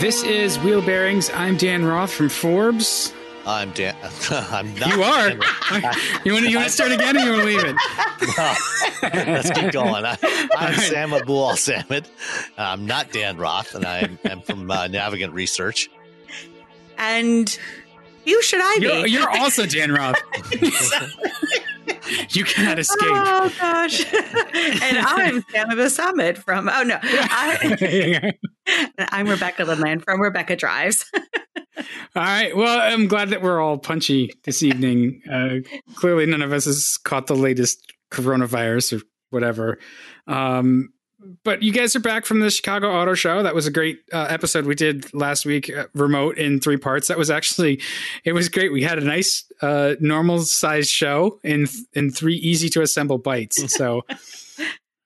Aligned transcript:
This 0.00 0.22
is 0.22 0.56
Wheel 0.60 0.80
Bearings. 0.80 1.30
I'm 1.34 1.56
Dan 1.56 1.84
Roth 1.84 2.12
from 2.12 2.28
Forbes. 2.28 3.12
I'm 3.44 3.72
Dan. 3.72 3.96
I'm 4.30 4.72
not. 4.76 4.94
You 4.94 5.02
are. 5.02 5.30
you 6.24 6.32
want 6.32 6.44
to 6.44 6.50
you 6.50 6.56
want 6.58 6.68
to 6.68 6.72
start 6.72 6.92
again, 6.92 7.16
or 7.16 7.20
you 7.20 7.30
want 7.30 7.40
to 7.40 7.46
leave 7.46 7.64
it? 7.64 7.76
No. 8.38 8.54
Let's 9.32 9.50
keep 9.50 9.72
going. 9.72 10.04
I, 10.04 10.16
I'm 10.56 10.74
Sam 10.74 11.10
Abuelsamid. 11.10 12.06
I'm 12.56 12.86
not 12.86 13.10
Dan 13.10 13.36
Roth, 13.36 13.74
and 13.74 13.84
I'm, 13.84 14.20
I'm 14.24 14.42
from 14.42 14.70
uh, 14.70 14.86
Navigant 14.86 15.32
Research. 15.32 15.90
And 16.98 17.58
who 18.24 18.42
should 18.42 18.60
I 18.62 18.78
be? 18.78 18.86
You're, 18.86 19.06
you're 19.08 19.30
also 19.30 19.66
Dan 19.66 19.90
Roth. 19.90 20.22
you 22.30 22.44
cannot 22.44 22.78
escape. 22.78 23.08
Oh 23.10 23.52
gosh! 23.58 24.12
and 24.14 24.98
I'm 24.98 25.42
Sam 25.50 25.70
of 25.70 25.76
the 25.76 25.90
Summit 25.90 26.38
from. 26.38 26.68
Oh 26.68 26.82
no, 26.82 26.98
I, 27.02 28.32
I'm 28.98 29.28
Rebecca 29.28 29.64
Lindland 29.64 30.04
from 30.04 30.20
Rebecca 30.20 30.56
Drives. 30.56 31.04
All 31.76 32.22
right. 32.22 32.56
Well, 32.56 32.80
I'm 32.80 33.06
glad 33.06 33.30
that 33.30 33.42
we're 33.42 33.60
all 33.60 33.78
punchy 33.78 34.32
this 34.44 34.62
evening. 34.62 35.20
Uh, 35.30 35.56
clearly, 35.94 36.26
none 36.26 36.42
of 36.42 36.52
us 36.52 36.64
has 36.64 36.96
caught 36.96 37.26
the 37.26 37.36
latest 37.36 37.92
coronavirus 38.10 38.98
or 38.98 39.04
whatever. 39.30 39.78
Um, 40.26 40.90
but 41.44 41.62
you 41.62 41.72
guys 41.72 41.94
are 41.96 42.00
back 42.00 42.24
from 42.26 42.40
the 42.40 42.50
Chicago 42.50 42.90
Auto 42.90 43.14
Show. 43.14 43.42
That 43.42 43.54
was 43.54 43.66
a 43.66 43.70
great 43.70 44.00
uh, 44.12 44.26
episode 44.28 44.66
we 44.66 44.74
did 44.74 45.12
last 45.14 45.44
week, 45.46 45.74
uh, 45.74 45.86
remote 45.94 46.38
in 46.38 46.60
three 46.60 46.76
parts. 46.76 47.08
That 47.08 47.18
was 47.18 47.30
actually, 47.30 47.80
it 48.24 48.32
was 48.32 48.48
great. 48.48 48.72
We 48.72 48.82
had 48.82 48.98
a 48.98 49.04
nice, 49.04 49.44
uh, 49.62 49.94
normal 50.00 50.40
sized 50.40 50.90
show 50.90 51.38
in 51.42 51.66
in 51.92 52.10
three 52.10 52.36
easy 52.36 52.68
to 52.70 52.82
assemble 52.82 53.18
bites. 53.18 53.62
So, 53.76 54.02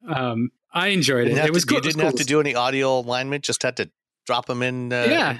um, 0.09 0.51
I 0.73 0.89
enjoyed 0.89 1.27
it. 1.29 1.37
It 1.37 1.53
was 1.53 1.65
to, 1.65 1.69
cool. 1.69 1.77
You 1.79 1.83
didn't 1.83 2.03
have 2.03 2.15
to 2.17 2.25
do 2.25 2.41
any 2.41 2.55
audio 2.55 2.99
alignment; 3.01 3.45
just 3.45 3.63
had 3.63 3.77
to 3.79 3.91
drop 4.27 4.47
them 4.47 4.63
in. 4.63 4.93
Uh, 4.93 5.07
yeah. 5.09 5.39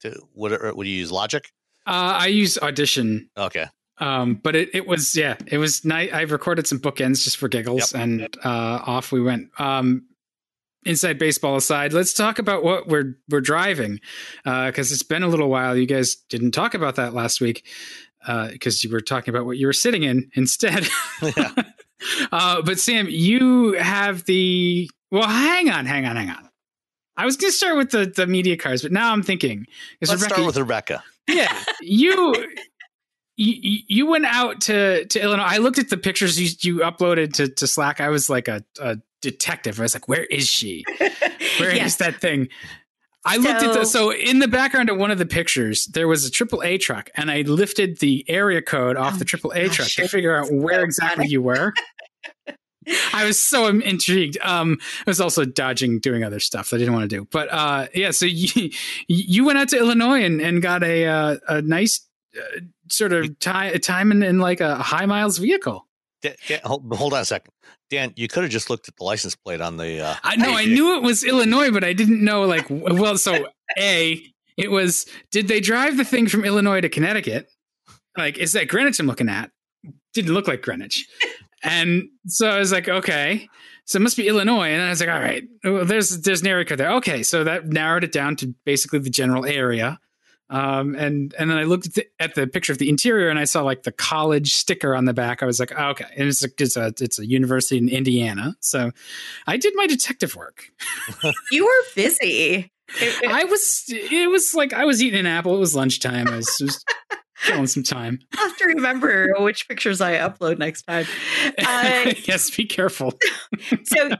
To, 0.00 0.20
what 0.32 0.76
would 0.76 0.86
you 0.86 0.94
use? 0.94 1.10
Logic. 1.12 1.44
Uh, 1.86 2.16
I 2.20 2.26
use 2.28 2.56
Audition. 2.58 3.28
Okay. 3.36 3.66
Um, 3.98 4.34
but 4.36 4.56
it, 4.56 4.70
it 4.72 4.86
was 4.86 5.14
yeah, 5.14 5.36
it 5.46 5.58
was 5.58 5.84
nice. 5.84 6.10
I 6.12 6.22
recorded 6.22 6.66
some 6.66 6.78
bookends 6.78 7.22
just 7.24 7.36
for 7.36 7.48
giggles, 7.48 7.92
Yep. 7.92 8.02
and 8.02 8.36
uh, 8.44 8.80
off 8.86 9.12
we 9.12 9.20
went. 9.20 9.48
Um, 9.60 10.06
inside 10.84 11.18
baseball 11.18 11.56
aside, 11.56 11.92
let's 11.92 12.12
talk 12.12 12.38
about 12.38 12.62
what 12.64 12.88
we're 12.88 13.16
we're 13.28 13.40
driving 13.40 14.00
because 14.44 14.92
it's 14.92 15.02
been 15.02 15.22
a 15.22 15.28
little 15.28 15.48
while. 15.48 15.76
You 15.76 15.86
guys 15.86 16.16
didn't 16.28 16.52
talk 16.52 16.74
about 16.74 16.96
that 16.96 17.14
last 17.14 17.40
week 17.40 17.64
because 18.26 18.84
you 18.84 18.90
were 18.90 19.00
talking 19.00 19.34
about 19.34 19.46
what 19.46 19.58
you 19.58 19.66
were 19.66 19.72
sitting 19.72 20.02
in 20.02 20.30
instead. 20.34 20.88
Yeah. 21.22 21.52
uh, 22.32 22.62
but 22.62 22.78
Sam, 22.78 23.06
you 23.08 23.72
have 23.72 24.24
the 24.24 24.90
well. 25.10 25.28
Hang 25.28 25.70
on, 25.70 25.86
hang 25.86 26.06
on, 26.06 26.16
hang 26.16 26.30
on. 26.30 26.48
I 27.16 27.26
was 27.26 27.36
going 27.36 27.50
to 27.50 27.56
start 27.56 27.76
with 27.76 27.90
the 27.90 28.06
the 28.06 28.26
media 28.26 28.56
cars, 28.56 28.82
but 28.82 28.92
now 28.92 29.12
I'm 29.12 29.22
thinking. 29.22 29.66
Let's 30.00 30.12
Rebecca, 30.12 30.34
start 30.34 30.46
with 30.46 30.56
Rebecca. 30.56 31.02
yeah, 31.28 31.64
you. 31.80 32.34
You, 33.42 33.78
you 33.88 34.06
went 34.06 34.26
out 34.26 34.60
to, 34.62 35.06
to 35.06 35.18
Illinois. 35.22 35.44
I 35.46 35.56
looked 35.56 35.78
at 35.78 35.88
the 35.88 35.96
pictures 35.96 36.38
you, 36.38 36.50
you 36.60 36.80
uploaded 36.84 37.32
to, 37.34 37.48
to 37.48 37.66
Slack. 37.66 37.98
I 37.98 38.10
was 38.10 38.28
like 38.28 38.48
a, 38.48 38.62
a 38.80 38.98
detective. 39.22 39.80
I 39.80 39.82
was 39.84 39.94
like, 39.94 40.08
where 40.08 40.24
is 40.24 40.46
she? 40.46 40.84
Where 41.58 41.70
is 41.70 41.76
Yes. 41.76 41.96
that 41.96 42.20
thing? 42.20 42.48
I 43.24 43.38
looked 43.38 43.62
at 43.62 43.72
the 43.72 43.84
So- 43.84 44.10
so 44.10 44.12
in 44.12 44.40
the 44.40 44.48
background 44.48 44.90
of 44.90 44.98
one 44.98 45.10
of 45.10 45.16
the 45.16 45.24
pictures, 45.26 45.86
there 45.86 46.06
was 46.06 46.26
a 46.26 46.30
triple 46.30 46.62
A 46.62 46.76
truck, 46.76 47.08
and 47.16 47.30
I 47.30 47.40
lifted 47.42 47.98
the 48.00 48.24
area 48.28 48.60
code 48.60 48.96
off 48.98 49.14
Oh 49.14 49.18
the 49.18 49.24
triple 49.24 49.52
A 49.52 49.68
gosh, 49.68 49.76
truck 49.76 49.88
to 49.88 50.08
figure 50.08 50.36
out 50.36 50.52
where 50.52 50.82
exactly 50.84 51.26
you 51.26 51.40
were. 51.40 51.72
I 53.14 53.24
was 53.24 53.38
so 53.38 53.66
intrigued. 53.68 54.38
Um, 54.42 54.78
I 55.06 55.10
was 55.10 55.20
also 55.20 55.44
dodging 55.44 55.98
doing 56.00 56.24
other 56.24 56.40
stuff 56.40 56.70
that 56.70 56.76
I 56.76 56.78
didn't 56.80 56.94
want 56.94 57.08
to 57.10 57.16
do. 57.16 57.26
But 57.30 57.48
uh, 57.52 57.86
yeah, 57.94 58.10
so 58.10 58.26
you 58.28 58.70
you 59.08 59.44
went 59.44 59.58
out 59.58 59.68
to 59.68 59.78
Illinois 59.78 60.24
and, 60.24 60.40
and 60.40 60.60
got 60.62 60.82
a 60.82 61.06
uh, 61.06 61.36
a 61.48 61.62
nice 61.62 62.06
uh, 62.36 62.60
sort 62.92 63.12
of 63.12 63.38
time 63.38 63.78
time 63.80 64.12
in, 64.12 64.22
in 64.22 64.38
like 64.38 64.60
a 64.60 64.76
high 64.76 65.06
miles 65.06 65.38
vehicle. 65.38 65.86
Dan, 66.22 66.34
Dan, 66.48 66.60
hold, 66.64 66.84
hold 66.92 67.14
on 67.14 67.20
a 67.20 67.24
second, 67.24 67.52
Dan. 67.88 68.12
You 68.16 68.28
could 68.28 68.42
have 68.42 68.52
just 68.52 68.68
looked 68.68 68.88
at 68.88 68.96
the 68.96 69.04
license 69.04 69.34
plate 69.34 69.60
on 69.60 69.76
the. 69.76 70.04
Uh, 70.04 70.14
I 70.22 70.36
know 70.36 70.52
I 70.54 70.66
knew 70.66 70.96
it 70.96 71.02
was 71.02 71.24
Illinois, 71.24 71.70
but 71.70 71.84
I 71.84 71.92
didn't 71.92 72.22
know 72.22 72.44
like 72.44 72.66
well. 72.68 73.16
So 73.16 73.46
a 73.78 74.22
it 74.56 74.70
was. 74.70 75.06
Did 75.30 75.48
they 75.48 75.60
drive 75.60 75.96
the 75.96 76.04
thing 76.04 76.28
from 76.28 76.44
Illinois 76.44 76.80
to 76.80 76.88
Connecticut? 76.88 77.48
Like, 78.18 78.38
is 78.38 78.52
that 78.52 78.68
Greenwich 78.68 79.00
I'm 79.00 79.06
looking 79.06 79.28
at? 79.28 79.50
Didn't 80.12 80.34
look 80.34 80.48
like 80.48 80.62
Greenwich, 80.62 81.08
and 81.62 82.08
so 82.26 82.50
I 82.50 82.58
was 82.58 82.72
like, 82.72 82.88
okay, 82.88 83.48
so 83.90 83.96
it 83.96 84.02
must 84.02 84.16
be 84.16 84.28
Illinois. 84.28 84.68
And 84.68 84.80
then 84.80 84.86
I 84.86 84.90
was 84.90 85.00
like, 85.00 85.08
all 85.08 85.20
right, 85.20 85.42
well, 85.64 85.84
there's 85.84 86.20
there's 86.20 86.42
an 86.42 86.46
area 86.46 86.76
there. 86.76 86.92
Okay, 86.92 87.22
so 87.22 87.44
that 87.44 87.66
narrowed 87.66 88.04
it 88.04 88.12
down 88.12 88.36
to 88.36 88.54
basically 88.64 88.98
the 88.98 89.10
general 89.10 89.46
area. 89.46 89.98
Um, 90.50 90.94
and 90.96 91.34
and 91.38 91.50
then 91.50 91.56
I 91.56 91.64
looked 91.64 91.86
at 91.86 91.94
the, 91.94 92.06
at 92.18 92.34
the 92.34 92.46
picture 92.46 92.72
of 92.72 92.78
the 92.78 92.88
interior 92.88 93.28
and 93.28 93.38
I 93.38 93.44
saw 93.44 93.62
like 93.62 93.84
the 93.84 93.92
college 93.92 94.54
sticker 94.54 94.94
on 94.94 95.04
the 95.04 95.14
back. 95.14 95.42
I 95.42 95.46
was 95.46 95.60
like, 95.60 95.72
oh, 95.76 95.90
okay, 95.90 96.06
and 96.16 96.28
it's 96.28 96.44
a, 96.44 96.48
it's 96.58 96.76
a 96.76 96.92
it's 97.00 97.18
a 97.18 97.26
university 97.26 97.78
in 97.78 97.88
Indiana. 97.88 98.56
So 98.60 98.90
I 99.46 99.56
did 99.56 99.74
my 99.76 99.86
detective 99.86 100.34
work. 100.36 100.64
you 101.52 101.64
were 101.64 101.84
busy. 101.94 102.70
I 103.00 103.44
was 103.44 103.84
it 103.88 104.28
was 104.28 104.54
like 104.54 104.72
I 104.72 104.84
was 104.84 105.02
eating 105.02 105.20
an 105.20 105.26
apple. 105.26 105.54
It 105.54 105.60
was 105.60 105.76
lunchtime. 105.76 106.26
I 106.26 106.36
was 106.36 106.56
just 106.58 106.84
killing 107.44 107.68
some 107.68 107.84
time. 107.84 108.18
I'll 108.36 108.48
have 108.48 108.56
to 108.58 108.66
remember 108.66 109.32
which 109.38 109.68
pictures 109.68 110.00
I 110.00 110.14
upload 110.14 110.58
next 110.58 110.82
time. 110.82 111.06
Uh, 111.58 112.12
yes, 112.24 112.50
be 112.50 112.64
careful. 112.66 113.14
so 113.84 114.10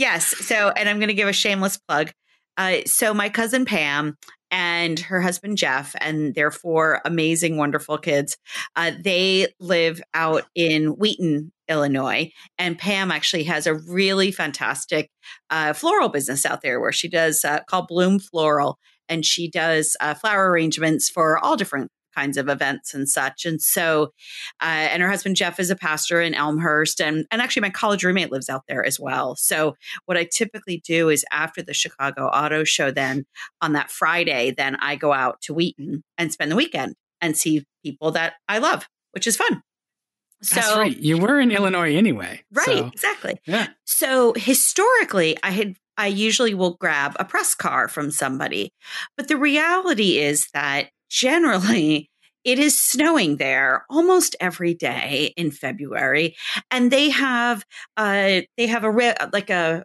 yes 0.00 0.26
so 0.46 0.70
and 0.70 0.88
i'm 0.88 0.96
going 0.96 1.08
to 1.08 1.14
give 1.14 1.28
a 1.28 1.32
shameless 1.32 1.76
plug 1.76 2.10
uh, 2.56 2.78
so 2.86 3.14
my 3.14 3.28
cousin 3.28 3.64
pam 3.64 4.16
and 4.50 4.98
her 4.98 5.20
husband 5.20 5.56
jeff 5.56 5.94
and 6.00 6.34
their 6.34 6.50
four 6.50 7.00
amazing 7.04 7.56
wonderful 7.56 7.98
kids. 7.98 8.36
Uh, 8.76 8.92
they 9.02 9.48
live 9.58 10.00
out 10.14 10.44
in 10.54 10.86
wheaton 10.88 11.52
illinois 11.68 12.30
and 12.58 12.78
pam 12.78 13.10
actually 13.10 13.44
has 13.44 13.66
a 13.66 13.74
really 13.74 14.30
fantastic 14.30 15.10
uh, 15.50 15.72
floral 15.72 16.08
business 16.08 16.44
out 16.44 16.62
there 16.62 16.80
where 16.80 16.92
she 16.92 17.08
does 17.08 17.44
uh, 17.44 17.60
called 17.68 17.86
bloom 17.88 18.18
floral 18.18 18.78
and 19.08 19.24
she 19.24 19.50
does 19.50 19.96
uh, 20.00 20.14
flower 20.14 20.50
arrangements 20.50 21.10
for 21.10 21.38
all 21.38 21.56
different 21.56 21.90
kinds 22.20 22.36
of 22.36 22.48
events 22.48 22.94
and 22.94 23.08
such 23.08 23.44
and 23.44 23.62
so 23.62 24.12
uh, 24.60 24.88
and 24.90 25.02
her 25.02 25.08
husband 25.08 25.36
Jeff 25.36 25.58
is 25.58 25.70
a 25.70 25.76
pastor 25.76 26.20
in 26.20 26.34
Elmhurst, 26.34 27.00
and 27.00 27.26
and 27.30 27.40
actually 27.40 27.62
my 27.62 27.70
college 27.70 28.04
roommate 28.04 28.30
lives 28.30 28.48
out 28.48 28.64
there 28.68 28.84
as 28.84 29.00
well. 29.00 29.36
So 29.36 29.76
what 30.06 30.16
I 30.16 30.24
typically 30.24 30.82
do 30.84 31.08
is 31.08 31.24
after 31.32 31.62
the 31.62 31.74
Chicago 31.74 32.26
Auto 32.26 32.64
Show, 32.64 32.90
then 32.90 33.24
on 33.62 33.72
that 33.72 33.90
Friday, 33.90 34.52
then 34.56 34.76
I 34.76 34.96
go 34.96 35.12
out 35.12 35.40
to 35.42 35.54
Wheaton 35.54 36.02
and 36.18 36.32
spend 36.32 36.50
the 36.50 36.56
weekend 36.56 36.94
and 37.20 37.36
see 37.36 37.64
people 37.82 38.10
that 38.12 38.34
I 38.48 38.58
love, 38.58 38.86
which 39.12 39.26
is 39.26 39.36
fun. 39.36 39.62
So 40.42 40.56
That's 40.56 40.76
right. 40.76 40.96
You 40.96 41.18
were 41.18 41.38
in 41.38 41.50
Illinois 41.50 41.94
anyway. 41.94 42.42
right, 42.52 42.66
so, 42.66 42.86
exactly. 42.86 43.40
yeah. 43.46 43.68
So 43.84 44.32
historically, 44.36 45.36
I 45.42 45.50
had 45.50 45.76
I 45.96 46.06
usually 46.06 46.54
will 46.54 46.74
grab 46.74 47.14
a 47.18 47.24
press 47.24 47.54
car 47.54 47.88
from 47.88 48.10
somebody, 48.10 48.72
but 49.16 49.28
the 49.28 49.36
reality 49.36 50.18
is 50.18 50.48
that 50.54 50.90
generally 51.10 52.09
it 52.44 52.58
is 52.58 52.80
snowing 52.80 53.36
there 53.36 53.84
almost 53.90 54.36
every 54.40 54.74
day 54.74 55.32
in 55.36 55.50
February, 55.50 56.36
and 56.70 56.90
they 56.90 57.10
have 57.10 57.64
uh 57.96 58.40
they 58.56 58.66
have 58.66 58.84
a 58.84 59.30
like 59.32 59.50
a 59.50 59.84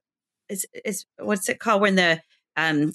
is 0.50 0.66
is 0.84 1.06
what's 1.18 1.50
it 1.50 1.60
called 1.60 1.82
when 1.82 1.96
the 1.96 2.22
um 2.56 2.92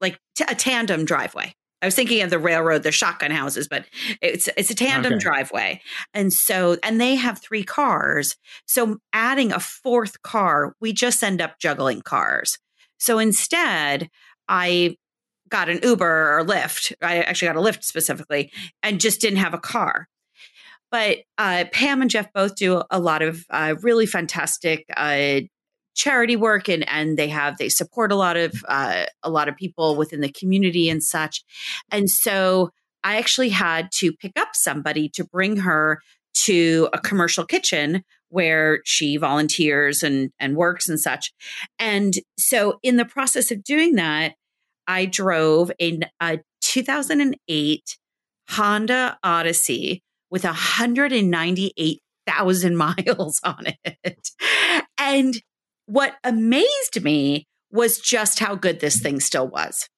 like 0.00 0.18
t- 0.34 0.44
a 0.48 0.54
tandem 0.54 1.04
driveway. 1.04 1.54
I 1.82 1.86
was 1.86 1.94
thinking 1.94 2.20
of 2.20 2.28
the 2.28 2.38
railroad, 2.38 2.82
the 2.82 2.92
shotgun 2.92 3.30
houses, 3.30 3.66
but 3.66 3.86
it's 4.20 4.48
it's 4.56 4.70
a 4.70 4.74
tandem 4.74 5.14
okay. 5.14 5.20
driveway. 5.20 5.80
And 6.12 6.32
so 6.32 6.76
and 6.82 7.00
they 7.00 7.14
have 7.14 7.40
three 7.40 7.64
cars. 7.64 8.36
So 8.66 8.98
adding 9.12 9.52
a 9.52 9.60
fourth 9.60 10.20
car, 10.22 10.74
we 10.80 10.92
just 10.92 11.24
end 11.24 11.40
up 11.40 11.58
juggling 11.58 12.02
cars. 12.02 12.58
So 12.98 13.18
instead, 13.18 14.10
I 14.46 14.96
got 15.50 15.68
an 15.68 15.80
Uber 15.82 16.38
or 16.38 16.44
Lyft. 16.44 16.92
I 17.02 17.18
actually 17.22 17.48
got 17.48 17.56
a 17.56 17.60
Lyft 17.60 17.84
specifically 17.84 18.52
and 18.82 19.00
just 19.00 19.20
didn't 19.20 19.38
have 19.38 19.54
a 19.54 19.58
car. 19.58 20.08
But 20.90 21.18
uh, 21.38 21.66
Pam 21.72 22.02
and 22.02 22.10
Jeff 22.10 22.32
both 22.32 22.56
do 22.56 22.82
a 22.90 22.98
lot 22.98 23.22
of 23.22 23.44
uh, 23.50 23.76
really 23.82 24.06
fantastic 24.06 24.84
uh, 24.96 25.40
charity 25.94 26.36
work 26.36 26.68
and 26.68 26.88
and 26.88 27.18
they 27.18 27.28
have 27.28 27.58
they 27.58 27.68
support 27.68 28.12
a 28.12 28.16
lot 28.16 28.36
of 28.36 28.54
uh, 28.68 29.04
a 29.22 29.30
lot 29.30 29.48
of 29.48 29.56
people 29.56 29.96
within 29.96 30.20
the 30.20 30.32
community 30.32 30.88
and 30.88 31.02
such 31.02 31.44
and 31.90 32.08
so 32.08 32.70
i 33.02 33.16
actually 33.18 33.48
had 33.48 33.90
to 33.92 34.12
pick 34.12 34.32
up 34.38 34.50
somebody 34.54 35.08
to 35.08 35.24
bring 35.24 35.56
her 35.56 36.00
to 36.32 36.88
a 36.92 36.98
commercial 36.98 37.44
kitchen 37.44 38.02
where 38.28 38.80
she 38.84 39.16
volunteers 39.16 40.02
and 40.02 40.30
and 40.38 40.56
works 40.56 40.88
and 40.88 41.00
such 41.00 41.32
and 41.78 42.14
so 42.38 42.78
in 42.82 42.96
the 42.96 43.04
process 43.04 43.50
of 43.50 43.62
doing 43.64 43.96
that 43.96 44.34
i 44.86 45.04
drove 45.04 45.70
a, 45.80 46.00
a 46.20 46.38
2008 46.62 47.98
honda 48.50 49.18
odyssey 49.22 50.02
with 50.30 50.44
198,000 50.44 52.76
miles 52.76 53.40
on 53.44 53.64
it. 53.84 54.30
And 54.98 55.40
what 55.86 56.16
amazed 56.24 57.02
me 57.02 57.46
was 57.72 57.98
just 57.98 58.38
how 58.38 58.54
good 58.54 58.80
this 58.80 59.00
thing 59.00 59.18
still 59.20 59.48
was. 59.48 59.88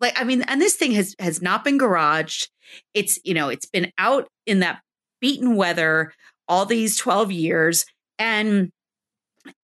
Like, 0.00 0.20
I 0.20 0.24
mean, 0.24 0.42
and 0.42 0.60
this 0.60 0.74
thing 0.76 0.92
has 0.92 1.16
has 1.18 1.40
not 1.42 1.64
been 1.64 1.78
garaged. 1.78 2.48
It's, 2.94 3.18
you 3.24 3.34
know, 3.34 3.48
it's 3.48 3.66
been 3.66 3.90
out 3.98 4.28
in 4.46 4.60
that 4.60 4.80
beaten 5.20 5.56
weather 5.56 6.12
all 6.48 6.64
these 6.66 6.96
12 6.96 7.32
years. 7.32 7.84
And 8.18 8.70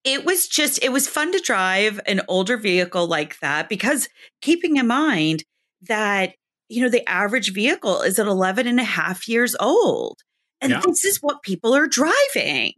it 0.04 0.24
was 0.24 0.48
just, 0.48 0.82
it 0.82 0.92
was 0.92 1.08
fun 1.08 1.32
to 1.32 1.38
drive 1.38 2.00
an 2.06 2.22
older 2.28 2.56
vehicle 2.56 3.06
like 3.06 3.38
that 3.40 3.68
because 3.68 4.08
keeping 4.40 4.76
in 4.76 4.86
mind 4.86 5.44
that, 5.82 6.34
you 6.68 6.82
know, 6.82 6.88
the 6.88 7.08
average 7.08 7.52
vehicle 7.52 8.02
is 8.02 8.18
at 8.18 8.26
11 8.26 8.66
and 8.66 8.80
a 8.80 8.84
half 8.84 9.28
years 9.28 9.54
old. 9.60 10.18
And 10.60 10.72
yeah. 10.72 10.80
this 10.84 11.04
is 11.04 11.18
what 11.18 11.42
people 11.42 11.74
are 11.74 11.86
driving 11.86 12.72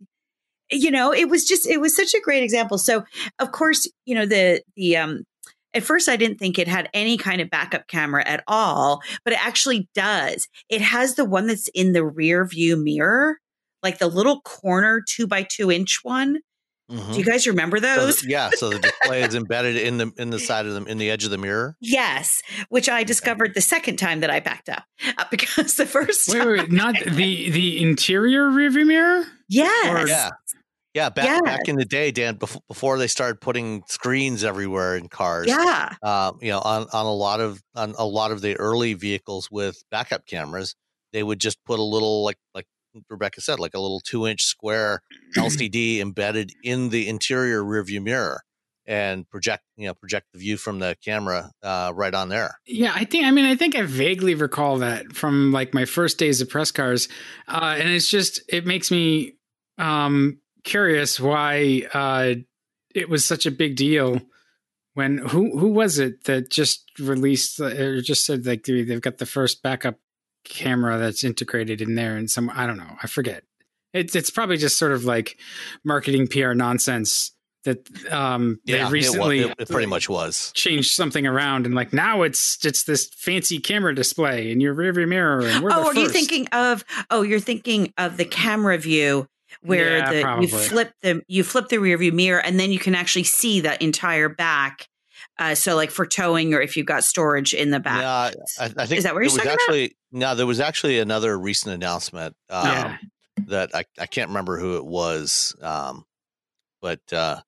you 0.70 0.90
know, 0.90 1.12
it 1.12 1.28
was 1.28 1.44
just, 1.44 1.66
it 1.66 1.80
was 1.80 1.96
such 1.96 2.14
a 2.14 2.20
great 2.20 2.42
example. 2.42 2.78
So, 2.78 3.04
of 3.38 3.52
course, 3.52 3.90
you 4.04 4.14
know, 4.14 4.26
the, 4.26 4.62
the, 4.76 4.96
um, 4.96 5.24
at 5.74 5.82
first, 5.82 6.08
I 6.08 6.16
didn't 6.16 6.38
think 6.38 6.58
it 6.58 6.68
had 6.68 6.88
any 6.94 7.16
kind 7.16 7.40
of 7.40 7.50
backup 7.50 7.88
camera 7.88 8.26
at 8.26 8.42
all, 8.46 9.02
but 9.24 9.32
it 9.32 9.46
actually 9.46 9.88
does. 9.94 10.48
It 10.68 10.80
has 10.80 11.14
the 11.14 11.24
one 11.24 11.46
that's 11.46 11.68
in 11.68 11.92
the 11.92 12.04
rear 12.04 12.44
view 12.46 12.76
mirror, 12.76 13.38
like 13.82 13.98
the 13.98 14.08
little 14.08 14.40
corner 14.42 15.02
two 15.06 15.26
by 15.26 15.42
two 15.42 15.70
inch 15.70 16.00
one. 16.02 16.38
Mm-hmm. 16.90 17.12
Do 17.12 17.18
you 17.18 17.24
guys 17.24 17.46
remember 17.46 17.80
those? 17.80 18.20
So 18.20 18.26
the, 18.26 18.30
yeah, 18.30 18.50
so 18.50 18.70
the 18.70 18.78
display 19.02 19.22
is 19.22 19.34
embedded 19.34 19.76
in 19.76 19.98
the 19.98 20.12
in 20.16 20.30
the 20.30 20.38
side 20.38 20.66
of 20.66 20.72
them 20.72 20.86
in 20.86 20.98
the 20.98 21.10
edge 21.10 21.24
of 21.24 21.30
the 21.30 21.38
mirror. 21.38 21.76
Yes, 21.80 22.42
which 22.70 22.88
I 22.88 23.04
discovered 23.04 23.54
the 23.54 23.60
second 23.60 23.96
time 23.96 24.20
that 24.20 24.30
I 24.30 24.40
backed 24.40 24.68
up 24.70 24.84
uh, 25.18 25.24
because 25.30 25.74
the 25.74 25.86
first 25.86 26.28
wait, 26.28 26.46
wait, 26.46 26.58
wait, 26.60 26.72
not 26.72 26.96
the 27.06 27.50
the 27.50 27.82
interior 27.82 28.48
rearview 28.48 28.86
mirror. 28.86 29.24
Yes. 29.48 29.88
Or, 29.88 30.08
yeah. 30.08 30.30
Yeah, 30.94 31.10
back 31.10 31.26
yeah. 31.26 31.40
back 31.44 31.68
in 31.68 31.76
the 31.76 31.84
day, 31.84 32.10
Dan, 32.10 32.36
before, 32.36 32.62
before 32.66 32.98
they 32.98 33.06
started 33.06 33.40
putting 33.40 33.82
screens 33.86 34.42
everywhere 34.42 34.96
in 34.96 35.08
cars. 35.08 35.46
Yeah, 35.46 35.94
uh, 36.02 36.32
you 36.40 36.50
know, 36.50 36.60
on, 36.60 36.86
on 36.92 37.06
a 37.06 37.12
lot 37.12 37.40
of 37.40 37.62
on 37.76 37.94
a 37.98 38.06
lot 38.06 38.32
of 38.32 38.40
the 38.40 38.56
early 38.56 38.94
vehicles 38.94 39.50
with 39.50 39.84
backup 39.90 40.26
cameras, 40.26 40.74
they 41.12 41.22
would 41.22 41.38
just 41.38 41.62
put 41.64 41.78
a 41.78 41.82
little 41.82 42.24
like 42.24 42.38
like 42.54 42.66
Rebecca 43.08 43.40
said, 43.40 43.58
like 43.60 43.74
a 43.74 43.80
little 43.80 44.00
two 44.00 44.26
inch 44.26 44.42
square 44.44 45.02
LCD 45.36 46.00
embedded 46.00 46.52
in 46.62 46.88
the 46.90 47.08
interior 47.08 47.62
rearview 47.62 48.02
mirror 48.02 48.42
and 48.88 49.28
project 49.28 49.62
you 49.76 49.86
know 49.86 49.94
project 49.94 50.26
the 50.32 50.38
view 50.38 50.56
from 50.56 50.78
the 50.78 50.96
camera 51.04 51.50
uh, 51.62 51.92
right 51.94 52.14
on 52.14 52.30
there. 52.30 52.58
Yeah, 52.66 52.92
I 52.94 53.04
think 53.04 53.26
I 53.26 53.30
mean 53.30 53.44
I 53.44 53.54
think 53.54 53.76
I 53.76 53.82
vaguely 53.82 54.34
recall 54.34 54.78
that 54.78 55.12
from 55.12 55.52
like 55.52 55.74
my 55.74 55.84
first 55.84 56.18
days 56.18 56.40
of 56.40 56.48
press 56.48 56.72
cars, 56.72 57.08
uh, 57.46 57.76
and 57.78 57.88
it's 57.90 58.08
just 58.08 58.40
it 58.48 58.66
makes 58.66 58.90
me 58.90 59.34
um, 59.76 60.40
curious 60.64 61.20
why 61.20 61.82
uh, 61.92 62.34
it 62.94 63.08
was 63.08 63.24
such 63.24 63.46
a 63.46 63.50
big 63.50 63.76
deal 63.76 64.20
when 64.94 65.18
who 65.18 65.56
who 65.58 65.68
was 65.68 65.98
it 65.98 66.24
that 66.24 66.50
just 66.50 66.90
released 66.98 67.60
or 67.60 68.00
just 68.00 68.24
said 68.24 68.46
like 68.46 68.64
they've 68.64 69.00
got 69.00 69.18
the 69.18 69.26
first 69.26 69.62
backup 69.62 69.96
camera 70.48 70.98
that's 70.98 71.24
integrated 71.24 71.80
in 71.80 71.94
there 71.94 72.16
and 72.16 72.30
some 72.30 72.50
I 72.54 72.66
don't 72.66 72.78
know 72.78 72.96
I 73.02 73.06
forget. 73.06 73.44
It's 73.92 74.14
it's 74.14 74.30
probably 74.30 74.56
just 74.56 74.78
sort 74.78 74.92
of 74.92 75.04
like 75.04 75.38
marketing 75.84 76.28
PR 76.28 76.52
nonsense 76.52 77.32
that 77.64 77.88
um 78.12 78.60
yeah, 78.64 78.84
they 78.84 78.90
recently 78.90 79.40
it, 79.40 79.54
it, 79.58 79.68
pretty 79.68 79.86
much 79.86 80.08
was. 80.08 80.52
changed 80.54 80.92
something 80.92 81.26
around 81.26 81.66
and 81.66 81.74
like 81.74 81.92
now 81.92 82.22
it's 82.22 82.64
it's 82.64 82.84
this 82.84 83.08
fancy 83.16 83.58
camera 83.58 83.94
display 83.94 84.50
in 84.50 84.60
your 84.60 84.74
rearview 84.74 85.08
mirror 85.08 85.44
and 85.44 85.64
we're 85.64 85.70
oh 85.72 85.86
are 85.86 85.94
you 85.94 86.08
thinking 86.08 86.46
of 86.48 86.84
oh 87.10 87.22
you're 87.22 87.40
thinking 87.40 87.92
of 87.98 88.16
the 88.16 88.24
camera 88.24 88.78
view 88.78 89.26
where 89.62 89.98
yeah, 89.98 90.12
the 90.12 90.42
you 90.42 90.48
flip 90.48 90.92
the 91.02 91.22
you 91.26 91.42
flip 91.42 91.68
the 91.68 91.78
rear 91.78 91.96
view 91.98 92.12
mirror 92.12 92.40
and 92.40 92.58
then 92.58 92.70
you 92.70 92.78
can 92.78 92.94
actually 92.94 93.24
see 93.24 93.60
the 93.60 93.82
entire 93.82 94.28
back. 94.28 94.88
Uh, 95.38 95.54
so 95.54 95.76
like 95.76 95.90
for 95.90 96.04
towing 96.04 96.52
or 96.52 96.60
if 96.60 96.76
you've 96.76 96.86
got 96.86 97.04
storage 97.04 97.54
in 97.54 97.70
the 97.70 97.78
back. 97.78 98.00
Yeah, 98.00 98.42
I, 98.60 98.64
I 98.82 98.86
think 98.86 98.98
is 98.98 99.04
that 99.04 99.14
where 99.14 99.22
you're 99.22 99.30
talking 99.30 99.50
actually 99.52 99.84
about? 99.84 99.94
no, 100.12 100.34
there 100.34 100.46
was 100.46 100.58
actually 100.58 100.98
another 100.98 101.38
recent 101.38 101.74
announcement 101.74 102.34
um, 102.50 102.66
yeah. 102.66 102.96
that 103.46 103.70
I, 103.74 103.84
I 103.98 104.06
can't 104.06 104.28
remember 104.28 104.58
who 104.58 104.76
it 104.76 104.84
was, 104.84 105.54
um, 105.62 106.04
but 106.82 107.00
uh, 107.12 107.40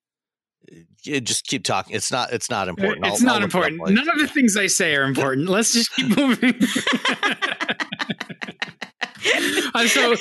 just 1.01 1.45
keep 1.45 1.63
talking. 1.63 1.95
It's 1.95 2.11
not. 2.11 2.31
It's 2.31 2.49
not 2.49 2.69
important. 2.69 3.05
It's 3.05 3.21
I'll, 3.21 3.25
not 3.25 3.37
I'll 3.37 3.43
important. 3.43 3.81
None 3.89 4.09
of 4.09 4.19
the 4.19 4.27
things 4.27 4.55
I 4.55 4.67
say 4.67 4.95
are 4.95 5.03
important. 5.03 5.49
Let's 5.49 5.73
just 5.73 5.93
keep 5.93 6.15
moving. 6.15 6.53
uh, 9.73 9.87
so 9.87 10.15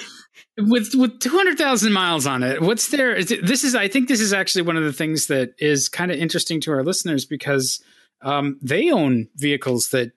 with 0.69 0.95
with 0.95 1.21
200,000 1.21 1.93
miles 1.93 2.27
on 2.27 2.43
it 2.43 2.61
what's 2.61 2.89
there 2.89 3.15
is 3.15 3.31
it, 3.31 3.47
this 3.47 3.65
is 3.65 3.75
i 3.75 3.89
think 3.89 4.09
this 4.09 4.21
is 4.21 4.33
actually 4.33 4.62
one 4.62 4.77
of 4.77 4.85
the 4.85 4.93
things 4.93 5.27
that 5.27 5.55
is 5.59 5.89
kind 5.89 6.11
of 6.11 6.19
interesting 6.19 6.61
to 6.61 6.73
our 6.73 6.83
listeners 6.83 7.25
because 7.25 7.83
um, 8.23 8.59
they 8.61 8.90
own 8.90 9.29
vehicles 9.37 9.90
that 9.90 10.12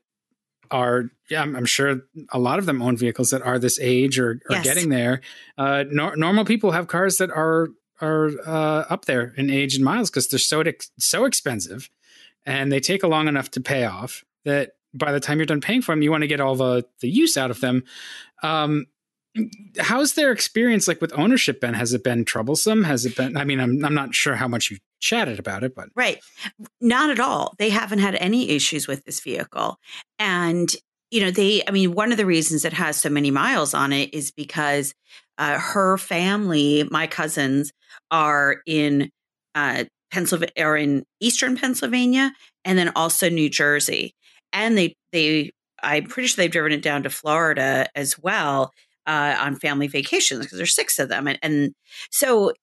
are 0.72 1.06
yeah 1.30 1.42
I'm, 1.42 1.56
I'm, 1.56 1.66
sure 1.66 2.02
a 2.32 2.40
lot 2.40 2.60
of 2.60 2.66
them 2.66 2.82
own 2.82 2.98
vehicles 2.98 3.30
that 3.30 3.42
are 3.42 3.60
this 3.60 3.80
age 3.80 4.20
or, 4.20 4.42
or 4.50 4.56
yes. 4.56 4.64
getting 4.64 4.90
there 4.90 5.22
uh, 5.58 5.84
normal 5.90 6.46
people 6.46 6.72
have 6.72 6.88
cars 6.88 7.18
that 7.18 7.32
are 7.32 7.70
are 8.02 8.32
uh, 8.46 8.86
up 8.90 9.06
there 9.06 9.34
in 9.38 9.50
age 9.50 9.76
and 9.76 9.86
miles 9.86 10.10
because 10.10 10.28
they're 10.28 10.40
so 10.40 10.64
so 10.98 11.26
expensive 11.26 11.90
and 12.46 12.72
they 12.72 12.80
take 12.80 13.04
a 13.04 13.08
long 13.08 13.28
enough 13.28 13.52
to 13.52 13.62
pay 13.62 13.86
off 13.86 14.26
that 14.46 14.72
by 14.94 15.12
the 15.12 15.20
time 15.20 15.38
you're 15.38 15.46
done 15.46 15.62
paying 15.62 15.82
for 15.82 15.92
them 15.92 16.02
you 16.02 16.12
want 16.12 16.22
to 16.24 16.28
get 16.28 16.42
all 16.42 16.56
the 16.56 16.86
the 17.00 17.10
use 17.10 17.38
out 17.38 17.52
of 17.52 17.62
them 17.62 17.84
um, 18.42 18.86
how's 19.80 20.14
their 20.14 20.32
experience 20.32 20.88
like 20.88 21.02
with 21.02 21.18
ownership 21.18 21.60
been? 21.60 21.74
Has 21.74 21.94
it 21.94 22.04
been 22.04 22.26
troublesome? 22.26 22.84
Has 22.84 23.06
it 23.06 23.16
been 23.16 23.36
i 23.38 23.44
mean 23.44 23.60
i'm, 23.60 23.84
I'm 23.84 23.94
not 23.94 24.14
sure 24.14 24.36
how 24.36 24.48
much 24.48 24.70
you've 24.70 24.80
chatted 25.00 25.40
about 25.40 25.64
it 25.64 25.76
but 25.76 25.90
right. 25.96 26.20
Not 26.80 27.10
at 27.10 27.20
all. 27.20 27.54
They 27.58 27.70
haven't 27.70 28.00
had 28.00 28.16
any 28.16 28.52
issues 28.52 28.88
with 28.88 29.04
this 29.04 29.20
vehicle. 29.20 29.78
And 30.20 30.74
you 31.14 31.22
know 31.22 31.30
they 31.30 31.62
i 31.68 31.72
mean 31.72 31.94
one 31.94 32.12
of 32.12 32.18
the 32.18 32.26
reasons 32.26 32.66
it 32.66 32.74
has 32.74 32.98
so 32.98 33.08
many 33.08 33.30
miles 33.30 33.76
on 33.76 33.94
it 33.94 34.14
is 34.14 34.32
because 34.32 34.96
uh, 35.38 35.60
her 35.60 35.98
family 35.98 36.88
my 36.90 37.06
cousins 37.06 37.72
are 38.10 38.58
in 38.66 39.12
uh, 39.54 39.84
pennsylvania 40.12 40.54
or 40.58 40.76
in 40.76 41.04
eastern 41.20 41.56
pennsylvania 41.56 42.34
and 42.66 42.78
then 42.78 42.92
also 42.96 43.30
new 43.30 43.50
jersey. 43.50 44.14
And 44.52 44.78
they 44.78 44.96
they 45.12 45.52
i'm 45.84 46.06
pretty 46.06 46.28
sure 46.28 46.42
they've 46.42 46.52
driven 46.52 46.72
it 46.72 46.82
down 46.82 47.04
to 47.04 47.10
florida 47.12 47.88
as 47.96 48.18
well 48.18 48.72
uh, 49.08 49.36
on 49.40 49.56
family 49.56 49.88
vacations 49.88 50.46
because 50.46 50.58
there's 50.58 50.76
six 50.76 51.00
of 51.00 51.10
them, 51.10 51.28
and, 51.28 51.40
and 51.42 51.74
so 52.12 52.54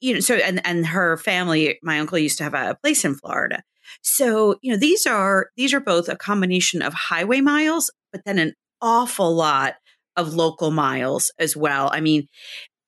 you 0.00 0.14
know, 0.14 0.20
so 0.20 0.36
and 0.36 0.60
and 0.64 0.86
her 0.86 1.16
family, 1.16 1.78
my 1.82 1.98
uncle 1.98 2.18
used 2.18 2.38
to 2.38 2.44
have 2.44 2.54
a 2.54 2.76
place 2.82 3.04
in 3.04 3.14
Florida. 3.14 3.62
So 4.02 4.56
you 4.62 4.72
know, 4.72 4.78
these 4.78 5.06
are 5.06 5.50
these 5.56 5.74
are 5.74 5.80
both 5.80 6.08
a 6.08 6.16
combination 6.16 6.82
of 6.82 6.94
highway 6.94 7.40
miles, 7.40 7.90
but 8.12 8.22
then 8.24 8.38
an 8.38 8.54
awful 8.80 9.34
lot 9.34 9.74
of 10.16 10.34
local 10.34 10.70
miles 10.70 11.30
as 11.38 11.56
well. 11.56 11.90
I 11.92 12.00
mean, 12.00 12.26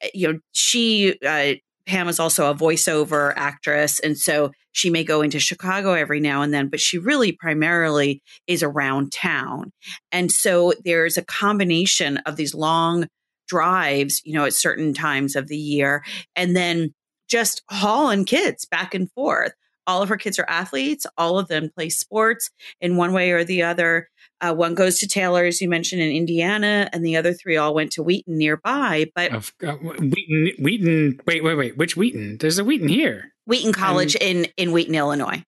eh, 0.00 0.10
you 0.14 0.32
know, 0.32 0.38
she 0.52 1.18
uh, 1.26 1.54
Pam 1.88 2.06
is 2.08 2.20
also 2.20 2.50
a 2.50 2.54
voiceover 2.54 3.32
actress. 3.34 3.98
And 4.00 4.16
so 4.16 4.52
she 4.78 4.90
may 4.90 5.02
go 5.02 5.22
into 5.22 5.40
Chicago 5.40 5.92
every 5.94 6.20
now 6.20 6.40
and 6.40 6.54
then, 6.54 6.68
but 6.68 6.78
she 6.78 6.98
really 6.98 7.32
primarily 7.32 8.22
is 8.46 8.62
around 8.62 9.10
town. 9.10 9.72
And 10.12 10.30
so 10.30 10.72
there's 10.84 11.18
a 11.18 11.24
combination 11.24 12.18
of 12.18 12.36
these 12.36 12.54
long 12.54 13.08
drives, 13.48 14.22
you 14.24 14.34
know, 14.34 14.44
at 14.44 14.52
certain 14.52 14.94
times 14.94 15.34
of 15.34 15.48
the 15.48 15.56
year, 15.56 16.04
and 16.36 16.54
then 16.54 16.94
just 17.28 17.60
hauling 17.68 18.24
kids 18.24 18.66
back 18.66 18.94
and 18.94 19.10
forth. 19.12 19.52
All 19.88 20.00
of 20.00 20.08
her 20.10 20.16
kids 20.16 20.38
are 20.38 20.48
athletes. 20.48 21.06
All 21.16 21.40
of 21.40 21.48
them 21.48 21.70
play 21.74 21.88
sports 21.88 22.48
in 22.80 22.96
one 22.96 23.12
way 23.12 23.32
or 23.32 23.42
the 23.42 23.62
other. 23.64 24.08
Uh, 24.40 24.54
one 24.54 24.74
goes 24.74 24.98
to 25.00 25.08
Taylor, 25.08 25.44
as 25.44 25.60
you 25.60 25.68
mentioned, 25.68 26.00
in 26.00 26.10
Indiana, 26.12 26.88
and 26.92 27.04
the 27.04 27.16
other 27.16 27.32
three 27.32 27.56
all 27.56 27.74
went 27.74 27.90
to 27.92 28.02
Wheaton 28.02 28.38
nearby. 28.38 29.06
But 29.14 29.32
Of, 29.32 29.52
uh, 29.66 29.72
Wheaton, 29.72 30.52
Wheaton. 30.60 31.20
Wait, 31.26 31.42
wait, 31.42 31.54
wait. 31.56 31.76
Which 31.76 31.96
Wheaton? 31.96 32.38
There's 32.38 32.58
a 32.58 32.64
Wheaton 32.64 32.88
here. 32.88 33.32
Wheaton 33.46 33.72
College 33.72 34.14
in 34.16 34.46
in 34.56 34.70
Wheaton, 34.72 34.94
Illinois, 34.94 35.42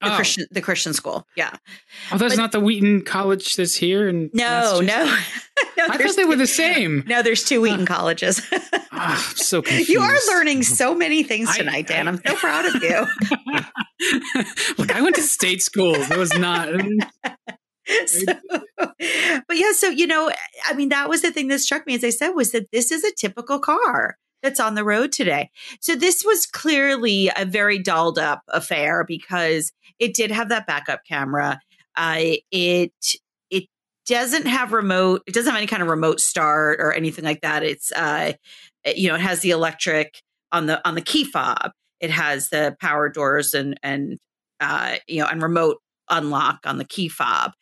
the 0.00 0.12
Oh. 0.12 0.16
Christian 0.16 0.46
the 0.50 0.60
Christian 0.60 0.92
school. 0.94 1.26
Yeah. 1.36 1.50
Oh, 2.12 2.18
that's 2.18 2.34
but- 2.34 2.40
not 2.40 2.52
the 2.52 2.60
Wheaton 2.60 3.02
College 3.02 3.56
that's 3.56 3.74
here. 3.74 4.08
And 4.08 4.30
No, 4.32 4.80
no, 4.80 5.04
no. 5.76 5.86
I 5.88 5.96
thought 5.98 6.16
they 6.16 6.24
were 6.24 6.36
the 6.36 6.46
same. 6.46 7.02
No, 7.08 7.22
there's 7.22 7.42
two 7.44 7.60
Wheaton 7.62 7.86
colleges. 7.86 8.40
Ah, 8.92 9.30
I'm 9.30 9.36
so 9.36 9.62
confused. 9.62 9.88
you 9.88 10.00
are 10.00 10.16
learning 10.28 10.62
so 10.64 10.94
many 10.94 11.22
things 11.22 11.48
I- 11.48 11.56
tonight, 11.58 11.86
Dan. 11.86 12.06
I- 12.06 12.10
I'm 12.10 12.20
so 12.26 12.34
proud 12.34 12.66
of 12.66 12.82
you. 12.82 13.06
Look, 14.78 14.94
I 14.94 15.00
went 15.00 15.16
to 15.16 15.22
state 15.22 15.62
schools. 15.62 16.10
It 16.10 16.16
was 16.18 16.34
not. 16.34 16.68
so, 18.06 18.24
but 18.48 19.56
yeah, 19.56 19.72
so 19.72 19.88
you 19.88 20.06
know, 20.06 20.30
I 20.66 20.74
mean, 20.74 20.90
that 20.90 21.08
was 21.08 21.22
the 21.22 21.32
thing 21.32 21.48
that 21.48 21.60
struck 21.60 21.86
me, 21.86 21.94
as 21.94 22.04
I 22.04 22.10
said, 22.10 22.30
was 22.30 22.52
that 22.52 22.70
this 22.72 22.90
is 22.90 23.04
a 23.04 23.12
typical 23.12 23.58
car 23.58 24.16
that's 24.42 24.60
on 24.60 24.74
the 24.74 24.84
road 24.84 25.12
today. 25.12 25.50
So 25.80 25.94
this 25.94 26.24
was 26.24 26.46
clearly 26.46 27.30
a 27.36 27.44
very 27.44 27.78
dolled 27.78 28.18
up 28.18 28.42
affair 28.48 29.04
because 29.04 29.72
it 29.98 30.14
did 30.14 30.30
have 30.30 30.48
that 30.48 30.66
backup 30.66 31.00
camera. 31.06 31.60
Uh, 31.96 32.36
it 32.50 32.92
it 33.50 33.66
doesn't 34.06 34.46
have 34.46 34.72
remote. 34.72 35.22
It 35.26 35.34
doesn't 35.34 35.50
have 35.50 35.58
any 35.58 35.66
kind 35.66 35.82
of 35.82 35.88
remote 35.88 36.20
start 36.20 36.80
or 36.80 36.92
anything 36.92 37.24
like 37.24 37.42
that. 37.42 37.62
It's 37.62 37.92
uh, 37.92 38.32
you 38.86 39.08
know, 39.08 39.14
it 39.14 39.20
has 39.20 39.40
the 39.40 39.50
electric 39.50 40.22
on 40.52 40.66
the 40.66 40.86
on 40.86 40.94
the 40.94 41.02
key 41.02 41.24
fob. 41.24 41.72
It 42.00 42.10
has 42.10 42.48
the 42.48 42.76
power 42.80 43.08
doors 43.08 43.54
and 43.54 43.78
and 43.82 44.18
uh, 44.60 44.96
you 45.06 45.20
know 45.20 45.28
and 45.28 45.42
remote 45.42 45.78
unlock 46.10 46.60
on 46.64 46.78
the 46.78 46.84
key 46.84 47.08
fob. 47.08 47.52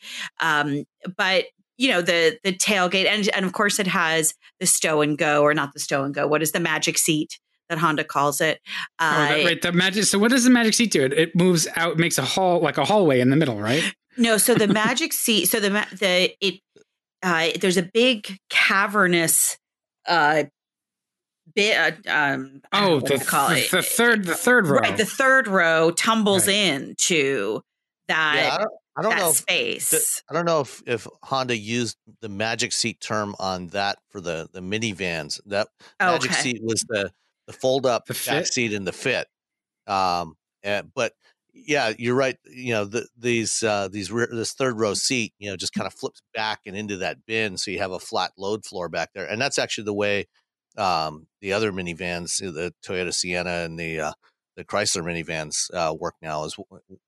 Um, 0.40 0.84
but 1.16 1.44
you 1.76 1.90
know 1.90 2.02
the 2.02 2.38
the 2.42 2.52
tailgate 2.52 3.06
and 3.06 3.28
and 3.28 3.44
of 3.44 3.52
course 3.52 3.78
it 3.78 3.86
has 3.86 4.34
the 4.58 4.66
stow 4.66 5.00
and 5.00 5.16
go 5.16 5.42
or 5.42 5.54
not 5.54 5.72
the 5.74 5.78
stow 5.80 6.02
and 6.04 6.12
go. 6.14 6.26
What 6.26 6.42
is 6.42 6.50
the 6.52 6.58
magic 6.60 6.98
seat 6.98 7.38
that 7.68 7.78
Honda 7.78 8.02
calls 8.02 8.40
it? 8.40 8.58
Oh, 8.98 9.04
Uh, 9.06 9.28
that, 9.28 9.44
right. 9.44 9.62
The 9.62 9.72
magic. 9.72 10.04
So, 10.04 10.18
what 10.18 10.30
does 10.32 10.42
the 10.44 10.50
magic 10.50 10.74
seat 10.74 10.90
do? 10.90 11.04
It, 11.04 11.12
it 11.12 11.36
moves 11.36 11.68
out, 11.76 11.96
makes 11.98 12.18
a 12.18 12.22
hall 12.24 12.60
like 12.60 12.78
a 12.78 12.84
hallway 12.84 13.20
in 13.20 13.30
the 13.30 13.36
middle, 13.36 13.60
right? 13.60 13.82
No, 14.16 14.38
so 14.38 14.54
the 14.54 14.66
magic 14.84 15.12
seat. 15.12 15.46
So 15.46 15.60
the 15.60 15.68
the 15.92 16.32
it 16.40 16.60
uh, 17.22 17.50
there's 17.60 17.76
a 17.76 17.82
big 17.82 18.36
cavernous 18.50 19.56
uh 20.06 20.44
bit. 21.54 21.76
Uh, 22.06 22.10
um, 22.12 22.60
I 22.72 22.80
don't 22.80 22.88
know 22.90 22.96
Oh, 22.96 23.00
the, 23.00 23.18
the, 23.18 23.56
it. 23.58 23.70
the 23.70 23.82
third, 23.82 24.24
the 24.24 24.34
third 24.34 24.66
row. 24.66 24.78
Right, 24.78 24.96
the 24.96 25.04
third 25.06 25.46
row 25.48 25.90
tumbles 25.92 26.46
Right. 26.46 26.54
into 26.56 27.60
that 28.08 28.34
yeah, 28.36 28.54
I 28.54 28.58
don't, 28.58 28.72
I 28.96 29.02
don't 29.02 29.16
know. 29.16 29.30
If, 29.30 29.36
space. 29.36 30.22
I 30.28 30.34
don't 30.34 30.44
know 30.44 30.60
if, 30.60 30.82
if 30.86 31.06
Honda 31.22 31.56
used 31.56 31.96
the 32.20 32.28
magic 32.28 32.72
seat 32.72 33.00
term 33.00 33.34
on 33.38 33.68
that 33.68 33.98
for 34.10 34.20
the 34.20 34.48
the 34.52 34.60
minivans. 34.60 35.40
That 35.46 35.68
magic 36.00 36.32
okay. 36.32 36.40
seat 36.40 36.60
was 36.62 36.84
the 36.88 37.12
the 37.46 37.52
fold 37.52 37.86
up 37.86 38.06
The 38.06 38.14
back 38.14 38.44
fit? 38.44 38.46
seat 38.48 38.72
and 38.72 38.86
the 38.86 38.92
fit. 38.92 39.26
Um, 39.86 40.36
and, 40.62 40.90
but 40.94 41.12
yeah, 41.54 41.92
you're 41.98 42.14
right. 42.14 42.36
You 42.44 42.74
know, 42.74 42.84
the, 42.84 43.08
these 43.16 43.62
uh, 43.62 43.88
these 43.88 44.12
rear, 44.12 44.28
this 44.30 44.52
third 44.52 44.78
row 44.78 44.94
seat, 44.94 45.32
you 45.38 45.50
know, 45.50 45.56
just 45.56 45.72
kind 45.72 45.86
of 45.86 45.94
flips 45.94 46.20
back 46.34 46.60
and 46.66 46.76
into 46.76 46.98
that 46.98 47.24
bin, 47.26 47.56
so 47.56 47.70
you 47.70 47.78
have 47.78 47.92
a 47.92 47.98
flat 47.98 48.32
load 48.36 48.64
floor 48.64 48.88
back 48.88 49.10
there, 49.14 49.24
and 49.24 49.40
that's 49.40 49.58
actually 49.58 49.84
the 49.84 49.94
way 49.94 50.26
um, 50.76 51.26
the 51.40 51.52
other 51.52 51.72
minivans, 51.72 52.38
the 52.38 52.72
Toyota 52.84 53.12
Sienna 53.12 53.64
and 53.64 53.78
the 53.78 54.00
uh, 54.00 54.12
the 54.58 54.64
Chrysler 54.64 55.04
minivans 55.04 55.72
uh, 55.72 55.94
work 55.94 56.16
now 56.20 56.44
as 56.44 56.56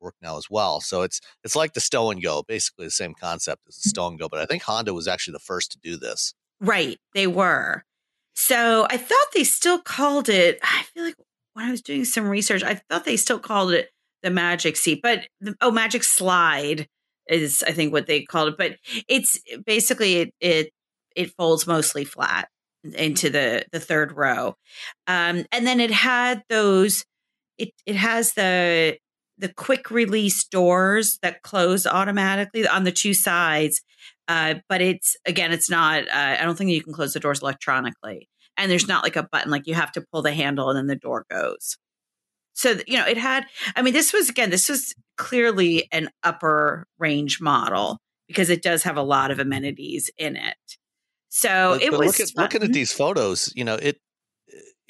work 0.00 0.14
now 0.22 0.38
as 0.38 0.48
well. 0.48 0.80
So 0.80 1.02
it's 1.02 1.20
it's 1.42 1.56
like 1.56 1.74
the 1.74 1.80
stow 1.80 2.10
and 2.10 2.22
go, 2.22 2.44
basically 2.46 2.86
the 2.86 2.92
same 2.92 3.12
concept 3.12 3.62
as 3.68 3.76
the 3.76 3.88
stow 3.88 4.06
and 4.06 4.18
go. 4.18 4.28
But 4.28 4.40
I 4.40 4.46
think 4.46 4.62
Honda 4.62 4.94
was 4.94 5.08
actually 5.08 5.32
the 5.32 5.40
first 5.40 5.72
to 5.72 5.78
do 5.78 5.96
this. 5.96 6.32
Right, 6.60 6.96
they 7.12 7.26
were. 7.26 7.82
So 8.36 8.86
I 8.88 8.96
thought 8.96 9.26
they 9.34 9.42
still 9.44 9.80
called 9.80 10.28
it. 10.28 10.60
I 10.62 10.84
feel 10.94 11.04
like 11.04 11.16
when 11.54 11.66
I 11.66 11.72
was 11.72 11.82
doing 11.82 12.04
some 12.04 12.28
research, 12.28 12.62
I 12.62 12.80
thought 12.88 13.04
they 13.04 13.16
still 13.16 13.40
called 13.40 13.72
it 13.72 13.90
the 14.22 14.30
magic 14.30 14.76
seat, 14.76 15.00
but 15.02 15.26
the, 15.40 15.56
oh, 15.60 15.72
magic 15.72 16.04
slide 16.04 16.86
is 17.26 17.64
I 17.66 17.72
think 17.72 17.92
what 17.92 18.06
they 18.06 18.22
called 18.22 18.50
it. 18.50 18.58
But 18.58 18.76
it's 19.08 19.40
basically 19.66 20.16
it 20.16 20.34
it 20.40 20.70
it 21.16 21.32
folds 21.32 21.66
mostly 21.66 22.04
flat 22.04 22.48
into 22.94 23.28
the 23.28 23.64
the 23.72 23.80
third 23.80 24.16
row, 24.16 24.54
um, 25.08 25.44
and 25.50 25.66
then 25.66 25.80
it 25.80 25.90
had 25.90 26.44
those. 26.48 27.04
It 27.60 27.70
it 27.86 27.96
has 27.96 28.32
the 28.34 28.98
the 29.38 29.52
quick 29.52 29.90
release 29.90 30.44
doors 30.44 31.18
that 31.22 31.42
close 31.42 31.86
automatically 31.86 32.68
on 32.68 32.84
the 32.84 32.92
two 32.92 33.14
sides 33.14 33.80
uh, 34.30 34.54
but 34.68 34.80
it's 34.80 35.16
again, 35.26 35.50
it's 35.50 35.68
not. 35.68 36.04
Uh, 36.04 36.36
I 36.38 36.44
don't 36.44 36.56
think 36.56 36.70
you 36.70 36.84
can 36.84 36.92
close 36.92 37.14
the 37.14 37.18
doors 37.20 37.42
electronically, 37.42 38.28
and 38.56 38.70
there's 38.70 38.86
not 38.86 39.02
like 39.02 39.16
a 39.16 39.24
button 39.24 39.50
like 39.50 39.66
you 39.66 39.74
have 39.74 39.90
to 39.92 40.04
pull 40.12 40.22
the 40.22 40.32
handle 40.32 40.70
and 40.70 40.78
then 40.78 40.86
the 40.86 40.94
door 40.94 41.26
goes. 41.28 41.76
So 42.52 42.78
you 42.86 42.96
know, 42.96 43.06
it 43.08 43.16
had. 43.16 43.46
I 43.74 43.82
mean, 43.82 43.92
this 43.92 44.12
was 44.12 44.28
again, 44.28 44.50
this 44.50 44.68
was 44.68 44.94
clearly 45.16 45.88
an 45.90 46.10
upper 46.22 46.86
range 46.96 47.40
model 47.40 47.98
because 48.28 48.50
it 48.50 48.62
does 48.62 48.84
have 48.84 48.96
a 48.96 49.02
lot 49.02 49.32
of 49.32 49.40
amenities 49.40 50.10
in 50.16 50.36
it. 50.36 50.56
So 51.28 51.72
But- 51.72 51.82
it 51.82 51.90
but 51.90 51.98
was 51.98 52.06
look 52.06 52.20
at, 52.20 52.36
looking 52.36 52.62
at 52.62 52.72
these 52.72 52.92
photos. 52.92 53.52
You 53.56 53.64
know 53.64 53.74
it. 53.74 53.98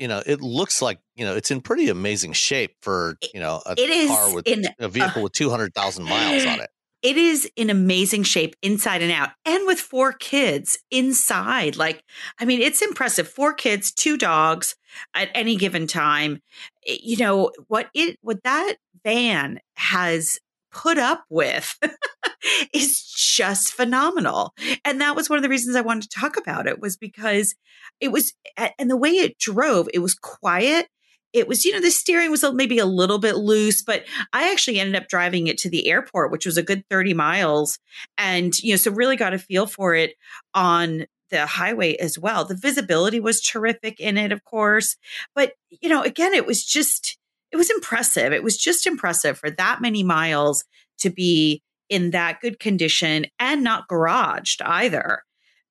You 0.00 0.08
know 0.08 0.22
it 0.24 0.40
looks 0.40 0.80
like 0.80 0.98
you 1.14 1.24
know 1.26 1.36
it's 1.36 1.50
in 1.50 1.60
pretty 1.60 1.90
amazing 1.90 2.32
shape 2.32 2.74
for 2.80 3.16
you 3.34 3.38
know 3.38 3.62
a 3.66 3.72
It 3.72 3.90
is 3.90 4.08
car 4.08 4.34
with 4.34 4.46
in 4.48 4.64
a 4.78 4.88
vehicle 4.88 5.22
with 5.22 5.32
two 5.32 5.50
hundred 5.50 5.74
thousand 5.74 6.04
miles 6.04 6.46
on 6.46 6.58
it. 6.64 6.70
it 7.02 7.16
is 7.18 7.48
in 7.54 7.68
amazing 7.68 8.22
shape 8.22 8.56
inside 8.62 9.02
and 9.02 9.12
out 9.12 9.28
and 9.44 9.66
with 9.66 9.78
four 9.78 10.12
kids 10.14 10.78
inside 10.90 11.76
like 11.76 12.02
i 12.38 12.46
mean 12.46 12.62
it's 12.62 12.80
impressive 12.82 13.28
four 13.28 13.52
kids 13.52 13.92
two 13.92 14.16
dogs 14.16 14.74
at 15.14 15.28
any 15.34 15.54
given 15.56 15.86
time 15.86 16.40
It- 16.82 17.02
you 17.02 17.18
know 17.18 17.50
what 17.68 17.90
it 17.94 18.18
what 18.22 18.42
that 18.44 18.76
van 19.04 19.60
has 19.76 20.38
put 20.72 20.98
up 20.98 21.24
with 21.28 21.78
is 22.74 23.02
just 23.02 23.72
phenomenal 23.72 24.54
and 24.84 25.00
that 25.00 25.16
was 25.16 25.28
one 25.28 25.38
of 25.38 25.42
the 25.42 25.48
reasons 25.48 25.76
i 25.76 25.80
wanted 25.80 26.08
to 26.08 26.20
talk 26.20 26.36
about 26.36 26.66
it 26.66 26.80
was 26.80 26.96
because 26.96 27.54
it 28.00 28.12
was 28.12 28.32
and 28.78 28.90
the 28.90 28.96
way 28.96 29.10
it 29.10 29.38
drove 29.38 29.88
it 29.92 30.00
was 30.00 30.14
quiet 30.14 30.86
it 31.32 31.46
was 31.46 31.64
you 31.64 31.72
know 31.72 31.80
the 31.80 31.90
steering 31.90 32.30
was 32.30 32.44
maybe 32.52 32.78
a 32.78 32.86
little 32.86 33.18
bit 33.18 33.36
loose 33.36 33.82
but 33.82 34.04
I 34.32 34.50
actually 34.50 34.78
ended 34.80 35.00
up 35.00 35.08
driving 35.08 35.46
it 35.46 35.58
to 35.58 35.70
the 35.70 35.88
airport, 35.88 36.30
which 36.30 36.46
was 36.46 36.56
a 36.56 36.62
good 36.62 36.84
30 36.90 37.14
miles. 37.14 37.78
And, 38.18 38.56
you 38.62 38.72
know, 38.72 38.76
so 38.76 38.90
really 38.90 39.16
got 39.16 39.34
a 39.34 39.38
feel 39.38 39.66
for 39.66 39.94
it 39.94 40.14
on 40.54 41.06
the 41.30 41.46
highway 41.46 41.96
as 41.96 42.18
well. 42.18 42.44
The 42.44 42.56
visibility 42.56 43.20
was 43.20 43.40
terrific 43.40 44.00
in 44.00 44.18
it, 44.18 44.32
of 44.32 44.44
course. 44.44 44.96
But, 45.34 45.52
you 45.70 45.88
know, 45.88 46.02
again, 46.02 46.34
it 46.34 46.46
was 46.46 46.64
just, 46.64 47.18
it 47.52 47.56
was 47.56 47.70
impressive. 47.70 48.32
It 48.32 48.42
was 48.42 48.56
just 48.56 48.86
impressive 48.86 49.38
for 49.38 49.50
that 49.50 49.80
many 49.80 50.02
miles 50.02 50.64
to 50.98 51.10
be 51.10 51.62
in 51.88 52.10
that 52.10 52.40
good 52.40 52.60
condition 52.60 53.26
and 53.38 53.64
not 53.64 53.88
garaged 53.88 54.64
either. 54.64 55.22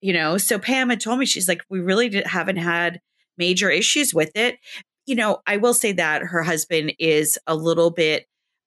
You 0.02 0.14
know, 0.14 0.38
so 0.38 0.60
Pam 0.60 0.90
had 0.90 1.02
told 1.02 1.20
me, 1.20 1.26
she's 1.26 1.48
like, 1.48 1.62
we 1.70 1.80
really 1.80 2.10
did, 2.10 2.26
haven't 2.28 2.58
had 2.58 3.00
major 3.38 3.70
issues 3.70 4.14
with 4.14 4.32
it. 4.36 4.58
You 5.06 5.16
know, 5.16 5.40
I 5.48 5.58
will 5.58 5.74
say 5.74 5.92
that 5.94 6.22
her 6.22 6.44
husband 6.44 6.94
is 7.00 7.38
a 7.48 7.56
little 7.56 7.90
bit 7.90 8.26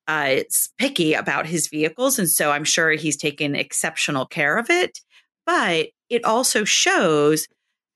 uh, 0.08 0.40
picky 0.78 1.14
about 1.14 1.46
his 1.46 1.68
vehicles. 1.68 2.18
And 2.18 2.28
so 2.28 2.50
I'm 2.50 2.64
sure 2.64 2.90
he's 2.92 3.16
taken 3.16 3.54
exceptional 3.54 4.26
care 4.26 4.58
of 4.58 4.68
it. 4.68 4.98
But 5.46 5.88
it 6.08 6.24
also 6.24 6.64
shows 6.64 7.46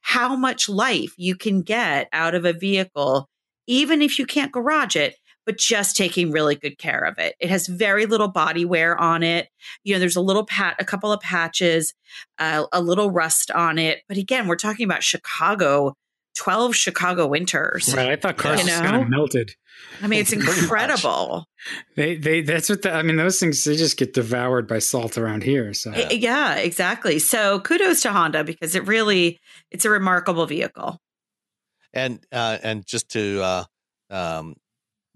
how 0.01 0.37
much 0.37 0.69
life 0.69 1.13
you 1.17 1.35
can 1.35 1.63
get 1.63 2.09
out 2.13 2.35
of 2.35 2.45
a 2.45 2.53
vehicle, 2.53 3.29
even 3.67 4.03
if 4.03 4.19
you 4.19 4.27
can't 4.27 4.53
garage 4.53 4.97
it, 4.97 5.17
but 5.45 5.59
just 5.59 5.97
taking 5.97 6.33
really 6.33 6.57
good 6.57 6.77
care 6.77 7.05
of 7.05 7.19
it. 7.19 7.35
It 7.39 7.51
has 7.51 7.69
very 7.69 8.05
little 8.07 8.29
body 8.29 8.65
wear 8.65 8.99
on 8.99 9.23
it. 9.23 9.49
You 9.85 9.95
know, 9.95 10.01
there's 10.01 10.17
a 10.17 10.21
little 10.21 10.45
pat, 10.45 10.75
a 10.81 10.85
couple 10.85 11.13
of 11.13 11.21
patches, 11.21 11.95
uh, 12.39 12.67
a 12.73 12.81
little 12.83 13.11
rust 13.11 13.51
on 13.53 13.79
it. 13.79 14.01
But 14.09 14.17
again, 14.19 14.49
we're 14.49 14.57
talking 14.57 14.85
about 14.85 15.05
Chicago, 15.05 15.95
12 16.37 16.75
Chicago 16.75 17.29
winters. 17.29 17.95
Right. 17.95 18.09
I 18.11 18.17
thought 18.17 18.37
cars 18.39 18.61
You 18.63 18.67
just 18.67 18.83
kind 18.83 19.01
of 19.03 19.09
melted. 19.09 19.53
I 20.03 20.09
mean, 20.09 20.21
it's 20.21 20.33
incredible. 20.71 21.47
They, 21.95 22.17
they, 22.17 22.41
that's 22.43 22.69
what 22.69 22.83
the, 22.83 22.93
I 22.93 23.03
mean, 23.03 23.17
those 23.17 23.39
things, 23.39 23.63
they 23.65 23.77
just 23.77 23.97
get 23.97 24.15
devoured 24.15 24.67
by 24.67 24.81
salt 24.81 25.17
around 25.17 25.43
here. 25.45 25.73
So, 25.75 25.93
I- 25.93 26.09
Yeah, 26.11 26.57
exactly. 26.57 27.19
So 27.19 27.61
kudos 27.61 28.03
to 28.03 28.13
Honda 28.13 28.43
because 28.43 28.75
it 28.75 28.87
really 28.87 29.39
it's 29.71 29.85
a 29.85 29.91
remarkable 29.91 30.47
vehicle. 30.47 30.99
And 31.97 32.25
uh, 32.31 32.59
and 32.63 32.87
just 32.87 33.11
to 33.13 33.43
uh, 33.43 33.65
um, 34.11 34.55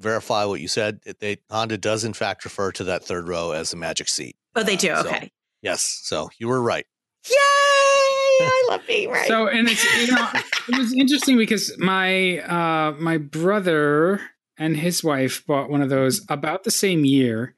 verify 0.01 0.45
what 0.47 0.61
you 0.61 0.69
said. 0.69 1.01
It, 1.05 1.21
they 1.21 1.37
Honda 1.51 1.79
does 1.79 2.05
in 2.05 2.13
fact 2.15 2.45
refer 2.45 2.73
to 2.73 2.85
that 2.85 3.05
third 3.05 3.29
row 3.29 3.53
as 3.53 3.71
the 3.71 3.77
magic 3.77 4.09
seat. 4.09 4.35
Oh, 4.57 4.63
they 4.63 4.77
do. 4.77 4.91
Uh, 4.93 5.03
so- 5.03 5.09
okay. 5.11 5.31
yes, 5.63 6.01
so 6.03 6.31
you 6.39 6.49
were 6.49 6.61
right. 6.61 6.87
Yay! 7.29 7.37
I 7.37 8.67
love 8.71 8.81
being 8.87 9.11
right. 9.13 9.29
So 9.29 9.47
and 9.47 9.69
it's 9.69 9.85
you 10.09 10.15
know 10.15 10.29
it 10.69 10.79
was 10.79 10.93
interesting 10.95 11.37
because 11.37 11.77
my 11.79 12.39
uh 12.39 12.93
my 12.99 13.19
brother 13.19 14.21
and 14.57 14.77
his 14.77 15.05
wife 15.05 15.45
bought 15.47 15.71
one 15.71 15.83
of 15.83 15.91
those 15.91 16.25
about 16.29 16.65
the 16.65 16.71
same 16.71 17.05
year, 17.05 17.57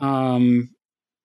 um, 0.00 0.70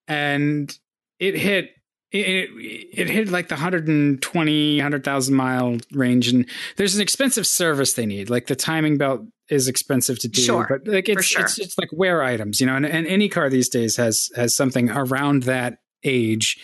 and 0.07 0.77
it 1.19 1.35
hit 1.35 1.71
it 2.19 2.49
it 2.93 3.09
hit 3.09 3.29
like 3.29 3.47
the 3.47 3.55
120 3.55 4.77
100,000 4.77 5.35
mile 5.35 5.77
range 5.91 6.27
and 6.27 6.47
there's 6.77 6.95
an 6.95 7.01
expensive 7.01 7.45
service 7.45 7.93
they 7.93 8.05
need 8.05 8.29
like 8.29 8.47
the 8.47 8.55
timing 8.55 8.97
belt 8.97 9.21
is 9.49 9.67
expensive 9.67 10.17
to 10.19 10.27
do 10.27 10.41
Sure, 10.41 10.65
but 10.69 10.87
like 10.91 11.09
it's 11.09 11.25
sure. 11.25 11.43
it's 11.43 11.59
it's 11.59 11.77
like 11.77 11.89
wear 11.91 12.23
items 12.23 12.59
you 12.59 12.67
know 12.67 12.75
and, 12.75 12.85
and 12.85 13.05
any 13.07 13.29
car 13.29 13.49
these 13.49 13.69
days 13.69 13.95
has 13.97 14.31
has 14.35 14.55
something 14.55 14.89
around 14.89 15.43
that 15.43 15.79
age 16.03 16.59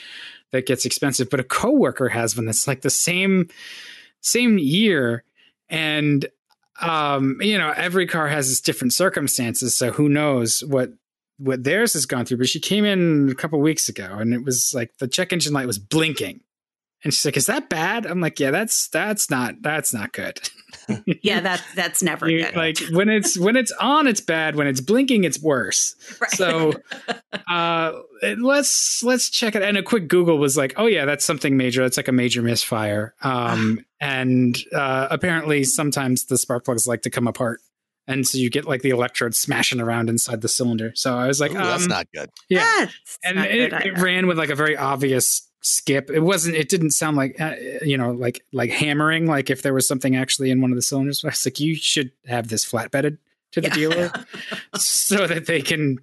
that 0.52 0.66
gets 0.66 0.86
expensive 0.86 1.30
but 1.30 1.40
a 1.40 1.44
coworker 1.44 2.10
has 2.10 2.36
one 2.36 2.46
that's 2.46 2.68
like 2.68 2.82
the 2.82 2.90
same 2.90 3.48
same 4.22 4.58
year 4.58 5.24
and 5.70 6.28
um 6.82 7.38
you 7.42 7.58
know 7.58 7.74
every 7.76 8.08
car 8.08 8.28
has 8.28 8.50
its 8.50 8.62
different 8.62 8.94
circumstances 8.94 9.76
so 9.76 9.92
who 9.92 10.10
knows 10.10 10.64
what 10.64 10.92
what 11.42 11.64
theirs 11.64 11.94
has 11.94 12.06
gone 12.06 12.26
through 12.26 12.38
but 12.38 12.48
she 12.48 12.60
came 12.60 12.86
in 12.86 13.30
a 13.30 13.36
couple 13.36 13.60
weeks 13.60 13.90
ago 13.90 14.18
and 14.20 14.34
it 14.34 14.44
was 14.44 14.72
like 14.76 14.96
the 15.00 15.08
check 15.08 15.34
engine 15.34 15.54
light 15.54 15.68
was 15.68 15.80
blinking. 15.80 16.42
And 17.04 17.12
she's 17.12 17.26
like 17.26 17.36
is 17.36 17.48
that 17.48 17.68
bad? 17.68 18.06
I'm 18.06 18.22
like 18.22 18.40
yeah 18.40 18.52
that's 18.52 18.88
that's 18.90 19.30
not 19.30 19.56
that's 19.62 19.94
not 19.94 20.14
good. 20.14 20.40
Yeah, 21.22 21.40
that 21.42 21.64
that's 21.76 22.04
never 22.04 22.28
good. 22.28 22.54
like 22.56 22.78
when 22.92 23.08
it's 23.08 23.38
when 23.38 23.56
it's 23.56 23.72
on 23.74 24.08
it's 24.08 24.20
bad. 24.20 24.56
When 24.56 24.68
it's 24.68 24.82
blinking 24.82 25.24
it's 25.24 25.42
worse. 25.42 25.96
Right. 26.20 26.32
so 26.32 26.74
uh 27.50 27.94
let's 28.40 29.02
let's 29.04 29.30
check 29.30 29.56
it. 29.56 29.62
And 29.62 29.78
a 29.78 29.84
quick 29.84 30.10
google 30.10 30.38
was 30.38 30.58
like 30.58 30.74
oh 30.78 30.88
yeah 30.88 31.06
that's 31.06 31.24
something 31.24 31.56
major. 31.56 31.82
That's 31.82 31.98
like 31.98 32.08
a 32.10 32.12
major 32.14 32.42
misfire. 32.42 33.16
Um 33.22 33.86
and 34.00 34.58
uh 34.76 35.08
apparently 35.10 35.64
sometimes 35.64 36.26
the 36.26 36.38
spark 36.38 36.66
plugs 36.66 36.88
like 36.88 37.04
to 37.04 37.10
come 37.10 37.28
apart 37.28 37.62
and 38.08 38.28
so 38.28 38.38
you 38.38 38.50
get 38.50 38.66
like 38.66 38.82
the 38.82 38.90
electrodes 38.90 39.38
smashing 39.40 39.80
around 39.80 40.10
inside 40.10 40.42
the 40.42 40.48
cylinder. 40.48 40.92
So 40.96 41.16
i 41.18 41.28
was 41.28 41.40
like 41.40 41.52
Ooh, 41.52 41.56
that's 41.56 41.84
um, 41.84 41.90
not 41.90 42.08
good. 42.14 42.30
yeah. 42.50 42.64
That's 42.80 43.20
and 43.24 43.40
it, 43.40 43.72
good 43.72 43.86
it 43.86 43.98
ran 44.00 44.28
with 44.28 44.38
like 44.38 44.50
a 44.50 44.56
very 44.56 44.76
obvious 44.76 45.48
skip. 45.62 46.10
It 46.10 46.22
wasn't 46.22 46.56
it 46.56 46.70
didn't 46.70 46.92
sound 46.92 47.18
like 47.18 47.40
uh, 47.40 47.54
you 47.84 47.98
know 47.98 48.12
like 48.12 48.44
like 48.52 48.72
hammering 48.72 49.28
like 49.28 49.50
if 49.50 49.62
there 49.62 49.74
was 49.74 49.88
something 49.88 50.16
actually 50.16 50.50
in 50.50 50.62
one 50.62 50.72
of 50.72 50.76
the 50.76 50.82
cylinders. 50.82 51.24
I 51.24 51.28
was 51.28 51.46
like 51.46 51.60
you 51.60 51.76
should 51.76 52.12
have 52.26 52.48
this 52.48 52.66
flatbedded 52.66 53.18
to 53.52 53.62
the 53.62 53.68
Yeah. 53.68 53.74
dealer 53.76 54.12
so 54.76 55.28
that 55.28 55.46
they 55.46 55.62
can 55.62 55.98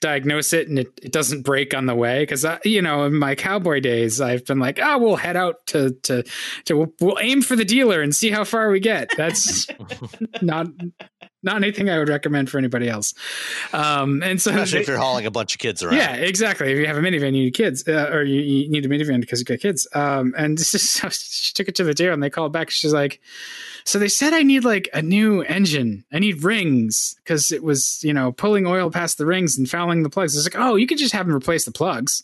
diagnose 0.00 0.52
it 0.52 0.68
and 0.68 0.78
it, 0.78 0.86
it 1.02 1.10
doesn't 1.10 1.42
break 1.42 1.74
on 1.74 1.86
the 1.86 1.94
way. 1.94 2.22
Because 2.22 2.44
you 2.64 2.82
know 2.82 3.04
in 3.04 3.14
my 3.14 3.34
cowboy 3.34 3.80
days 3.80 4.20
i've 4.20 4.44
been 4.44 4.58
like 4.60 4.78
oh 4.80 4.98
we'll 4.98 5.16
head 5.16 5.36
out 5.36 5.66
to 5.68 5.90
to 6.02 6.22
to 6.66 6.76
we'll, 6.76 6.92
we'll 7.00 7.18
aim 7.20 7.40
for 7.42 7.56
the 7.56 7.64
dealer 7.64 8.02
and 8.02 8.14
see 8.14 8.30
how 8.30 8.44
far 8.44 8.68
we 8.70 8.78
get. 8.78 9.10
That's 9.16 9.66
not 10.42 10.66
not 11.48 11.56
anything 11.56 11.88
i 11.90 11.98
would 11.98 12.08
recommend 12.08 12.48
for 12.50 12.58
anybody 12.58 12.88
else 12.88 13.14
um 13.72 14.22
and 14.22 14.40
so 14.40 14.50
Especially 14.50 14.78
they- 14.78 14.82
if 14.82 14.88
you're 14.88 14.98
hauling 14.98 15.26
a 15.26 15.30
bunch 15.30 15.54
of 15.54 15.58
kids 15.58 15.82
around. 15.82 15.96
yeah, 15.96 16.14
exactly. 16.14 16.70
If 16.72 16.78
you 16.78 16.86
have 16.86 16.96
a 16.96 17.00
minivan, 17.00 17.34
you 17.36 17.44
need 17.44 17.54
kids, 17.54 17.86
uh, 17.88 18.10
or 18.12 18.22
you, 18.22 18.40
you 18.40 18.68
need 18.70 18.84
a 18.84 18.88
minivan 18.88 19.20
because 19.20 19.38
you 19.40 19.44
got 19.44 19.60
kids. 19.60 19.86
Um, 19.94 20.34
and 20.36 20.56
this 20.58 20.74
is, 20.74 21.00
she 21.22 21.52
took 21.54 21.68
it 21.68 21.74
to 21.76 21.84
the 21.84 21.94
dealer, 21.94 22.12
and 22.12 22.22
they 22.22 22.30
called 22.30 22.52
back. 22.52 22.70
She's 22.70 22.92
like, 22.92 23.20
"So 23.84 23.98
they 23.98 24.08
said 24.08 24.32
I 24.32 24.42
need 24.42 24.64
like 24.64 24.88
a 24.94 25.02
new 25.02 25.42
engine. 25.42 26.04
I 26.12 26.18
need 26.18 26.42
rings 26.44 27.16
because 27.24 27.50
it 27.52 27.62
was 27.62 28.00
you 28.04 28.12
know 28.12 28.32
pulling 28.32 28.66
oil 28.66 28.90
past 28.90 29.18
the 29.18 29.26
rings 29.26 29.56
and 29.58 29.68
fouling 29.68 30.02
the 30.02 30.10
plugs." 30.10 30.36
It's 30.36 30.46
like, 30.52 30.60
"Oh, 30.62 30.76
you 30.76 30.86
could 30.86 30.98
just 30.98 31.12
have 31.14 31.26
them 31.26 31.34
replace 31.36 31.64
the 31.64 31.72
plugs. 31.72 32.22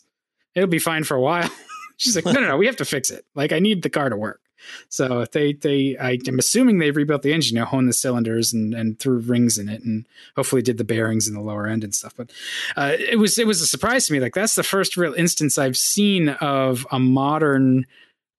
It'll 0.55 0.69
be 0.69 0.79
fine 0.79 1.03
for 1.03 1.15
a 1.15 1.21
while." 1.21 1.49
She's 1.97 2.15
like, 2.15 2.25
"No, 2.25 2.33
no, 2.33 2.41
no. 2.41 2.57
We 2.57 2.65
have 2.67 2.77
to 2.77 2.85
fix 2.85 3.09
it. 3.09 3.25
Like, 3.35 3.51
I 3.51 3.59
need 3.59 3.81
the 3.83 3.89
car 3.89 4.09
to 4.09 4.17
work." 4.17 4.41
So 4.89 5.25
they 5.31 5.53
they 5.53 5.97
I 5.97 6.19
am 6.27 6.39
assuming 6.39 6.79
they 6.79 6.91
rebuilt 6.91 7.21
the 7.21 7.33
engine, 7.33 7.55
you 7.55 7.61
know, 7.61 7.67
honed 7.67 7.89
the 7.89 7.93
cylinders 7.93 8.53
and 8.53 8.73
and 8.73 8.99
threw 8.99 9.19
rings 9.19 9.57
in 9.57 9.69
it, 9.69 9.83
and 9.83 10.05
hopefully 10.35 10.61
did 10.61 10.77
the 10.77 10.83
bearings 10.83 11.27
in 11.27 11.33
the 11.33 11.41
lower 11.41 11.67
end 11.67 11.83
and 11.83 11.93
stuff. 11.93 12.13
But 12.15 12.31
uh, 12.75 12.93
it 12.97 13.19
was 13.19 13.37
it 13.37 13.47
was 13.47 13.61
a 13.61 13.67
surprise 13.67 14.07
to 14.07 14.13
me. 14.13 14.19
Like 14.19 14.33
that's 14.33 14.55
the 14.55 14.63
first 14.63 14.97
real 14.97 15.13
instance 15.13 15.57
I've 15.57 15.77
seen 15.77 16.29
of 16.29 16.85
a 16.91 16.99
modern 16.99 17.85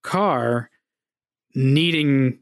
car 0.03 0.69
needing 1.55 2.39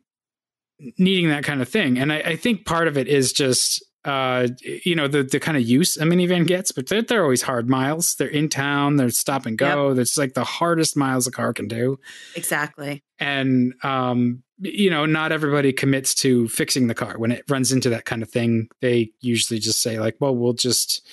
needing 0.97 1.29
that 1.29 1.43
kind 1.43 1.61
of 1.61 1.69
thing. 1.69 1.97
And 1.97 2.11
I, 2.11 2.17
I 2.17 2.35
think 2.35 2.65
part 2.65 2.87
of 2.87 2.97
it 2.97 3.07
is 3.07 3.31
just 3.31 3.83
uh, 4.05 4.47
you 4.61 4.95
know 4.95 5.07
the 5.07 5.23
the 5.23 5.39
kind 5.39 5.57
of 5.57 5.63
use 5.63 5.97
a 5.97 6.03
minivan 6.03 6.47
gets, 6.47 6.71
but 6.71 6.87
they're, 6.87 7.01
they're 7.01 7.23
always 7.23 7.41
hard 7.41 7.67
miles. 7.67 8.15
They're 8.15 8.27
in 8.27 8.49
town. 8.49 8.95
They're 8.95 9.09
stop 9.09 9.45
and 9.45 9.57
go. 9.57 9.93
That's 9.93 10.17
like 10.17 10.33
the 10.33 10.43
hardest 10.43 10.95
miles 10.95 11.27
a 11.27 11.31
car 11.31 11.53
can 11.53 11.67
do 11.67 11.99
exactly. 12.35 13.03
and 13.19 13.73
um 13.83 14.43
you 14.59 14.89
know 14.89 15.05
not 15.05 15.31
everybody 15.31 15.73
commits 15.73 16.13
to 16.13 16.47
fixing 16.47 16.87
the 16.87 16.95
car 16.95 17.17
when 17.17 17.31
it 17.31 17.43
runs 17.49 17.71
into 17.71 17.89
that 17.89 18.05
kind 18.05 18.21
of 18.21 18.29
thing 18.29 18.69
they 18.81 19.11
usually 19.19 19.59
just 19.59 19.81
say 19.81 19.99
like 19.99 20.15
well 20.19 20.35
we'll 20.35 20.53
just 20.53 21.05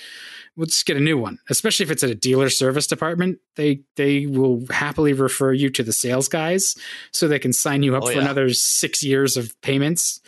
we'll 0.57 0.67
just 0.67 0.85
get 0.87 0.97
a 0.97 1.01
new 1.01 1.17
one 1.19 1.39
especially 1.51 1.85
if 1.85 1.91
it's 1.91 2.03
at 2.05 2.11
a 2.11 2.15
dealer 2.15 2.49
service 2.51 2.87
department 2.87 3.39
they 3.57 3.81
they 3.97 4.27
will 4.27 4.65
happily 4.71 5.13
refer 5.13 5.53
you 5.53 5.71
to 5.71 5.83
the 5.83 5.93
sales 5.93 6.29
guys 6.29 6.77
so 7.11 7.27
they 7.29 7.39
can 7.39 7.53
sign 7.53 7.83
you 7.83 7.97
up 7.97 8.03
Oh, 8.03 8.07
for 8.07 8.13
yeah. 8.15 8.21
another 8.21 8.51
six 8.53 9.03
years 9.03 9.37
of 9.37 9.59
payments 9.63 10.21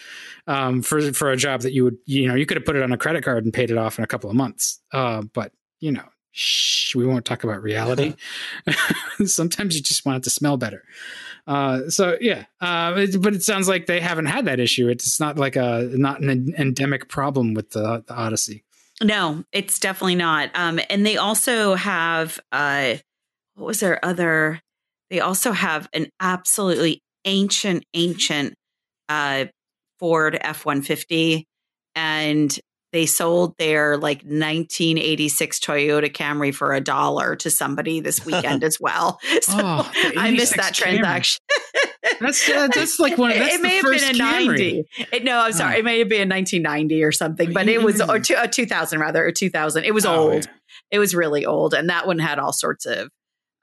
um 0.46 0.82
for 0.82 1.12
for 1.12 1.30
a 1.30 1.36
job 1.36 1.60
that 1.62 1.72
you 1.72 1.84
would 1.84 1.96
you 2.06 2.26
know 2.28 2.34
you 2.34 2.46
could 2.46 2.56
have 2.56 2.64
put 2.66 2.76
it 2.76 2.82
on 2.82 2.92
a 2.92 2.96
credit 2.98 3.22
card 3.24 3.44
and 3.44 3.52
paid 3.52 3.70
it 3.70 3.76
off 3.78 3.98
in 3.98 4.04
a 4.04 4.06
couple 4.06 4.30
of 4.30 4.36
months 4.36 4.80
uh 4.92 5.22
but 5.32 5.52
you 5.80 5.92
know 5.92 6.04
shh 6.32 6.94
we 6.96 7.06
won't 7.06 7.24
talk 7.24 7.44
about 7.44 7.62
reality 7.62 8.14
sometimes 9.24 9.76
you 9.76 9.82
just 9.82 10.04
want 10.04 10.18
it 10.18 10.22
to 10.24 10.30
smell 10.30 10.56
better 10.56 10.82
uh, 11.46 11.90
so 11.90 12.16
yeah, 12.22 12.46
uh, 12.62 12.94
it- 12.96 13.20
but 13.20 13.34
it 13.34 13.42
sounds 13.42 13.68
like 13.68 13.84
they 13.84 14.00
haven't 14.00 14.24
had 14.24 14.46
that 14.46 14.58
issue. 14.58 14.88
It's 14.88 15.20
not 15.20 15.36
like 15.36 15.56
a 15.56 15.90
not 15.92 16.22
an 16.22 16.54
endemic 16.56 17.10
problem 17.10 17.52
with 17.52 17.68
the, 17.72 18.02
the 18.06 18.14
Odyssey. 18.14 18.64
No, 19.04 19.44
it's 19.52 19.78
definitely 19.78 20.14
not. 20.14 20.50
Um, 20.54 20.80
and 20.88 21.04
they 21.04 21.18
also 21.18 21.74
have 21.74 22.40
uh, 22.50 22.94
what 23.54 23.66
was 23.66 23.80
their 23.80 24.02
other? 24.02 24.60
They 25.10 25.20
also 25.20 25.52
have 25.52 25.90
an 25.92 26.08
absolutely 26.20 27.02
ancient, 27.26 27.84
ancient 27.92 28.54
uh, 29.10 29.44
Ford 30.00 30.38
F 30.40 30.64
one 30.64 30.80
fifty, 30.80 31.46
and 31.94 32.58
they 32.94 33.04
sold 33.06 33.54
their 33.58 33.96
like 33.98 34.18
1986 34.18 35.58
Toyota 35.58 36.10
Camry 36.10 36.54
for 36.54 36.72
a 36.72 36.80
dollar 36.80 37.34
to 37.36 37.50
somebody 37.50 37.98
this 38.00 38.24
weekend 38.24 38.62
as 38.64 38.78
well. 38.80 39.18
So 39.42 39.52
Oh, 39.58 39.90
I 40.16 40.30
missed 40.30 40.56
that 40.56 40.74
transaction. 40.74 41.40
That's 42.20 42.48
uh, 42.48 42.68
that's 42.72 43.00
like 43.00 43.18
one. 43.18 43.32
Of, 43.32 43.38
that's 43.38 43.54
it 43.56 43.60
may 43.62 43.68
the 43.70 43.74
have 43.76 43.82
first 43.82 44.06
been 44.06 44.20
a 44.20 44.24
Camry. 44.24 44.46
90. 44.46 44.84
It- 45.12 45.24
no, 45.24 45.38
I'm 45.40 45.52
sorry. 45.52 45.76
Oh. 45.76 45.78
It 45.78 45.84
may 45.84 45.98
have 45.98 46.08
been 46.08 46.30
a 46.30 46.34
1990 46.34 47.02
or 47.02 47.10
something, 47.12 47.52
but 47.52 47.66
it 47.68 47.82
was 47.82 48.00
or 48.00 48.20
two, 48.20 48.34
uh, 48.34 48.46
2000 48.46 49.00
rather, 49.00 49.26
or 49.26 49.32
2000. 49.32 49.84
It 49.84 49.92
was 49.94 50.04
Oh, 50.06 50.30
old. 50.32 50.44
yeah. 50.44 50.50
It 50.92 50.98
was 50.98 51.14
really 51.14 51.44
old, 51.46 51.74
and 51.74 51.88
that 51.88 52.06
one 52.06 52.18
had 52.18 52.38
all 52.38 52.52
sorts 52.52 52.86
of. 52.86 53.08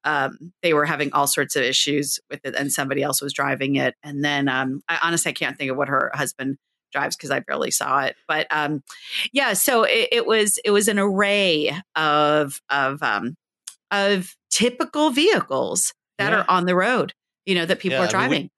Um, 0.03 0.51
they 0.63 0.73
were 0.73 0.85
having 0.85 1.13
all 1.13 1.27
sorts 1.27 1.55
of 1.55 1.61
issues 1.63 2.19
with 2.29 2.41
it, 2.43 2.55
and 2.55 2.71
somebody 2.73 3.03
else 3.03 3.21
was 3.21 3.31
driving 3.31 3.75
it. 3.75 3.93
And 4.03 4.23
then, 4.25 4.47
um, 4.49 4.81
I 4.89 4.97
honestly 5.03 5.29
I 5.29 5.33
can't 5.33 5.57
think 5.57 5.69
of 5.71 5.77
what 5.77 5.87
her 5.87 6.11
husband 6.13 6.57
drives 6.91 7.15
because 7.15 7.31
I 7.31 7.39
barely 7.39 7.71
saw 7.71 8.01
it. 8.03 8.15
But 8.27 8.47
um, 8.51 8.83
yeah, 9.31 9.53
so 9.53 9.83
it, 9.83 10.09
it 10.11 10.25
was 10.27 10.57
it 10.65 10.71
was 10.71 10.87
an 10.87 10.99
array 10.99 11.75
of 11.95 12.61
of 12.69 13.01
um, 13.03 13.35
of 13.91 14.35
typical 14.49 15.09
vehicles 15.11 15.93
that 16.17 16.31
Yeah. 16.33 16.39
are 16.39 16.45
on 16.49 16.65
the 16.65 16.75
road. 16.75 17.13
You 17.45 17.55
know 17.55 17.65
that 17.65 17.79
people 17.79 17.97
Yeah, 17.99 18.03
are 18.05 18.07
I 18.07 18.11
mean, 18.13 18.29
we- 18.29 18.35
driving. 18.35 18.49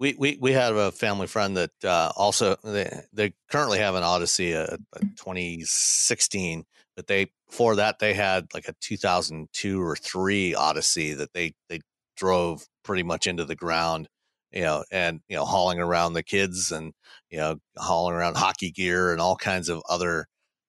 We, 0.00 0.14
we 0.18 0.38
we 0.40 0.52
have 0.52 0.74
a 0.74 0.90
family 0.90 1.28
friend 1.28 1.56
that 1.56 1.70
uh, 1.84 2.10
also 2.16 2.56
they, 2.64 2.90
they 3.12 3.34
currently 3.52 3.78
have 3.78 3.94
an 3.94 4.02
Odyssey, 4.02 4.50
a, 4.50 4.64
a 4.94 5.00
2016, 5.16 6.64
but 6.96 7.06
they 7.06 7.30
before 7.48 7.76
that 7.76 7.98
they 8.00 8.14
had 8.14 8.46
like 8.54 8.68
a 8.68 8.74
2002 8.80 9.80
or 9.80 9.94
three 9.96 10.54
Odyssey 10.56 11.14
that 11.14 11.32
they 11.34 11.52
they 11.68 11.80
drove 12.16 12.66
pretty 12.82 13.02
much 13.04 13.26
into 13.28 13.44
the 13.44 13.54
ground, 13.54 14.08
you 14.52 14.62
know, 14.62 14.84
and 14.90 15.20
you 15.28 15.36
know 15.36 15.44
hauling 15.44 15.78
around 15.80 16.14
the 16.14 16.22
kids 16.22 16.72
and 16.72 16.92
you 17.30 17.38
know 17.38 17.56
hauling 17.76 18.14
around 18.14 18.36
hockey 18.36 18.70
gear 18.70 19.12
and 19.12 19.20
all 19.20 19.36
kinds 19.36 19.68
of 19.68 19.82
other 19.88 20.26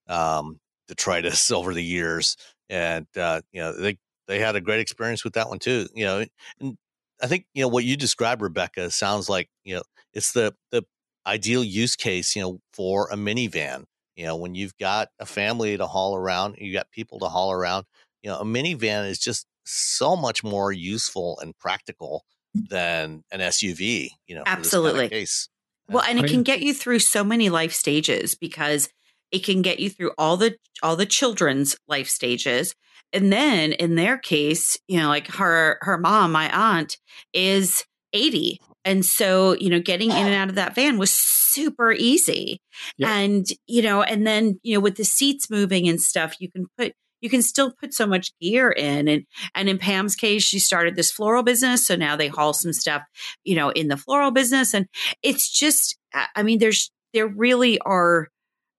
um, 0.08 0.58
detritus 0.88 1.50
over 1.52 1.74
the 1.74 1.84
years, 1.84 2.36
and 2.70 3.06
uh, 3.16 3.40
you 3.52 3.60
know 3.60 3.72
they 3.78 3.98
they 4.28 4.38
had 4.40 4.56
a 4.56 4.60
great 4.60 4.80
experience 4.80 5.24
with 5.24 5.34
that 5.34 5.48
one 5.48 5.58
too, 5.58 5.86
you 5.94 6.04
know, 6.04 6.24
and 6.60 6.76
I 7.22 7.26
think 7.26 7.46
you 7.54 7.62
know 7.62 7.68
what 7.68 7.84
you 7.84 7.96
described, 7.96 8.42
Rebecca, 8.42 8.90
sounds 8.90 9.28
like 9.28 9.48
you 9.64 9.76
know 9.76 9.82
it's 10.12 10.32
the 10.32 10.54
the 10.70 10.82
ideal 11.26 11.64
use 11.64 11.96
case, 11.96 12.34
you 12.36 12.42
know, 12.42 12.60
for 12.72 13.08
a 13.10 13.16
minivan. 13.16 13.84
You 14.16 14.26
know, 14.26 14.36
when 14.36 14.54
you've 14.54 14.76
got 14.78 15.08
a 15.18 15.26
family 15.26 15.76
to 15.76 15.86
haul 15.86 16.16
around, 16.16 16.56
you 16.58 16.72
got 16.72 16.90
people 16.92 17.18
to 17.20 17.26
haul 17.26 17.52
around. 17.52 17.86
You 18.22 18.30
know, 18.30 18.38
a 18.38 18.44
minivan 18.44 19.08
is 19.08 19.18
just 19.18 19.46
so 19.64 20.14
much 20.16 20.44
more 20.44 20.72
useful 20.72 21.38
and 21.40 21.56
practical 21.58 22.24
than 22.54 23.22
an 23.30 23.40
SUV. 23.40 24.10
You 24.26 24.36
know, 24.36 24.42
this 24.42 24.46
kind 24.46 24.58
of 24.58 24.58
Absolutely. 24.58 25.08
case. 25.08 25.48
Well, 25.88 26.04
and 26.08 26.18
it 26.18 26.30
can 26.30 26.42
get 26.42 26.62
you 26.62 26.72
through 26.72 27.00
so 27.00 27.22
many 27.22 27.50
life 27.50 27.72
stages 27.72 28.34
because 28.34 28.88
it 29.30 29.44
can 29.44 29.60
get 29.62 29.80
you 29.80 29.90
through 29.90 30.12
all 30.16 30.36
the 30.36 30.56
all 30.82 30.96
the 30.96 31.06
children's 31.06 31.76
life 31.88 32.08
stages. 32.08 32.74
And 33.12 33.32
then 33.32 33.72
in 33.72 33.94
their 33.94 34.16
case, 34.16 34.78
you 34.88 34.98
know, 34.98 35.08
like 35.08 35.28
her 35.34 35.78
her 35.82 35.98
mom, 35.98 36.32
my 36.32 36.50
aunt, 36.54 36.96
is 37.32 37.84
80. 38.12 38.60
And 38.84 39.04
so, 39.04 39.54
you 39.54 39.70
know, 39.70 39.80
getting 39.80 40.10
in 40.10 40.26
and 40.26 40.34
out 40.34 40.48
of 40.48 40.54
that 40.54 40.74
van 40.74 40.98
was 40.98 41.10
super 41.10 41.92
easy. 41.92 42.60
Yep. 42.98 43.08
And, 43.08 43.46
you 43.66 43.82
know, 43.82 44.02
and 44.02 44.26
then, 44.26 44.60
you 44.62 44.74
know, 44.74 44.80
with 44.80 44.96
the 44.96 45.04
seats 45.04 45.50
moving 45.50 45.88
and 45.88 46.00
stuff, 46.00 46.36
you 46.38 46.50
can 46.50 46.66
put 46.76 46.94
you 47.24 47.30
can 47.30 47.40
still 47.40 47.72
put 47.72 47.94
so 47.94 48.06
much 48.06 48.30
gear 48.38 48.70
in 48.70 49.08
and 49.08 49.24
and 49.54 49.68
in 49.70 49.78
Pam's 49.78 50.14
case 50.14 50.42
she 50.42 50.58
started 50.58 50.94
this 50.94 51.10
floral 51.10 51.42
business 51.42 51.86
so 51.86 51.96
now 51.96 52.14
they 52.14 52.28
haul 52.28 52.52
some 52.52 52.72
stuff 52.74 53.02
you 53.44 53.56
know 53.56 53.70
in 53.70 53.88
the 53.88 53.96
floral 53.96 54.30
business 54.30 54.74
and 54.74 54.86
it's 55.22 55.48
just 55.50 55.96
I- 56.12 56.42
mean 56.42 56.58
there's 56.58 56.90
there 57.14 57.26
really 57.26 57.78
are 57.80 58.28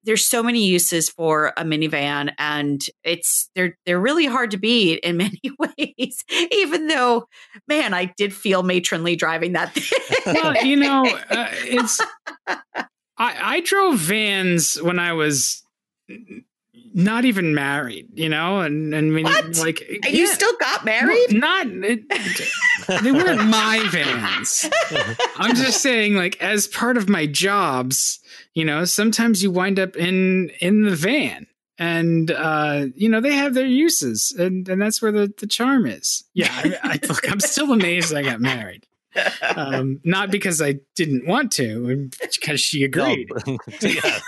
there's 0.04 0.24
so 0.24 0.44
many 0.44 0.64
uses 0.64 1.10
for 1.10 1.48
a 1.58 1.64
minivan 1.64 2.32
and 2.38 2.86
it's 3.04 3.50
they're 3.56 3.76
they're 3.88 4.00
really 4.00 4.28
hard 4.28 4.52
to 4.52 4.58
beat 4.58 5.00
in 5.00 5.18
many 5.26 5.42
ways 5.58 6.24
even 6.52 6.86
though 6.86 7.28
man 7.68 7.96
I 7.96 8.14
did 8.16 8.32
feel 8.32 8.62
matronly 8.62 9.16
driving 9.16 9.54
that 9.54 9.74
thing. 9.74 10.36
well, 10.36 10.64
you 10.64 10.76
know, 10.86 11.06
uh, 11.32 11.50
it's. 11.64 12.00
I, 13.18 13.56
I 13.56 13.60
drove 13.62 13.98
vans 13.98 14.76
when 14.82 15.00
I 15.00 15.14
was 15.14 15.64
not 16.96 17.26
even 17.26 17.54
married, 17.54 18.08
you 18.14 18.30
know, 18.30 18.62
and 18.62 18.94
and 18.94 19.14
when, 19.14 19.26
What? 19.26 19.58
like 19.58 19.84
and 20.04 20.14
you 20.14 20.26
still 20.28 20.54
got 20.60 20.84
Well, 20.86 21.02
married 21.02 21.34
not 21.34 21.68
it, 21.68 22.10
they 23.04 23.12
weren't 23.12 23.46
my 23.50 23.86
vans. 23.92 24.70
I'm 25.36 25.56
just 25.56 25.82
saying, 25.82 26.16
like, 26.16 26.42
as 26.42 26.68
part 26.68 26.96
of 26.96 27.10
my 27.10 27.26
jobs, 27.26 28.20
you 28.54 28.64
know, 28.64 28.86
sometimes 28.86 29.44
you 29.44 29.52
wind 29.52 29.78
up 29.78 29.96
in 29.98 30.50
in 30.62 30.84
the 30.84 30.96
van. 30.96 31.48
And 31.78 32.32
uh, 32.32 32.86
you 32.96 33.10
know 33.10 33.20
they 33.20 33.34
have 33.34 33.54
their 33.54 33.66
uses, 33.66 34.34
and, 34.40 34.70
and 34.70 34.82
that's 34.82 35.02
where 35.02 35.12
the, 35.12 35.34
the 35.38 35.46
charm 35.46 35.86
is. 35.86 36.24
Yeah, 36.34 36.48
I, 36.50 36.78
I, 36.82 37.00
look, 37.10 37.30
I'm 37.30 37.42
still 37.42 37.74
amazed 37.74 38.14
I 38.14 38.22
got 38.22 38.40
married. 38.40 38.88
Um, 39.42 40.00
not 40.06 40.32
because 40.32 40.62
I 40.62 40.76
didn't 40.96 41.28
want 41.28 41.52
to, 41.54 42.10
because 42.42 42.62
she 42.62 42.84
agreed. 42.86 43.30
No, 43.46 43.58
yeah. 43.82 44.20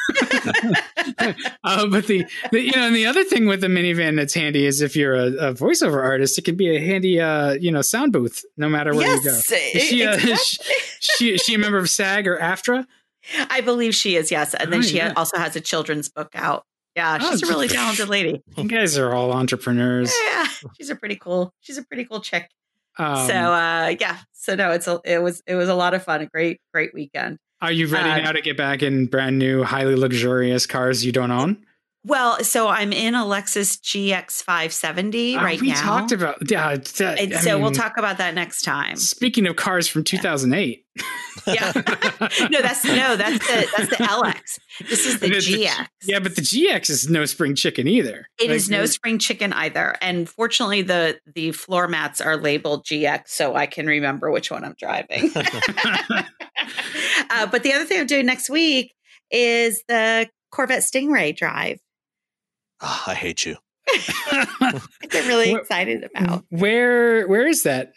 uh, 1.64 1.88
but 1.88 2.08
the, 2.08 2.26
the 2.52 2.62
you 2.62 2.72
know, 2.72 2.88
and 2.88 2.96
the 2.96 3.06
other 3.06 3.24
thing 3.24 3.46
with 3.48 3.62
the 3.62 3.68
minivan 3.68 4.16
that's 4.16 4.34
handy 4.34 4.66
is 4.66 4.82
if 4.82 4.96
you're 4.96 5.14
a, 5.16 5.26
a 5.50 5.54
voiceover 5.54 6.04
artist, 6.04 6.38
it 6.38 6.46
can 6.46 6.56
be 6.56 6.76
a 6.76 6.80
handy 6.80 7.20
uh, 7.20 7.54
you 7.54 7.72
know 7.72 7.82
sound 7.82 8.14
booth 8.14 8.44
no 8.58 8.68
matter 8.70 8.94
where 8.96 9.08
you 9.16 9.24
go. 9.24 9.30
yes 9.32 9.52
Is 9.52 9.84
she, 9.84 10.06
uh, 10.06 10.14
exactly. 10.16 10.76
She 11.00 11.34
is 11.36 11.42
she 11.42 11.54
a 11.56 11.58
member 11.58 11.78
of 11.78 11.90
SAG 11.90 12.28
or 12.28 12.38
AFTRA? 12.38 12.86
I 13.50 13.62
believe 13.62 13.94
she 13.94 14.16
is 14.16 14.32
yes 14.32 14.54
and 14.54 14.72
then 14.72 14.80
Oh, 14.80 14.84
she 14.84 14.98
yeah. 14.98 15.14
also 15.16 15.38
has 15.38 15.56
a 15.56 15.62
children's 15.62 16.08
book 16.10 16.30
out 16.36 16.64
yeah 16.96 17.18
Oh, 17.22 17.32
she's 17.32 17.44
a 17.44 17.48
really 17.48 17.68
talented 17.80 18.08
lady 18.10 18.42
You 18.56 18.68
guys 18.70 18.98
are 18.98 19.14
all 19.14 19.34
entrepreneurs. 19.34 20.14
yeah 20.30 20.48
she's 20.78 20.90
a 20.90 20.96
pretty 20.96 21.18
cool 21.18 21.54
she's 21.60 21.78
a 21.78 21.84
pretty 21.84 22.06
cool 22.06 22.22
chick 22.22 22.50
Um, 22.98 23.28
so 23.28 23.34
uh 23.34 23.96
yeah 24.00 24.18
so 24.32 24.56
no 24.56 24.72
it's 24.72 24.88
a 24.88 25.02
it 25.04 25.22
was 25.22 25.44
it 25.46 25.56
was 25.56 25.68
a 25.68 25.76
lot 25.76 25.94
of 25.94 26.04
fun 26.04 26.22
a 26.22 26.26
great 26.26 26.62
great 26.74 26.94
weekend 26.94 27.38
are 27.62 27.72
you 27.72 27.88
ready 27.88 28.10
uh, 28.10 28.18
now 28.18 28.32
to 28.32 28.42
get 28.42 28.58
back 28.58 28.84
in 28.84 29.08
brand 29.08 29.40
new, 29.40 29.64
highly 29.64 29.96
luxurious 29.96 30.66
cars 30.66 31.06
you 31.06 31.12
don't 31.12 31.32
own? 31.32 31.66
Well 32.04 32.44
so 32.44 32.68
i'm 32.68 32.94
in 32.94 33.16
a 33.16 33.24
lexus 33.24 33.80
gx 33.82 34.42
570 34.44 35.36
Uh, 35.36 35.44
right 35.44 35.60
we 35.62 35.68
now 35.68 35.74
We 35.74 35.82
talked 35.82 36.12
about 36.12 36.50
yeah. 36.50 36.76
that- 36.76 37.20
and 37.20 37.34
I 37.34 37.38
so 37.40 37.60
we'll 37.60 37.72
talk 37.72 37.98
about 37.98 38.18
that 38.20 38.34
next 38.34 38.62
time 38.62 38.96
Speaking 38.98 39.48
of 39.48 39.56
cars 39.56 39.88
from 39.88 40.04
2008, 40.04 40.86
yeah 41.48 41.72
no 42.50 42.62
that's 42.62 42.84
no 42.86 43.16
that's 43.16 43.40
the 43.48 43.68
that's 43.78 43.90
the 43.90 44.04
lx 44.04 44.60
this 44.90 45.06
is 45.06 45.20
the 45.20 45.28
The- 45.28 45.34
the- 45.36 45.64
gx 45.66 45.88
yeah, 46.06 46.20
but 46.20 46.36
the 46.36 46.42
GX 46.42 46.90
is 46.90 47.10
no 47.10 47.26
spring 47.26 47.54
chicken 47.56 47.88
either. 47.88 48.28
It 48.40 48.50
is 48.50 48.70
Like, 48.70 48.80
no 48.80 48.86
spring 48.86 49.20
chicken 49.20 49.52
either, 49.52 49.96
and 50.02 50.30
fortunately, 50.30 50.84
the 50.84 51.20
the 51.36 51.52
floor 51.52 51.88
mats 51.90 52.22
are 52.22 52.38
labeled 52.38 52.86
GX, 52.86 53.24
so 53.28 53.56
I 53.56 53.66
can 53.66 53.88
remember 53.88 54.32
which 54.32 54.50
one 54.50 54.64
I'm 54.64 54.76
driving. 54.80 55.32
uh, 57.30 57.46
but 57.48 57.64
the 57.64 57.74
other 57.74 57.84
thing 57.86 58.00
I'm 58.00 58.08
doing 58.08 58.26
next 58.26 58.50
week 58.50 58.94
is 59.32 59.84
the 59.88 60.30
Corvette 60.52 60.84
Stingray 60.84 61.36
drive. 61.36 61.80
Ah, 62.82 63.04
I 63.08 63.14
hate 63.16 63.46
you. 63.46 63.58
I'm 64.32 64.82
really 65.28 65.52
What- 65.54 65.62
excited 65.62 66.04
about. 66.16 66.46
Where 66.50 67.28
where 67.28 67.48
is 67.48 67.64
that? 67.64 67.94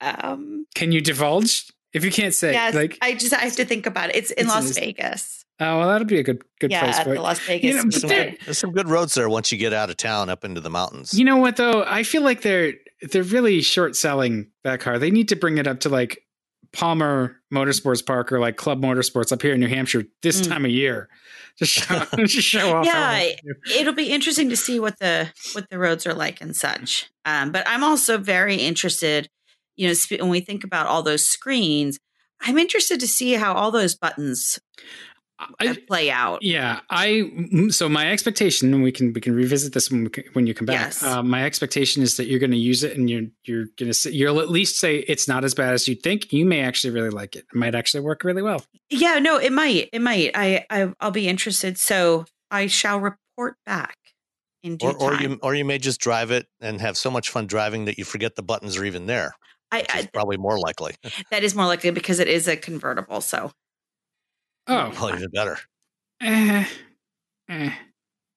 Um, 0.00 0.66
Can 0.74 0.92
you 0.92 1.00
divulge? 1.00 1.70
If 1.92 2.04
you 2.04 2.10
can't 2.10 2.34
say, 2.34 2.52
yes, 2.52 2.74
like, 2.74 2.98
I 3.00 3.14
just 3.14 3.32
I 3.32 3.38
have 3.38 3.56
to 3.56 3.64
think 3.64 3.86
about 3.86 4.10
it. 4.10 4.16
It's 4.16 4.30
in 4.30 4.46
It's 4.46 4.48
Las 4.54 4.76
in- 4.76 4.82
Vegas. 4.82 5.44
oh 5.60 5.78
well, 5.78 5.88
that'll 5.88 6.06
be 6.06 6.18
a 6.18 6.22
good 6.22 6.42
good 6.60 6.70
yeah, 6.70 6.82
place 6.82 6.98
for 6.98 7.10
the 7.10 7.14
it. 7.16 7.20
Las 7.22 7.38
Vegas. 7.40 7.74
know, 7.76 7.82
There's 7.82 8.00
some, 8.00 8.10
good, 8.10 8.38
there's 8.44 8.58
some 8.58 8.72
good 8.72 8.88
roads 8.88 9.14
there 9.14 9.28
once 9.30 9.50
you 9.50 9.56
get 9.56 9.72
out 9.72 9.88
of 9.88 9.96
town 9.96 10.28
up 10.28 10.44
into 10.44 10.60
the 10.60 10.68
mountains. 10.70 11.14
You 11.18 11.24
know 11.24 11.38
what 11.38 11.56
though? 11.56 11.84
I 11.86 12.02
feel 12.02 12.22
like 12.22 12.42
they're 12.42 12.74
they're 13.10 13.22
really 13.22 13.62
short 13.62 13.96
selling 13.96 14.50
that 14.64 14.80
car. 14.80 14.98
They 14.98 15.10
need 15.10 15.28
to 15.30 15.36
bring 15.36 15.56
it 15.58 15.66
up 15.66 15.80
to 15.80 15.88
like 15.88 16.18
Palmer 16.76 17.40
Motorsports 17.52 18.04
Park 18.04 18.30
or 18.32 18.38
like 18.38 18.56
Club 18.56 18.80
Motorsports 18.82 19.32
up 19.32 19.40
here 19.42 19.54
in 19.54 19.60
New 19.60 19.68
Hampshire 19.68 20.04
this 20.22 20.42
Mm. 20.42 20.48
time 20.48 20.64
of 20.66 20.70
year. 20.70 21.08
Just 21.58 21.72
show, 21.72 22.04
just 22.26 22.46
show 22.46 22.76
off. 22.76 22.84
Yeah, 22.86 22.92
well 23.10 23.12
they 23.18 23.36
do. 23.42 23.80
it'll 23.80 23.94
be 23.94 24.10
interesting 24.12 24.50
to 24.50 24.56
see 24.56 24.78
what 24.78 24.98
the 24.98 25.30
what 25.54 25.70
the 25.70 25.78
roads 25.78 26.06
are 26.06 26.14
like 26.14 26.40
and 26.40 26.54
such. 26.54 27.08
Um, 27.24 27.50
but 27.52 27.66
I'm 27.66 27.82
also 27.82 28.18
very 28.18 28.56
interested. 28.56 29.28
You 29.76 29.88
know, 29.88 29.94
when 30.20 30.28
we 30.30 30.40
think 30.40 30.64
about 30.64 30.86
all 30.86 31.02
those 31.02 31.26
screens, 31.26 31.98
I'm 32.40 32.58
interested 32.58 33.00
to 33.00 33.06
see 33.08 33.32
how 33.34 33.54
all 33.54 33.70
those 33.70 33.94
buttons 33.94 34.58
I- 35.38 35.76
play 35.86 36.10
out. 36.10 36.42
Yeah, 36.42 36.80
I 36.88 37.06
mm, 37.08 37.72
so 37.72 37.88
my 37.88 38.10
expectation, 38.10 38.72
and 38.72 38.82
we 38.82 38.92
can 38.92 39.12
we 39.12 39.20
can 39.20 39.34
revisit 39.34 39.72
this 39.72 39.90
when 39.90 40.04
we, 40.04 40.24
when 40.32 40.46
you 40.46 40.54
come 40.54 40.66
back. 40.66 40.80
Yes. 40.80 41.02
Uh, 41.02 41.22
my 41.22 41.44
expectation 41.44 42.02
is 42.02 42.16
that 42.16 42.26
you're 42.26 42.40
going 42.40 42.52
to 42.52 42.56
use 42.56 42.82
it, 42.82 42.96
and 42.96 43.10
you're 43.10 43.26
you're 43.44 43.66
going 43.78 43.88
to 43.90 43.94
say, 43.94 44.10
you'll 44.10 44.40
at 44.40 44.48
least 44.48 44.78
say 44.78 44.96
it's 44.96 45.28
not 45.28 45.44
as 45.44 45.54
bad 45.54 45.74
as 45.74 45.86
you 45.86 45.94
think. 45.94 46.32
You 46.32 46.46
may 46.46 46.60
actually 46.60 46.92
really 46.92 47.10
like 47.10 47.36
it. 47.36 47.44
It 47.52 47.56
might 47.56 47.74
actually 47.74 48.00
work 48.00 48.24
really 48.24 48.42
well. 48.42 48.64
Yeah, 48.88 49.18
no, 49.18 49.38
it 49.38 49.52
might, 49.52 49.90
it 49.92 50.00
might. 50.00 50.30
I, 50.34 50.64
I 50.70 50.92
I'll 51.00 51.10
be 51.10 51.28
interested. 51.28 51.78
So 51.78 52.24
I 52.50 52.66
shall 52.66 52.98
report 52.98 53.56
back 53.66 53.96
in 54.62 54.76
due 54.76 54.88
or, 54.88 55.02
or 55.02 55.10
time. 55.12 55.22
you 55.22 55.38
or 55.42 55.54
you 55.54 55.64
may 55.64 55.78
just 55.78 56.00
drive 56.00 56.30
it 56.30 56.46
and 56.60 56.80
have 56.80 56.96
so 56.96 57.10
much 57.10 57.30
fun 57.30 57.46
driving 57.46 57.84
that 57.86 57.98
you 57.98 58.04
forget 58.04 58.36
the 58.36 58.42
buttons 58.42 58.76
are 58.76 58.84
even 58.84 59.06
there. 59.06 59.32
I, 59.70 59.78
Which 59.78 59.94
is 59.96 60.04
I, 60.04 60.10
probably 60.12 60.36
more 60.36 60.58
likely. 60.58 60.94
that 61.30 61.42
is 61.42 61.54
more 61.54 61.66
likely 61.66 61.90
because 61.90 62.20
it 62.20 62.28
is 62.28 62.48
a 62.48 62.56
convertible. 62.56 63.20
So 63.20 63.52
Oh, 64.68 64.92
Well, 65.00 65.14
even 65.14 65.30
better. 65.30 65.58
eh, 66.20 66.64
eh, 67.48 67.70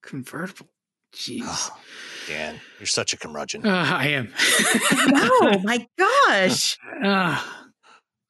convertible. 0.02 0.70
Jeez, 1.14 1.42
Oh, 1.44 1.76
Dan, 2.28 2.60
you're 2.78 2.86
such 2.86 3.12
a 3.12 3.16
curmudgeon. 3.16 3.66
Uh, 3.66 3.70
I 3.96 4.06
am. 4.08 4.32
no, 5.08 5.58
my 5.64 5.86
gosh. 5.98 6.78
Uh, 7.02 7.42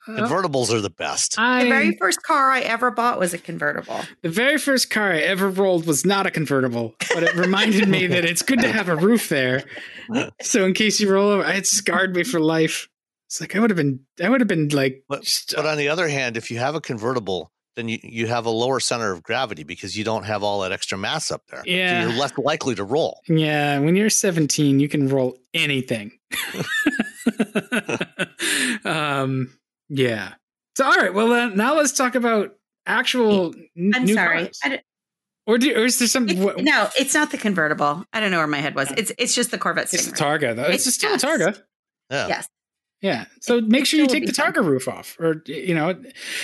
Convertibles 0.09 0.73
are 0.73 0.81
the 0.81 0.89
best. 0.91 1.39
I, 1.39 1.65
The 1.65 1.69
very 1.69 1.97
first 1.99 2.23
car 2.23 2.51
I 2.51 2.61
ever 2.61 2.91
bought 2.91 3.21
was 3.21 3.35
a 3.35 3.39
convertible. 3.39 4.01
The 4.23 4.31
very 4.31 4.57
first 4.57 4.89
car 4.89 5.13
I 5.13 5.19
ever 5.19 5.51
rolled 5.51 5.87
was 5.87 6.07
not 6.07 6.27
a 6.27 6.31
convertible, 6.31 6.95
but 7.13 7.23
it 7.23 7.35
reminded 7.35 7.87
me 7.87 8.07
that 8.07 8.25
it's 8.25 8.41
good 8.43 8.61
to 8.61 8.73
have 8.73 8.89
a 8.89 8.97
roof 8.97 9.29
there. 9.29 9.63
So 10.43 10.65
in 10.65 10.73
case 10.75 10.99
you 11.01 11.09
roll 11.13 11.29
over, 11.29 11.45
it 11.49 11.67
scarred 11.69 12.17
me 12.17 12.25
for 12.25 12.41
life. 12.41 12.89
It's 13.29 13.41
like 13.41 13.55
I 13.55 13.61
would 13.61 13.71
have 13.71 13.77
been, 13.77 14.01
I 14.21 14.29
would 14.29 14.41
have 14.41 14.49
been 14.49 14.69
like, 14.71 15.05
But, 15.09 15.23
just- 15.23 15.55
but 15.55 15.67
on 15.67 15.77
the 15.79 15.89
other 15.89 16.09
hand, 16.09 16.37
if 16.37 16.51
you 16.51 16.59
have 16.59 16.75
a 16.75 16.81
convertible, 16.81 17.53
then 17.77 17.89
you, 17.89 17.99
you 18.03 18.27
have 18.27 18.47
a 18.47 18.51
lower 18.51 18.81
center 18.81 19.13
of 19.13 19.23
gravity 19.23 19.63
because 19.63 19.97
you 19.97 20.05
don't 20.05 20.25
have 20.25 20.43
all 20.43 20.61
that 20.61 20.73
extra 20.73 20.99
mass 20.99 21.31
up 21.31 21.43
there. 21.51 21.63
Yeah. 21.65 22.03
So 22.03 22.09
you're 22.11 22.19
less 22.19 22.37
likely 22.39 22.75
to 22.75 22.85
roll. 22.85 23.21
yeah, 23.29 23.79
when 23.79 23.97
you're 23.97 24.11
17, 24.11 24.81
you 24.81 24.89
can 24.89 25.09
roll 25.09 25.39
anything. 25.55 26.13
um, 28.85 29.53
yeah. 29.89 30.35
So 30.77 30.85
all 30.85 30.95
right, 30.97 31.13
well 31.13 31.33
uh, 31.33 31.49
now 31.49 31.75
let's 31.77 31.93
talk 31.93 32.15
about 32.15 32.55
actual 32.87 33.55
n- 33.77 33.93
I'm 33.95 34.05
new 34.05 34.15
sorry. 34.15 34.45
cars. 34.45 34.61
I 34.65 34.69
don't- 34.71 34.81
Or, 35.47 35.59
do, 35.59 35.75
or 35.75 35.85
is 35.85 35.99
there 35.99 36.09
some? 36.09 36.29
it's- 36.29 36.43
what- 36.45 36.63
no, 36.63 36.89
it's 36.99 37.15
not 37.15 37.31
the 37.31 37.39
convertible. 37.39 38.05
I 38.13 38.21
don't 38.21 38.31
know 38.31 38.39
where 38.39 38.47
my 38.47 38.59
head 38.61 38.75
was. 38.75 38.91
It's 38.97 39.13
it's 39.19 39.35
just 39.35 39.51
the 39.51 39.59
Corvette 39.59 39.93
it's 39.93 40.07
the 40.07 40.13
Stingray. 40.13 40.41
Targa 40.41 40.57
though. 40.57 40.63
It's, 40.65 40.87
It's 40.87 40.97
still 40.97 41.11
yes. 41.13 41.23
a 41.23 41.27
Targa. 41.27 41.63
Yeah. 42.11 42.29
Yes. 42.29 42.49
Yeah. 43.01 43.25
So 43.41 43.61
make 43.61 43.87
sure 43.87 43.99
you 44.01 44.07
take 44.07 44.27
the 44.27 44.33
fun. 44.33 44.53
Targa 44.53 44.65
roof 44.65 44.87
off, 44.89 45.17
or 45.19 45.43
you 45.47 45.75
know. 45.75 45.95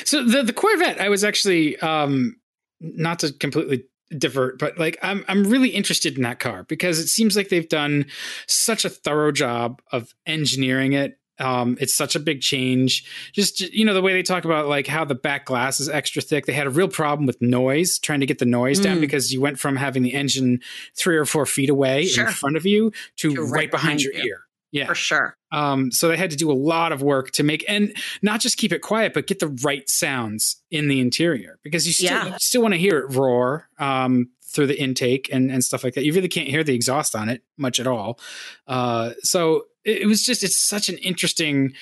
So 0.04 0.24
the 0.24 0.42
the 0.42 0.52
Corvette, 0.52 1.00
I 1.00 1.08
was 1.08 1.22
actually 1.24 1.78
um 1.80 2.36
not 2.80 3.18
to 3.20 3.32
completely 3.32 3.84
divert, 4.16 4.58
but 4.58 4.78
like 4.78 4.98
I'm 5.02 5.24
I'm 5.28 5.44
really 5.44 5.68
interested 5.68 6.16
in 6.16 6.22
that 6.22 6.38
car 6.38 6.64
because 6.64 6.98
it 6.98 7.08
seems 7.08 7.36
like 7.36 7.48
they've 7.50 7.68
done 7.68 8.06
such 8.46 8.84
a 8.84 8.88
thorough 8.90 9.32
job 9.32 9.82
of 9.92 10.14
engineering 10.26 10.92
it. 10.94 11.18
Um, 11.38 11.76
it's 11.82 11.92
such 11.92 12.16
a 12.16 12.18
big 12.20 12.40
change. 12.40 13.04
Just 13.34 13.60
you 13.60 13.84
know 13.84 13.92
the 13.92 14.00
way 14.00 14.14
they 14.14 14.22
talk 14.22 14.46
about 14.46 14.68
like 14.68 14.86
how 14.86 15.04
the 15.04 15.14
back 15.14 15.44
glass 15.44 15.80
is 15.80 15.90
extra 15.90 16.22
thick. 16.22 16.46
They 16.46 16.54
had 16.54 16.66
a 16.66 16.70
real 16.70 16.88
problem 16.88 17.26
with 17.26 17.42
noise, 17.42 17.98
trying 17.98 18.20
to 18.20 18.26
get 18.26 18.38
the 18.38 18.46
noise 18.46 18.80
down 18.80 18.96
Mm. 18.96 19.00
because 19.02 19.30
you 19.34 19.42
went 19.42 19.58
from 19.58 19.76
having 19.76 20.02
the 20.02 20.14
engine 20.14 20.60
three 20.94 21.16
or 21.18 21.26
four 21.26 21.44
feet 21.44 21.68
away 21.68 22.06
Sure. 22.06 22.28
in 22.28 22.32
front 22.32 22.56
of 22.56 22.64
you 22.64 22.90
to, 23.16 23.34
To 23.34 23.42
right, 23.42 23.50
right 23.50 23.70
behind, 23.70 23.98
behind 23.98 24.00
your 24.00 24.14
you. 24.14 24.22
ear. 24.30 24.40
Yeah. 24.72 24.86
for 24.86 24.94
sure. 24.94 25.36
Um, 25.52 25.90
so 25.92 26.08
they 26.08 26.16
had 26.16 26.30
to 26.30 26.36
do 26.36 26.50
a 26.50 26.54
lot 26.54 26.92
of 26.92 27.00
work 27.02 27.30
to 27.32 27.42
make 27.42 27.64
and 27.68 27.96
not 28.20 28.40
just 28.40 28.58
keep 28.58 28.72
it 28.72 28.80
quiet, 28.82 29.14
but 29.14 29.26
get 29.26 29.38
the 29.38 29.48
right 29.64 29.88
sounds 29.88 30.56
in 30.70 30.88
the 30.88 31.00
interior 31.00 31.58
because 31.62 31.86
you 31.86 31.92
still 31.92 32.06
Yeah. 32.10 32.26
you 32.26 32.34
still 32.38 32.62
want 32.62 32.74
to 32.74 32.78
hear 32.78 32.98
it 32.98 33.14
roar 33.14 33.68
um, 33.78 34.28
through 34.44 34.66
the 34.66 34.78
intake 34.80 35.28
and, 35.32 35.50
and 35.50 35.64
stuff 35.64 35.82
like 35.84 35.94
that. 35.94 36.04
You 36.04 36.12
really 36.12 36.28
can't 36.28 36.48
hear 36.48 36.62
the 36.64 36.74
exhaust 36.74 37.14
on 37.14 37.28
it 37.28 37.42
much 37.56 37.78
at 37.80 37.86
all. 37.86 38.18
Uh, 38.66 39.12
so 39.20 39.66
it, 39.84 40.02
it 40.02 40.06
was 40.06 40.24
just 40.24 40.42
it's 40.42 40.56
such 40.58 40.88
an 40.88 40.98
interesting 40.98 41.72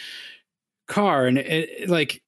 car 0.87 1.27
and 1.27 1.39
it, 1.39 1.47
it- 1.81 1.89
like 1.89 2.23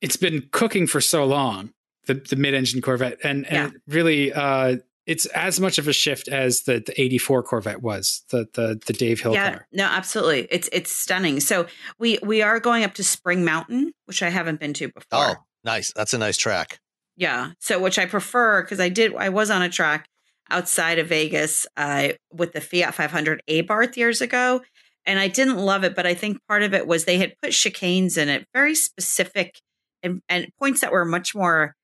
it's 0.00 0.16
been 0.16 0.48
cooking 0.52 0.86
for 0.86 1.00
so 1.00 1.24
long 1.24 1.72
the 2.06 2.14
the 2.14 2.36
mid-engine 2.36 2.80
Corvette 2.80 3.18
and 3.24 3.44
and 3.50 3.74
it 3.74 3.82
really 3.88 4.32
uh, 4.32 4.76
it's 5.08 5.24
as 5.26 5.58
much 5.58 5.78
of 5.78 5.88
a 5.88 5.92
shift 5.92 6.28
as 6.28 6.62
the, 6.62 6.80
the 6.84 7.00
84 7.00 7.42
Corvette 7.42 7.82
was 7.82 8.22
the 8.28 8.46
the 8.52 8.80
the 8.86 8.92
Dave 8.92 9.20
Hill 9.20 9.32
yeah, 9.32 9.50
car. 9.50 9.66
no, 9.72 9.84
absolutely. 9.84 10.46
It's 10.50 10.68
it's 10.70 10.92
stunning. 10.92 11.40
So 11.40 11.66
we 11.98 12.18
we 12.22 12.42
are 12.42 12.60
going 12.60 12.84
up 12.84 12.94
to 12.94 13.02
Spring 13.02 13.44
Mountain, 13.44 13.92
which 14.04 14.22
I 14.22 14.28
haven't 14.28 14.60
been 14.60 14.74
to 14.74 14.88
before. 14.88 15.06
Oh, 15.12 15.34
nice. 15.64 15.92
That's 15.94 16.12
a 16.12 16.18
nice 16.18 16.36
track. 16.36 16.78
Yeah. 17.16 17.52
So 17.58 17.80
which 17.80 17.98
I 17.98 18.04
prefer 18.04 18.62
because 18.62 18.80
I 18.80 18.90
did 18.90 19.16
I 19.16 19.30
was 19.30 19.50
on 19.50 19.62
a 19.62 19.70
track 19.70 20.06
outside 20.50 20.98
of 20.98 21.08
Vegas 21.08 21.66
uh, 21.78 22.10
with 22.30 22.52
the 22.52 22.60
Fiat 22.60 22.94
500 22.94 23.42
Abarth 23.48 23.96
years 23.96 24.20
ago, 24.20 24.60
and 25.06 25.18
I 25.18 25.28
didn't 25.28 25.56
love 25.56 25.84
it. 25.84 25.96
But 25.96 26.06
I 26.06 26.12
think 26.12 26.38
part 26.46 26.62
of 26.62 26.74
it 26.74 26.86
was 26.86 27.06
they 27.06 27.18
had 27.18 27.34
put 27.42 27.52
chicanes 27.52 28.18
in 28.18 28.28
it, 28.28 28.46
very 28.52 28.74
specific, 28.74 29.58
and, 30.02 30.20
and 30.28 30.48
points 30.58 30.82
that 30.82 30.92
were 30.92 31.06
much 31.06 31.34
more. 31.34 31.74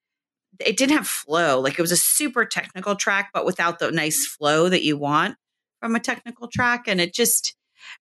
It 0.61 0.77
didn't 0.77 0.97
have 0.97 1.07
flow. 1.07 1.61
Like 1.61 1.79
it 1.79 1.83
was 1.83 1.93
a 1.93 1.97
super 1.97 2.45
technical 2.45 2.95
track, 2.95 3.31
but 3.33 3.45
without 3.45 3.79
the 3.79 3.90
nice 3.90 4.27
flow 4.27 4.69
that 4.69 4.85
you 4.85 4.97
want 4.97 5.37
from 5.81 5.95
a 5.97 6.01
technical 6.01 6.49
track. 6.49 6.85
And 6.87 7.01
it 7.01 7.14
just, 7.14 7.55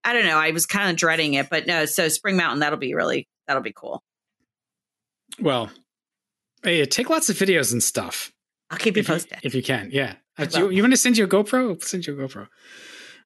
I 0.04 0.14
don't 0.14 0.26
know. 0.26 0.38
I 0.38 0.52
was 0.52 0.66
kind 0.66 0.90
of 0.90 0.96
dreading 0.96 1.34
it, 1.34 1.50
but 1.50 1.68
no. 1.68 1.86
So 1.86 2.08
Spring 2.08 2.38
Mountain, 2.38 2.60
that'll 2.60 2.80
be 2.80 2.94
really 2.94 3.28
that'll 3.48 3.64
be 3.64 3.74
cool. 3.74 4.04
Well, 5.40 5.72
hey, 6.64 6.86
take 6.86 7.10
lots 7.10 7.30
of 7.30 7.36
videos 7.36 7.72
and 7.72 7.82
stuff 7.82 8.32
I'll 8.70 8.78
keep 8.78 8.96
you 8.96 9.02
if 9.02 9.08
you, 9.08 9.14
posted. 9.14 9.40
if 9.44 9.56
you 9.56 9.64
can. 9.64 9.90
Yeah. 9.92 10.16
Uh, 10.38 10.46
do 10.46 10.60
you, 10.60 10.70
you 10.70 10.84
want 10.84 10.94
to 10.94 10.98
send 10.98 11.18
you 11.18 11.26
a 11.26 11.28
GoPro? 11.28 11.70
I'll 11.70 11.80
send 11.80 12.08
you 12.08 12.20
a 12.20 12.28
GoPro. 12.28 12.48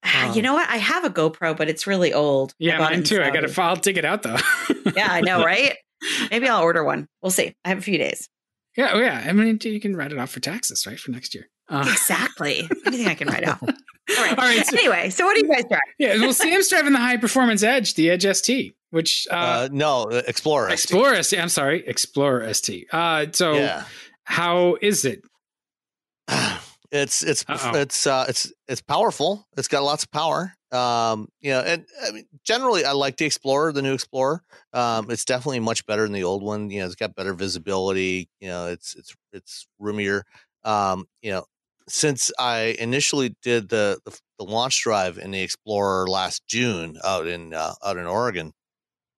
Um, 0.03 0.33
you 0.33 0.41
know 0.41 0.53
what? 0.53 0.69
I 0.69 0.77
have 0.77 1.05
a 1.05 1.09
GoPro, 1.09 1.55
but 1.55 1.69
it's 1.69 1.87
really 1.87 2.13
old. 2.13 2.53
Yeah, 2.59 2.79
mine 2.79 2.93
in 2.93 3.03
too. 3.03 3.21
I 3.21 3.31
got 3.31 3.47
to. 3.47 3.61
I'll 3.61 3.75
dig 3.75 3.97
it 3.97 4.05
out 4.05 4.23
though. 4.23 4.37
Yeah, 4.95 5.07
I 5.09 5.21
know, 5.21 5.43
right? 5.45 5.75
Maybe 6.29 6.47
I'll 6.47 6.61
order 6.61 6.83
one. 6.83 7.07
We'll 7.21 7.31
see. 7.31 7.55
I 7.65 7.69
have 7.69 7.79
a 7.79 7.81
few 7.81 7.97
days. 7.97 8.29
Yeah. 8.77 8.91
Oh, 8.93 8.99
yeah. 8.99 9.23
I 9.27 9.33
mean, 9.33 9.59
you 9.61 9.79
can 9.81 9.95
write 9.95 10.11
it 10.13 10.17
off 10.17 10.29
for 10.29 10.39
taxes, 10.39 10.85
right, 10.87 10.97
for 10.99 11.11
next 11.11 11.35
year. 11.35 11.49
Uh, 11.69 11.83
Exactly. 11.91 12.69
Anything 12.85 13.07
I 13.07 13.15
can 13.15 13.27
write 13.27 13.45
off. 13.47 13.61
All 13.63 13.69
right. 14.17 14.29
All 14.39 14.45
right, 14.45 14.65
so- 14.65 14.77
anyway, 14.77 15.09
so 15.09 15.25
what 15.25 15.35
do 15.35 15.45
you 15.45 15.51
guys 15.53 15.65
drive? 15.67 15.81
yeah. 15.99 16.15
Well, 16.17 16.31
Sam's 16.33 16.69
driving 16.69 16.93
the 16.93 16.99
high 16.99 17.17
performance 17.17 17.61
Edge, 17.63 17.95
the 17.95 18.09
Edge 18.09 18.25
ST, 18.37 18.73
which 18.91 19.27
uh, 19.29 19.33
Uh, 19.35 19.69
no, 19.71 20.03
uh, 20.03 20.21
Explorer. 20.27 20.67
ST. 20.69 20.91
Explorer 20.91 21.21
ST. 21.23 21.41
I'm 21.41 21.49
sorry, 21.49 21.85
Explorer 21.85 22.53
ST. 22.53 22.87
Uh, 22.93 23.25
so 23.33 23.53
Yeah. 23.55 23.83
how 24.23 24.77
is 24.81 25.03
it? 25.03 25.23
it's 26.91 27.23
it's 27.23 27.43
Uh-oh. 27.47 27.77
it's 27.79 28.07
uh 28.07 28.25
it's 28.29 28.51
it's 28.67 28.81
powerful. 28.81 29.47
It's 29.57 29.67
got 29.67 29.83
lots 29.83 30.03
of 30.03 30.11
power. 30.11 30.53
Um, 30.71 31.29
you 31.39 31.51
know, 31.51 31.61
and 31.61 31.85
I 32.05 32.11
mean, 32.11 32.25
generally, 32.43 32.83
I 32.83 32.91
like 32.91 33.17
the 33.17 33.25
Explorer, 33.25 33.71
the 33.71 33.81
new 33.81 33.93
Explorer. 33.93 34.43
Um, 34.73 35.09
it's 35.09 35.25
definitely 35.25 35.61
much 35.61 35.85
better 35.85 36.03
than 36.03 36.11
the 36.11 36.23
old 36.23 36.43
one. 36.43 36.69
You 36.69 36.81
know, 36.81 36.85
it's 36.85 36.95
got 36.95 37.15
better 37.15 37.33
visibility. 37.33 38.29
You 38.39 38.49
know, 38.49 38.67
it's 38.67 38.95
it's 38.95 39.15
it's 39.31 39.67
roomier. 39.79 40.23
Um, 40.63 41.05
you 41.21 41.31
know, 41.31 41.45
since 41.87 42.31
I 42.37 42.75
initially 42.79 43.35
did 43.41 43.69
the 43.69 43.99
the, 44.05 44.19
the 44.39 44.45
launch 44.45 44.83
drive 44.83 45.17
in 45.17 45.31
the 45.31 45.41
Explorer 45.41 46.07
last 46.07 46.45
June 46.47 46.97
out 47.03 47.27
in 47.27 47.53
uh, 47.53 47.73
out 47.83 47.97
in 47.97 48.05
Oregon, 48.05 48.51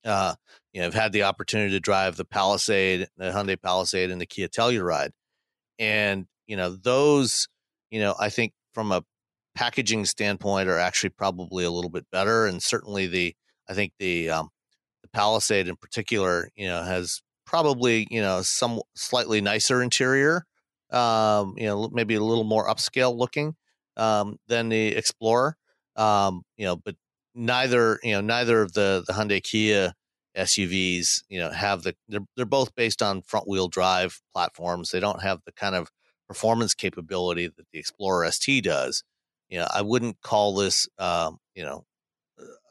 uh, 0.05 0.35
you 0.73 0.81
know, 0.81 0.88
I've 0.88 0.93
had 0.93 1.13
the 1.13 1.23
opportunity 1.23 1.71
to 1.71 1.79
drive 1.79 2.15
the 2.15 2.25
Palisade, 2.25 3.07
the 3.17 3.31
Hyundai 3.31 3.59
Palisade, 3.59 4.12
and 4.12 4.21
the 4.21 4.27
Kia 4.27 4.47
Telluride, 4.47 5.12
and 5.79 6.27
you 6.45 6.57
know 6.57 6.69
those 6.69 7.47
you 7.91 7.99
know, 7.99 8.15
I 8.19 8.29
think 8.29 8.53
from 8.73 8.91
a 8.91 9.03
packaging 9.55 10.05
standpoint 10.05 10.69
are 10.69 10.77
actually 10.77 11.09
probably 11.09 11.63
a 11.63 11.71
little 11.71 11.89
bit 11.89 12.05
better. 12.12 12.45
And 12.45 12.62
certainly 12.62 13.07
the, 13.07 13.35
I 13.69 13.73
think 13.73 13.93
the, 13.99 14.29
um, 14.29 14.49
the 15.01 15.09
Palisade 15.09 15.67
in 15.67 15.75
particular, 15.75 16.49
you 16.55 16.67
know, 16.67 16.83
has 16.83 17.21
probably, 17.45 18.07
you 18.09 18.21
know, 18.21 18.41
some 18.41 18.81
slightly 18.95 19.41
nicer 19.41 19.81
interior, 19.81 20.45
um, 20.91 21.55
you 21.57 21.65
know, 21.65 21.89
maybe 21.91 22.15
a 22.15 22.23
little 22.23 22.43
more 22.43 22.67
upscale 22.67 23.15
looking, 23.15 23.55
um, 23.97 24.38
than 24.47 24.69
the 24.69 24.95
Explorer. 24.95 25.57
Um, 25.95 26.43
you 26.55 26.65
know, 26.65 26.75
but 26.77 26.95
neither, 27.35 27.99
you 28.03 28.13
know, 28.13 28.21
neither 28.21 28.62
of 28.62 28.73
the, 28.73 29.03
the 29.05 29.13
Hyundai 29.13 29.43
Kia 29.43 29.93
SUVs, 30.38 31.23
you 31.27 31.39
know, 31.39 31.51
have 31.51 31.83
the, 31.83 31.95
they're, 32.07 32.21
they're 32.35 32.45
both 32.45 32.73
based 32.75 33.01
on 33.01 33.21
front 33.21 33.47
wheel 33.47 33.67
drive 33.67 34.21
platforms. 34.33 34.91
They 34.91 34.99
don't 34.99 35.21
have 35.21 35.39
the 35.45 35.51
kind 35.51 35.75
of 35.75 35.89
performance 36.27 36.73
capability 36.73 37.47
that 37.47 37.65
the 37.73 37.79
Explorer 37.79 38.31
ST 38.31 38.63
does. 38.63 39.03
You 39.49 39.59
know, 39.59 39.67
I 39.73 39.81
wouldn't 39.81 40.21
call 40.21 40.55
this, 40.55 40.88
um, 40.97 41.38
you 41.55 41.63
know, 41.63 41.85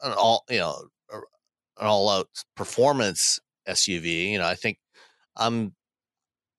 an 0.03 0.13
all, 0.13 0.43
you 0.49 0.59
know, 0.59 0.75
an 1.11 1.87
all 1.87 2.09
out 2.09 2.29
performance 2.55 3.39
SUV. 3.67 4.31
You 4.31 4.39
know, 4.39 4.45
I 4.45 4.55
think 4.55 4.77
I'm, 5.35 5.73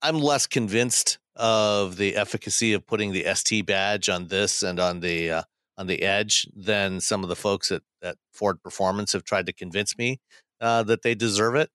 I'm 0.02 0.18
less 0.18 0.46
convinced 0.46 1.18
of 1.37 1.96
the 1.96 2.16
efficacy 2.16 2.72
of 2.74 2.87
putting 2.87 3.12
the 3.12 3.26
ST 3.35 3.64
badge 3.66 4.09
on 4.09 4.28
this 4.28 4.62
and 4.62 4.78
on 4.78 5.00
the 5.00 5.30
uh, 5.30 5.42
on 5.78 5.87
the 5.87 6.02
Edge 6.02 6.46
than 6.54 7.00
some 7.00 7.22
of 7.22 7.30
the 7.30 7.37
folks 7.37 7.72
at, 7.72 7.83
at 8.02 8.16
Ford 8.33 8.62
Performance 8.62 9.12
have 9.12 9.24
tried 9.24 9.46
to 9.46 9.52
convince 9.52 9.96
me 9.96 10.20
uh, 10.61 10.83
that 10.83 11.02
they 11.02 11.14
deserve 11.14 11.54
it. 11.54 11.70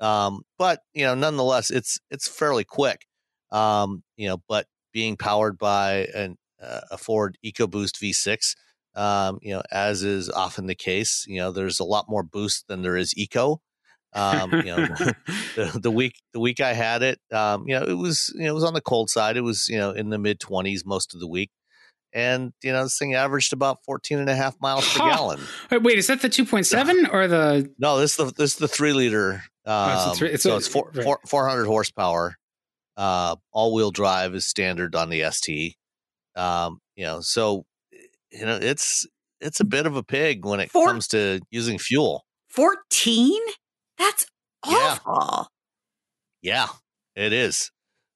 Um, 0.00 0.42
but 0.58 0.80
you 0.94 1.04
know, 1.04 1.14
nonetheless, 1.14 1.70
it's 1.70 1.98
it's 2.10 2.28
fairly 2.28 2.64
quick 2.64 3.04
um, 3.52 4.02
you 4.16 4.28
know, 4.28 4.38
but 4.48 4.66
being 4.92 5.16
powered 5.16 5.58
by 5.58 6.08
an, 6.14 6.36
uh, 6.62 6.80
a 6.90 6.98
Ford 6.98 7.36
EcoBoost 7.44 7.98
V6, 8.02 8.54
um, 9.00 9.38
you 9.42 9.52
know, 9.54 9.62
as 9.70 10.02
is 10.02 10.28
often 10.28 10.66
the 10.66 10.74
case, 10.74 11.24
you 11.28 11.38
know, 11.38 11.52
there's 11.52 11.80
a 11.80 11.84
lot 11.84 12.06
more 12.08 12.22
boost 12.22 12.66
than 12.68 12.82
there 12.82 12.96
is 12.96 13.16
eco. 13.16 13.60
Um, 14.12 14.52
you 14.52 14.64
know, 14.64 14.76
the, 15.54 15.78
the 15.80 15.90
week 15.90 16.14
the 16.32 16.40
week 16.40 16.60
I 16.60 16.72
had 16.72 17.02
it, 17.04 17.20
um, 17.32 17.68
you 17.68 17.78
know, 17.78 17.84
it 17.86 17.94
was 17.96 18.32
you 18.34 18.42
know 18.44 18.50
it 18.50 18.54
was 18.54 18.64
on 18.64 18.74
the 18.74 18.80
cold 18.80 19.08
side. 19.08 19.36
It 19.36 19.42
was 19.42 19.68
you 19.68 19.78
know 19.78 19.92
in 19.92 20.10
the 20.10 20.18
mid 20.18 20.40
20s 20.40 20.84
most 20.84 21.14
of 21.14 21.20
the 21.20 21.28
week, 21.28 21.50
and 22.12 22.52
you 22.64 22.72
know 22.72 22.82
this 22.82 22.98
thing 22.98 23.14
averaged 23.14 23.52
about 23.52 23.78
14 23.84 24.18
and 24.18 24.28
a 24.28 24.34
half 24.34 24.56
miles 24.60 24.92
per 24.92 24.98
gallon. 25.08 25.38
Wait, 25.70 25.96
is 25.96 26.08
that 26.08 26.22
the 26.22 26.28
2.7 26.28 27.08
or 27.12 27.28
the? 27.28 27.72
No, 27.78 27.98
this 28.00 28.10
is 28.10 28.16
the 28.16 28.24
this 28.36 28.52
is 28.54 28.56
the 28.56 28.66
three 28.66 28.92
liter. 28.92 29.44
Um, 29.64 29.74
Oh, 29.74 30.10
it's 30.10 30.18
three- 30.18 30.30
it's 30.30 30.42
so 30.42 30.54
a- 30.54 30.56
it's 30.56 30.66
four, 30.66 30.90
right. 30.92 31.04
four, 31.04 31.20
400 31.28 31.66
horsepower. 31.66 32.36
Uh, 32.96 33.36
all 33.52 33.72
wheel 33.72 33.92
drive 33.92 34.34
is 34.34 34.44
standard 34.44 34.96
on 34.96 35.08
the 35.08 35.22
ST. 35.30 35.76
Um, 36.36 36.78
you 36.96 37.04
know, 37.04 37.20
so 37.20 37.64
you 38.30 38.44
know 38.46 38.58
it's 38.60 39.06
it's 39.40 39.60
a 39.60 39.64
bit 39.64 39.86
of 39.86 39.96
a 39.96 40.02
pig 40.02 40.44
when 40.44 40.60
it 40.60 40.70
Four- 40.70 40.86
comes 40.86 41.08
to 41.08 41.40
using 41.50 41.78
fuel. 41.78 42.24
14? 42.50 43.40
That's 43.98 44.26
Yeah. 44.66 44.98
awful. 45.06 45.48
Yeah, 46.42 46.66
it 47.16 47.32
is. 47.32 47.70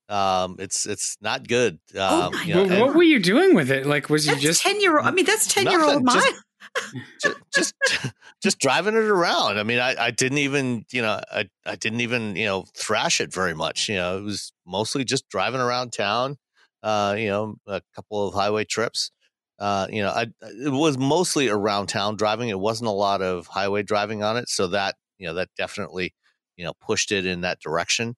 Um, 0.09 0.57
it's 0.59 0.87
it's 0.87 1.17
not 1.21 1.47
good. 1.49 1.75
Um, 1.97 2.31
Oh 2.35 2.43
you 2.45 2.55
know, 2.55 2.65
Well, 2.65 2.81
what 2.87 2.95
were 2.97 3.03
you 3.03 3.19
doing 3.21 3.55
with 3.55 3.71
it? 3.71 3.87
Like, 3.87 4.11
was 4.11 4.27
you 4.27 4.37
just 4.37 4.63
10 4.63 4.81
year 4.81 4.99
old. 4.99 5.07
I 5.07 5.11
mean, 5.13 5.25
that's 5.25 5.47
10 5.47 5.67
year 5.71 5.83
old 5.85 6.05
Nothing, 6.05 6.21
just- 6.21 7.25
mine. 7.25 7.35
just 7.55 7.75
just 8.43 8.59
driving 8.59 8.95
it 8.95 9.05
around. 9.05 9.59
I 9.59 9.63
mean, 9.63 9.79
I, 9.79 9.95
I 10.07 10.11
didn't 10.11 10.39
even 10.39 10.85
you 10.93 11.01
know 11.03 11.21
I 11.33 11.49
I 11.65 11.77
didn't 11.77 12.01
even 12.01 12.37
you 12.37 12.45
know 12.47 12.65
thrash 12.77 13.21
it 13.21 13.33
very 13.33 13.55
much. 13.55 13.89
You 13.89 13.97
know, 13.97 14.19
it 14.19 14.23
was 14.23 14.53
mostly 14.67 15.05
just 15.05 15.29
driving 15.29 15.61
around 15.61 15.93
town. 15.93 16.37
Uh, 16.85 17.17
you 17.19 17.29
know, 17.29 17.57
a 17.67 17.81
couple 17.97 18.29
of 18.29 18.35
highway 18.35 18.65
trips. 18.65 19.11
Uh, 19.59 19.87
you 19.91 20.03
know, 20.03 20.11
I 20.11 20.27
it 20.43 20.71
was 20.73 20.99
mostly 20.99 21.49
around 21.49 21.87
town 21.87 22.17
driving. 22.17 22.51
It 22.51 22.61
wasn't 22.61 22.89
a 22.89 22.93
lot 22.93 23.23
of 23.23 23.47
highway 23.47 23.83
driving 23.83 24.23
on 24.23 24.37
it, 24.37 24.49
so 24.51 24.67
that 24.69 24.97
you 25.19 25.27
know 25.27 25.35
that 25.35 25.49
definitely 25.57 26.13
you 26.57 26.65
know 26.65 26.75
pushed 26.81 27.11
it 27.11 27.25
in 27.25 27.41
that 27.41 27.59
direction. 27.61 28.15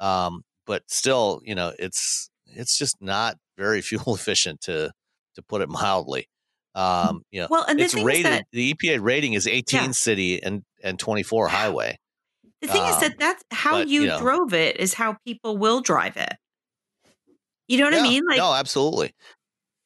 Um, 0.00 0.42
but 0.66 0.82
still, 0.88 1.40
you 1.44 1.54
know, 1.54 1.72
it's 1.78 2.28
it's 2.46 2.76
just 2.76 2.96
not 3.00 3.36
very 3.56 3.80
fuel 3.88 4.14
efficient 4.14 4.60
to 4.62 4.92
to 5.36 5.42
put 5.42 5.62
it 5.62 5.70
mildly. 5.70 6.28
Um, 6.74 7.22
you 7.30 7.40
know, 7.40 7.48
Well, 7.50 7.64
and 7.68 7.78
the 7.78 7.84
it's 7.84 7.94
rated. 7.94 8.26
that- 8.32 8.44
the 8.52 8.74
EPA 8.74 9.00
rating 9.02 9.32
is 9.32 9.46
18 9.46 9.80
Yeah. 9.80 9.90
city 9.92 10.42
and 10.42 10.62
and 10.82 10.98
24 10.98 11.48
highway. 11.48 11.96
The 12.60 12.68
thing 12.68 12.82
is 12.84 12.96
Um, 12.96 13.00
that 13.00 13.18
that's 13.18 13.44
how 13.52 13.78
but, 13.78 13.88
you 13.88 14.02
you 14.02 14.06
know. 14.08 14.18
drove 14.18 14.52
it 14.52 14.76
is 14.78 14.94
how 14.94 15.16
people 15.26 15.56
will 15.56 15.80
drive 15.80 16.16
it. 16.18 16.34
You 17.70 17.78
know 17.78 17.84
what 17.84 17.94
I 17.94 18.02
mean? 18.02 18.24
Like, 18.26 18.38
no, 18.38 18.52
absolutely. 18.52 19.14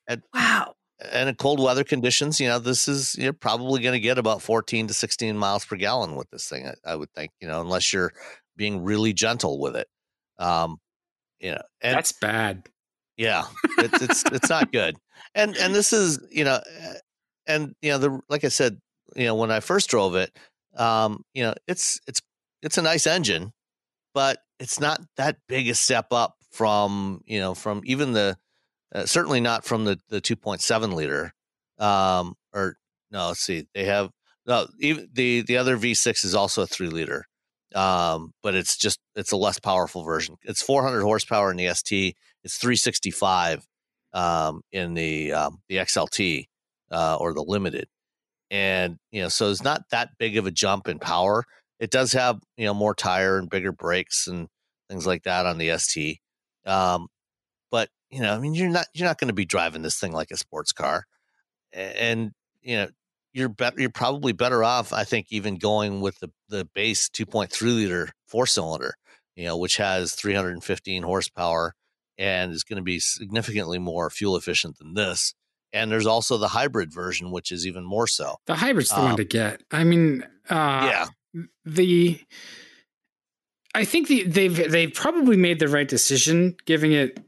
And, 0.08 0.22
wow. 0.32 0.74
And 1.12 1.28
in 1.28 1.34
cold 1.34 1.60
weather 1.60 1.84
conditions, 1.84 2.40
you 2.40 2.48
know, 2.48 2.58
this 2.58 2.88
is 2.88 3.14
you're 3.18 3.34
probably 3.34 3.82
going 3.82 3.92
to 3.92 4.00
get 4.00 4.16
about 4.16 4.40
14 4.40 4.86
to 4.86 4.94
16 4.94 5.36
miles 5.36 5.66
per 5.66 5.76
gallon 5.76 6.16
with 6.16 6.30
this 6.30 6.48
thing. 6.48 6.66
I, 6.66 6.92
I 6.92 6.96
would 6.96 7.10
think, 7.12 7.32
you 7.42 7.46
know, 7.46 7.60
unless 7.60 7.92
you're 7.92 8.14
being 8.56 8.84
really 8.84 9.12
gentle 9.12 9.60
with 9.60 9.76
it. 9.76 9.86
Um, 10.38 10.78
you 11.40 11.50
know, 11.50 11.60
and 11.82 11.94
that's 11.94 12.12
bad. 12.12 12.62
Yeah, 13.18 13.44
it's 13.76 14.02
it's 14.02 14.24
it's 14.32 14.48
not 14.48 14.72
good. 14.72 14.96
And 15.34 15.54
and 15.58 15.74
this 15.74 15.92
is 15.92 16.20
you 16.30 16.44
know, 16.44 16.54
uh, 16.54 16.94
and 17.46 17.74
you 17.82 17.90
know 17.90 17.98
the 17.98 18.20
like 18.30 18.44
I 18.44 18.48
said, 18.48 18.80
you 19.14 19.26
know 19.26 19.34
when 19.34 19.50
I 19.50 19.60
first 19.60 19.90
drove 19.90 20.14
it, 20.14 20.34
um, 20.74 21.22
you 21.34 21.42
know 21.42 21.52
it's 21.68 22.00
it's 22.06 22.22
it's 22.62 22.78
a 22.78 22.82
nice 22.82 23.06
engine, 23.06 23.52
but 24.14 24.38
it's 24.58 24.80
not 24.80 25.02
that 25.18 25.36
big 25.48 25.68
a 25.68 25.74
step 25.74 26.06
up 26.12 26.36
from 26.54 27.20
you 27.26 27.40
know 27.40 27.52
from 27.52 27.82
even 27.84 28.12
the 28.12 28.36
uh, 28.94 29.04
certainly 29.04 29.40
not 29.40 29.64
from 29.64 29.84
the 29.84 29.98
the 30.08 30.20
2.7 30.20 30.94
liter 30.94 31.32
um 31.78 32.34
or 32.52 32.76
no 33.10 33.28
let's 33.28 33.40
see 33.40 33.66
they 33.74 33.84
have 33.84 34.10
no 34.46 34.68
even 34.78 35.08
the 35.12 35.42
the 35.42 35.56
other 35.56 35.76
v6 35.76 36.24
is 36.24 36.34
also 36.34 36.62
a 36.62 36.66
3 36.66 36.88
liter 36.88 37.24
um 37.74 38.32
but 38.40 38.54
it's 38.54 38.76
just 38.76 39.00
it's 39.16 39.32
a 39.32 39.36
less 39.36 39.58
powerful 39.58 40.02
version. 40.04 40.36
It's 40.42 40.62
400 40.62 41.02
horsepower 41.02 41.50
in 41.50 41.56
the 41.56 41.72
st 41.74 42.14
it's 42.44 42.56
365 42.58 43.66
um 44.12 44.60
in 44.70 44.94
the 44.94 45.32
um 45.32 45.58
the 45.68 45.78
xlt 45.78 46.46
uh 46.92 47.16
or 47.18 47.34
the 47.34 47.42
limited. 47.42 47.88
And 48.48 48.98
you 49.10 49.22
know 49.22 49.28
so 49.28 49.50
it's 49.50 49.64
not 49.64 49.82
that 49.90 50.10
big 50.18 50.36
of 50.36 50.46
a 50.46 50.52
jump 50.52 50.86
in 50.86 51.00
power. 51.00 51.44
It 51.80 51.90
does 51.90 52.12
have 52.12 52.38
you 52.56 52.66
know 52.66 52.74
more 52.74 52.94
tire 52.94 53.38
and 53.38 53.50
bigger 53.50 53.72
brakes 53.72 54.28
and 54.28 54.46
things 54.88 55.04
like 55.04 55.24
that 55.24 55.46
on 55.46 55.58
the 55.58 55.76
st 55.78 56.18
um 56.66 57.08
but 57.70 57.88
you 58.08 58.20
know, 58.20 58.32
I 58.32 58.38
mean, 58.38 58.54
you're 58.54 58.68
not 58.68 58.86
you're 58.94 59.08
not 59.08 59.18
going 59.18 59.28
to 59.28 59.34
be 59.34 59.44
driving 59.44 59.82
this 59.82 59.98
thing 59.98 60.12
like 60.12 60.30
a 60.30 60.36
sports 60.36 60.72
car, 60.72 61.06
and 61.72 62.30
you 62.62 62.76
know, 62.76 62.88
you're 63.32 63.48
better. 63.48 63.80
You're 63.80 63.90
probably 63.90 64.32
better 64.32 64.62
off, 64.62 64.92
I 64.92 65.02
think, 65.02 65.26
even 65.30 65.56
going 65.56 66.00
with 66.00 66.20
the 66.20 66.30
the 66.48 66.68
base 66.72 67.08
2.3 67.08 67.60
liter 67.62 68.12
four 68.28 68.46
cylinder, 68.46 68.94
you 69.34 69.46
know, 69.46 69.56
which 69.56 69.76
has 69.78 70.14
315 70.14 71.02
horsepower 71.02 71.74
and 72.16 72.52
is 72.52 72.62
going 72.62 72.76
to 72.76 72.82
be 72.82 73.00
significantly 73.00 73.80
more 73.80 74.08
fuel 74.08 74.36
efficient 74.36 74.78
than 74.78 74.94
this. 74.94 75.34
And 75.72 75.90
there's 75.90 76.06
also 76.06 76.38
the 76.38 76.46
hybrid 76.48 76.92
version, 76.94 77.32
which 77.32 77.50
is 77.50 77.66
even 77.66 77.84
more 77.84 78.06
so. 78.06 78.36
The 78.46 78.54
hybrid's 78.54 78.90
the 78.90 79.00
um, 79.00 79.04
one 79.04 79.16
to 79.16 79.24
get. 79.24 79.62
I 79.72 79.82
mean, 79.82 80.22
uh, 80.48 81.08
yeah, 81.34 81.46
the. 81.64 82.20
I 83.74 83.84
think 83.84 84.08
the, 84.08 84.22
they've 84.24 84.70
they've 84.70 84.92
probably 84.92 85.36
made 85.36 85.58
the 85.58 85.68
right 85.68 85.88
decision, 85.88 86.56
giving 86.64 86.92
it 86.92 87.18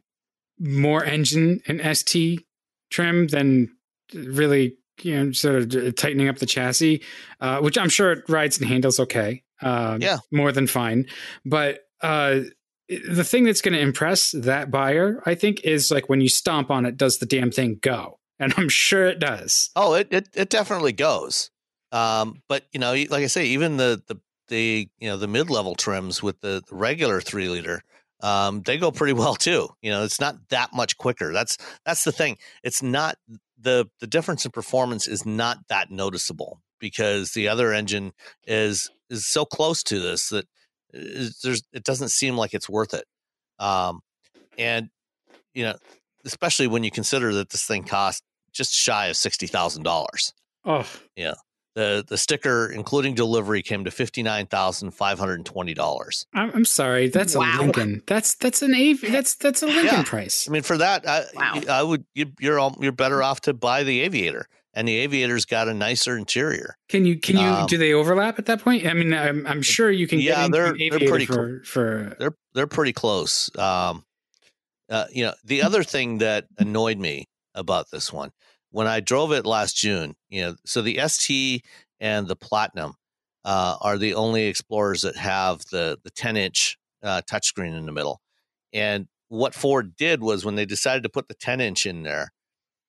more 0.58 1.04
engine 1.04 1.60
and 1.66 1.96
ST 1.96 2.44
trim 2.90 3.26
than 3.28 3.76
really 4.14 4.76
you 5.02 5.16
know 5.16 5.32
sort 5.32 5.74
of 5.74 5.96
tightening 5.96 6.28
up 6.28 6.38
the 6.38 6.46
chassis, 6.46 7.02
uh, 7.40 7.60
which 7.60 7.76
I'm 7.76 7.88
sure 7.88 8.12
it 8.12 8.28
rides 8.28 8.58
and 8.58 8.68
handles 8.68 9.00
okay. 9.00 9.42
Uh, 9.60 9.98
yeah, 10.00 10.18
more 10.30 10.52
than 10.52 10.66
fine. 10.66 11.06
But 11.44 11.80
uh, 12.00 12.40
the 12.88 13.24
thing 13.24 13.44
that's 13.44 13.60
going 13.60 13.74
to 13.74 13.80
impress 13.80 14.30
that 14.30 14.70
buyer, 14.70 15.22
I 15.26 15.34
think, 15.34 15.64
is 15.64 15.90
like 15.90 16.08
when 16.08 16.20
you 16.20 16.28
stomp 16.28 16.70
on 16.70 16.86
it, 16.86 16.96
does 16.96 17.18
the 17.18 17.26
damn 17.26 17.50
thing 17.50 17.78
go? 17.80 18.18
And 18.38 18.52
I'm 18.56 18.68
sure 18.68 19.06
it 19.06 19.18
does. 19.18 19.70
Oh, 19.74 19.94
it 19.94 20.08
it, 20.10 20.28
it 20.34 20.50
definitely 20.50 20.92
goes. 20.92 21.50
Um, 21.90 22.42
but 22.48 22.64
you 22.72 22.80
know, 22.80 22.92
like 22.92 23.24
I 23.24 23.26
say, 23.26 23.46
even 23.46 23.78
the 23.78 24.02
the 24.06 24.20
the 24.48 24.88
you 24.98 25.08
know 25.08 25.16
the 25.16 25.28
mid 25.28 25.50
level 25.50 25.74
trims 25.74 26.22
with 26.22 26.40
the, 26.40 26.62
the 26.68 26.74
regular 26.74 27.20
three 27.20 27.48
liter 27.48 27.82
um, 28.20 28.62
they 28.62 28.78
go 28.78 28.90
pretty 28.90 29.12
well 29.20 29.34
too. 29.34 29.68
You 29.82 29.90
know, 29.90 30.04
it's 30.04 30.20
not 30.20 30.36
that 30.50 30.72
much 30.72 30.96
quicker. 30.96 31.32
That's 31.32 31.56
that's 31.84 32.04
the 32.04 32.12
thing. 32.12 32.38
It's 32.62 32.82
not 32.82 33.16
the 33.58 33.86
the 34.00 34.06
difference 34.06 34.44
in 34.44 34.50
performance 34.50 35.06
is 35.06 35.24
not 35.26 35.58
that 35.68 35.90
noticeable 35.90 36.60
because 36.78 37.32
the 37.32 37.48
other 37.48 37.72
engine 37.72 38.12
is 38.46 38.90
is 39.10 39.28
so 39.28 39.44
close 39.44 39.82
to 39.84 40.00
this 40.00 40.28
that 40.30 40.46
there's 40.92 41.62
it 41.72 41.84
doesn't 41.84 42.10
seem 42.10 42.36
like 42.36 42.54
it's 42.54 42.68
worth 42.68 42.94
it. 42.94 43.04
Um, 43.58 44.00
and 44.58 44.88
you 45.54 45.64
know, 45.64 45.74
especially 46.24 46.66
when 46.66 46.84
you 46.84 46.90
consider 46.90 47.32
that 47.34 47.50
this 47.50 47.64
thing 47.64 47.84
cost 47.84 48.22
just 48.52 48.74
shy 48.74 49.06
of 49.06 49.16
sixty 49.16 49.46
thousand 49.46 49.82
dollars. 49.82 50.32
Oh, 50.64 50.84
yeah 51.14 51.34
the 51.76 52.04
the 52.08 52.16
sticker 52.16 52.72
including 52.72 53.14
delivery 53.14 53.62
came 53.62 53.84
to 53.84 53.90
fifty 53.90 54.22
nine 54.22 54.46
thousand 54.46 54.90
five 54.92 55.18
hundred 55.18 55.34
and 55.34 55.46
twenty 55.46 55.74
dollars. 55.74 56.26
I'm, 56.34 56.50
I'm 56.52 56.64
sorry, 56.64 57.08
that's 57.08 57.36
wow. 57.36 57.58
a 57.58 57.60
Lincoln. 57.60 58.02
That's 58.06 58.34
that's 58.34 58.62
an 58.62 58.74
A. 58.74 58.94
That's 58.94 59.36
that's 59.36 59.62
a 59.62 59.66
Lincoln 59.66 59.84
yeah. 59.84 60.02
price. 60.02 60.48
I 60.48 60.52
mean, 60.52 60.62
for 60.62 60.78
that, 60.78 61.06
I, 61.06 61.24
wow. 61.34 61.60
I 61.68 61.82
would 61.82 62.04
you, 62.14 62.32
you're 62.40 62.58
all, 62.58 62.76
you're 62.80 62.92
better 62.92 63.22
off 63.22 63.42
to 63.42 63.52
buy 63.52 63.82
the 63.84 64.00
Aviator, 64.00 64.48
and 64.72 64.88
the 64.88 64.96
Aviator's 64.96 65.44
got 65.44 65.68
a 65.68 65.74
nicer 65.74 66.16
interior. 66.16 66.78
Can 66.88 67.04
you 67.04 67.20
can 67.20 67.36
you 67.36 67.46
um, 67.46 67.66
do 67.66 67.76
they 67.76 67.92
overlap 67.92 68.38
at 68.38 68.46
that 68.46 68.62
point? 68.62 68.86
I 68.86 68.94
mean, 68.94 69.12
I'm, 69.12 69.46
I'm 69.46 69.62
sure 69.62 69.90
you 69.90 70.08
can. 70.08 70.18
Yeah, 70.18 70.48
they're 70.48 70.74
they're 70.76 70.98
pretty 70.98 71.26
for, 71.26 71.62
for 71.62 72.16
they're 72.18 72.36
they're 72.54 72.66
pretty 72.66 72.94
close. 72.94 73.54
Um, 73.58 74.02
uh, 74.88 75.04
you 75.12 75.24
know, 75.24 75.34
the 75.44 75.62
other 75.62 75.84
thing 75.84 76.18
that 76.18 76.46
annoyed 76.58 76.98
me 76.98 77.26
about 77.54 77.90
this 77.90 78.12
one 78.12 78.30
when 78.76 78.86
I 78.86 79.00
drove 79.00 79.32
it 79.32 79.46
last 79.46 79.74
June, 79.74 80.16
you 80.28 80.42
know, 80.42 80.56
so 80.66 80.82
the 80.82 81.00
ST 81.08 81.64
and 81.98 82.28
the 82.28 82.36
Platinum 82.36 82.92
uh, 83.42 83.76
are 83.80 83.96
the 83.96 84.12
only 84.12 84.48
Explorers 84.48 85.00
that 85.00 85.16
have 85.16 85.62
the 85.72 85.96
the 86.04 86.10
10 86.10 86.36
inch 86.36 86.76
uh, 87.02 87.22
touchscreen 87.22 87.74
in 87.74 87.86
the 87.86 87.92
middle. 87.92 88.20
And 88.74 89.06
what 89.28 89.54
Ford 89.54 89.96
did 89.96 90.20
was 90.20 90.44
when 90.44 90.56
they 90.56 90.66
decided 90.66 91.04
to 91.04 91.08
put 91.08 91.26
the 91.26 91.34
10 91.34 91.62
inch 91.62 91.86
in 91.86 92.02
there, 92.02 92.34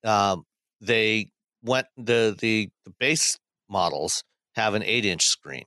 um, 0.03 0.43
they 0.81 1.29
went 1.63 1.87
the, 1.95 2.35
the 2.37 2.69
the 2.83 2.93
base 2.99 3.39
models 3.69 4.25
have 4.55 4.73
an 4.73 4.83
eight 4.83 5.05
inch 5.05 5.25
screen, 5.25 5.63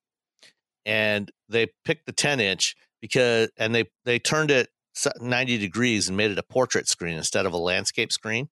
and 0.85 1.30
they 1.48 1.68
picked 1.87 2.04
the 2.04 2.12
10 2.12 2.40
inch 2.40 2.76
because 3.00 3.48
and 3.56 3.74
they 3.74 3.87
they 4.04 4.18
turned 4.18 4.50
it 4.50 4.68
90 5.18 5.56
degrees 5.56 6.09
and 6.09 6.16
made 6.18 6.30
it 6.30 6.38
a 6.38 6.42
portrait 6.42 6.88
screen 6.88 7.16
instead 7.16 7.46
of 7.46 7.54
a 7.54 7.59
landscape 7.59 8.12
screen 8.12 8.50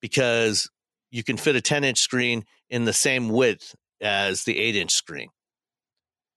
because 0.00 0.70
you 1.14 1.22
can 1.22 1.36
fit 1.36 1.54
a 1.54 1.60
10 1.60 1.84
inch 1.84 2.00
screen 2.00 2.44
in 2.68 2.86
the 2.86 2.92
same 2.92 3.28
width 3.28 3.76
as 4.00 4.42
the 4.42 4.58
8 4.58 4.74
inch 4.74 4.92
screen. 4.92 5.28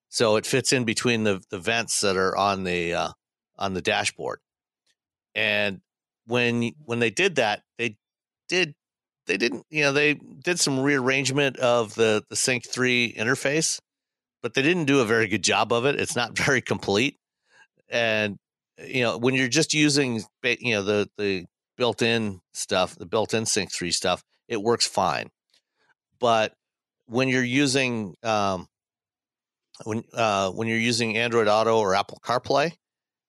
So 0.07 0.35
it 0.35 0.45
fits 0.45 0.71
in 0.71 0.85
between 0.85 1.23
the, 1.23 1.41
the 1.49 1.57
vents 1.57 2.01
that 2.01 2.15
are 2.15 2.37
on 2.37 2.63
the 2.63 2.93
uh, 2.93 3.09
on 3.57 3.73
the 3.73 3.81
dashboard. 3.81 4.39
And 5.33 5.81
when 6.27 6.73
when 6.85 6.99
they 6.99 7.09
did 7.09 7.37
that, 7.37 7.63
they 7.79 7.97
did 8.47 8.75
they 9.25 9.35
didn't 9.37 9.65
you 9.71 9.81
know 9.81 9.91
they 9.91 10.13
did 10.13 10.59
some 10.59 10.79
rearrangement 10.79 11.57
of 11.57 11.95
the 11.95 12.23
the 12.29 12.35
Sync 12.35 12.69
3 12.69 13.15
interface, 13.17 13.79
but 14.43 14.53
they 14.53 14.61
didn't 14.61 14.85
do 14.85 14.99
a 14.99 15.05
very 15.05 15.27
good 15.27 15.43
job 15.43 15.73
of 15.73 15.85
it. 15.85 15.99
It's 15.99 16.15
not 16.15 16.37
very 16.45 16.61
complete. 16.61 17.17
And 17.89 18.37
you 18.87 19.01
know 19.01 19.17
when 19.17 19.33
you're 19.33 19.47
just 19.47 19.73
using 19.73 20.21
you 20.43 20.75
know 20.75 20.83
the 20.83 21.09
the 21.17 21.45
built-in 21.77 22.41
stuff, 22.53 22.95
the 22.95 23.05
built-in 23.07 23.45
Sync 23.47 23.71
3 23.71 23.91
stuff, 23.91 24.23
it 24.47 24.61
works 24.61 24.87
fine. 24.87 25.29
But 26.19 26.53
when 27.05 27.29
you're 27.29 27.43
using 27.43 28.15
um, 28.23 28.67
when 29.83 30.03
uh, 30.13 30.51
when 30.51 30.67
you're 30.67 30.77
using 30.77 31.17
Android 31.17 31.47
Auto 31.47 31.77
or 31.79 31.95
Apple 31.95 32.19
CarPlay, 32.23 32.73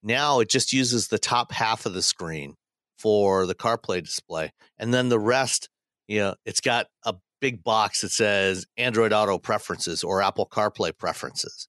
now 0.03 0.41
it 0.41 0.49
just 0.49 0.73
uses 0.73 1.09
the 1.09 1.19
top 1.19 1.53
half 1.53 1.87
of 1.87 1.95
the 1.95 2.03
screen 2.03 2.55
for 2.99 3.47
the 3.47 3.55
CarPlay 3.55 4.03
display, 4.03 4.53
and 4.79 4.93
then 4.93 5.09
the 5.09 5.19
rest, 5.19 5.69
you 6.07 6.21
know, 6.21 6.35
it's 6.45 6.61
got 6.61 6.87
a 7.05 7.15
big 7.41 7.63
box 7.63 8.01
that 8.01 8.11
says 8.11 8.67
Android 8.77 9.13
Auto 9.13 9.39
preferences 9.39 10.03
or 10.03 10.23
Apple 10.23 10.49
CarPlay 10.51 10.97
preferences. 10.97 11.69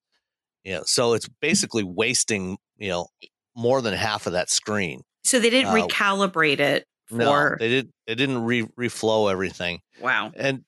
You 0.63 0.75
know, 0.75 0.83
so 0.85 1.13
it's 1.13 1.29
basically 1.41 1.83
wasting 1.83 2.57
you 2.77 2.89
know 2.89 3.07
more 3.55 3.81
than 3.81 3.93
half 3.93 4.27
of 4.27 4.33
that 4.33 4.49
screen. 4.49 5.01
So 5.23 5.39
they 5.39 5.49
didn't 5.49 5.71
uh, 5.71 5.87
recalibrate 5.87 6.59
it 6.59 6.85
no, 7.11 7.55
they 7.59 7.69
did 7.69 7.89
they 8.07 8.15
didn't 8.15 8.43
re 8.43 8.63
reflow 8.79 9.31
everything. 9.31 9.79
Wow. 10.01 10.31
And 10.35 10.63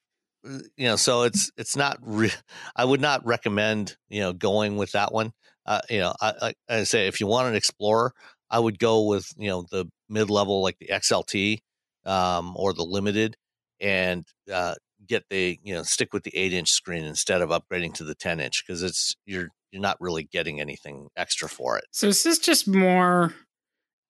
uh, 0.46 0.58
you 0.76 0.86
know, 0.88 0.96
so 0.96 1.22
it's 1.22 1.50
it's 1.56 1.76
not 1.76 1.98
re- 2.02 2.32
I 2.76 2.84
would 2.84 3.00
not 3.00 3.24
recommend, 3.26 3.96
you 4.08 4.20
know, 4.20 4.32
going 4.32 4.76
with 4.76 4.92
that 4.92 5.12
one. 5.12 5.32
Uh, 5.64 5.80
you 5.88 6.00
know, 6.00 6.12
I, 6.20 6.32
I, 6.42 6.54
I 6.68 6.84
say 6.84 7.06
if 7.06 7.20
you 7.20 7.26
want 7.26 7.48
an 7.48 7.54
Explorer, 7.54 8.12
I 8.50 8.58
would 8.58 8.78
go 8.78 9.06
with, 9.06 9.26
you 9.36 9.48
know, 9.48 9.64
the 9.70 9.86
mid 10.08 10.28
level 10.28 10.62
like 10.62 10.76
the 10.78 10.88
XLT 10.88 11.58
um, 12.04 12.54
or 12.56 12.72
the 12.74 12.84
limited 12.84 13.36
and 13.80 14.24
uh, 14.52 14.74
get 15.06 15.24
the, 15.30 15.58
you 15.62 15.74
know, 15.74 15.82
stick 15.82 16.12
with 16.12 16.24
the 16.24 16.36
eight 16.36 16.52
inch 16.52 16.70
screen 16.70 17.04
instead 17.04 17.42
of 17.42 17.50
upgrading 17.50 17.94
to 17.94 18.04
the 18.04 18.14
10 18.14 18.40
inch 18.40 18.64
because 18.66 18.82
it's, 18.82 19.14
you're, 19.24 19.48
you're 19.70 19.82
not 19.82 19.96
really 20.00 20.24
getting 20.24 20.60
anything 20.60 21.08
extra 21.16 21.48
for 21.48 21.78
it. 21.78 21.84
So 21.92 22.08
this 22.08 22.26
is 22.26 22.38
this 22.38 22.38
just 22.38 22.68
more 22.68 23.34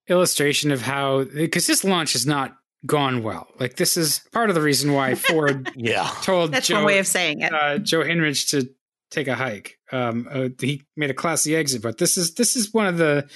illustration 0.09 0.71
of 0.71 0.83
how 0.83 1.25
because 1.25 1.67
this 1.67 1.85
launch 1.85 2.13
has 2.15 2.27
not 2.27 2.57
gone 2.87 3.23
well. 3.23 3.49
Like 3.59 3.77
this 3.77 3.97
is 3.97 4.21
part 4.33 4.49
of 4.49 4.55
the 4.55 4.63
reason 4.63 4.93
why 4.93 5.15
Ford 5.17 5.71
yeah 5.77 6.11
told 6.23 6.53
that's 6.53 6.69
Joe, 6.69 6.77
one 6.77 6.85
way 6.87 6.99
of 6.99 7.07
saying 7.07 7.41
it. 7.41 7.53
Uh, 7.53 7.79
Joe 7.79 8.03
Hinrichs 8.03 8.51
to 8.51 8.69
take 9.11 9.29
a 9.29 9.35
hike. 9.35 9.79
Um, 9.93 10.29
uh, 10.31 10.49
he 10.61 10.83
made 10.97 11.11
a 11.11 11.15
classy 11.15 11.55
exit, 11.55 11.83
but 11.83 11.99
this 11.99 12.17
is 12.17 12.35
this 12.35 12.57
is 12.57 12.73
one 12.73 12.87
of 12.87 12.99
the 12.99 13.29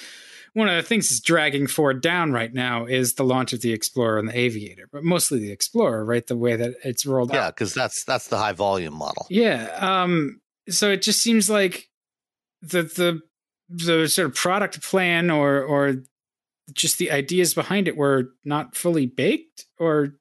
one 0.56 0.68
of 0.70 0.76
the 0.76 0.82
things 0.82 1.10
that's 1.10 1.20
dragging 1.20 1.66
Ford 1.66 2.00
down 2.00 2.32
right 2.32 2.52
now 2.52 2.86
is 2.86 3.12
the 3.12 3.24
launch 3.24 3.52
of 3.52 3.60
the 3.60 3.74
Explorer 3.74 4.18
and 4.18 4.26
the 4.26 4.38
Aviator, 4.38 4.88
but 4.90 5.04
mostly 5.04 5.38
the 5.38 5.52
Explorer, 5.52 6.02
right? 6.02 6.26
The 6.26 6.36
way 6.36 6.56
that 6.56 6.76
it's 6.82 7.04
rolled 7.04 7.30
yeah, 7.30 7.36
out. 7.36 7.42
Yeah, 7.42 7.50
because 7.50 7.74
that's 7.74 8.04
that's 8.04 8.28
the 8.28 8.38
high 8.38 8.52
volume 8.52 8.94
model. 8.94 9.26
Yeah. 9.28 9.66
Um, 9.78 10.40
so 10.70 10.90
it 10.90 11.02
just 11.02 11.20
seems 11.20 11.50
like 11.50 11.90
the 12.62 12.82
the 12.82 13.20
the 13.68 14.08
sort 14.08 14.28
of 14.28 14.34
product 14.34 14.82
plan 14.82 15.30
or 15.30 15.62
or 15.62 15.96
just 16.72 16.98
the 16.98 17.10
ideas 17.10 17.54
behind 17.54 17.88
it 17.88 17.96
were 17.96 18.30
not 18.44 18.76
fully 18.76 19.06
baked 19.06 19.66
or 19.78 20.14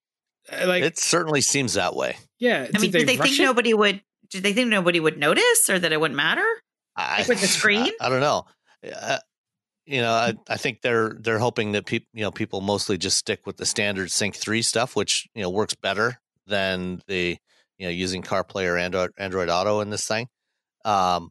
uh, 0.51 0.67
like 0.67 0.83
it 0.83 0.97
certainly 0.97 1.41
seems 1.41 1.73
that 1.73 1.95
way 1.95 2.15
yeah 2.39 2.67
i 2.73 2.79
mean 2.79 2.91
did 2.91 3.07
they, 3.07 3.15
they 3.15 3.17
think 3.17 3.39
it? 3.39 3.43
nobody 3.43 3.73
would 3.73 4.01
did 4.29 4.43
they 4.43 4.53
think 4.53 4.69
nobody 4.69 4.99
would 4.99 5.17
notice 5.17 5.69
or 5.69 5.79
that 5.79 5.91
it 5.91 5.99
wouldn't 5.99 6.17
matter? 6.17 6.45
I, 6.95 7.19
Like 7.19 7.27
with 7.27 7.41
the 7.41 7.47
screen? 7.47 7.91
I, 7.99 8.05
I 8.05 8.09
don't 8.09 8.21
know. 8.21 8.45
Uh, 8.93 9.19
you 9.85 10.01
know, 10.01 10.11
I, 10.11 10.33
I 10.49 10.57
think 10.57 10.81
they're 10.81 11.15
they're 11.19 11.39
hoping 11.39 11.73
that 11.73 11.85
people 11.85 12.07
you 12.13 12.23
know 12.23 12.31
people 12.31 12.61
mostly 12.61 12.97
just 12.97 13.17
stick 13.17 13.45
with 13.45 13.57
the 13.57 13.65
standard 13.65 14.11
Sync 14.11 14.35
three 14.35 14.61
stuff, 14.61 14.95
which 14.95 15.27
you 15.35 15.43
know 15.43 15.49
works 15.49 15.75
better 15.75 16.19
than 16.47 17.01
the 17.07 17.37
you 17.77 17.85
know 17.85 17.91
using 17.91 18.23
CarPlay 18.23 18.67
or 18.67 18.77
Android 18.77 19.11
Android 19.17 19.49
Auto 19.49 19.81
in 19.81 19.89
this 19.89 20.07
thing. 20.07 20.27
Um, 20.83 21.29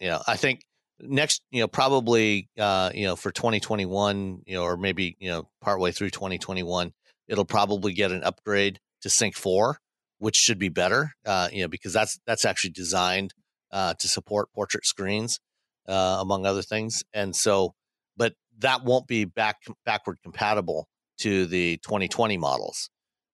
you 0.00 0.08
know, 0.08 0.22
I 0.26 0.36
think 0.36 0.62
next 1.00 1.42
you 1.50 1.60
know 1.60 1.68
probably 1.68 2.48
uh, 2.58 2.90
you 2.94 3.06
know 3.06 3.16
for 3.16 3.30
2021 3.30 4.42
you 4.46 4.54
know 4.54 4.62
or 4.62 4.76
maybe 4.76 5.16
you 5.18 5.30
know 5.30 5.48
partway 5.60 5.92
through 5.92 6.10
2021 6.10 6.92
it'll 7.28 7.44
probably 7.44 7.92
get 7.92 8.10
an 8.10 8.24
upgrade 8.24 8.80
to 9.02 9.10
Sync 9.10 9.36
four, 9.36 9.78
which 10.18 10.36
should 10.36 10.58
be 10.58 10.68
better. 10.68 11.12
Uh, 11.24 11.48
you 11.52 11.62
know 11.62 11.68
because 11.68 11.92
that's 11.92 12.18
that's 12.26 12.44
actually 12.44 12.70
designed 12.70 13.32
uh, 13.70 13.94
to 13.98 14.08
support 14.08 14.52
portrait 14.52 14.84
screens 14.84 15.38
uh, 15.86 16.18
among 16.20 16.46
other 16.46 16.62
things. 16.62 17.02
And 17.12 17.36
so, 17.36 17.74
but 18.16 18.34
that 18.58 18.84
won't 18.84 19.06
be 19.06 19.24
back 19.24 19.56
backward 19.84 20.18
compatible 20.22 20.88
to 21.18 21.46
the 21.46 21.76
2020 21.78 22.38
models 22.38 22.90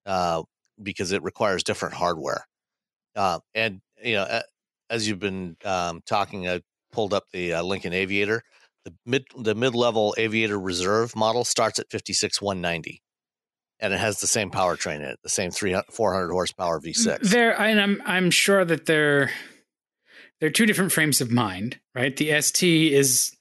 uh, 0.06 0.42
because 0.82 1.12
it 1.12 1.22
requires 1.22 1.62
different 1.62 1.94
hardware. 1.94 2.46
Uh, 3.16 3.38
and 3.54 3.80
you 4.02 4.14
know, 4.14 4.40
as 4.90 5.08
you've 5.08 5.20
been 5.20 5.56
um, 5.64 6.02
talking, 6.06 6.48
I 6.48 6.60
pulled 6.94 7.12
up 7.12 7.24
the 7.32 7.54
uh, 7.54 7.62
Lincoln 7.62 7.92
Aviator. 7.92 8.42
The 8.84 8.94
mid 9.06 9.24
the 9.36 9.54
mid 9.54 9.74
level 9.74 10.14
Aviator 10.18 10.58
Reserve 10.58 11.16
model 11.16 11.44
starts 11.44 11.78
at 11.78 11.90
fifty 11.90 12.12
six 12.12 12.40
one 12.42 12.60
ninety, 12.60 13.02
And 13.80 13.92
it 13.94 14.00
has 14.00 14.20
the 14.20 14.26
same 14.26 14.50
powertrain 14.50 14.96
in 14.96 15.02
it, 15.02 15.18
the 15.22 15.28
same 15.30 15.50
300, 15.50 15.86
400 15.90 16.30
horsepower 16.30 16.80
V6. 16.80 17.20
There, 17.30 17.58
and 17.58 17.80
I'm 17.80 18.02
I'm 18.04 18.30
sure 18.30 18.64
that 18.64 18.86
they're 18.86 19.30
they're 20.40 20.50
two 20.50 20.66
different 20.66 20.92
frames 20.92 21.20
of 21.20 21.30
mind, 21.30 21.80
right? 21.94 22.14
The 22.16 22.40
ST 22.42 22.92
is 22.92 23.32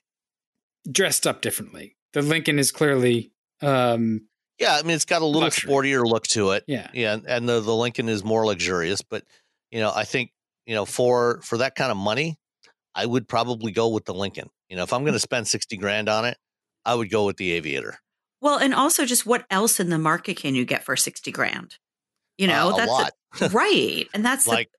dressed 0.89 1.28
up 1.28 1.41
differently. 1.41 1.95
The 2.14 2.22
Lincoln 2.22 2.58
is 2.60 2.72
clearly 2.72 3.32
um 3.62 4.28
yeah, 4.60 4.78
I 4.78 4.84
mean 4.84 4.95
it's 4.95 5.06
got 5.06 5.22
a 5.22 5.26
little 5.26 5.41
Luxury. 5.41 5.70
sportier 5.70 6.06
look 6.06 6.28
to 6.28 6.51
it. 6.51 6.64
yeah. 6.68 6.89
Yeah, 6.93 7.18
and 7.28 7.49
the 7.49 7.60
the 7.60 7.76
Lincoln 7.76 8.08
is 8.08 8.24
more 8.24 8.45
luxurious, 8.45 9.01
but 9.01 9.24
you 9.72 9.80
know, 9.80 9.91
I 9.93 10.04
think, 10.06 10.32
you 10.66 10.76
know, 10.76 10.86
for 10.86 11.41
for 11.41 11.58
that 11.58 11.76
kind 11.76 11.91
of 11.91 11.97
money, 11.97 12.38
I 12.95 13.05
would 13.05 13.27
probably 13.27 13.71
go 13.71 13.87
with 13.89 14.05
the 14.05 14.13
Lincoln. 14.13 14.49
You 14.69 14.75
know, 14.77 14.83
if 14.83 14.93
I'm 14.93 15.01
going 15.03 15.13
to 15.13 15.19
spend 15.19 15.47
60 15.47 15.77
grand 15.77 16.09
on 16.09 16.25
it, 16.25 16.37
I 16.85 16.95
would 16.95 17.09
go 17.09 17.25
with 17.25 17.37
the 17.37 17.51
Aviator. 17.53 17.97
Well, 18.41 18.57
and 18.57 18.73
also 18.73 19.05
just 19.05 19.25
what 19.25 19.45
else 19.49 19.79
in 19.79 19.89
the 19.89 19.97
market 19.97 20.37
can 20.37 20.53
you 20.55 20.65
get 20.65 20.83
for 20.83 20.95
60 20.95 21.31
grand? 21.31 21.77
You 22.37 22.47
know, 22.47 22.69
Uh, 22.69 22.73
a 22.73 22.77
that's 22.77 22.91
lot. 23.41 23.53
right. 23.53 24.07
And 24.13 24.25
that's 24.25 24.45
the- 24.45 24.51
like 24.51 24.69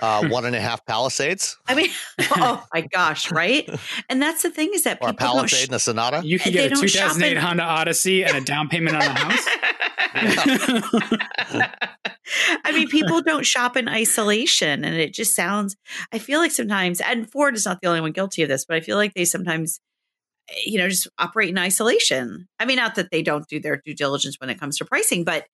uh, 0.00 0.26
one 0.28 0.44
and 0.44 0.54
a 0.54 0.60
half 0.60 0.84
Palisades 0.86 1.56
I 1.66 1.74
mean, 1.74 1.90
oh 2.36 2.64
my 2.72 2.82
gosh, 2.82 3.30
right? 3.30 3.68
And 4.08 4.20
that's 4.22 4.42
the 4.42 4.50
thing 4.50 4.70
is 4.74 4.84
that 4.84 4.98
or 5.00 5.10
a 5.10 5.12
people 5.12 5.26
don't 5.26 5.36
Palisade 5.36 5.58
sh- 5.58 5.64
and 5.64 5.74
a 5.74 5.78
Sonata. 5.78 6.22
You 6.24 6.38
can 6.38 6.52
get 6.52 6.72
a 6.72 6.76
2008 6.76 7.32
in- 7.32 7.38
Honda 7.38 7.62
Odyssey 7.62 8.24
and 8.24 8.36
a 8.36 8.40
down 8.40 8.68
payment 8.68 8.96
on 8.96 9.02
a 9.02 9.08
house. 9.10 9.46
I 12.64 12.72
mean, 12.72 12.88
people 12.88 13.22
don't 13.22 13.46
shop 13.46 13.76
in 13.76 13.88
isolation, 13.88 14.84
and 14.84 14.96
it 14.96 15.14
just 15.14 15.34
sounds. 15.34 15.76
I 16.12 16.18
feel 16.18 16.40
like 16.40 16.50
sometimes, 16.50 17.00
and 17.00 17.30
Ford 17.30 17.54
is 17.54 17.64
not 17.64 17.80
the 17.80 17.88
only 17.88 18.00
one 18.00 18.12
guilty 18.12 18.42
of 18.42 18.48
this, 18.48 18.64
but 18.64 18.76
I 18.76 18.80
feel 18.80 18.96
like 18.96 19.14
they 19.14 19.24
sometimes, 19.24 19.80
you 20.64 20.78
know, 20.78 20.88
just 20.88 21.08
operate 21.18 21.50
in 21.50 21.58
isolation. 21.58 22.48
I 22.58 22.64
mean, 22.64 22.76
not 22.76 22.94
that 22.96 23.10
they 23.10 23.22
don't 23.22 23.48
do 23.48 23.60
their 23.60 23.80
due 23.84 23.94
diligence 23.94 24.36
when 24.40 24.50
it 24.50 24.60
comes 24.60 24.78
to 24.78 24.84
pricing, 24.84 25.24
but 25.24 25.46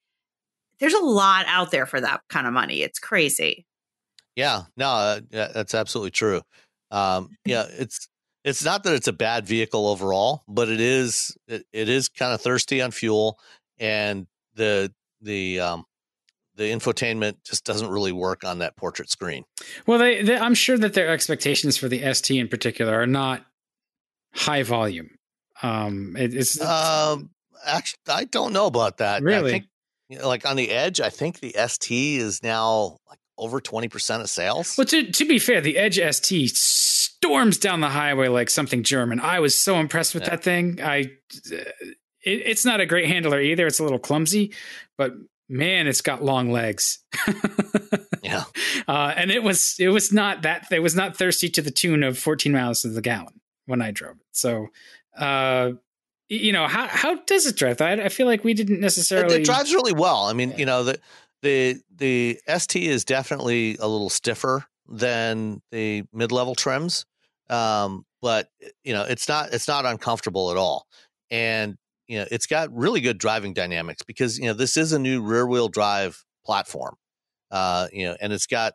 there's 0.80 0.94
a 0.94 1.04
lot 1.04 1.46
out 1.48 1.70
there 1.70 1.86
for 1.86 2.00
that 2.00 2.22
kind 2.28 2.46
of 2.46 2.52
money. 2.52 2.82
It's 2.82 2.98
crazy. 2.98 3.66
Yeah, 4.36 4.62
no, 4.76 4.86
uh, 4.86 5.20
that's 5.30 5.74
absolutely 5.74 6.10
true. 6.10 6.42
Um, 6.90 7.30
yeah, 7.44 7.66
it's 7.70 8.08
it's 8.44 8.64
not 8.64 8.82
that 8.84 8.94
it's 8.94 9.08
a 9.08 9.12
bad 9.12 9.46
vehicle 9.46 9.86
overall, 9.86 10.42
but 10.48 10.68
it 10.68 10.80
is 10.80 11.36
it, 11.48 11.64
it 11.72 11.88
is 11.88 12.08
kind 12.08 12.32
of 12.34 12.40
thirsty 12.40 12.82
on 12.82 12.90
fuel, 12.90 13.38
and 13.78 14.26
the 14.54 14.92
the 15.20 15.60
um, 15.60 15.84
the 16.56 16.64
infotainment 16.64 17.36
just 17.44 17.64
doesn't 17.64 17.88
really 17.88 18.12
work 18.12 18.44
on 18.44 18.58
that 18.58 18.76
portrait 18.76 19.10
screen. 19.10 19.44
well, 19.86 19.98
they, 19.98 20.22
they, 20.22 20.36
I'm 20.36 20.54
sure 20.54 20.78
that 20.78 20.94
their 20.94 21.08
expectations 21.08 21.76
for 21.76 21.88
the 21.88 22.12
ST 22.14 22.38
in 22.38 22.46
particular 22.48 22.94
are 23.00 23.06
not 23.06 23.44
high 24.32 24.62
volume. 24.62 25.10
Um, 25.62 26.16
it, 26.16 26.34
it's 26.34 26.60
Um, 26.60 27.30
actually, 27.66 27.98
I 28.08 28.24
don't 28.24 28.52
know 28.52 28.66
about 28.66 28.98
that. 28.98 29.22
I 29.22 29.24
Really? 29.24 29.50
think, 29.50 29.66
you 30.08 30.18
know, 30.18 30.28
like 30.28 30.46
on 30.48 30.54
the 30.56 30.70
edge, 30.70 31.00
I 31.00 31.10
think 31.10 31.40
the 31.40 31.54
ST 31.66 32.20
is 32.20 32.42
now 32.42 32.98
like 33.08 33.18
over 33.38 33.60
twenty 33.60 33.88
percent 33.88 34.22
of 34.22 34.30
sales. 34.30 34.74
well. 34.78 34.86
To 34.86 35.10
to 35.10 35.24
be 35.24 35.38
fair, 35.38 35.60
the 35.60 35.76
Edge 35.78 35.98
ST 36.14 36.50
storms 36.56 37.58
down 37.58 37.80
the 37.80 37.88
highway 37.88 38.28
like 38.28 38.50
something 38.50 38.82
German. 38.82 39.20
I 39.20 39.40
was 39.40 39.54
so 39.54 39.76
impressed 39.76 40.14
with 40.14 40.24
Yeah. 40.24 40.30
that 40.30 40.42
thing. 40.44 40.80
I 40.82 41.10
it, 41.50 41.74
it's 42.24 42.64
not 42.64 42.80
a 42.80 42.86
great 42.86 43.06
handler 43.08 43.40
either. 43.40 43.66
It's 43.66 43.78
a 43.80 43.82
little 43.82 43.98
clumsy, 43.98 44.52
but 44.96 45.12
man, 45.48 45.86
it's 45.86 46.00
got 46.00 46.22
long 46.22 46.50
legs. 46.50 46.98
Yeah, 48.22 48.44
uh, 48.88 49.12
and 49.16 49.30
it 49.30 49.42
was 49.42 49.76
it 49.78 49.88
was 49.88 50.10
not 50.10 50.42
that 50.42 50.68
it 50.72 50.80
was 50.80 50.94
not 50.96 51.14
thirsty 51.14 51.50
to 51.50 51.60
the 51.62 51.70
tune 51.70 52.02
of 52.02 52.18
14 52.18 52.50
miles 52.52 52.80
to 52.80 52.88
the 52.88 53.02
gallon 53.02 53.38
when 53.66 53.82
I 53.82 53.90
drove 53.90 54.16
it. 54.16 54.22
So, 54.32 54.68
uh, 55.18 55.72
you 56.30 56.50
know 56.52 56.66
how 56.66 56.86
how 56.88 57.16
does 57.26 57.46
it 57.46 57.54
drive? 57.56 57.82
I, 57.82 57.92
I 57.92 58.08
feel 58.08 58.26
like 58.26 58.42
we 58.42 58.54
didn't 58.54 58.76
it, 58.76 58.80
necessarily. 58.80 59.42
it 59.42 59.44
drives 59.44 59.74
really 59.74 59.92
well. 59.92 60.24
I 60.24 60.32
mean, 60.32 60.52
Yeah. 60.52 60.56
you 60.56 60.64
know 60.64 60.84
the 60.84 60.98
the 61.44 61.76
the 61.94 62.40
ST 62.48 62.82
is 62.82 63.04
definitely 63.04 63.76
a 63.78 63.86
little 63.86 64.10
stiffer 64.10 64.64
than 64.88 65.60
the 65.70 66.02
mid 66.12 66.32
level 66.32 66.54
trims, 66.54 67.04
um, 67.50 68.04
but 68.22 68.48
you 68.82 68.92
know 68.94 69.02
it's 69.02 69.28
not 69.28 69.52
it's 69.52 69.68
not 69.68 69.84
uncomfortable 69.84 70.50
at 70.50 70.56
all, 70.56 70.86
and 71.30 71.76
you 72.08 72.18
know 72.18 72.26
it's 72.30 72.46
got 72.46 72.74
really 72.74 73.02
good 73.02 73.18
driving 73.18 73.52
dynamics 73.52 74.02
because 74.02 74.38
you 74.38 74.46
know 74.46 74.54
this 74.54 74.76
is 74.76 74.92
a 74.92 74.98
new 74.98 75.22
rear 75.22 75.46
wheel 75.46 75.68
drive 75.68 76.24
platform, 76.46 76.96
uh, 77.50 77.88
you 77.92 78.06
know, 78.06 78.16
and 78.20 78.32
it's 78.32 78.46
got 78.46 78.72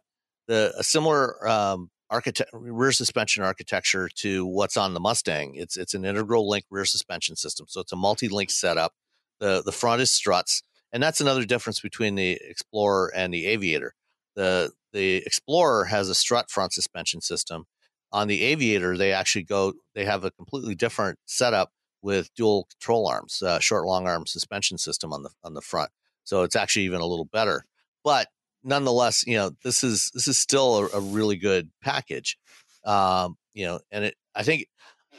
the 0.48 0.72
a 0.78 0.84
similar 0.84 1.48
um, 1.50 1.90
architect 2.12 2.52
rear 2.54 2.92
suspension 2.92 3.44
architecture 3.44 4.10
to 4.18 4.46
what's 4.46 4.78
on 4.78 4.94
the 4.94 5.00
Mustang. 5.00 5.56
It's 5.56 5.76
it's 5.76 5.96
an 5.96 6.06
integral 6.06 6.48
link 6.48 6.66
rear 6.70 6.86
suspension 6.86 7.36
system, 7.36 7.66
so 7.68 7.82
it's 7.82 7.92
a 7.92 7.98
multi 7.98 8.30
link 8.30 8.52
setup. 8.52 8.94
the 9.40 9.64
The 9.66 9.72
front 9.72 10.02
is 10.02 10.12
struts, 10.12 10.62
and 10.92 11.02
that's 11.02 11.22
another 11.22 11.46
difference 11.46 11.80
between 11.80 12.16
the 12.16 12.40
Explorer 12.42 13.12
and 13.16 13.34
the 13.34 13.46
Aviator. 13.48 13.94
the 14.36 14.72
The 14.94 15.18
Explorer 15.18 15.86
has 15.86 16.10
a 16.10 16.16
strut 16.16 16.50
front 16.50 16.74
suspension 16.74 17.22
system. 17.22 17.66
On 18.12 18.28
the 18.28 18.42
Aviator, 18.42 18.98
they 18.98 19.14
actually 19.14 19.44
go. 19.44 19.74
They 19.94 20.06
have 20.06 20.24
a 20.24 20.32
completely 20.32 20.76
different 20.76 21.20
setup 21.26 21.72
with 22.02 22.34
dual 22.34 22.68
control 22.72 23.08
arms, 23.08 23.42
uh, 23.42 23.60
short 23.60 23.86
long 23.86 24.08
arm 24.08 24.26
suspension 24.26 24.78
system 24.78 25.14
on 25.14 25.24
the 25.24 25.30
on 25.44 25.54
the 25.54 25.62
front. 25.62 25.92
So 26.24 26.44
it's 26.44 26.56
actually 26.56 26.86
even 26.86 27.02
a 27.02 27.06
little 27.06 27.26
better. 27.26 27.66
But 28.04 28.28
nonetheless, 28.64 29.24
you 29.28 29.36
know, 29.36 29.52
this 29.64 29.84
is 29.84 30.12
this 30.14 30.28
is 30.28 30.40
still 30.40 30.78
a, 30.78 30.98
a 30.98 31.00
really 31.00 31.38
good 31.38 31.70
package. 31.84 32.38
Um, 32.86 33.38
you 33.54 33.66
know, 33.66 33.80
and 33.92 34.06
it 34.06 34.16
I 34.36 34.44
think 34.44 34.68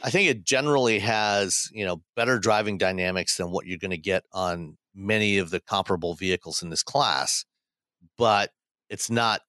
I 0.03 0.09
think 0.09 0.29
it 0.29 0.45
generally 0.45 0.99
has, 0.99 1.69
you 1.71 1.85
know, 1.85 2.01
better 2.15 2.39
driving 2.39 2.77
dynamics 2.77 3.37
than 3.37 3.51
what 3.51 3.65
you're 3.65 3.77
going 3.77 3.91
to 3.91 3.97
get 3.97 4.23
on 4.33 4.77
many 4.95 5.37
of 5.37 5.49
the 5.49 5.59
comparable 5.59 6.15
vehicles 6.15 6.61
in 6.61 6.69
this 6.69 6.83
class. 6.83 7.45
But 8.17 8.51
it's 8.89 9.09
not, 9.09 9.41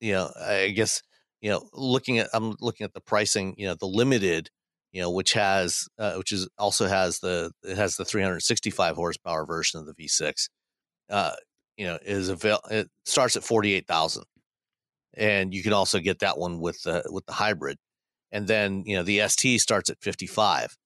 you 0.00 0.12
know, 0.12 0.30
I 0.40 0.70
guess, 0.70 1.02
you 1.40 1.50
know, 1.50 1.68
looking 1.72 2.18
at 2.18 2.28
I'm 2.32 2.56
looking 2.60 2.84
at 2.84 2.94
the 2.94 3.00
pricing, 3.00 3.54
you 3.58 3.66
know, 3.66 3.74
the 3.74 3.86
limited, 3.86 4.48
you 4.92 5.02
know, 5.02 5.10
which 5.10 5.34
has 5.34 5.88
uh, 5.98 6.14
which 6.14 6.32
is 6.32 6.48
also 6.58 6.86
has 6.86 7.18
the 7.20 7.52
it 7.62 7.76
has 7.76 7.96
the 7.96 8.04
365 8.04 8.96
horsepower 8.96 9.44
version 9.46 9.80
of 9.80 9.86
the 9.86 9.94
V6. 9.94 10.48
Uh, 11.10 11.32
you 11.76 11.86
know, 11.86 11.98
is 12.02 12.28
avail 12.28 12.60
it 12.70 12.88
starts 13.04 13.36
at 13.36 13.44
48,000. 13.44 14.24
And 15.14 15.52
you 15.52 15.62
can 15.62 15.72
also 15.74 15.98
get 15.98 16.20
that 16.20 16.38
one 16.38 16.60
with 16.60 16.82
the 16.82 17.02
with 17.10 17.26
the 17.26 17.32
hybrid. 17.32 17.78
And 18.32 18.48
then, 18.48 18.82
you 18.86 18.96
know, 18.96 19.02
the 19.02 19.28
ST 19.28 19.60
starts 19.60 19.90
at 19.90 20.00
55. 20.00 20.76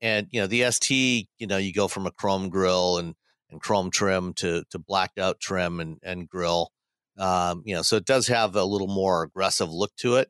And, 0.00 0.26
you 0.30 0.40
know, 0.40 0.46
the 0.46 0.70
ST, 0.70 1.28
you 1.38 1.46
know, 1.46 1.58
you 1.58 1.72
go 1.72 1.88
from 1.88 2.06
a 2.06 2.10
chrome 2.10 2.48
grill 2.48 2.98
and 2.98 3.14
and 3.50 3.60
chrome 3.60 3.90
trim 3.90 4.32
to 4.34 4.64
to 4.70 4.78
blacked 4.78 5.18
out 5.18 5.40
trim 5.40 5.80
and 5.80 5.98
and 6.02 6.28
grill. 6.28 6.70
Um, 7.18 7.62
you 7.64 7.74
know, 7.74 7.82
so 7.82 7.96
it 7.96 8.04
does 8.04 8.26
have 8.28 8.56
a 8.56 8.64
little 8.64 8.88
more 8.88 9.22
aggressive 9.22 9.70
look 9.70 9.94
to 9.96 10.16
it, 10.16 10.28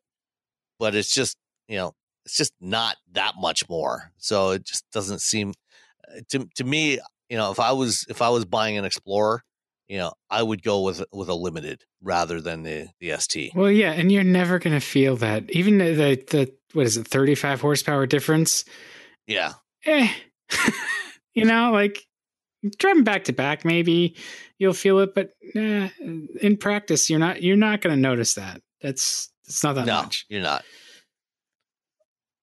but 0.79 0.95
it's 0.95 1.13
just, 1.13 1.37
you 1.67 1.77
know, 1.77 1.95
it's 2.25 2.37
just 2.37 2.53
not 2.61 2.97
that 3.13 3.35
much 3.37 3.69
more. 3.69 4.13
So 4.19 4.51
it 4.51 4.65
just 4.65 4.85
doesn't 4.93 5.21
seem 5.21 5.55
uh, 6.09 6.21
to 6.31 6.49
to 6.57 6.65
me, 6.65 7.01
you 7.29 7.37
know, 7.37 7.51
if 7.51 7.59
I 7.59 7.73
was 7.73 8.05
if 8.09 8.23
I 8.23 8.29
was 8.29 8.45
buying 8.45 8.77
an 8.77 8.85
Explorer, 8.85 9.43
you 9.89 9.99
know, 9.99 10.13
I 10.31 10.43
would 10.43 10.63
go 10.63 10.83
with 10.83 11.03
with 11.13 11.29
a 11.29 11.35
limited 11.35 11.85
rather 12.03 12.41
than 12.41 12.63
the 12.63 12.89
the 13.01 13.17
ST. 13.19 13.55
Well, 13.55 13.71
yeah, 13.71 13.93
and 13.93 14.13
you're 14.13 14.25
never 14.25 14.59
going 14.59 14.75
to 14.75 14.85
feel 14.85 15.17
that. 15.17 15.51
Even 15.51 15.79
the, 15.79 15.93
the 15.93 16.25
the 16.31 16.55
what 16.77 16.85
is 16.85 16.99
it, 16.99 17.09
35 17.09 17.63
horsepower 17.63 18.07
difference? 18.07 18.67
Yeah. 19.27 19.55
Eh, 19.87 20.09
you 21.35 21.47
know, 21.47 21.73
like 21.73 22.03
driving 22.79 23.03
back 23.03 23.25
to 23.25 23.33
back, 23.33 23.65
maybe 23.65 24.15
you'll 24.59 24.75
feel 24.75 24.99
it, 24.99 25.15
but 25.15 25.31
eh, 25.55 25.89
in 26.43 26.59
practice, 26.59 27.09
you're 27.09 27.19
not 27.19 27.43
you're 27.43 27.57
not 27.57 27.81
going 27.81 27.97
to 27.97 28.01
notice 28.01 28.35
that. 28.35 28.61
That's 28.83 29.33
it's 29.47 29.65
not 29.65 29.75
that 29.77 29.87
no, 29.87 30.03
much. 30.03 30.27
you're 30.29 30.43
not. 30.43 30.65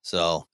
So, 0.02 0.48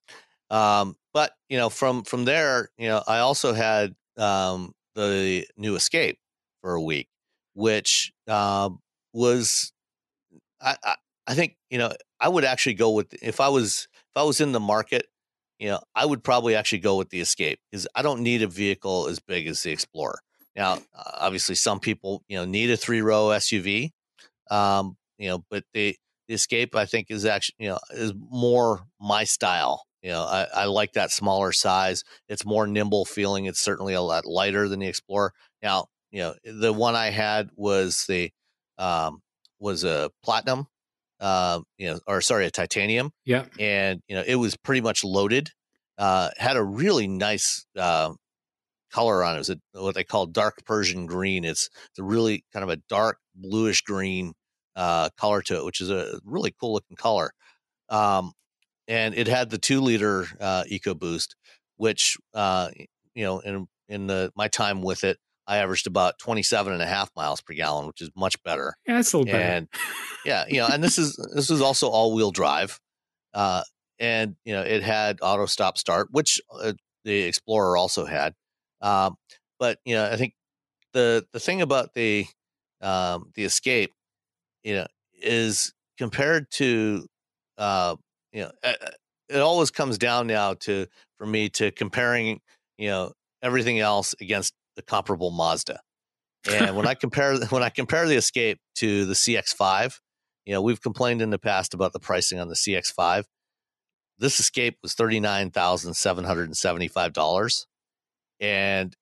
um, 0.51 0.97
but 1.14 1.33
you 1.49 1.57
know, 1.57 1.70
from 1.70 2.05
from 2.05 2.26
there, 2.26 2.68
you 2.76 2.89
know, 2.89 3.03
I 3.09 3.20
also 3.20 3.55
had 3.55 3.95
um, 4.18 4.74
the 4.95 5.47
new 5.57 5.74
Escape 5.74 6.18
for 6.61 6.74
a 6.74 6.83
week, 6.83 7.09
which 7.55 8.12
uh, 8.28 8.68
was, 9.14 9.72
I, 10.61 10.76
I 10.85 10.97
I 11.26 11.35
think 11.35 11.57
you 11.70 11.78
know 11.78 11.93
I 12.21 12.29
would 12.29 12.45
actually 12.45 12.75
go 12.75 12.91
with 12.91 13.14
if 13.23 13.41
I 13.41 13.49
was 13.49 13.89
if 13.93 14.16
I 14.16 14.23
was 14.23 14.41
in 14.41 14.53
the 14.53 14.61
market, 14.61 15.07
you 15.59 15.68
know, 15.68 15.81
I 15.95 16.07
would 16.07 16.23
probably 16.23 16.55
actually 16.55 16.79
go 16.79 16.97
with 16.97 17.11
the 17.11 17.21
Escape 17.21 17.61
because 17.71 17.87
I 17.95 18.03
don't 18.03 18.23
need 18.23 18.43
a 18.43 18.47
vehicle 18.47 19.07
as 19.09 19.18
big 19.21 19.47
as 19.47 19.62
the 19.62 19.71
Explorer. 19.71 20.21
Now, 20.57 20.79
obviously, 20.95 21.55
some 21.55 21.81
people 21.81 22.23
you 22.29 22.37
know 22.37 22.45
need 22.45 22.71
a 22.71 22.77
three 22.77 23.03
row 23.03 23.27
SUV, 23.27 23.91
um, 24.51 24.97
you 25.18 25.29
know, 25.29 25.45
but 25.51 25.64
the 25.73 25.97
the 26.29 26.35
Escape 26.35 26.75
I 26.77 26.87
think 26.87 27.07
is 27.11 27.25
actually 27.25 27.57
you 27.59 27.68
know 27.71 27.79
is 27.93 28.12
more 28.16 28.83
my 29.01 29.25
style. 29.25 29.85
You 30.03 30.11
know, 30.11 30.23
I, 30.23 30.47
I 30.55 30.64
like 30.64 30.95
that 30.95 31.11
smaller 31.11 31.53
size. 31.53 32.05
It's 32.29 32.47
more 32.47 32.66
nimble 32.66 33.05
feeling. 33.05 33.45
It's 33.45 33.61
certainly 33.61 33.93
a 33.93 34.01
lot 34.01 34.25
lighter 34.25 34.66
than 34.66 34.81
the 34.81 34.87
Explorer. 34.87 35.33
Now, 35.62 35.87
you 36.11 36.21
know, 36.21 36.35
the 36.45 36.73
one 36.73 36.97
I 36.97 37.11
had 37.11 37.51
was 37.55 38.05
the 38.09 38.31
um, 38.79 39.21
was 39.59 39.85
a 39.85 40.11
platinum, 40.25 40.66
uh, 41.21 41.61
you 41.79 41.91
know, 41.91 42.01
or 42.07 42.21
sorry, 42.21 42.47
a 42.47 42.51
titanium. 42.51 43.11
Yeah, 43.25 43.45
and 43.59 44.01
you 44.09 44.16
know, 44.16 44.25
it 44.27 44.37
was 44.37 44.57
pretty 44.57 44.81
much 44.81 45.05
loaded. 45.05 45.51
Uh, 45.99 46.31
had 46.39 46.57
a 46.57 46.64
really 46.64 47.07
nice 47.07 47.66
uh, 47.79 48.12
color 48.91 49.23
on 49.23 49.35
it. 49.35 49.37
It 49.37 49.39
was 49.39 49.51
a, 49.51 49.59
what 49.73 49.95
they 49.95 50.05
call 50.05 50.27
dark 50.27 50.64
Persian 50.64 51.07
green. 51.07 51.45
It's 51.45 51.68
it's 51.91 51.99
a 51.99 52.05
really 52.05 52.45
kind 52.53 52.62
of 52.62 52.71
a 52.71 52.81
dark 52.89 53.18
bluish 53.35 53.83
green 53.83 54.33
uh, 54.77 55.11
color 55.16 55.43
to 55.43 55.57
it, 55.57 55.64
which 55.64 55.81
is 55.81 55.91
a 55.91 56.18
really 56.25 56.55
cool 56.59 56.73
looking 56.73 56.97
color. 56.97 57.33
Um, 57.89 58.33
and 58.89 59.14
it 59.14 59.29
had 59.29 59.51
the 59.51 59.59
two 59.59 59.81
liter 59.81 60.27
uh, 60.41 60.64
EcoBoost, 60.71 61.29
which 61.77 62.16
uh, 62.35 62.71
you 63.14 63.25
know 63.25 63.41
in 63.41 63.66
in 63.89 64.07
the 64.07 64.33
my 64.37 64.49
time 64.49 64.83
with 64.83 65.05
it, 65.05 65.18
I 65.51 65.57
averaged 65.57 65.89
about 65.89 66.17
27 66.21 66.73
and 66.73 66.81
a 66.81 66.87
half 66.87 67.11
miles 67.17 67.41
per 67.41 67.55
gallon, 67.55 67.89
which 67.89 68.01
is 68.01 68.09
much 68.17 68.41
better. 68.45 68.77
Yeah, 68.87 68.95
that's 68.95 69.13
a 69.13 69.19
little 69.19 69.33
better. 69.33 69.43
And 69.43 69.69
yeah, 70.25 70.45
you 70.49 70.61
know, 70.61 70.69
and 70.69 70.83
this 70.83 70.97
is 70.97 71.17
this 71.35 71.51
is 71.51 71.61
also 71.61 71.89
all 71.89 72.15
wheel 72.15 72.31
drive, 72.31 72.79
uh, 73.35 73.63
and 73.99 74.37
you 74.45 74.53
know 74.53 74.63
it 74.63 74.85
had 74.85 75.19
auto 75.23 75.47
stop 75.47 75.77
start, 75.77 76.07
which 76.13 76.41
uh, 76.63 76.75
the 77.05 77.23
Explorer 77.23 77.77
also 77.77 78.07
had. 78.07 78.35
Um, 78.81 79.17
but 79.59 79.79
you 79.85 79.97
know, 79.97 80.09
I 80.09 80.17
think 80.17 80.35
the 80.93 81.27
the 81.33 81.41
thing 81.41 81.63
about 81.63 81.95
the 81.95 82.27
um, 82.81 83.33
the 83.35 83.45
Escape, 83.45 83.93
you 84.63 84.77
know, 84.77 84.87
is 85.21 85.73
compared 85.99 86.47
to 86.53 87.07
uh, 87.59 87.97
you 88.33 88.43
know, 88.43 88.53
it 89.29 89.41
always 89.41 89.73
comes 89.73 89.99
down 89.99 90.29
now 90.29 90.55
to 90.55 90.87
for 91.19 91.27
me 91.27 91.49
to 91.49 91.73
comparing 91.73 92.41
you 92.79 92.89
know 92.89 93.13
everything 93.43 93.81
else 93.81 94.15
against 94.21 94.55
the 94.81 94.91
comparable 94.91 95.31
Mazda. 95.31 95.81
And 96.51 96.74
when 96.74 96.87
I 96.87 96.95
compare 97.01 97.37
when 97.47 97.62
I 97.62 97.68
compare 97.68 98.07
the 98.07 98.16
Escape 98.16 98.59
to 98.76 99.05
the 99.05 99.14
CX5, 99.14 99.99
you 100.47 100.55
know, 100.55 100.62
we've 100.62 100.81
complained 100.81 101.22
in 101.22 101.31
the 101.31 101.39
past 101.39 101.74
about 101.74 101.93
the 101.93 102.01
pricing 102.01 102.41
on 102.41 102.49
the 102.49 102.55
CX5. 102.55 103.24
This 104.18 104.41
Escape 104.41 104.78
was 104.83 104.95
thirty 104.95 105.20
nine 105.20 105.51
thousand 105.51 105.95
seven 105.95 106.24
hundred 106.24 106.45
and 106.45 106.57
seventy 106.57 106.89
five 106.89 107.12
dollars, 107.12 107.66
and 108.39 108.95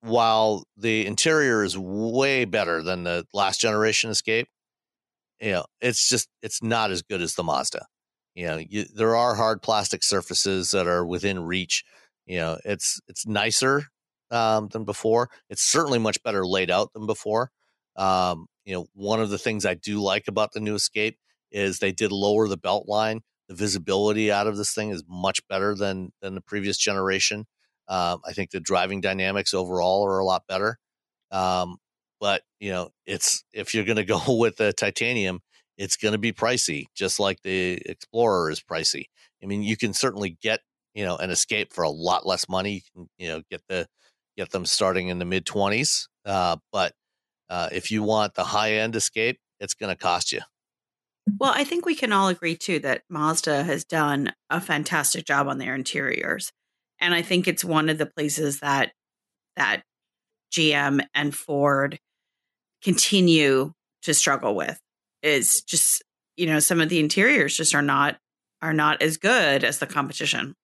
while 0.00 0.64
the 0.76 1.06
interior 1.06 1.62
is 1.62 1.76
way 1.78 2.44
better 2.44 2.82
than 2.82 3.04
the 3.04 3.24
last 3.32 3.60
generation 3.60 4.10
Escape, 4.10 4.48
you 5.40 5.52
know, 5.52 5.64
it's 5.80 6.08
just 6.08 6.28
it's 6.42 6.62
not 6.62 6.90
as 6.90 7.02
good 7.02 7.20
as 7.20 7.34
the 7.34 7.42
Mazda. 7.42 7.86
You 8.34 8.46
know, 8.46 8.56
you, 8.56 8.84
there 8.94 9.14
are 9.14 9.34
hard 9.34 9.60
plastic 9.60 10.02
surfaces 10.02 10.70
that 10.70 10.86
are 10.86 11.04
within 11.04 11.44
reach. 11.44 11.84
You 12.26 12.38
know, 12.38 12.58
it's 12.64 12.98
it's 13.08 13.26
nicer 13.26 13.88
um, 14.32 14.68
than 14.68 14.84
before. 14.84 15.30
It's 15.48 15.62
certainly 15.62 15.98
much 15.98 16.22
better 16.24 16.44
laid 16.46 16.70
out 16.70 16.92
than 16.92 17.06
before. 17.06 17.50
Um, 17.96 18.46
you 18.64 18.74
know, 18.74 18.86
one 18.94 19.20
of 19.20 19.30
the 19.30 19.38
things 19.38 19.64
I 19.66 19.74
do 19.74 20.00
like 20.00 20.26
about 20.28 20.52
the 20.52 20.60
new 20.60 20.74
Escape 20.74 21.18
is 21.52 21.78
they 21.78 21.92
did 21.92 22.10
lower 22.10 22.48
the 22.48 22.56
belt 22.56 22.88
line. 22.88 23.20
The 23.48 23.54
visibility 23.54 24.32
out 24.32 24.46
of 24.46 24.56
this 24.56 24.72
thing 24.74 24.90
is 24.90 25.04
much 25.08 25.46
better 25.48 25.74
than 25.74 26.12
than 26.22 26.34
the 26.34 26.40
previous 26.40 26.78
generation. 26.78 27.46
Um, 27.88 28.20
I 28.26 28.32
think 28.32 28.50
the 28.50 28.60
driving 28.60 29.00
dynamics 29.00 29.52
overall 29.52 30.06
are 30.06 30.18
a 30.18 30.24
lot 30.24 30.44
better. 30.48 30.78
Um, 31.30 31.76
but 32.20 32.42
you 32.60 32.70
know, 32.70 32.90
it's 33.04 33.44
if 33.52 33.74
you're 33.74 33.84
going 33.84 33.96
to 33.96 34.04
go 34.04 34.20
with 34.28 34.56
the 34.56 34.72
titanium, 34.72 35.40
it's 35.76 35.96
going 35.96 36.12
to 36.12 36.18
be 36.18 36.32
pricey, 36.32 36.84
just 36.94 37.20
like 37.20 37.42
the 37.42 37.82
Explorer 37.84 38.50
is 38.50 38.62
pricey. 38.62 39.06
I 39.42 39.46
mean, 39.46 39.62
you 39.62 39.76
can 39.76 39.92
certainly 39.92 40.38
get 40.40 40.60
you 40.94 41.04
know 41.04 41.16
an 41.16 41.30
Escape 41.30 41.72
for 41.72 41.82
a 41.82 41.90
lot 41.90 42.26
less 42.26 42.48
money. 42.48 42.74
You 42.74 42.80
can 42.94 43.10
you 43.18 43.28
know 43.28 43.42
get 43.50 43.62
the 43.68 43.86
get 44.36 44.50
them 44.50 44.66
starting 44.66 45.08
in 45.08 45.18
the 45.18 45.24
mid 45.24 45.46
twenties, 45.46 46.08
uh, 46.24 46.56
but 46.72 46.92
uh, 47.48 47.68
if 47.72 47.90
you 47.90 48.02
want 48.02 48.34
the 48.34 48.44
high 48.44 48.74
end 48.74 48.96
Escape, 48.96 49.38
it's 49.60 49.74
going 49.74 49.90
to 49.94 49.96
cost 49.96 50.32
you. 50.32 50.40
Well, 51.38 51.52
I 51.54 51.64
think 51.64 51.86
we 51.86 51.94
can 51.94 52.12
all 52.12 52.28
agree 52.28 52.56
too 52.56 52.78
that 52.80 53.02
Mazda 53.08 53.62
has 53.64 53.84
done 53.84 54.32
a 54.50 54.60
fantastic 54.60 55.24
job 55.24 55.46
on 55.46 55.58
their 55.58 55.74
interiors, 55.74 56.52
and 57.00 57.14
I 57.14 57.22
think 57.22 57.46
it's 57.46 57.64
one 57.64 57.88
of 57.88 57.98
the 57.98 58.06
places 58.06 58.60
that 58.60 58.92
that 59.56 59.82
GM 60.52 61.04
and 61.14 61.34
Ford 61.34 61.98
continue 62.82 63.72
to 64.02 64.14
struggle 64.14 64.54
with 64.54 64.78
is 65.22 65.62
just 65.62 66.02
you 66.36 66.46
know 66.46 66.58
some 66.58 66.80
of 66.80 66.88
the 66.88 66.98
interiors 66.98 67.56
just 67.56 67.74
are 67.74 67.82
not 67.82 68.18
are 68.60 68.72
not 68.72 69.02
as 69.02 69.16
good 69.16 69.64
as 69.64 69.78
the 69.78 69.86
competition. 69.86 70.54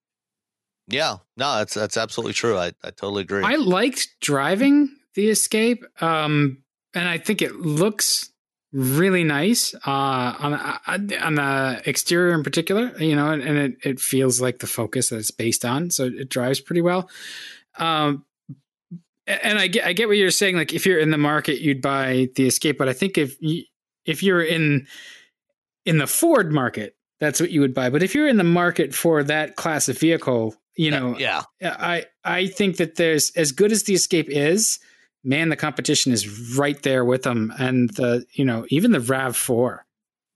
Yeah, 0.89 1.19
no, 1.37 1.57
that's 1.57 1.75
that's 1.75 1.97
absolutely 1.97 2.33
true. 2.33 2.57
I, 2.57 2.73
I 2.83 2.91
totally 2.91 3.23
agree. 3.23 3.45
I 3.45 3.57
liked 3.57 4.09
driving 4.21 4.89
the 5.15 5.29
Escape, 5.29 5.85
um, 6.01 6.63
and 6.95 7.09
I 7.09 7.19
think 7.19 7.43
it 7.43 7.57
looks 7.57 8.31
really 8.73 9.25
nice 9.25 9.75
uh, 9.87 10.35
on 10.39 10.55
uh, 10.55 10.79
on 11.23 11.35
the 11.35 11.83
exterior 11.85 12.35
in 12.35 12.43
particular. 12.43 12.93
You 12.99 13.17
know, 13.17 13.31
and, 13.31 13.43
and, 13.43 13.59
it 13.59 13.77
it 13.85 14.01
feels 14.01 14.41
like 14.41 14.61
the 14.61 14.67
Focus 14.67 15.11
that 15.11 15.19
it's 15.19 15.31
based 15.31 15.65
on, 15.65 15.91
so 15.91 16.07
it 16.07 16.31
drives 16.31 16.61
pretty 16.61 16.81
well. 16.81 17.11
Um, 17.77 18.25
and 19.27 19.59
I 19.59 19.67
get 19.67 19.85
I 19.87 19.93
get 19.93 20.09
what 20.09 20.17
you're 20.17 20.31
saying. 20.31 20.57
Like 20.57 20.73
if 20.73 20.87
you're 20.87 20.99
in 20.99 21.11
the 21.11 21.19
market, 21.19 21.61
you'd 21.61 21.83
buy 21.83 22.31
the 22.35 22.47
Escape, 22.47 22.79
but 22.79 22.89
I 22.89 22.95
think 22.95 23.19
if 23.19 23.37
you, 23.41 23.65
if 24.07 24.23
you're 24.23 24.43
in 24.43 24.87
in 25.85 25.99
the 25.99 26.07
Ford 26.07 26.51
market, 26.51 26.97
that's 27.21 27.41
what 27.41 27.51
you 27.51 27.61
would 27.61 27.75
buy. 27.75 27.91
But 27.91 28.03
if 28.03 28.15
you're 28.15 28.29
in 28.29 28.39
the 28.39 28.45
market 28.45 28.95
for 28.95 29.23
that 29.25 29.57
class 29.57 29.89
of 29.89 29.99
vehicle, 29.99 30.57
you 30.79 30.93
know, 30.93 31.19
yeah, 31.19 31.43
I 31.61 32.07
I 32.25 32.47
think 32.47 32.77
that 32.77 32.95
there's 32.95 33.33
as 33.33 33.51
good 33.51 33.73
as 33.73 33.83
the 33.83 33.95
Escape 33.95 34.31
is, 34.31 34.79
man, 35.25 35.49
the 35.49 35.57
competition 35.57 36.13
is 36.13 36.57
right 36.57 36.81
there 36.83 37.05
with 37.05 37.25
them, 37.25 37.53
and 37.59 37.91
the 37.91 38.25
you 38.33 38.45
know 38.45 38.65
even 38.69 38.93
the 38.93 39.01
Rav 39.01 39.37
Four 39.37 39.85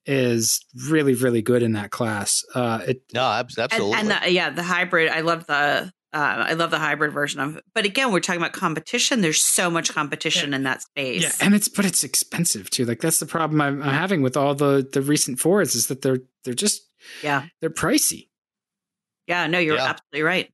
is 0.05 0.61
really 0.88 1.14
really 1.14 1.43
good 1.43 1.62
in 1.62 1.74
that 1.74 1.93
class. 1.93 2.45
Uh, 2.57 2.80
it 2.88 3.03
no, 3.14 3.22
absolutely, 3.22 3.93
and, 3.93 4.11
and 4.11 4.22
the, 4.22 4.32
yeah, 4.32 4.51
the 4.51 4.64
hybrid. 4.64 5.11
I 5.11 5.20
love 5.20 5.47
the 5.47 5.93
uh, 6.12 6.45
I 6.49 6.55
love 6.55 6.72
the 6.72 6.78
hybrid 6.80 7.12
version 7.12 7.40
of 7.40 7.59
it. 7.59 7.64
But 7.72 7.84
again, 7.84 8.11
we're 8.11 8.18
talking 8.18 8.40
about 8.40 8.53
competition. 8.53 9.20
There's 9.20 9.40
so 9.40 9.70
much 9.70 9.95
competition 9.95 10.51
yeah. 10.51 10.57
in 10.57 10.62
that 10.64 10.82
space. 10.82 11.22
Yeah, 11.22 11.47
and 11.47 11.55
it's 11.55 11.68
but 11.68 11.84
it's 11.84 12.03
expensive 12.03 12.68
too. 12.68 12.84
Like 12.84 13.01
that's 13.01 13.20
the 13.20 13.26
problem 13.26 13.61
I'm, 13.61 13.80
I'm, 13.80 13.95
having 13.95 14.22
with 14.22 14.36
all 14.36 14.57
the 14.57 14.88
the 14.93 15.03
recent 15.03 15.38
Fords 15.38 15.76
is 15.76 15.86
that 15.86 16.03
they're 16.03 16.18
they're 16.43 16.53
just 16.53 16.82
yeah 17.22 17.45
they're 17.61 17.70
pricey. 17.70 18.26
Yeah, 19.33 19.47
no, 19.47 19.59
you're 19.59 19.76
yeah. 19.76 19.89
absolutely 19.89 20.22
right. 20.22 20.53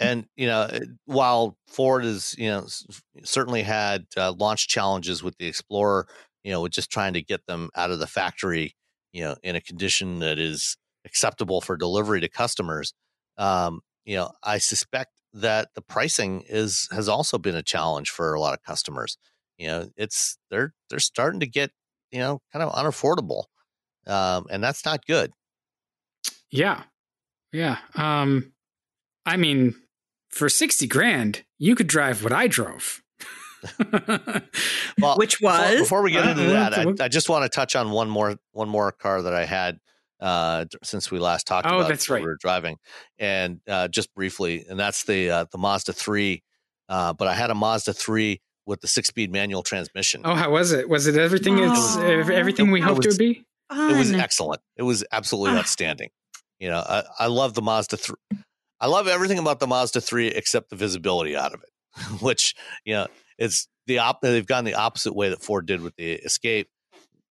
And 0.00 0.26
you 0.34 0.46
know, 0.46 0.66
while 1.04 1.58
Ford 1.66 2.06
is 2.06 2.34
you 2.38 2.48
know 2.48 2.66
certainly 3.22 3.62
had 3.62 4.06
uh, 4.16 4.32
launch 4.32 4.66
challenges 4.66 5.22
with 5.22 5.36
the 5.36 5.46
Explorer, 5.46 6.08
you 6.42 6.50
know, 6.50 6.62
with 6.62 6.72
just 6.72 6.90
trying 6.90 7.12
to 7.12 7.22
get 7.22 7.46
them 7.46 7.68
out 7.76 7.90
of 7.90 7.98
the 7.98 8.06
factory, 8.06 8.74
you 9.12 9.22
know, 9.22 9.36
in 9.42 9.56
a 9.56 9.60
condition 9.60 10.20
that 10.20 10.38
is 10.38 10.78
acceptable 11.04 11.60
for 11.60 11.76
delivery 11.76 12.20
to 12.20 12.28
customers. 12.28 12.94
Um, 13.36 13.82
you 14.06 14.16
know, 14.16 14.30
I 14.42 14.56
suspect 14.56 15.10
that 15.34 15.68
the 15.74 15.82
pricing 15.82 16.44
is 16.48 16.88
has 16.92 17.08
also 17.08 17.36
been 17.36 17.54
a 17.54 17.62
challenge 17.62 18.08
for 18.08 18.32
a 18.32 18.40
lot 18.40 18.54
of 18.54 18.62
customers. 18.62 19.18
You 19.58 19.66
know, 19.66 19.90
it's 19.98 20.38
they're 20.50 20.72
they're 20.88 20.98
starting 20.98 21.40
to 21.40 21.46
get 21.46 21.72
you 22.10 22.20
know 22.20 22.40
kind 22.54 22.62
of 22.62 22.72
unaffordable, 22.72 23.44
um, 24.06 24.46
and 24.50 24.64
that's 24.64 24.86
not 24.86 25.04
good. 25.04 25.32
Yeah, 26.50 26.84
yeah. 27.52 27.78
Um, 27.94 28.52
I 29.26 29.36
mean, 29.36 29.74
for 30.30 30.48
sixty 30.48 30.86
grand, 30.86 31.44
you 31.58 31.74
could 31.74 31.86
drive 31.86 32.22
what 32.22 32.32
I 32.32 32.46
drove. 32.46 33.02
well, 34.98 35.18
Which 35.18 35.40
was 35.40 35.60
before, 35.70 35.78
before 35.78 36.02
we 36.02 36.12
get 36.12 36.26
into 36.26 36.46
uh, 36.46 36.70
that, 36.70 37.00
I, 37.02 37.04
I, 37.04 37.08
just 37.08 37.28
want 37.28 37.44
to 37.44 37.48
touch 37.54 37.76
on 37.76 37.90
one 37.90 38.08
more 38.08 38.36
one 38.52 38.70
more 38.70 38.90
car 38.90 39.20
that 39.20 39.34
I 39.34 39.44
had 39.44 39.78
uh, 40.18 40.64
since 40.82 41.10
we 41.10 41.18
last 41.18 41.46
talked 41.46 41.66
oh, 41.66 41.80
about 41.80 41.88
that's 41.88 42.08
right. 42.08 42.22
we 42.22 42.26
were 42.26 42.38
driving, 42.40 42.78
and 43.18 43.60
uh, 43.68 43.88
just 43.88 44.14
briefly, 44.14 44.64
and 44.68 44.80
that's 44.80 45.04
the 45.04 45.30
uh, 45.30 45.44
the 45.52 45.58
Mazda 45.58 45.92
three 45.92 46.42
uh, 46.90 47.12
but 47.12 47.28
I 47.28 47.34
had 47.34 47.50
a 47.50 47.54
Mazda 47.54 47.94
three 47.94 48.42
with 48.66 48.80
the 48.80 48.88
six 48.88 49.08
speed 49.08 49.32
manual 49.32 49.62
transmission. 49.62 50.22
Oh, 50.24 50.34
how 50.34 50.50
was 50.50 50.72
it? 50.72 50.88
Was 50.88 51.06
it 51.06 51.16
everything? 51.16 51.58
It's 51.58 51.96
Oh. 51.96 52.02
everything 52.02 52.70
we 52.72 52.80
hoped 52.80 53.04
it 53.04 53.08
was- 53.08 53.14
would 53.14 53.18
be. 53.18 53.44
It 53.72 53.96
was 53.96 54.10
excellent. 54.12 54.60
It 54.76 54.82
was 54.82 55.04
absolutely 55.12 55.56
Ah. 55.56 55.60
outstanding. 55.60 56.10
You 56.60 56.68
know, 56.68 56.78
I, 56.78 57.02
I 57.18 57.26
love 57.26 57.54
the 57.54 57.62
Mazda 57.62 57.96
three. 57.96 58.16
I 58.80 58.86
love 58.86 59.08
everything 59.08 59.38
about 59.38 59.58
the 59.60 59.66
Mazda 59.66 60.00
three 60.00 60.28
except 60.28 60.70
the 60.70 60.76
visibility 60.76 61.36
out 61.36 61.52
of 61.54 61.62
it, 61.62 62.20
which 62.22 62.54
you 62.84 62.94
know 62.94 63.06
it's 63.38 63.66
the 63.86 63.98
op. 63.98 64.20
They've 64.20 64.46
gone 64.46 64.64
the 64.64 64.74
opposite 64.74 65.14
way 65.16 65.30
that 65.30 65.42
Ford 65.42 65.66
did 65.66 65.80
with 65.80 65.96
the 65.96 66.12
Escape, 66.12 66.68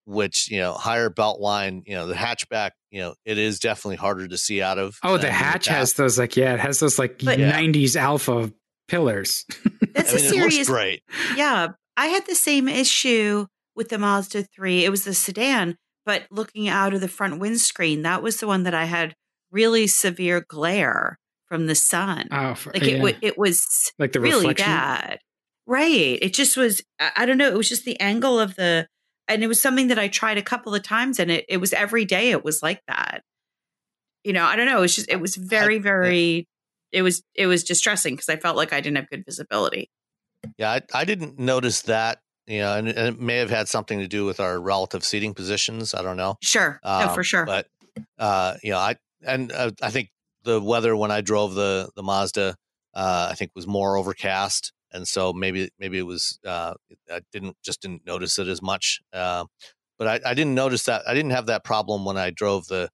which 0.06 0.50
you 0.52 0.60
know 0.60 0.74
higher 0.74 1.10
belt 1.10 1.40
line. 1.40 1.84
You 1.86 1.94
know, 1.96 2.08
the 2.08 2.16
hatchback. 2.16 2.72
You 2.92 3.02
know, 3.02 3.16
it 3.26 3.38
is 3.38 3.60
definitely 3.60 3.98
harder 3.98 4.28
to 4.28 4.38
see 4.38 4.62
out 4.62 4.80
of. 4.80 4.98
Oh, 5.04 5.18
the 5.18 5.32
hatch 5.32 5.68
back. 5.68 5.78
has 5.78 5.94
those 5.94 6.18
like 6.18 6.36
yeah, 6.36 6.56
it 6.56 6.60
has 6.60 6.80
those 6.80 6.98
like 6.98 7.22
But- 7.24 7.38
Yeah. 7.40 7.52
'90s 7.60 7.96
Alpha 7.96 8.52
pillars. 8.88 9.46
That's 9.94 10.12
I 10.14 10.16
mean, 10.18 10.26
a 10.26 10.28
it 10.28 10.40
looks 10.42 10.54
serious. 10.56 10.68
great. 10.68 11.04
Yeah, 11.36 11.68
I 11.96 12.08
had 12.08 12.26
the 12.26 12.34
same 12.36 12.68
issue 12.68 13.46
with 13.76 13.90
the 13.90 13.98
Mazda 14.00 14.44
3. 14.56 14.84
It 14.86 14.90
was 14.90 15.04
the 15.06 15.14
sedan, 15.14 15.78
but 16.10 16.26
looking 16.32 16.68
out 16.68 16.96
of 16.96 17.02
the 17.02 17.08
front 17.08 17.38
windscreen, 17.38 18.02
that 18.02 18.24
was 18.24 18.40
the 18.40 18.48
one 18.48 18.64
that 18.64 18.74
I 18.74 18.86
had 18.86 19.14
really 19.52 19.86
severe 19.86 20.42
glare 20.42 21.20
from 21.46 21.68
the 21.68 21.76
sun. 21.76 22.28
Oh, 22.32 22.56
for, 22.56 22.74
like 22.74 22.82
yeah. 22.82 22.96
it, 22.96 23.02
wa- 23.04 23.20
it 23.22 23.38
was 23.38 23.92
like 24.00 24.14
the 24.14 24.20
really 24.20 24.48
reflection. 24.48 24.66
bad. 24.66 25.20
Right. 25.68 26.18
It 26.20 26.34
just 26.34 26.58
was, 26.58 26.82
I 27.00 27.12
I 27.16 27.26
don't 27.28 27.38
know. 27.38 27.48
It 27.48 27.56
was 27.56 27.70
just 27.70 27.86
the 27.86 28.00
angle 28.00 28.40
of 28.40 28.56
the, 28.56 28.88
and 29.28 29.44
it 29.44 29.48
was 29.48 29.62
something 29.62 29.90
that 29.90 30.00
I 30.00 30.08
tried 30.08 30.40
a 30.40 30.42
couple 30.42 30.74
of 30.74 30.82
times 30.82 31.20
and 31.20 31.30
it, 31.30 31.46
it 31.48 31.58
was 31.58 31.74
every 31.74 32.06
day 32.06 32.32
it 32.32 32.44
was 32.44 32.64
like 32.64 32.82
that. 32.88 33.22
You 34.24 34.34
know, 34.34 34.46
I 34.46 34.56
don't 34.56 34.66
know. 34.66 34.80
It 34.80 34.82
was 34.82 34.96
just, 34.96 35.12
it 35.12 35.22
was 35.22 35.36
very, 35.36 35.78
very, 35.78 36.48
it 36.92 37.04
was, 37.04 37.22
it 37.36 37.46
was 37.46 37.64
distressing 37.64 38.16
because 38.16 38.30
I 38.30 38.38
felt 38.38 38.58
like 38.58 38.74
I 38.74 38.82
didn't 38.82 38.98
have 38.98 39.12
good 39.12 39.26
visibility. 39.26 39.92
Yeah, 40.58 40.72
I, 40.72 40.82
I 40.92 41.06
didn't 41.06 41.38
notice 41.38 41.84
that. 41.84 42.18
You 42.50 42.62
know, 42.62 42.76
and, 42.76 42.88
and 42.88 43.08
it 43.16 43.20
may 43.20 43.38
have 43.38 43.52
had 43.52 43.68
something 43.68 44.00
to 44.00 44.08
do 44.08 44.26
with 44.26 44.40
our 44.40 44.60
relative 44.60 45.04
seating 45.04 45.36
positions. 45.36 45.94
I 45.94 46.02
don't 46.02 46.18
know. 46.18 46.38
Sure. 46.42 46.80
no, 46.84 46.90
Um, 46.90 47.14
for 47.14 47.24
sure. 47.24 47.46
But 47.46 47.68
uh, 48.18 48.56
you 48.64 48.72
know, 48.72 48.80
I 48.80 48.96
and 49.22 49.52
uh, 49.52 49.72
I 49.84 49.92
think 49.92 50.10
the 50.44 50.60
weather 50.60 50.96
when 50.96 51.12
I 51.12 51.22
drove 51.22 51.54
the 51.54 51.92
the 51.96 52.02
Mazda, 52.02 52.56
uh, 52.96 53.28
I 53.32 53.36
think 53.36 53.52
was 53.54 53.68
more 53.68 53.98
overcast, 53.98 54.74
and 54.92 55.08
so 55.08 55.32
maybe 55.32 55.70
maybe 55.78 56.00
it 56.00 56.08
was 56.08 56.40
uh, 56.44 56.74
I 57.12 57.22
didn't 57.32 57.56
just 57.64 57.84
didn't 57.84 58.06
notice 58.06 58.40
it 58.40 58.48
as 58.48 58.64
much. 58.64 59.00
Uh, 59.14 59.46
but 60.00 60.08
I, 60.08 60.32
I 60.32 60.34
didn't 60.34 60.56
notice 60.56 60.86
that 60.86 61.04
I 61.08 61.14
didn't 61.14 61.32
have 61.32 61.46
that 61.48 61.64
problem 61.64 62.04
when 62.04 62.18
I 62.18 62.32
drove 62.32 62.66
the 62.66 62.90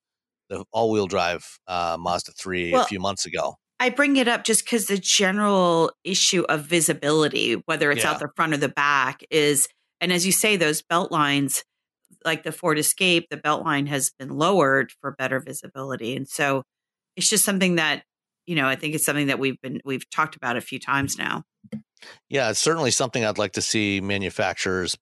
the 0.50 0.66
all 0.74 0.92
wheel 0.92 1.08
drive 1.08 1.60
uh, 1.66 1.96
Mazda 1.98 2.34
three 2.34 2.74
Well, 2.74 2.84
a 2.84 2.86
few 2.88 3.00
months 3.00 3.26
ago. 3.26 3.56
I 3.80 3.90
bring 3.90 4.16
it 4.16 4.28
up 4.28 4.44
just 4.44 4.66
because 4.66 4.88
the 4.88 4.98
general 4.98 5.92
issue 6.04 6.44
of 6.48 6.66
visibility, 6.66 7.54
whether 7.66 7.92
it's 7.92 8.04
Yeah. 8.04 8.12
out 8.12 8.20
the 8.20 8.30
front 8.36 8.54
or 8.54 8.58
the 8.58 8.70
back, 8.70 9.24
is, 9.30 9.68
and 10.00 10.14
as 10.14 10.26
you 10.26 10.32
say, 10.32 10.56
those 10.56 10.82
belt 10.82 11.12
lines, 11.12 11.64
like 12.24 12.44
the 12.44 12.52
Ford 12.52 12.80
Escape, 12.80 13.28
the 13.30 13.38
belt 13.38 13.64
line 13.66 13.88
has 13.88 14.12
been 14.18 14.30
lowered 14.30 14.92
for 15.02 15.12
better 15.12 15.40
visibility, 15.40 16.16
and 16.16 16.28
so 16.28 16.64
it's 17.16 17.30
just 17.30 17.46
something 17.46 17.76
that 17.76 18.04
you 18.46 18.56
know 18.56 18.68
I 18.68 18.76
think 18.76 18.96
it's 18.96 19.06
something 19.06 19.28
that 19.28 19.40
we've 19.40 19.60
been 19.62 19.82
we've 19.86 20.10
talked 20.10 20.36
about 20.36 20.58
a 20.58 20.62
few 20.62 20.80
times 20.80 21.18
now. 21.18 21.44
Yeah, 22.30 22.50
it's 22.50 22.60
certainly 22.60 22.92
something 22.92 23.26
I'd 23.26 23.38
like 23.38 23.54
to 23.54 23.62
see 23.62 24.02
manufacturers 24.02 24.96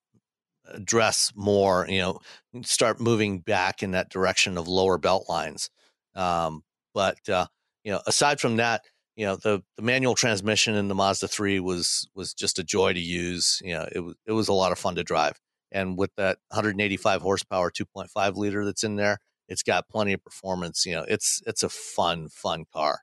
address 0.65 1.31
more. 1.35 1.85
You 1.89 1.99
know, 1.99 2.19
start 2.63 2.99
moving 2.99 3.39
back 3.39 3.83
in 3.83 3.91
that 3.91 4.09
direction 4.09 4.57
of 4.57 4.67
lower 4.67 4.97
belt 4.97 5.25
lines. 5.29 5.69
Um, 6.15 6.63
but 6.93 7.17
uh, 7.29 7.47
you 7.83 7.91
know, 7.91 8.01
aside 8.07 8.39
from 8.39 8.57
that, 8.57 8.81
you 9.15 9.25
know, 9.25 9.35
the, 9.35 9.61
the 9.77 9.83
manual 9.83 10.15
transmission 10.15 10.75
in 10.75 10.87
the 10.87 10.95
Mazda 10.95 11.27
three 11.27 11.59
was 11.59 12.07
was 12.15 12.33
just 12.33 12.59
a 12.59 12.63
joy 12.63 12.93
to 12.93 12.99
use. 12.99 13.61
You 13.63 13.75
know, 13.75 13.87
it 13.91 13.99
was 13.99 14.15
it 14.25 14.31
was 14.31 14.47
a 14.47 14.53
lot 14.53 14.71
of 14.71 14.79
fun 14.79 14.95
to 14.95 15.03
drive, 15.03 15.39
and 15.71 15.97
with 15.97 16.11
that 16.17 16.37
185 16.49 17.21
horsepower 17.21 17.71
2.5 17.71 18.35
liter 18.35 18.65
that's 18.65 18.83
in 18.83 18.95
there, 18.95 19.19
it's 19.47 19.63
got 19.63 19.87
plenty 19.87 20.13
of 20.13 20.23
performance. 20.23 20.85
You 20.85 20.95
know, 20.95 21.05
it's 21.07 21.41
it's 21.45 21.63
a 21.63 21.69
fun 21.69 22.29
fun 22.29 22.65
car. 22.73 23.01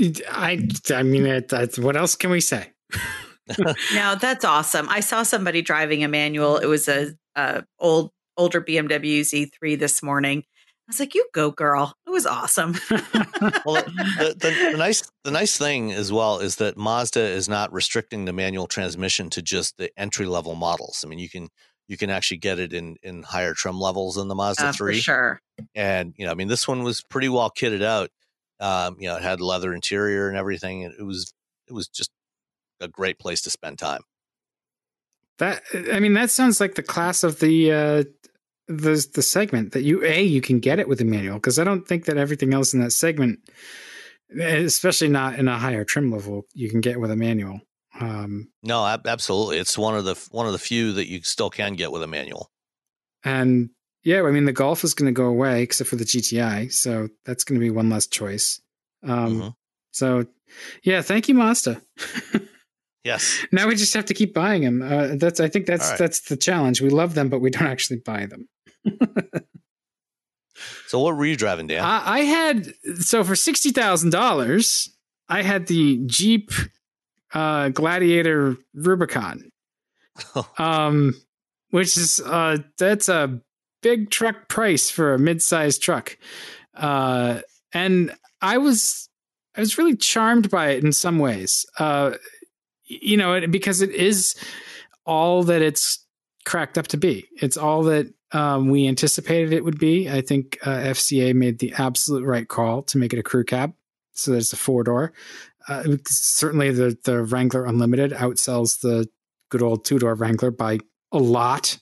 Eh, 0.00 0.12
I 0.30 0.68
I 0.90 1.02
mean, 1.02 1.26
it, 1.26 1.48
that's 1.48 1.78
what 1.78 1.96
else 1.96 2.14
can 2.14 2.30
we 2.30 2.40
say? 2.40 2.72
No, 3.92 4.14
that's 4.14 4.44
awesome. 4.44 4.88
I 4.88 5.00
saw 5.00 5.24
somebody 5.24 5.62
driving 5.62 6.04
a 6.04 6.08
manual. 6.08 6.58
It 6.58 6.66
was 6.66 6.88
a, 6.88 7.12
a 7.34 7.64
old 7.78 8.12
older 8.36 8.60
BMW 8.60 9.20
Z3 9.20 9.78
this 9.78 10.02
morning. 10.02 10.44
I 10.92 10.94
was 10.94 11.00
like, 11.00 11.14
"You 11.14 11.26
go, 11.32 11.50
girl!" 11.50 11.94
It 12.06 12.10
was 12.10 12.26
awesome. 12.26 12.72
well, 13.64 13.82
the, 13.82 14.36
the, 14.38 14.68
the 14.72 14.76
nice 14.78 15.10
the 15.24 15.30
nice 15.30 15.56
thing 15.56 15.90
as 15.90 16.12
well 16.12 16.38
is 16.38 16.56
that 16.56 16.76
Mazda 16.76 17.22
is 17.22 17.48
not 17.48 17.72
restricting 17.72 18.26
the 18.26 18.32
manual 18.34 18.66
transmission 18.66 19.30
to 19.30 19.40
just 19.40 19.78
the 19.78 19.90
entry 19.98 20.26
level 20.26 20.54
models. 20.54 21.02
I 21.02 21.08
mean, 21.08 21.18
you 21.18 21.30
can 21.30 21.48
you 21.88 21.96
can 21.96 22.10
actually 22.10 22.36
get 22.36 22.58
it 22.58 22.74
in 22.74 22.96
in 23.02 23.22
higher 23.22 23.54
trim 23.54 23.80
levels 23.80 24.16
than 24.16 24.28
the 24.28 24.34
Mazda 24.34 24.66
Uh, 24.66 24.72
for 24.72 24.76
three. 24.76 25.00
sure. 25.00 25.40
And 25.74 26.12
you 26.18 26.26
know, 26.26 26.30
I 26.32 26.34
mean, 26.34 26.48
this 26.48 26.68
one 26.68 26.82
was 26.82 27.00
pretty 27.00 27.30
well 27.30 27.50
kitted 27.50 27.82
out. 27.82 28.10
Um, 28.60 28.96
you 29.00 29.08
know, 29.08 29.16
it 29.16 29.22
had 29.22 29.40
leather 29.40 29.72
interior 29.72 30.28
and 30.28 30.36
everything. 30.36 30.84
and 30.84 30.92
It 30.98 31.04
was 31.04 31.32
it 31.68 31.72
was 31.72 31.88
just 31.88 32.10
a 32.80 32.88
great 32.88 33.18
place 33.18 33.40
to 33.42 33.50
spend 33.50 33.78
time. 33.78 34.02
That 35.38 35.62
I 35.90 36.00
mean, 36.00 36.12
that 36.14 36.30
sounds 36.30 36.60
like 36.60 36.74
the 36.74 36.82
class 36.82 37.24
of 37.24 37.38
the 37.40 37.72
uh, 37.72 38.04
the 38.80 39.06
the 39.14 39.22
segment 39.22 39.72
that 39.72 39.82
you 39.82 40.04
a 40.04 40.22
you 40.22 40.40
can 40.40 40.58
get 40.60 40.78
it 40.78 40.88
with 40.88 41.00
a 41.00 41.04
manual 41.04 41.36
because 41.36 41.58
I 41.58 41.64
don't 41.64 41.86
think 41.86 42.04
that 42.06 42.16
everything 42.16 42.52
else 42.54 42.74
in 42.74 42.80
that 42.80 42.92
segment, 42.92 43.38
especially 44.40 45.08
not 45.08 45.38
in 45.38 45.48
a 45.48 45.58
higher 45.58 45.84
trim 45.84 46.10
level, 46.10 46.46
you 46.54 46.70
can 46.70 46.80
get 46.80 47.00
with 47.00 47.10
a 47.10 47.16
manual. 47.16 47.60
Um, 48.00 48.48
No, 48.62 48.86
ab- 48.86 49.06
absolutely, 49.06 49.58
it's 49.58 49.76
one 49.76 49.94
of 49.96 50.04
the 50.04 50.14
one 50.30 50.46
of 50.46 50.52
the 50.52 50.58
few 50.58 50.92
that 50.92 51.08
you 51.08 51.20
still 51.22 51.50
can 51.50 51.74
get 51.74 51.92
with 51.92 52.02
a 52.02 52.06
manual. 52.06 52.50
and 53.24 53.70
yeah, 54.04 54.22
I 54.24 54.32
mean, 54.32 54.46
the 54.46 54.52
Golf 54.52 54.82
is 54.82 54.94
going 54.94 55.06
to 55.06 55.16
go 55.16 55.26
away 55.26 55.62
except 55.62 55.88
for 55.88 55.94
the 55.94 56.04
GTI, 56.04 56.72
so 56.72 57.08
that's 57.24 57.44
going 57.44 57.60
to 57.60 57.64
be 57.64 57.70
one 57.70 57.88
less 57.88 58.08
choice. 58.08 58.60
Um, 59.04 59.40
Mhm. 59.40 59.54
So, 59.92 60.26
yeah, 60.82 61.02
thank 61.02 61.28
you, 61.28 61.34
Mazda. 61.34 61.80
Yes. 63.04 63.44
now 63.52 63.68
we 63.68 63.76
just 63.76 63.94
have 63.94 64.06
to 64.06 64.14
keep 64.14 64.32
buying 64.34 64.62
them. 64.62 64.82
Uh, 64.82 65.14
that's 65.16 65.38
I 65.38 65.48
think 65.48 65.66
that's 65.66 65.90
right. 65.90 65.98
that's 65.98 66.22
the 66.22 66.36
challenge. 66.36 66.80
We 66.80 66.88
love 66.90 67.14
them, 67.14 67.28
but 67.28 67.40
we 67.40 67.50
don't 67.50 67.68
actually 67.68 67.98
buy 68.04 68.26
them. 68.26 68.48
So, 70.86 70.98
what 70.98 71.16
were 71.16 71.24
you 71.24 71.36
driving, 71.36 71.68
Dan? 71.68 71.82
I, 71.82 72.02
I 72.04 72.18
had 72.20 72.74
so 73.00 73.24
for 73.24 73.34
sixty 73.34 73.70
thousand 73.70 74.10
dollars, 74.10 74.90
I 75.28 75.42
had 75.42 75.66
the 75.66 76.02
Jeep 76.04 76.50
uh, 77.32 77.70
Gladiator 77.70 78.56
Rubicon, 78.74 79.50
um, 80.58 81.14
which 81.70 81.96
is 81.96 82.20
uh, 82.20 82.58
that's 82.76 83.08
a 83.08 83.40
big 83.80 84.10
truck 84.10 84.48
price 84.48 84.90
for 84.90 85.14
a 85.14 85.18
mid-sized 85.18 85.82
truck, 85.82 86.18
uh, 86.74 87.40
and 87.72 88.14
I 88.42 88.58
was 88.58 89.08
I 89.56 89.60
was 89.60 89.78
really 89.78 89.96
charmed 89.96 90.50
by 90.50 90.72
it 90.72 90.84
in 90.84 90.92
some 90.92 91.18
ways, 91.18 91.64
uh, 91.78 92.12
you 92.84 93.16
know, 93.16 93.46
because 93.46 93.80
it 93.80 93.90
is 93.90 94.34
all 95.06 95.42
that 95.44 95.62
it's 95.62 96.04
cracked 96.44 96.76
up 96.76 96.88
to 96.88 96.96
be. 96.96 97.26
It's 97.40 97.56
all 97.56 97.82
that 97.84 98.12
um, 98.32 98.70
we 98.70 98.88
anticipated 98.88 99.52
it 99.52 99.64
would 99.64 99.78
be. 99.78 100.08
I 100.08 100.22
think 100.22 100.58
uh, 100.62 100.70
FCA 100.70 101.34
made 101.34 101.58
the 101.58 101.72
absolute 101.76 102.24
right 102.24 102.48
call 102.48 102.82
to 102.84 102.98
make 102.98 103.12
it 103.12 103.18
a 103.18 103.22
crew 103.22 103.44
cab. 103.44 103.74
So 104.14 104.30
there's 104.30 104.52
a 104.52 104.56
four 104.56 104.84
door. 104.84 105.12
Uh, 105.68 105.96
certainly, 106.06 106.70
the 106.70 106.98
the 107.04 107.22
Wrangler 107.22 107.66
Unlimited 107.66 108.12
outsells 108.12 108.80
the 108.80 109.08
good 109.50 109.62
old 109.62 109.84
two 109.84 109.98
door 109.98 110.14
Wrangler 110.14 110.50
by 110.50 110.78
a 111.12 111.18
lot. 111.18 111.78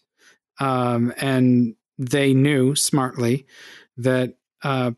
Um, 0.59 1.15
and 1.17 1.75
they 1.99 2.35
knew 2.35 2.75
smartly 2.75 3.47
that. 3.97 4.35
Uh, 4.63 4.93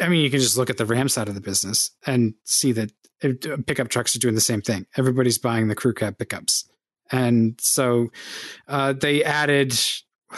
I 0.00 0.08
mean, 0.08 0.22
you 0.22 0.30
can 0.30 0.40
just 0.40 0.56
look 0.56 0.70
at 0.70 0.78
the 0.78 0.86
Ram 0.86 1.08
side 1.08 1.28
of 1.28 1.34
the 1.34 1.40
business 1.40 1.90
and 2.06 2.34
see 2.44 2.72
that 2.72 2.90
pickup 3.66 3.88
trucks 3.88 4.16
are 4.16 4.18
doing 4.18 4.34
the 4.34 4.40
same 4.40 4.62
thing. 4.62 4.86
Everybody's 4.96 5.38
buying 5.38 5.68
the 5.68 5.74
crew 5.74 5.92
cab 5.92 6.18
pickups, 6.18 6.68
and 7.10 7.58
so 7.60 8.10
uh, 8.66 8.92
they 8.94 9.22
added 9.22 9.78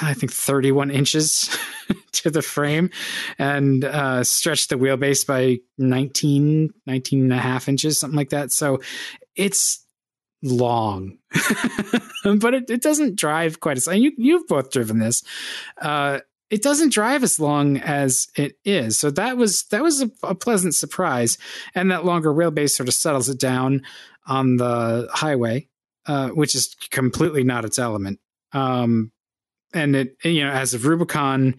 I 0.00 0.14
think 0.14 0.32
31 0.32 0.90
inches 0.90 1.56
to 2.12 2.30
the 2.30 2.42
frame 2.42 2.90
and 3.38 3.84
uh, 3.84 4.24
stretched 4.24 4.70
the 4.70 4.76
wheelbase 4.76 5.26
by 5.26 5.58
19, 5.78 6.72
19 6.86 7.22
and 7.22 7.32
a 7.32 7.38
half 7.38 7.68
inches, 7.68 7.98
something 7.98 8.16
like 8.16 8.30
that. 8.30 8.52
So 8.52 8.80
it's 9.34 9.84
long, 10.42 11.18
but 12.24 12.54
it, 12.54 12.70
it 12.70 12.82
doesn't 12.82 13.16
drive 13.16 13.60
quite 13.60 13.76
as, 13.76 13.86
you, 13.86 14.12
you've 14.16 14.46
both 14.46 14.70
driven 14.70 14.98
this. 14.98 15.22
Uh, 15.80 16.20
it 16.48 16.62
doesn't 16.62 16.92
drive 16.92 17.24
as 17.24 17.40
long 17.40 17.78
as 17.78 18.28
it 18.36 18.56
is. 18.64 18.98
So 18.98 19.10
that 19.12 19.36
was, 19.36 19.64
that 19.64 19.82
was 19.82 20.02
a, 20.02 20.10
a 20.22 20.34
pleasant 20.34 20.74
surprise. 20.74 21.38
And 21.74 21.90
that 21.90 22.04
longer 22.04 22.32
wheelbase 22.32 22.70
sort 22.70 22.88
of 22.88 22.94
settles 22.94 23.28
it 23.28 23.40
down 23.40 23.82
on 24.28 24.56
the 24.56 25.08
highway, 25.12 25.68
uh, 26.06 26.28
which 26.28 26.54
is 26.54 26.76
completely 26.90 27.42
not 27.42 27.64
its 27.64 27.78
element. 27.78 28.20
Um, 28.52 29.10
and 29.76 29.94
it 29.94 30.16
you 30.24 30.44
know 30.44 30.50
as 30.50 30.74
a 30.74 30.78
rubicon 30.78 31.54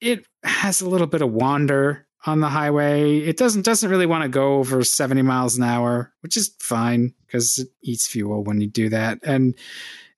it 0.00 0.24
has 0.42 0.80
a 0.80 0.88
little 0.88 1.06
bit 1.06 1.22
of 1.22 1.30
wander 1.30 2.06
on 2.26 2.40
the 2.40 2.48
highway. 2.48 3.18
It 3.18 3.36
doesn't 3.36 3.64
doesn't 3.64 3.90
really 3.90 4.06
want 4.06 4.22
to 4.22 4.28
go 4.28 4.56
over 4.56 4.82
70 4.82 5.22
miles 5.22 5.56
an 5.56 5.64
hour, 5.64 6.12
which 6.20 6.36
is 6.36 6.54
fine 6.58 7.14
because 7.26 7.58
it 7.58 7.68
eats 7.82 8.06
fuel 8.06 8.44
when 8.44 8.60
you 8.60 8.66
do 8.66 8.88
that. 8.90 9.18
And 9.22 9.54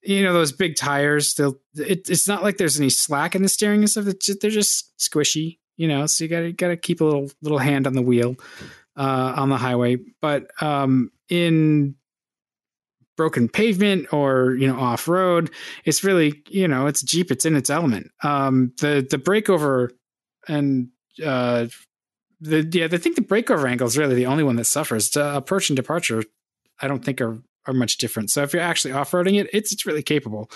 you 0.02 0.22
know 0.22 0.32
those 0.32 0.52
big 0.52 0.76
tires, 0.76 1.34
they'll 1.34 1.60
it, 1.74 2.10
it's 2.10 2.26
not 2.26 2.42
like 2.42 2.56
there's 2.56 2.78
any 2.78 2.90
slack 2.90 3.34
in 3.34 3.42
the 3.42 3.48
steering 3.48 3.80
and 3.80 3.90
stuff. 3.90 4.06
Just, 4.20 4.40
they're 4.40 4.50
just 4.50 4.96
squishy, 4.98 5.58
you 5.76 5.86
know. 5.86 6.06
So 6.06 6.24
you 6.24 6.30
got 6.30 6.40
to 6.40 6.52
got 6.52 6.68
to 6.68 6.76
keep 6.76 7.00
a 7.00 7.04
little 7.04 7.30
little 7.40 7.58
hand 7.58 7.86
on 7.86 7.94
the 7.94 8.02
wheel 8.02 8.36
uh, 8.96 9.34
on 9.36 9.48
the 9.48 9.56
highway. 9.56 9.98
But 10.20 10.50
um, 10.60 11.12
in 11.28 11.94
broken 13.16 13.48
pavement 13.48 14.12
or 14.12 14.54
you 14.54 14.66
know 14.66 14.78
off 14.78 15.08
road, 15.08 15.50
it's 15.84 16.04
really 16.04 16.42
you 16.48 16.68
know 16.68 16.86
it's 16.86 17.02
Jeep. 17.02 17.30
It's 17.30 17.44
in 17.44 17.56
its 17.56 17.70
element. 17.70 18.10
Um, 18.22 18.72
the 18.80 19.06
the 19.08 19.18
breakover 19.18 19.90
and 20.48 20.88
uh, 21.24 21.66
the 22.40 22.68
yeah, 22.72 22.88
I 22.90 22.98
think 22.98 23.16
the 23.16 23.22
breakover 23.22 23.68
angle 23.68 23.86
is 23.86 23.98
really 23.98 24.14
the 24.14 24.26
only 24.26 24.44
one 24.44 24.56
that 24.56 24.64
suffers. 24.64 25.16
Uh, 25.16 25.32
approach 25.34 25.70
and 25.70 25.76
departure, 25.76 26.22
I 26.80 26.88
don't 26.88 27.04
think 27.04 27.20
are 27.20 27.38
are 27.66 27.74
much 27.74 27.98
different. 27.98 28.30
So 28.30 28.42
if 28.42 28.52
you're 28.52 28.62
actually 28.62 28.92
off 28.92 29.12
roading 29.12 29.40
it, 29.40 29.48
it's 29.52 29.72
it's 29.72 29.86
really 29.86 30.02
capable. 30.02 30.50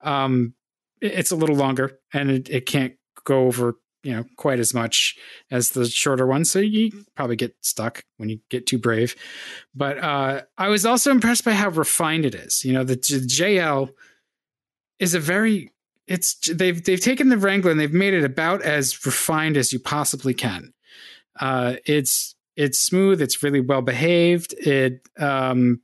Um, 0.00 0.54
it, 1.00 1.12
it's 1.12 1.30
a 1.30 1.36
little 1.36 1.56
longer 1.56 1.98
and 2.12 2.30
it, 2.30 2.48
it 2.48 2.66
can't 2.66 2.94
go 3.24 3.46
over 3.46 3.76
you 4.04 4.12
know 4.14 4.24
quite 4.36 4.60
as 4.60 4.72
much 4.72 5.16
as 5.50 5.70
the 5.70 5.86
shorter 5.86 6.26
one 6.26 6.44
so 6.44 6.58
you 6.60 7.04
probably 7.16 7.36
get 7.36 7.56
stuck 7.62 8.04
when 8.18 8.28
you 8.28 8.38
get 8.50 8.66
too 8.66 8.78
brave 8.78 9.16
but 9.74 9.98
uh, 9.98 10.42
i 10.56 10.68
was 10.68 10.86
also 10.86 11.10
impressed 11.10 11.44
by 11.44 11.52
how 11.52 11.68
refined 11.70 12.24
it 12.24 12.34
is 12.34 12.64
you 12.64 12.72
know 12.72 12.84
the, 12.84 12.94
the 12.94 13.26
jl 13.26 13.90
is 14.98 15.14
a 15.14 15.20
very 15.20 15.72
it's 16.06 16.34
they've 16.52 16.84
they've 16.84 17.00
taken 17.00 17.30
the 17.30 17.38
wrangler 17.38 17.70
and 17.70 17.80
they've 17.80 17.92
made 17.92 18.14
it 18.14 18.24
about 18.24 18.62
as 18.62 19.04
refined 19.04 19.56
as 19.56 19.72
you 19.72 19.80
possibly 19.80 20.34
can 20.34 20.72
uh, 21.40 21.74
it's 21.84 22.36
it's 22.56 22.78
smooth 22.78 23.20
it's 23.20 23.42
really 23.42 23.60
well 23.60 23.82
behaved 23.82 24.52
it 24.58 25.00
um, 25.18 25.80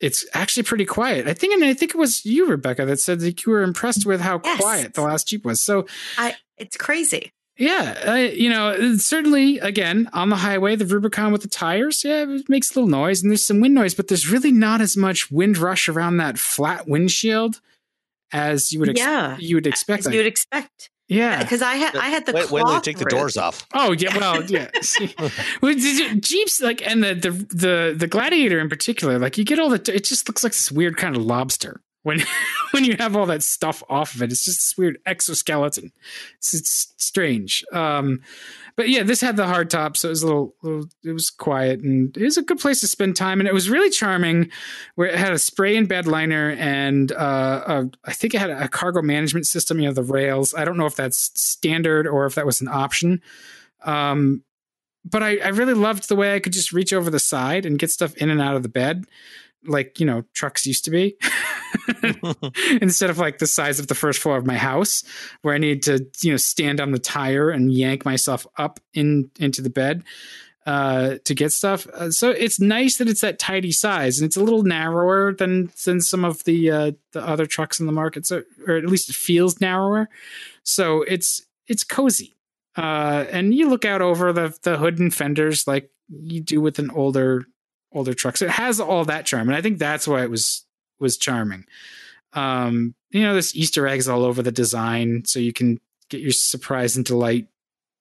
it's 0.00 0.26
actually 0.34 0.64
pretty 0.64 0.84
quiet. 0.84 1.26
I 1.26 1.34
think, 1.34 1.54
and 1.54 1.64
I 1.64 1.72
think 1.72 1.94
it 1.94 1.98
was 1.98 2.26
you, 2.26 2.46
Rebecca, 2.46 2.84
that 2.84 3.00
said 3.00 3.20
that 3.20 3.44
you 3.44 3.52
were 3.52 3.62
impressed 3.62 4.04
with 4.04 4.20
how 4.20 4.40
Yes. 4.44 4.60
quiet 4.60 4.94
the 4.94 5.02
last 5.02 5.28
Jeep 5.28 5.44
was. 5.44 5.62
So 5.62 5.86
I 6.18 6.34
it's 6.58 6.76
crazy. 6.76 7.32
Yeah, 7.56 8.02
uh, 8.06 8.14
you 8.14 8.48
know, 8.50 8.96
certainly 8.96 9.58
again 9.58 10.08
on 10.12 10.28
the 10.28 10.36
highway, 10.36 10.76
the 10.76 10.86
Rubicon 10.86 11.32
with 11.32 11.42
the 11.42 11.48
tires, 11.48 12.02
yeah, 12.04 12.24
it 12.28 12.48
makes 12.48 12.70
a 12.70 12.74
little 12.80 12.88
noise 12.90 13.22
and 13.22 13.30
there's 13.30 13.44
some 13.44 13.60
wind 13.60 13.74
noise, 13.74 13.94
but 13.94 14.08
there's 14.08 14.28
really 14.30 14.52
not 14.52 14.80
as 14.80 14.96
much 14.96 15.30
wind 15.30 15.56
rush 15.58 15.88
around 15.88 16.16
that 16.18 16.38
flat 16.38 16.88
windshield 16.88 17.60
as 18.32 18.72
you 18.72 18.80
would 18.80 18.88
ex- 18.90 19.00
Yeah. 19.00 19.36
you 19.38 19.56
would 19.56 19.66
expect. 19.66 20.00
As 20.00 20.06
Like, 20.06 20.14
you 20.14 20.18
would 20.20 20.26
expect. 20.26 20.90
yeah. 21.08 21.42
Because 21.42 21.62
I 21.62 21.74
had 21.74 21.94
I 21.94 22.08
had 22.08 22.26
the 22.26 22.32
Wait, 22.32 22.50
wait 22.50 22.62
till 22.62 22.74
they 22.74 22.80
take 22.80 22.98
the 22.98 23.04
roof. 23.04 23.10
doors 23.20 23.36
off. 23.36 23.64
Oh 23.74 23.92
yeah, 23.92 24.16
well 24.18 24.42
yeah. 24.44 24.70
See, 24.82 25.14
well, 25.60 25.74
did 25.74 25.82
you- 25.98 26.20
Jeeps 26.20 26.60
like 26.60 26.84
and 26.84 27.04
the, 27.04 27.14
the 27.14 27.30
the 27.30 27.94
the 27.96 28.06
Gladiator 28.08 28.58
in 28.58 28.68
particular, 28.68 29.18
like 29.18 29.38
you 29.38 29.44
get 29.44 29.58
all 29.60 29.68
the 29.70 29.94
it 29.94 30.02
just 30.04 30.28
looks 30.28 30.42
like 30.42 30.52
this 30.52 30.72
weird 30.72 30.96
kind 30.96 31.16
of 31.16 31.22
lobster 31.24 31.80
when 32.04 32.22
when 32.70 32.84
you 32.84 32.96
have 32.98 33.16
all 33.16 33.26
that 33.26 33.42
stuff 33.42 33.82
off 33.88 34.14
of 34.14 34.22
it. 34.22 34.30
It's 34.30 34.44
just 34.44 34.58
this 34.58 34.78
weird 34.78 34.98
exoskeleton. 35.04 35.90
It's, 36.38 36.54
it's 36.54 36.94
strange. 36.96 37.64
Um, 37.72 38.20
but 38.76 38.88
yeah, 38.88 39.02
this 39.02 39.20
had 39.20 39.36
the 39.36 39.46
hard 39.46 39.70
top, 39.70 39.96
so 39.96 40.08
it 40.08 40.10
was 40.10 40.22
a 40.22 40.26
little, 40.26 40.54
little 40.62 40.88
it 41.04 41.12
was 41.12 41.30
quiet 41.30 41.80
and 41.80 42.16
it 42.16 42.24
was 42.24 42.36
a 42.36 42.42
good 42.42 42.58
place 42.58 42.80
to 42.80 42.86
spend 42.86 43.16
time, 43.16 43.40
and 43.40 43.48
it 43.48 43.54
was 43.54 43.68
really 43.68 43.90
charming. 43.90 44.50
Where 44.94 45.08
it 45.08 45.16
had 45.16 45.32
a 45.32 45.38
spray 45.38 45.76
and 45.76 45.88
bed 45.88 46.06
liner 46.06 46.50
and 46.58 47.10
uh, 47.12 47.62
a, 47.66 47.90
I 48.04 48.12
think 48.12 48.34
it 48.34 48.40
had 48.40 48.50
a 48.50 48.68
cargo 48.68 49.02
management 49.02 49.46
system. 49.46 49.80
You 49.80 49.88
know, 49.88 49.94
the 49.94 50.02
rails. 50.02 50.54
I 50.54 50.64
don't 50.64 50.76
know 50.76 50.86
if 50.86 50.96
that's 50.96 51.30
standard 51.40 52.06
or 52.06 52.26
if 52.26 52.34
that 52.36 52.46
was 52.46 52.60
an 52.60 52.68
option. 52.68 53.22
Um, 53.84 54.42
but 55.04 55.22
I, 55.22 55.36
I 55.36 55.48
really 55.48 55.74
loved 55.74 56.08
the 56.08 56.16
way 56.16 56.34
I 56.34 56.40
could 56.40 56.52
just 56.52 56.72
reach 56.72 56.92
over 56.92 57.10
the 57.10 57.18
side 57.18 57.66
and 57.66 57.78
get 57.78 57.90
stuff 57.90 58.16
in 58.16 58.30
and 58.30 58.40
out 58.40 58.56
of 58.56 58.62
the 58.62 58.68
bed, 58.68 59.04
like 59.66 60.00
you 60.00 60.06
know 60.06 60.24
trucks 60.32 60.66
used 60.66 60.84
to 60.84 60.90
be, 60.90 61.16
instead 62.80 63.10
of 63.10 63.18
like 63.18 63.38
the 63.38 63.46
size 63.46 63.78
of 63.78 63.86
the 63.86 63.94
first 63.94 64.20
floor 64.20 64.36
of 64.36 64.46
my 64.46 64.56
house, 64.56 65.04
where 65.42 65.54
I 65.54 65.58
need 65.58 65.82
to 65.84 66.06
you 66.20 66.32
know 66.32 66.36
stand 66.36 66.80
on 66.80 66.92
the 66.92 66.98
tire 66.98 67.50
and 67.50 67.72
yank 67.72 68.04
myself 68.04 68.46
up 68.56 68.80
in 68.92 69.30
into 69.38 69.62
the 69.62 69.70
bed 69.70 70.04
uh, 70.66 71.16
to 71.24 71.34
get 71.34 71.52
stuff. 71.52 71.86
Uh, 71.88 72.10
so 72.10 72.30
it's 72.30 72.60
nice 72.60 72.98
that 72.98 73.08
it's 73.08 73.20
that 73.20 73.38
tidy 73.38 73.72
size, 73.72 74.18
and 74.18 74.26
it's 74.26 74.36
a 74.36 74.42
little 74.42 74.62
narrower 74.62 75.34
than 75.34 75.70
than 75.84 76.00
some 76.00 76.24
of 76.24 76.44
the 76.44 76.70
uh, 76.70 76.92
the 77.12 77.26
other 77.26 77.46
trucks 77.46 77.80
in 77.80 77.86
the 77.86 77.92
market, 77.92 78.26
so 78.26 78.42
or 78.66 78.76
at 78.76 78.86
least 78.86 79.08
it 79.08 79.16
feels 79.16 79.60
narrower. 79.60 80.08
So 80.62 81.02
it's 81.02 81.46
it's 81.66 81.84
cozy 81.84 82.34
uh, 82.76 83.24
and 83.30 83.54
you 83.54 83.68
look 83.68 83.84
out 83.84 84.02
over 84.02 84.32
the 84.32 84.56
the 84.62 84.76
hood 84.76 84.98
and 84.98 85.14
fenders 85.14 85.66
like 85.66 85.90
you 86.08 86.40
do 86.40 86.60
with 86.60 86.78
an 86.78 86.90
older 86.90 87.46
older 87.94 88.14
trucks. 88.14 88.42
It 88.42 88.50
has 88.50 88.80
all 88.80 89.04
that 89.06 89.26
charm, 89.26 89.48
and 89.48 89.56
I 89.56 89.62
think 89.62 89.78
that's 89.78 90.06
why 90.06 90.22
it 90.22 90.30
was 90.30 90.66
was 90.98 91.16
charming. 91.16 91.64
Um, 92.32 92.94
you 93.10 93.22
know, 93.22 93.32
there's 93.32 93.54
Easter 93.54 93.86
eggs 93.86 94.08
all 94.08 94.24
over 94.24 94.42
the 94.42 94.52
design, 94.52 95.24
so 95.24 95.38
you 95.38 95.52
can 95.52 95.80
get 96.08 96.20
your 96.20 96.32
surprise 96.32 96.96
and 96.96 97.04
delight 97.04 97.46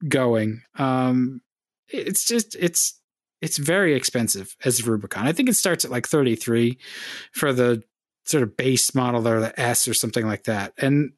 going. 0.07 0.63
Um, 0.77 1.41
it's 1.87 2.25
just 2.25 2.55
it's 2.59 2.99
it's 3.41 3.57
very 3.57 3.93
expensive 3.93 4.55
as 4.65 4.79
a 4.79 4.89
Rubicon. 4.89 5.27
I 5.27 5.33
think 5.33 5.49
it 5.49 5.55
starts 5.55 5.85
at 5.85 5.91
like 5.91 6.07
33 6.07 6.77
for 7.33 7.53
the 7.53 7.83
sort 8.25 8.43
of 8.43 8.55
base 8.55 8.95
model 8.95 9.27
or 9.27 9.39
the 9.41 9.59
S 9.59 9.87
or 9.87 9.93
something 9.93 10.25
like 10.25 10.45
that, 10.45 10.73
and 10.77 11.13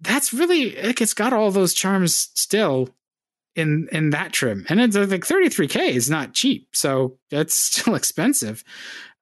that's 0.00 0.34
really 0.34 0.76
like 0.82 1.00
it's 1.00 1.14
got 1.14 1.32
all 1.32 1.50
those 1.50 1.72
charms 1.72 2.30
still 2.34 2.90
in 3.56 3.88
in 3.92 4.10
that 4.10 4.32
trim. 4.32 4.66
And 4.68 4.80
it's 4.80 4.96
like 4.96 5.08
33k 5.08 5.90
is 5.90 6.10
not 6.10 6.34
cheap. 6.34 6.68
So 6.72 7.18
that's 7.30 7.54
still 7.72 7.94
expensive. 7.94 8.64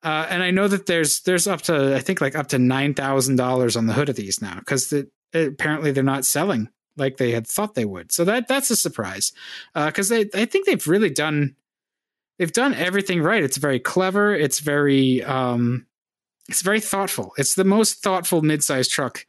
Uh, 0.04 0.26
and 0.30 0.42
i 0.42 0.50
know 0.50 0.66
that 0.66 0.86
there's 0.86 1.20
there's 1.20 1.46
up 1.46 1.62
to 1.62 1.94
i 1.94 2.00
think 2.00 2.20
like 2.20 2.34
up 2.34 2.48
to 2.48 2.56
$9000 2.56 3.76
on 3.76 3.86
the 3.86 3.92
hood 3.92 4.08
of 4.08 4.16
these 4.16 4.42
now 4.42 4.56
because 4.56 4.92
apparently 5.32 5.92
they're 5.92 6.02
not 6.02 6.24
selling 6.24 6.68
like 6.96 7.18
they 7.18 7.30
had 7.30 7.46
thought 7.46 7.74
they 7.74 7.84
would. 7.84 8.12
So 8.12 8.24
that 8.24 8.48
that's 8.48 8.70
a 8.70 8.76
surprise. 8.76 9.32
Because 9.74 10.08
they 10.08 10.28
i 10.34 10.44
think 10.44 10.66
they've 10.66 10.86
really 10.88 11.10
done 11.10 11.54
they've 12.38 12.52
done 12.52 12.74
everything 12.74 13.22
right. 13.22 13.44
It's 13.44 13.58
very 13.58 13.78
clever. 13.78 14.34
It's 14.34 14.58
very 14.58 15.22
um 15.22 15.86
it's 16.48 16.62
very 16.62 16.80
thoughtful. 16.80 17.32
It's 17.38 17.54
the 17.54 17.64
most 17.64 18.02
thoughtful 18.02 18.42
mid-sized 18.42 18.90
truck 18.90 19.24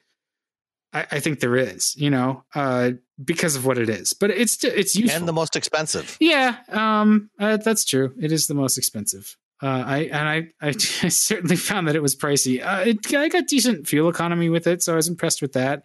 I, 0.93 1.05
I 1.11 1.19
think 1.19 1.39
there 1.39 1.55
is, 1.55 1.95
you 1.95 2.09
know, 2.09 2.43
uh, 2.55 2.91
because 3.23 3.55
of 3.55 3.65
what 3.65 3.77
it 3.77 3.89
is. 3.89 4.13
But 4.13 4.31
it's 4.31 4.63
it's 4.63 4.95
useful 4.95 5.19
and 5.19 5.27
the 5.27 5.33
most 5.33 5.55
expensive. 5.55 6.17
Yeah, 6.19 6.57
um, 6.69 7.29
uh, 7.39 7.57
that's 7.57 7.85
true. 7.85 8.13
It 8.19 8.31
is 8.31 8.47
the 8.47 8.53
most 8.53 8.77
expensive. 8.77 9.37
Uh, 9.61 9.83
I 9.87 9.97
and 9.99 10.27
I, 10.27 10.35
I, 10.61 10.67
I 11.03 11.07
certainly 11.07 11.55
found 11.55 11.87
that 11.87 11.95
it 11.95 12.01
was 12.01 12.15
pricey. 12.15 12.65
Uh, 12.65 12.83
it, 12.89 13.13
I 13.15 13.29
got 13.29 13.47
decent 13.47 13.87
fuel 13.87 14.09
economy 14.09 14.49
with 14.49 14.67
it, 14.67 14.83
so 14.83 14.91
I 14.91 14.97
was 14.97 15.07
impressed 15.07 15.41
with 15.41 15.53
that. 15.53 15.83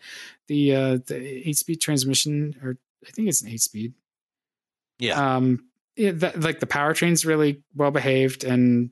The 0.49 0.74
uh, 0.74 0.99
the 1.07 1.49
eight 1.49 1.57
speed 1.57 1.81
transmission, 1.81 2.57
or 2.61 2.76
I 3.07 3.11
think 3.11 3.29
it's 3.29 3.43
an 3.43 3.49
eight 3.49 3.61
speed. 3.61 3.95
Yeah. 4.99 5.37
Um, 5.37 5.68
it, 5.95 6.20
that, 6.20 6.41
like 6.41 6.59
the 6.59 6.66
powertrain's 6.66 7.24
really 7.24 7.62
well 7.72 7.93
behaved, 7.93 8.43
and 8.43 8.91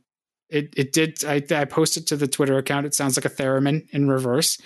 it 0.49 0.73
it 0.77 0.93
did. 0.93 1.25
I 1.25 1.43
I 1.51 1.65
posted 1.65 2.07
to 2.09 2.17
the 2.17 2.29
Twitter 2.29 2.57
account. 2.57 2.87
It 2.87 2.95
sounds 2.95 3.17
like 3.17 3.25
a 3.25 3.31
theremin 3.31 3.89
in 3.91 4.09
reverse, 4.09 4.57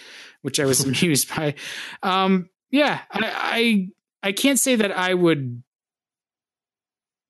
which 0.43 0.61
I 0.61 0.67
was 0.67 0.85
amused 0.85 1.35
by. 1.35 1.55
Um, 2.03 2.50
yeah, 2.71 3.01
I, 3.11 3.89
I 4.23 4.29
I 4.29 4.33
can't 4.33 4.59
say 4.59 4.77
that 4.77 4.93
I 4.93 5.15
would 5.15 5.63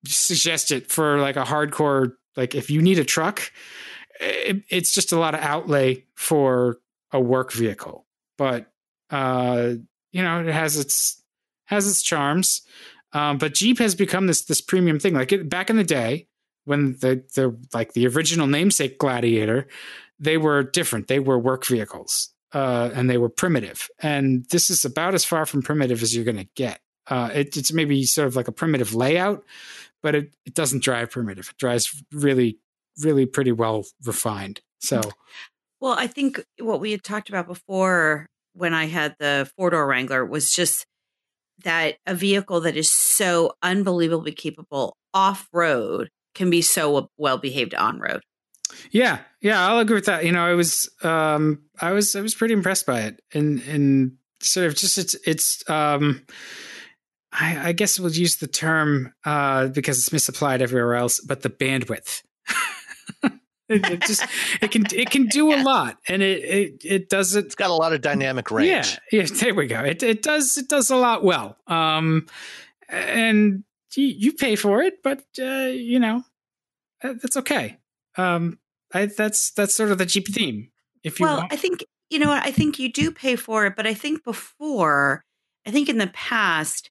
suggest 0.06 0.70
it 0.70 0.90
for 0.90 1.18
like 1.18 1.36
a 1.36 1.44
hardcore. 1.44 2.12
Like 2.36 2.54
if 2.54 2.70
you 2.70 2.82
need 2.82 2.98
a 2.98 3.04
truck, 3.04 3.52
it, 4.20 4.62
it's 4.68 4.92
just 4.94 5.12
a 5.12 5.18
lot 5.18 5.34
of 5.34 5.40
outlay 5.40 6.04
for 6.14 6.78
a 7.12 7.20
work 7.20 7.52
vehicle. 7.52 8.06
But 8.38 8.70
uh, 9.10 9.74
you 10.12 10.22
know, 10.22 10.40
it 10.40 10.52
has 10.52 10.76
its 10.76 11.22
has 11.66 11.88
its 11.88 12.02
charms. 12.02 12.62
Um, 13.12 13.38
but 13.38 13.54
Jeep 13.54 13.78
has 13.78 13.94
become 13.94 14.26
this 14.26 14.44
this 14.44 14.60
premium 14.60 14.98
thing. 14.98 15.14
Like 15.14 15.32
it, 15.32 15.48
back 15.48 15.70
in 15.70 15.76
the 15.76 15.84
day, 15.84 16.28
when 16.64 16.92
the 17.00 17.24
the 17.34 17.56
like 17.74 17.92
the 17.92 18.06
original 18.06 18.46
namesake 18.46 18.98
Gladiator, 18.98 19.66
they 20.18 20.36
were 20.36 20.62
different. 20.62 21.08
They 21.08 21.18
were 21.18 21.38
work 21.38 21.66
vehicles, 21.66 22.32
uh, 22.52 22.90
and 22.94 23.08
they 23.08 23.18
were 23.18 23.28
primitive. 23.28 23.88
And 24.00 24.44
this 24.50 24.70
is 24.70 24.84
about 24.84 25.14
as 25.14 25.24
far 25.24 25.46
from 25.46 25.62
primitive 25.62 26.02
as 26.02 26.14
you're 26.14 26.24
going 26.24 26.36
to 26.36 26.48
get. 26.54 26.80
Uh, 27.06 27.30
it, 27.32 27.56
it's 27.56 27.72
maybe 27.72 28.04
sort 28.04 28.28
of 28.28 28.36
like 28.36 28.48
a 28.48 28.52
primitive 28.52 28.94
layout, 28.94 29.44
but 30.02 30.14
it, 30.14 30.34
it 30.46 30.54
doesn't 30.54 30.82
drive 30.82 31.10
primitive. 31.10 31.50
It 31.50 31.58
drives 31.58 32.02
really, 32.12 32.58
really 33.02 33.26
pretty 33.26 33.52
well 33.52 33.84
refined. 34.04 34.60
So, 34.80 35.00
Well, 35.80 35.94
I 35.98 36.06
think 36.06 36.44
what 36.58 36.80
we 36.80 36.92
had 36.92 37.02
talked 37.02 37.28
about 37.28 37.46
before 37.46 38.26
when 38.54 38.74
I 38.74 38.86
had 38.86 39.14
the 39.18 39.50
four 39.56 39.70
door 39.70 39.86
Wrangler 39.86 40.24
was 40.24 40.52
just 40.52 40.86
that 41.64 41.96
a 42.06 42.14
vehicle 42.14 42.60
that 42.62 42.76
is 42.76 42.92
so 42.92 43.52
unbelievably 43.62 44.32
capable 44.32 44.96
off 45.12 45.48
road 45.52 46.08
can 46.34 46.50
be 46.50 46.62
so 46.62 47.08
well 47.18 47.38
behaved 47.38 47.74
on 47.74 47.98
road. 47.98 48.22
Yeah, 48.90 49.18
yeah, 49.40 49.66
I'll 49.66 49.78
agree 49.78 49.96
with 49.96 50.06
that. 50.06 50.24
You 50.24 50.32
know, 50.32 50.44
I 50.44 50.54
was, 50.54 50.88
um, 51.02 51.62
I 51.80 51.92
was, 51.92 52.16
I 52.16 52.20
was 52.20 52.34
pretty 52.34 52.54
impressed 52.54 52.86
by 52.86 53.02
it, 53.02 53.22
and 53.32 53.60
and 53.62 54.16
sort 54.40 54.66
of 54.66 54.74
just 54.74 54.98
it's 54.98 55.14
it's 55.26 55.68
um 55.68 56.22
I, 57.32 57.68
I 57.68 57.72
guess 57.72 57.98
we'll 58.00 58.10
use 58.10 58.36
the 58.36 58.46
term 58.46 59.12
uh, 59.24 59.68
because 59.68 59.98
it's 59.98 60.12
misapplied 60.12 60.62
everywhere 60.62 60.96
else, 60.96 61.20
but 61.20 61.42
the 61.42 61.50
bandwidth. 61.50 62.22
it, 63.68 64.00
just 64.00 64.24
it 64.60 64.70
can 64.70 64.84
it 64.92 65.10
can 65.10 65.26
do 65.26 65.52
a 65.52 65.58
lot, 65.62 65.98
and 66.08 66.22
it 66.22 66.44
it 66.44 66.82
it 66.84 67.08
does 67.08 67.34
it. 67.36 67.46
It's 67.46 67.54
got 67.54 67.70
a 67.70 67.74
lot 67.74 67.92
of 67.92 68.00
dynamic 68.00 68.50
range. 68.50 68.68
Yeah, 69.12 69.20
yeah. 69.22 69.26
There 69.26 69.54
we 69.54 69.66
go. 69.66 69.80
It 69.80 70.02
it 70.02 70.22
does 70.22 70.58
it 70.58 70.68
does 70.68 70.90
a 70.90 70.96
lot 70.96 71.22
well. 71.22 71.56
Um, 71.66 72.26
and 72.88 73.62
you, 73.94 74.06
you 74.06 74.32
pay 74.32 74.56
for 74.56 74.82
it, 74.82 75.02
but 75.02 75.22
uh, 75.38 75.68
you 75.70 76.00
know 76.00 76.24
uh, 77.02 77.14
that's 77.22 77.36
okay. 77.36 77.78
Um, 78.20 78.58
I, 78.92 79.06
that's 79.06 79.50
that's 79.52 79.74
sort 79.74 79.90
of 79.90 79.98
the 79.98 80.06
Jeep 80.06 80.28
theme. 80.28 80.70
If 81.02 81.18
you 81.18 81.26
well, 81.26 81.38
want. 81.38 81.52
I 81.52 81.56
think 81.56 81.84
you 82.10 82.18
know 82.18 82.32
I 82.32 82.50
think 82.50 82.78
you 82.78 82.92
do 82.92 83.10
pay 83.10 83.36
for 83.36 83.66
it, 83.66 83.76
but 83.76 83.86
I 83.86 83.94
think 83.94 84.24
before, 84.24 85.24
I 85.66 85.70
think 85.70 85.88
in 85.88 85.98
the 85.98 86.08
past, 86.08 86.90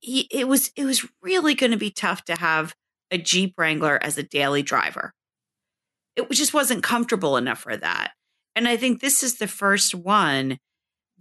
he, 0.00 0.28
it 0.30 0.48
was 0.48 0.70
it 0.76 0.84
was 0.84 1.06
really 1.22 1.54
going 1.54 1.72
to 1.72 1.78
be 1.78 1.90
tough 1.90 2.24
to 2.26 2.36
have 2.36 2.74
a 3.10 3.18
Jeep 3.18 3.54
Wrangler 3.58 3.98
as 4.02 4.16
a 4.16 4.22
daily 4.22 4.62
driver. 4.62 5.12
It 6.16 6.30
just 6.30 6.54
wasn't 6.54 6.82
comfortable 6.82 7.36
enough 7.36 7.58
for 7.58 7.76
that, 7.76 8.12
and 8.54 8.68
I 8.68 8.76
think 8.76 9.00
this 9.00 9.22
is 9.22 9.38
the 9.38 9.48
first 9.48 9.94
one 9.94 10.58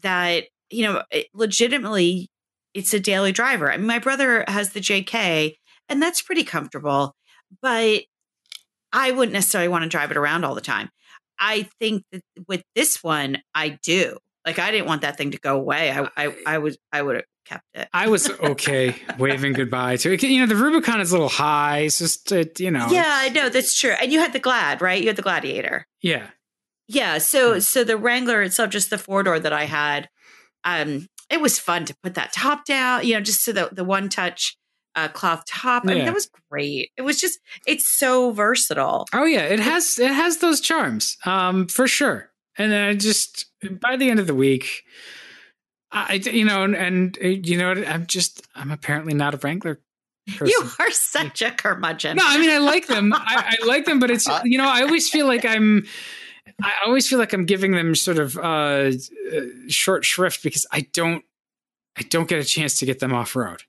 that 0.02 0.46
you 0.70 0.84
know 0.86 1.04
it, 1.12 1.28
legitimately 1.34 2.30
it's 2.74 2.94
a 2.94 3.00
daily 3.00 3.32
driver. 3.34 3.72
I 3.72 3.78
mean, 3.78 3.88
my 3.88 4.00
brother 4.00 4.46
has 4.48 4.72
the 4.72 4.80
JK, 4.80 5.56
and 5.90 6.02
that's 6.02 6.22
pretty 6.22 6.44
comfortable, 6.44 7.16
but 7.62 8.04
I 8.94 9.12
wouldn't 9.12 9.34
necessarily 9.34 9.68
want 9.68 9.84
to 9.84 9.90
drive 9.90 10.12
it 10.12 10.18
around 10.18 10.44
all 10.44 10.56
the 10.56 10.62
time. 10.62 10.90
I 11.40 11.68
think 11.80 12.04
that 12.12 12.22
with 12.48 12.64
this 12.76 13.04
one, 13.04 13.40
I 13.56 13.80
do. 13.84 14.18
Like 14.46 14.60
I 14.60 14.72
didn't 14.72 14.88
want 14.88 15.02
that 15.02 15.18
thing 15.18 15.32
to 15.32 15.40
go 15.40 15.58
away. 15.58 15.92
I 15.92 16.08
I, 16.18 16.36
I 16.46 16.58
was 16.60 16.78
I 16.92 17.02
would 17.02 17.18
have 17.18 17.26
kept 17.46 17.66
it. 17.74 17.88
I 17.94 18.08
was 18.08 18.30
okay 18.30 18.96
waving 19.18 19.54
goodbye 19.54 19.98
to 19.98 20.14
it. 20.14 20.24
You 20.24 20.40
know, 20.40 20.46
the 20.48 20.56
Rubicon 20.56 21.00
is 21.02 21.12
a 21.12 21.16
little 21.16 21.30
high. 21.30 21.80
It's 21.80 22.00
just 22.00 22.32
it, 22.32 22.60
you 22.60 22.72
know. 22.72 22.88
Yeah, 22.90 23.06
I 23.08 23.30
know 23.30 23.50
that's 23.50 23.80
true. 23.80 23.92
And 23.92 24.12
you 24.12 24.20
had 24.20 24.34
the 24.34 24.40
Glad, 24.40 24.82
right? 24.82 25.02
You 25.02 25.08
had 25.08 25.16
the 25.16 25.22
Gladiator. 25.22 25.88
Yeah. 26.02 26.28
Yeah. 26.88 27.20
So 27.20 27.60
so 27.60 27.84
the 27.84 27.98
Wrangler 27.98 28.42
itself, 28.42 28.70
just 28.72 28.90
the 28.90 28.98
four 28.98 29.24
door 29.24 29.40
that 29.40 29.54
I 29.54 29.66
had, 29.66 30.10
um, 30.64 31.08
it 31.30 31.40
was 31.40 31.60
fun 31.60 31.86
to 31.86 31.96
put 32.04 32.16
that 32.16 32.34
top 32.34 32.66
down. 32.66 33.06
You 33.06 33.16
know, 33.16 33.22
just 33.22 33.44
so 33.44 33.52
the 33.52 33.70
the 33.72 33.84
one 33.84 34.10
touch 34.10 34.58
uh, 34.96 35.08
cloth 35.08 35.44
top. 35.46 35.84
I 35.86 35.94
mean, 35.94 36.06
that 36.06 36.14
was 36.14 36.30
great. 36.50 36.92
It 36.98 37.02
was 37.02 37.20
just 37.20 37.40
it's 37.66 37.88
so 37.88 38.32
versatile. 38.32 39.06
Oh 39.14 39.26
yeah, 39.26 39.44
it 39.44 39.60
has 39.60 40.00
it 40.00 40.12
has 40.12 40.38
those 40.38 40.62
charms, 40.62 41.18
um, 41.26 41.68
for 41.68 41.88
sure. 41.88 42.30
And 42.58 42.72
then 42.72 42.90
I 42.90 42.94
just 42.96 43.46
by 43.80 43.96
the 43.96 44.10
end 44.10 44.20
of 44.20 44.28
the 44.28 44.36
week, 44.36 44.84
I 45.92 46.16
you 46.16 46.46
know, 46.46 46.64
and, 46.64 46.76
and 46.76 47.18
uh, 47.24 47.28
you 47.28 47.58
know, 47.58 47.70
what, 47.70 47.88
I'm 47.88 48.06
just 48.08 48.48
I'm 48.56 48.72
apparently 48.72 49.14
not 49.14 49.34
a 49.34 49.38
Wrangler 49.38 49.80
person. 50.38 50.48
You 50.48 50.70
are 50.80 50.92
such 50.92 51.42
a 51.42 51.52
curmudgeon. 51.52 52.18
No, 52.18 52.24
I 52.26 52.38
mean 52.38 52.50
I 52.50 52.60
like 52.60 52.88
them. 52.88 53.14
I, 53.16 53.58
I 53.62 53.66
like 53.66 53.86
them, 53.86 54.00
but 54.00 54.12
it's 54.12 54.28
you 54.44 54.58
know 54.58 54.68
I 54.68 54.82
always 54.82 55.10
feel 55.10 55.28
like 55.28 55.46
I'm. 55.46 55.86
I 56.64 56.72
always 56.86 57.08
feel 57.08 57.20
like 57.20 57.34
I'm 57.34 57.46
giving 57.46 57.72
them 57.72 57.96
sort 57.96 58.18
of 58.18 58.38
uh, 58.38 58.42
uh, 58.42 58.92
short 59.68 60.04
shrift 60.04 60.44
because 60.44 60.66
I 60.72 60.88
don't. 60.94 61.24
I 61.98 62.04
don't 62.04 62.28
get 62.28 62.40
a 62.40 62.46
chance 62.46 62.80
to 62.80 62.86
get 62.86 63.00
them 63.00 63.14
off 63.14 63.36
road. 63.36 63.64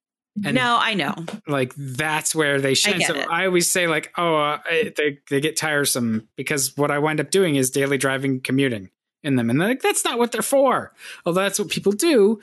And 0.44 0.54
no, 0.54 0.78
I 0.80 0.94
know. 0.94 1.14
like 1.46 1.74
that's 1.76 2.34
where 2.34 2.60
they 2.60 2.72
shine. 2.74 2.98
get 2.98 3.08
So 3.08 3.14
it. 3.14 3.28
I 3.28 3.44
always 3.46 3.70
say 3.70 3.86
like, 3.86 4.12
oh, 4.16 4.34
uh, 4.36 4.58
I- 4.64 4.92
they 4.96 5.18
they 5.28 5.40
get 5.40 5.56
tiresome 5.56 6.28
because 6.36 6.76
what 6.76 6.90
I 6.90 6.98
wind 6.98 7.20
up 7.20 7.30
doing 7.30 7.56
is 7.56 7.70
daily 7.70 7.98
driving, 7.98 8.40
commuting 8.40 8.88
in 9.22 9.36
them, 9.36 9.50
and 9.50 9.60
they're 9.60 9.68
like 9.68 9.82
that's 9.82 10.04
not 10.04 10.18
what 10.18 10.32
they're 10.32 10.40
for. 10.42 10.92
Although 11.26 11.42
that's 11.42 11.58
what 11.58 11.68
people 11.68 11.92
do. 11.92 12.40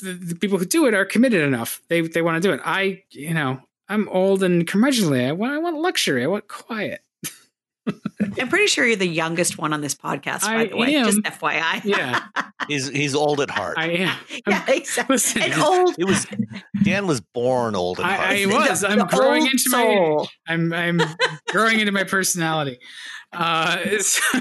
The, 0.00 0.12
the 0.14 0.34
people 0.34 0.58
who 0.58 0.64
do 0.64 0.86
it 0.86 0.94
are 0.94 1.04
committed 1.04 1.42
enough. 1.42 1.82
They 1.88 2.02
they 2.02 2.22
want 2.22 2.40
to 2.42 2.48
do 2.48 2.54
it. 2.54 2.60
I 2.64 3.02
you 3.10 3.34
know 3.34 3.60
I'm 3.88 4.08
old 4.08 4.42
and 4.42 4.66
curmudgeonly. 4.66 5.26
I 5.28 5.32
want 5.32 5.52
I 5.52 5.58
want 5.58 5.76
luxury. 5.76 6.22
I 6.24 6.28
want 6.28 6.46
quiet. 6.48 7.02
I'm 8.38 8.48
pretty 8.48 8.66
sure 8.66 8.86
you're 8.86 8.96
the 8.96 9.06
youngest 9.06 9.58
one 9.58 9.72
on 9.72 9.80
this 9.80 9.94
podcast, 9.94 10.42
by 10.42 10.54
I 10.54 10.66
the 10.66 10.76
way. 10.76 10.94
am. 10.96 11.06
Just 11.06 11.20
FYI. 11.22 11.84
Yeah, 11.84 12.20
He's 12.68 12.88
he's 12.88 13.14
old 13.14 13.40
at 13.40 13.50
heart. 13.50 13.76
I 13.78 13.88
am. 13.90 14.18
yeah, 14.46 14.64
exactly. 14.68 15.14
Listen, 15.14 15.42
And 15.42 15.54
old. 15.60 15.96
He 15.96 16.04
was 16.04 16.26
Dan 16.82 17.06
was 17.06 17.20
born 17.20 17.74
old 17.74 17.98
at 18.00 18.06
heart. 18.06 18.20
I, 18.20 18.42
I 18.42 18.46
was. 18.46 18.84
I'm 18.84 18.98
the 18.98 19.04
growing 19.06 19.42
old 19.42 19.50
into 19.50 19.70
my. 19.70 20.26
I'm 20.46 20.72
I'm 20.72 21.00
growing 21.48 21.80
into 21.80 21.92
my 21.92 22.04
personality. 22.04 22.78
Uh, 23.32 23.98
so, 24.00 24.38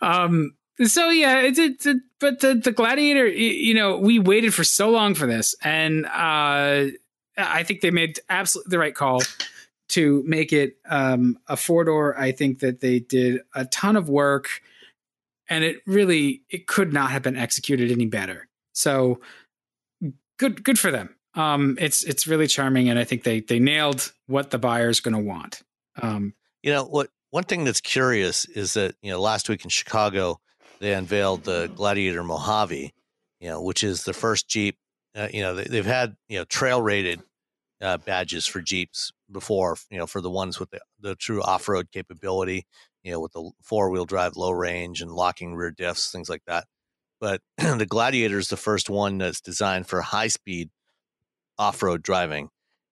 um, 0.00 0.52
so 0.84 1.08
yeah, 1.10 1.40
it's 1.40 1.58
it's 1.58 1.86
it, 1.86 1.98
but 2.20 2.40
the 2.40 2.54
the 2.54 2.72
gladiator, 2.72 3.26
you 3.26 3.74
know, 3.74 3.98
we 3.98 4.18
waited 4.18 4.54
for 4.54 4.64
so 4.64 4.90
long 4.90 5.14
for 5.14 5.26
this, 5.26 5.54
and 5.62 6.06
uh, 6.06 6.86
I 7.36 7.62
think 7.62 7.80
they 7.80 7.90
made 7.90 8.20
absolutely 8.28 8.70
the 8.70 8.78
right 8.78 8.94
call 8.94 9.20
to 9.92 10.22
make 10.26 10.52
it 10.52 10.78
um, 10.88 11.38
a 11.48 11.56
four 11.56 11.84
door. 11.84 12.18
I 12.18 12.32
think 12.32 12.60
that 12.60 12.80
they 12.80 12.98
did 12.98 13.40
a 13.54 13.66
ton 13.66 13.96
of 13.96 14.08
work, 14.08 14.48
and 15.48 15.64
it 15.64 15.82
really 15.86 16.42
it 16.50 16.66
could 16.66 16.92
not 16.92 17.10
have 17.10 17.22
been 17.22 17.36
executed 17.36 17.90
any 17.90 18.06
better. 18.06 18.48
So 18.72 19.20
good 20.38 20.64
good 20.64 20.78
for 20.78 20.90
them. 20.90 21.14
Um, 21.34 21.76
it's 21.80 22.04
it's 22.04 22.26
really 22.26 22.46
charming, 22.46 22.88
and 22.88 22.98
I 22.98 23.04
think 23.04 23.24
they 23.24 23.40
they 23.40 23.58
nailed 23.58 24.12
what 24.26 24.50
the 24.50 24.58
buyer's 24.58 25.00
going 25.00 25.14
to 25.14 25.22
want. 25.22 25.62
Um, 26.00 26.34
You 26.62 26.72
know 26.72 26.84
what? 26.84 27.10
One 27.30 27.44
thing 27.44 27.64
that's 27.64 27.80
curious 27.80 28.44
is 28.46 28.74
that 28.74 28.94
you 29.02 29.10
know 29.10 29.20
last 29.20 29.48
week 29.48 29.64
in 29.64 29.70
Chicago 29.70 30.40
they 30.80 30.94
unveiled 30.94 31.44
the 31.44 31.70
Gladiator 31.74 32.24
Mojave, 32.24 32.92
you 33.40 33.48
know, 33.48 33.62
which 33.62 33.84
is 33.84 34.04
the 34.04 34.12
first 34.12 34.48
Jeep. 34.48 34.76
Uh, 35.14 35.28
you 35.32 35.42
know, 35.42 35.54
they, 35.54 35.64
they've 35.64 35.86
had 35.86 36.16
you 36.28 36.38
know 36.38 36.44
trail 36.44 36.80
rated 36.80 37.20
uh, 37.82 37.98
badges 37.98 38.46
for 38.46 38.60
Jeeps 38.62 39.12
before. 39.32 39.76
You 39.90 39.98
know, 39.98 40.06
for 40.06 40.20
the 40.20 40.30
ones 40.30 40.60
with 40.60 40.70
the, 40.70 40.80
the 41.00 41.14
true 41.14 41.42
off 41.42 41.68
road 41.68 41.90
capability. 41.92 42.66
You 43.02 43.12
know, 43.12 43.20
with 43.20 43.32
the 43.32 43.50
four 43.62 43.90
wheel 43.90 44.04
drive, 44.04 44.36
low 44.36 44.52
range, 44.52 45.00
and 45.00 45.10
locking 45.10 45.54
rear 45.54 45.72
diffs, 45.72 46.12
things 46.12 46.28
like 46.28 46.42
that. 46.46 46.66
But 47.20 47.40
the 47.58 47.86
Gladiator 47.86 48.38
is 48.38 48.48
the 48.48 48.56
first 48.56 48.88
one 48.88 49.18
that's 49.18 49.40
designed 49.40 49.88
for 49.88 50.00
high 50.02 50.28
speed 50.28 50.70
off 51.58 51.82
road 51.82 52.02
driving, 52.02 52.48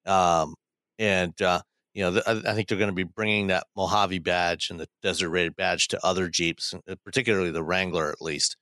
um, 0.06 0.54
and 0.98 1.40
uh, 1.40 1.62
you 1.94 2.02
know, 2.04 2.12
th- 2.12 2.24
I, 2.26 2.50
I 2.50 2.54
think 2.54 2.68
they're 2.68 2.78
going 2.78 2.90
to 2.90 2.94
be 2.94 3.04
bringing 3.04 3.48
that 3.48 3.66
Mojave 3.76 4.20
badge 4.20 4.70
and 4.70 4.78
the 4.78 4.88
desert 5.02 5.30
rated 5.30 5.56
badge 5.56 5.88
to 5.88 6.04
other 6.04 6.28
Jeeps, 6.28 6.74
uh, 6.74 6.94
particularly 7.04 7.50
the 7.50 7.62
Wrangler, 7.62 8.10
at 8.10 8.22
least. 8.22 8.56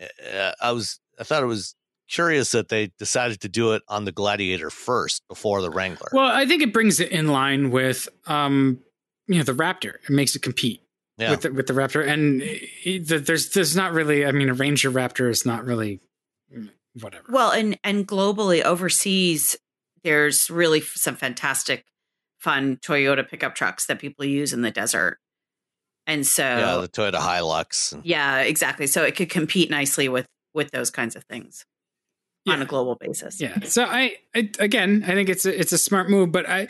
Uh, 0.00 0.52
I 0.60 0.72
was, 0.72 1.00
I 1.18 1.24
thought 1.24 1.42
it 1.42 1.46
was 1.46 1.74
curious 2.08 2.52
that 2.52 2.68
they 2.68 2.88
decided 2.98 3.40
to 3.42 3.48
do 3.48 3.72
it 3.72 3.82
on 3.88 4.04
the 4.04 4.12
Gladiator 4.12 4.70
first 4.70 5.26
before 5.28 5.62
the 5.62 5.70
Wrangler. 5.70 6.08
well, 6.12 6.30
I 6.30 6.46
think 6.46 6.62
it 6.62 6.72
brings 6.72 7.00
it 7.00 7.10
in 7.10 7.28
line 7.28 7.70
with 7.70 8.08
um, 8.26 8.80
you 9.26 9.36
know 9.36 9.44
the 9.44 9.52
Raptor. 9.52 9.94
It 10.04 10.10
makes 10.10 10.34
it 10.34 10.42
compete 10.42 10.82
yeah, 11.18 11.30
with 11.30 11.42
the, 11.42 11.52
with 11.52 11.66
the 11.66 11.74
Raptor, 11.74 12.06
and 12.06 12.42
it, 12.42 13.08
the- 13.08 13.18
there's 13.18 13.50
there's 13.50 13.76
not 13.76 13.92
really. 13.92 14.26
I 14.26 14.32
mean, 14.32 14.48
a 14.48 14.54
Ranger 14.54 14.90
Raptor 14.90 15.30
is 15.30 15.44
not 15.44 15.64
really 15.64 16.00
mm, 16.54 16.70
whatever. 17.00 17.24
Well, 17.28 17.50
and 17.50 17.78
and 17.84 18.06
globally 18.06 18.62
overseas, 18.62 19.56
there's 20.02 20.50
really 20.50 20.80
some 20.80 21.16
fantastic, 21.16 21.84
fun 22.38 22.76
Toyota 22.76 23.28
pickup 23.28 23.54
trucks 23.54 23.86
that 23.86 23.98
people 23.98 24.24
use 24.24 24.52
in 24.52 24.62
the 24.62 24.70
desert, 24.70 25.18
and 26.06 26.26
so 26.26 26.42
yeah, 26.42 26.74
yeah, 26.74 26.80
the 26.80 26.88
Toyota 26.88 27.18
Hilux. 27.18 28.00
Yeah, 28.02 28.40
exactly. 28.40 28.86
So 28.86 29.04
it 29.04 29.14
could 29.14 29.28
compete 29.30 29.70
nicely 29.70 30.08
with 30.08 30.26
with 30.54 30.70
those 30.70 30.90
kinds 30.90 31.14
of 31.14 31.24
things 31.24 31.64
on 32.46 32.62
a 32.62 32.64
global 32.64 32.94
basis. 32.94 33.40
Yeah. 33.40 33.60
So 33.64 33.84
I, 33.84 34.16
I 34.34 34.50
again, 34.58 35.04
I 35.06 35.12
think 35.12 35.28
it's 35.28 35.44
a, 35.44 35.58
it's 35.58 35.72
a 35.72 35.78
smart 35.78 36.08
move, 36.08 36.32
but 36.32 36.48
I, 36.48 36.68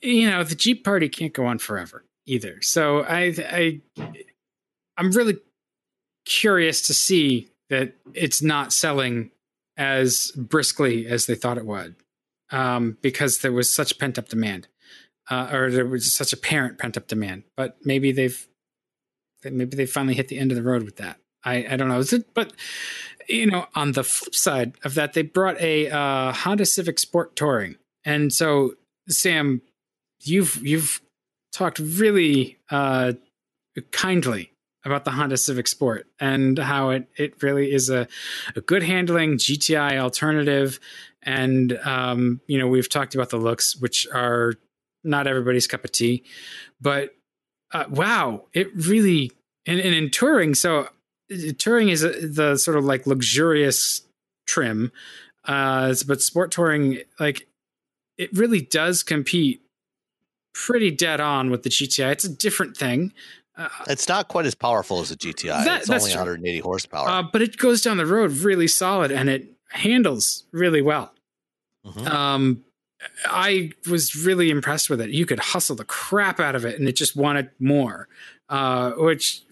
you 0.00 0.28
know, 0.28 0.44
the 0.44 0.54
Jeep 0.54 0.84
party 0.84 1.08
can't 1.08 1.32
go 1.32 1.46
on 1.46 1.58
forever 1.58 2.04
either. 2.26 2.60
So 2.62 3.02
I, 3.02 3.34
I, 3.38 3.80
I'm 4.96 5.10
really 5.12 5.38
curious 6.24 6.80
to 6.82 6.94
see 6.94 7.48
that 7.68 7.94
it's 8.14 8.42
not 8.42 8.72
selling 8.72 9.30
as 9.76 10.30
briskly 10.36 11.06
as 11.06 11.26
they 11.26 11.34
thought 11.34 11.58
it 11.58 11.66
would, 11.66 11.96
um, 12.50 12.98
because 13.00 13.38
there 13.38 13.52
was 13.52 13.74
such 13.74 13.98
pent 13.98 14.18
up 14.18 14.28
demand, 14.28 14.68
uh, 15.30 15.48
or 15.52 15.70
there 15.70 15.86
was 15.86 16.14
such 16.14 16.32
apparent 16.32 16.78
pent 16.78 16.96
up 16.96 17.08
demand. 17.08 17.44
But 17.56 17.78
maybe 17.82 18.12
they've, 18.12 18.46
maybe 19.42 19.76
they 19.76 19.86
finally 19.86 20.14
hit 20.14 20.28
the 20.28 20.38
end 20.38 20.52
of 20.52 20.56
the 20.56 20.62
road 20.62 20.84
with 20.84 20.96
that. 20.96 21.18
I, 21.44 21.66
I 21.70 21.76
don't 21.76 21.88
know. 21.88 21.98
Is 21.98 22.12
it, 22.12 22.34
but 22.34 22.52
you 23.28 23.46
know, 23.46 23.66
on 23.74 23.92
the 23.92 24.04
flip 24.04 24.34
side 24.34 24.74
of 24.84 24.94
that, 24.94 25.12
they 25.12 25.22
brought 25.22 25.60
a 25.60 25.88
uh, 25.88 26.32
Honda 26.32 26.66
Civic 26.66 26.98
Sport 26.98 27.36
Touring, 27.36 27.76
and 28.04 28.32
so 28.32 28.74
Sam, 29.08 29.62
you've 30.20 30.56
you've 30.64 31.00
talked 31.52 31.78
really 31.78 32.58
uh, 32.70 33.12
kindly 33.90 34.52
about 34.84 35.04
the 35.04 35.12
Honda 35.12 35.36
Civic 35.36 35.68
Sport 35.68 36.06
and 36.18 36.58
how 36.58 36.90
it 36.90 37.08
it 37.16 37.42
really 37.42 37.72
is 37.72 37.90
a, 37.90 38.08
a 38.56 38.60
good 38.60 38.82
handling 38.82 39.36
GTI 39.36 39.98
alternative, 39.98 40.80
and 41.22 41.78
um, 41.84 42.40
you 42.46 42.58
know 42.58 42.66
we've 42.66 42.88
talked 42.88 43.14
about 43.14 43.30
the 43.30 43.38
looks, 43.38 43.76
which 43.76 44.06
are 44.12 44.54
not 45.04 45.26
everybody's 45.26 45.66
cup 45.66 45.84
of 45.84 45.92
tea, 45.92 46.24
but 46.80 47.14
uh, 47.72 47.84
wow, 47.88 48.44
it 48.52 48.68
really 48.74 49.32
and, 49.66 49.80
and 49.80 49.94
in 49.94 50.10
touring, 50.10 50.54
so 50.54 50.88
touring 51.58 51.88
is 51.88 52.02
the 52.02 52.56
sort 52.56 52.76
of 52.76 52.84
like 52.84 53.06
luxurious 53.06 54.02
trim 54.46 54.92
Uh, 55.44 55.94
but 56.06 56.20
sport 56.22 56.50
touring, 56.52 57.00
like, 57.18 57.48
it 58.16 58.32
really 58.32 58.60
does 58.60 59.02
compete 59.02 59.60
pretty 60.54 60.90
dead 60.90 61.20
on 61.20 61.50
with 61.50 61.62
the 61.62 61.70
GTI. 61.70 62.12
It's 62.12 62.24
a 62.24 62.28
different 62.28 62.76
thing. 62.76 63.12
Uh, 63.56 63.68
it's 63.88 64.08
not 64.08 64.28
quite 64.28 64.46
as 64.46 64.54
powerful 64.54 65.00
as 65.00 65.10
a 65.10 65.16
GTI. 65.16 65.64
That, 65.64 65.80
it's 65.80 65.90
only 65.90 66.10
true. 66.10 66.20
180 66.20 66.58
horsepower. 66.60 67.08
Uh, 67.08 67.22
but 67.22 67.42
it 67.42 67.56
goes 67.56 67.82
down 67.82 67.96
the 67.96 68.06
road 68.06 68.30
really 68.32 68.68
solid 68.68 69.10
and 69.10 69.28
it 69.28 69.48
handles 69.70 70.44
really 70.52 70.82
well. 70.82 71.12
Mm-hmm. 71.84 72.06
Um, 72.06 72.64
I 73.26 73.72
was 73.90 74.14
really 74.14 74.50
impressed 74.50 74.88
with 74.88 75.00
it. 75.00 75.10
You 75.10 75.26
could 75.26 75.40
hustle 75.40 75.74
the 75.74 75.84
crap 75.84 76.38
out 76.38 76.54
of 76.54 76.64
it 76.64 76.78
and 76.78 76.88
it 76.88 76.92
just 76.92 77.16
wanted 77.16 77.50
more, 77.58 78.08
uh, 78.48 78.92
which 78.92 79.42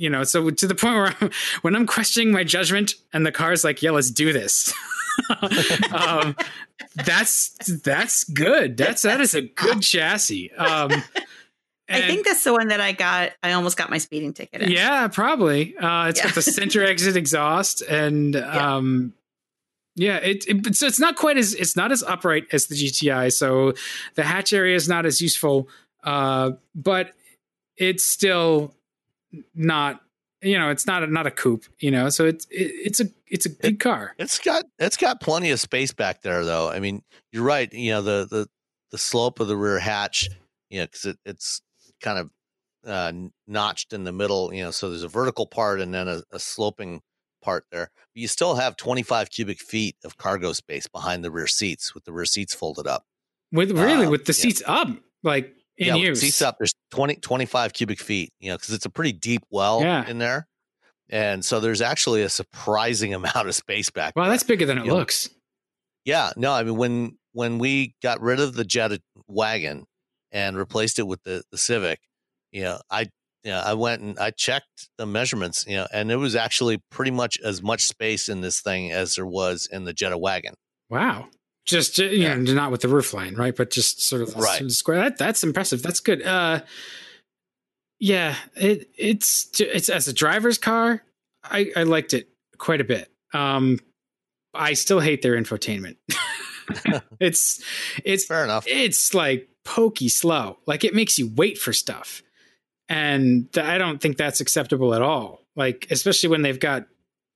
you 0.00 0.08
know, 0.08 0.24
so 0.24 0.48
to 0.48 0.66
the 0.66 0.74
point 0.74 0.94
where 0.94 1.14
I'm, 1.20 1.30
when 1.60 1.76
I'm 1.76 1.86
questioning 1.86 2.32
my 2.32 2.42
judgment 2.42 2.94
and 3.12 3.26
the 3.26 3.32
car's 3.32 3.64
like, 3.64 3.82
yeah, 3.82 3.90
let's 3.90 4.10
do 4.10 4.32
this. 4.32 4.72
um, 5.92 6.34
that's 6.94 7.50
that's 7.82 8.24
good. 8.24 8.78
That's 8.78 9.02
that 9.02 9.20
is 9.20 9.34
a 9.34 9.42
good 9.42 9.82
chassis. 9.82 10.50
Um, 10.52 10.90
I 11.90 12.02
think 12.02 12.24
that's 12.24 12.42
the 12.44 12.52
one 12.52 12.68
that 12.68 12.80
I 12.80 12.92
got. 12.92 13.32
I 13.42 13.52
almost 13.52 13.76
got 13.76 13.90
my 13.90 13.98
speeding 13.98 14.32
ticket. 14.32 14.62
In. 14.62 14.70
Yeah, 14.70 15.08
probably. 15.08 15.76
Uh, 15.76 16.08
it's 16.08 16.20
yeah. 16.20 16.26
got 16.26 16.34
the 16.34 16.42
center 16.58 16.82
exit 16.82 17.16
exhaust, 17.16 17.82
and 17.82 18.34
yeah. 18.34 18.76
um, 18.76 19.12
yeah, 19.96 20.16
it, 20.16 20.46
it, 20.48 20.74
so 20.76 20.86
it's 20.86 21.00
not 21.00 21.16
quite 21.16 21.36
as 21.36 21.52
it's 21.52 21.76
not 21.76 21.92
as 21.92 22.02
upright 22.02 22.46
as 22.52 22.66
the 22.66 22.74
GTI. 22.74 23.32
So 23.32 23.74
the 24.14 24.22
hatch 24.22 24.54
area 24.54 24.76
is 24.76 24.88
not 24.88 25.04
as 25.04 25.20
useful, 25.20 25.68
uh, 26.04 26.52
but 26.74 27.12
it's 27.76 28.04
still 28.04 28.74
not 29.54 30.00
you 30.42 30.58
know 30.58 30.70
it's 30.70 30.86
not 30.86 31.02
a, 31.02 31.06
not 31.06 31.26
a 31.26 31.30
coupe 31.30 31.64
you 31.78 31.90
know 31.90 32.08
so 32.08 32.24
it's 32.26 32.46
it, 32.46 32.72
it's 32.84 33.00
a 33.00 33.04
it's 33.26 33.46
a 33.46 33.48
good 33.48 33.78
car. 33.78 34.14
it's 34.18 34.38
got 34.38 34.64
it's 34.78 34.96
got 34.96 35.20
plenty 35.20 35.50
of 35.50 35.60
space 35.60 35.92
back 35.92 36.22
there 36.22 36.44
though. 36.44 36.68
I 36.68 36.80
mean 36.80 37.02
you're 37.32 37.44
right 37.44 37.72
you 37.72 37.92
know 37.92 38.02
the 38.02 38.26
the 38.30 38.48
the 38.90 38.98
slope 38.98 39.40
of 39.40 39.48
the 39.48 39.56
rear 39.56 39.78
hatch 39.78 40.28
you 40.68 40.80
know 40.80 40.86
because 40.86 41.04
it, 41.04 41.18
it's 41.24 41.62
kind 42.02 42.18
of 42.18 42.30
uh, 42.86 43.12
notched 43.46 43.92
in 43.92 44.04
the 44.04 44.12
middle 44.12 44.52
you 44.54 44.62
know 44.62 44.70
so 44.70 44.88
there's 44.88 45.02
a 45.02 45.08
vertical 45.08 45.46
part 45.46 45.80
and 45.80 45.92
then 45.92 46.08
a, 46.08 46.22
a 46.32 46.38
sloping 46.38 47.02
part 47.40 47.64
there. 47.70 47.90
But 48.14 48.20
you 48.20 48.28
still 48.28 48.56
have 48.56 48.76
25 48.76 49.30
cubic 49.30 49.60
feet 49.60 49.96
of 50.04 50.16
cargo 50.16 50.52
space 50.52 50.86
behind 50.86 51.24
the 51.24 51.30
rear 51.30 51.46
seats 51.46 51.94
with 51.94 52.04
the 52.04 52.12
rear 52.12 52.24
seats 52.24 52.54
folded 52.54 52.86
up. 52.86 53.06
With 53.52 53.72
really 53.72 54.06
um, 54.06 54.10
with 54.10 54.26
the 54.26 54.32
seats 54.32 54.62
up 54.66 54.88
like 55.22 55.54
in 55.80 55.86
yeah, 55.86 55.94
use. 55.96 56.20
seats 56.20 56.42
up. 56.42 56.58
There's 56.58 56.74
20, 56.92 57.16
25 57.16 57.72
cubic 57.72 57.98
feet, 57.98 58.32
you 58.38 58.50
know, 58.50 58.56
because 58.56 58.74
it's 58.74 58.84
a 58.84 58.90
pretty 58.90 59.12
deep 59.12 59.42
well 59.50 59.80
yeah. 59.80 60.06
in 60.06 60.18
there. 60.18 60.46
And 61.08 61.44
so 61.44 61.58
there's 61.58 61.80
actually 61.80 62.22
a 62.22 62.28
surprising 62.28 63.14
amount 63.14 63.48
of 63.48 63.54
space 63.54 63.90
back. 63.90 64.14
Wow, 64.14 64.24
there. 64.24 64.32
that's 64.32 64.44
bigger 64.44 64.66
than 64.66 64.78
it 64.78 64.84
you 64.84 64.92
looks. 64.92 65.28
Know? 65.28 65.34
Yeah, 66.04 66.30
no, 66.36 66.52
I 66.52 66.62
mean 66.62 66.76
when 66.76 67.18
when 67.32 67.58
we 67.58 67.94
got 68.02 68.20
rid 68.20 68.40
of 68.40 68.54
the 68.54 68.64
Jetta 68.64 69.00
wagon 69.28 69.84
and 70.32 70.56
replaced 70.56 70.98
it 70.98 71.06
with 71.06 71.22
the 71.24 71.42
the 71.50 71.58
Civic, 71.58 72.00
you 72.52 72.62
know, 72.62 72.80
I 72.90 73.08
you 73.42 73.50
know, 73.50 73.60
I 73.60 73.74
went 73.74 74.02
and 74.02 74.18
I 74.18 74.30
checked 74.30 74.88
the 74.98 75.06
measurements, 75.06 75.64
you 75.66 75.76
know, 75.76 75.86
and 75.92 76.10
it 76.10 76.16
was 76.16 76.36
actually 76.36 76.82
pretty 76.90 77.10
much 77.10 77.38
as 77.40 77.62
much 77.62 77.82
space 77.82 78.28
in 78.28 78.40
this 78.40 78.60
thing 78.60 78.92
as 78.92 79.14
there 79.14 79.26
was 79.26 79.68
in 79.70 79.84
the 79.84 79.92
Jetta 79.92 80.18
wagon. 80.18 80.54
Wow. 80.88 81.28
Just 81.66 81.98
you 81.98 82.08
yeah. 82.08 82.34
know, 82.34 82.54
not 82.54 82.70
with 82.70 82.80
the 82.80 82.88
roof 82.88 83.12
line, 83.14 83.34
right? 83.34 83.54
But 83.54 83.70
just 83.70 84.02
sort 84.02 84.22
of 84.22 84.34
right. 84.34 84.70
square. 84.70 84.98
That, 84.98 85.18
that's 85.18 85.42
impressive. 85.42 85.82
That's 85.82 86.00
good. 86.00 86.22
Uh, 86.22 86.60
yeah, 87.98 88.34
it 88.56 88.90
it's 88.96 89.48
it's 89.60 89.88
as 89.88 90.08
a 90.08 90.12
driver's 90.12 90.58
car. 90.58 91.02
I 91.44 91.70
I 91.76 91.82
liked 91.82 92.14
it 92.14 92.28
quite 92.58 92.80
a 92.80 92.84
bit. 92.84 93.12
Um, 93.32 93.78
I 94.54 94.72
still 94.72 95.00
hate 95.00 95.22
their 95.22 95.40
infotainment. 95.40 95.96
it's 97.20 97.62
it's 98.04 98.24
fair 98.24 98.44
enough. 98.44 98.64
It's 98.66 99.14
like 99.14 99.48
pokey 99.64 100.08
slow. 100.08 100.58
Like 100.66 100.84
it 100.84 100.94
makes 100.94 101.18
you 101.18 101.30
wait 101.34 101.58
for 101.58 101.72
stuff, 101.72 102.22
and 102.88 103.48
I 103.56 103.78
don't 103.78 104.00
think 104.00 104.16
that's 104.16 104.40
acceptable 104.40 104.94
at 104.94 105.02
all. 105.02 105.42
Like 105.56 105.86
especially 105.90 106.28
when 106.28 106.42
they've 106.42 106.60
got 106.60 106.86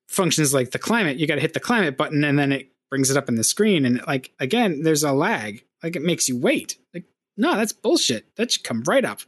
functions 0.09 0.55
like 0.55 0.71
the 0.71 0.79
climate, 0.79 1.19
you 1.19 1.27
got 1.27 1.37
to 1.37 1.41
hit 1.41 1.55
the 1.55 1.61
climate 1.61 1.97
button, 1.97 2.25
and 2.25 2.39
then 2.39 2.53
it 2.53 2.74
brings 2.91 3.11
it 3.11 3.17
up 3.17 3.29
in 3.29 3.37
the 3.37 3.45
screen 3.45 3.85
and 3.85 4.01
like 4.07 4.33
again 4.41 4.83
there's 4.83 5.03
a 5.05 5.13
lag. 5.13 5.65
Like 5.83 5.97
it 5.97 6.03
makes 6.03 6.29
you 6.29 6.39
wait. 6.39 6.77
Like 6.93 7.05
no 7.37 7.57
that's 7.57 7.73
bullshit. 7.73 8.35
That 8.37 8.53
should 8.53 8.65
come 8.65 8.83
right 8.87 9.05
up. 9.05 9.21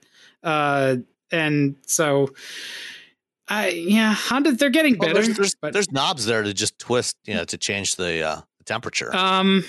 Uh 0.43 0.97
and 1.33 1.77
so 1.87 2.33
i 3.49 3.69
yeah 3.69 4.13
honda 4.15 4.53
they're 4.53 4.71
getting 4.71 4.95
better 4.95 5.15
well, 5.15 5.23
there's, 5.23 5.37
there's, 5.37 5.55
but, 5.57 5.73
there's, 5.73 5.91
knobs 5.91 6.25
there 6.25 6.43
to 6.45 6.55
just 6.55 6.79
twist 6.79 7.17
you 7.25 7.35
know 7.35 7.45
to 7.45 7.59
change 7.59 7.97
the 7.97 8.23
uh 8.23 8.41
temperature. 8.65 9.15
Um 9.15 9.65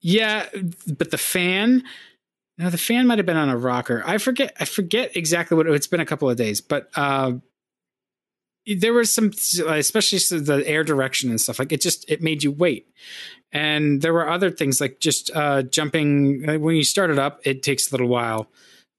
yeah 0.00 0.46
but 0.86 1.10
the 1.10 1.18
fan 1.18 1.82
no 2.58 2.70
the 2.70 2.78
fan 2.78 3.06
might 3.06 3.18
have 3.18 3.26
been 3.26 3.36
on 3.36 3.48
a 3.48 3.56
rocker. 3.56 4.02
I 4.06 4.18
forget 4.18 4.56
i 4.58 4.64
forget 4.64 5.16
exactly 5.16 5.56
what 5.56 5.66
it's 5.68 5.86
been 5.86 6.00
a 6.00 6.06
couple 6.06 6.28
of 6.28 6.36
days 6.36 6.60
but 6.60 6.90
uh 6.96 7.32
there 8.74 8.92
was 8.92 9.12
some 9.12 9.30
especially 9.68 10.18
the 10.40 10.64
air 10.66 10.82
direction 10.82 11.30
and 11.30 11.40
stuff 11.40 11.58
like 11.58 11.72
it 11.72 11.80
just 11.80 12.08
it 12.10 12.22
made 12.22 12.42
you 12.42 12.50
wait. 12.50 12.88
And 13.52 14.02
there 14.02 14.12
were 14.12 14.28
other 14.28 14.50
things 14.50 14.80
like 14.80 14.98
just 15.00 15.30
uh, 15.34 15.62
jumping 15.62 16.48
uh, 16.48 16.58
when 16.58 16.76
you 16.76 16.84
start 16.84 17.10
it 17.10 17.18
up 17.18 17.40
it 17.44 17.62
takes 17.62 17.90
a 17.90 17.94
little 17.94 18.08
while 18.08 18.50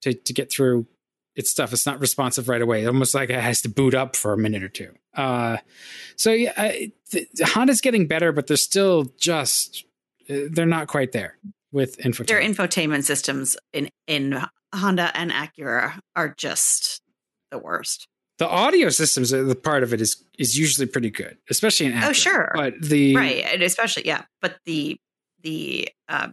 to, 0.01 0.13
to 0.13 0.33
get 0.33 0.51
through 0.51 0.87
its 1.35 1.49
stuff. 1.49 1.73
It's 1.73 1.85
not 1.85 1.99
responsive 1.99 2.49
right 2.49 2.61
away. 2.61 2.85
Almost 2.85 3.13
like 3.13 3.29
it 3.29 3.39
has 3.39 3.61
to 3.61 3.69
boot 3.69 3.93
up 3.93 4.15
for 4.15 4.33
a 4.33 4.37
minute 4.37 4.63
or 4.63 4.69
two. 4.69 4.93
Uh, 5.13 5.57
so 6.15 6.31
yeah 6.31 6.53
I, 6.55 6.91
the, 7.11 7.27
honda's 7.43 7.81
getting 7.81 8.07
better 8.07 8.31
but 8.31 8.47
they're 8.47 8.57
still 8.57 9.11
just 9.19 9.83
uh, 10.29 10.47
they're 10.49 10.65
not 10.65 10.87
quite 10.87 11.11
there 11.11 11.37
with 11.71 11.97
infotainment. 11.97 12.27
Their 12.27 12.41
infotainment 12.41 13.03
systems 13.03 13.57
in 13.73 13.89
in 14.07 14.41
honda 14.73 15.11
and 15.15 15.31
acura 15.31 15.99
are 16.15 16.29
just 16.37 17.01
the 17.51 17.57
worst 17.57 18.07
the 18.37 18.47
audio 18.47 18.89
systems 18.89 19.31
the 19.31 19.55
part 19.55 19.83
of 19.83 19.93
it 19.93 20.01
is 20.01 20.23
is 20.37 20.57
usually 20.57 20.87
pretty 20.87 21.09
good 21.09 21.37
especially 21.49 21.87
in 21.87 22.03
oh 22.03 22.13
sure. 22.13 22.51
But 22.53 22.81
the 22.81 23.15
right 23.15 23.43
and 23.51 23.61
especially 23.61 24.05
yeah 24.05 24.23
but 24.41 24.57
the 24.65 24.97
the 25.43 25.89
uh, 26.09 26.29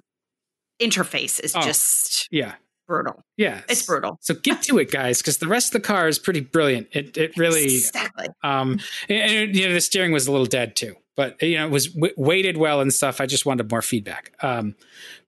interface 0.80 1.40
is 1.40 1.54
oh, 1.54 1.60
just 1.60 2.28
yeah. 2.30 2.54
brutal. 2.86 3.22
Yeah 3.36 3.62
it's 3.68 3.82
brutal. 3.82 4.18
so 4.20 4.34
get 4.34 4.62
to 4.62 4.78
it 4.78 4.90
guys 4.90 5.18
because 5.18 5.38
the 5.38 5.48
rest 5.48 5.74
of 5.74 5.82
the 5.82 5.86
car 5.86 6.08
is 6.08 6.18
pretty 6.18 6.40
brilliant. 6.40 6.88
It 6.92 7.16
it 7.16 7.36
really 7.36 7.64
exactly. 7.64 8.28
um 8.42 8.80
and, 9.08 9.32
and, 9.32 9.56
you 9.56 9.66
know 9.66 9.74
the 9.74 9.80
steering 9.80 10.12
was 10.12 10.26
a 10.26 10.32
little 10.32 10.46
dead 10.46 10.76
too 10.76 10.96
but 11.16 11.40
you 11.42 11.56
know 11.56 11.66
it 11.66 11.70
was 11.70 11.88
w- 11.88 12.14
weighted 12.16 12.56
well 12.56 12.80
and 12.80 12.92
stuff. 12.92 13.20
I 13.20 13.26
just 13.26 13.46
wanted 13.46 13.70
more 13.70 13.82
feedback. 13.82 14.32
Um 14.42 14.74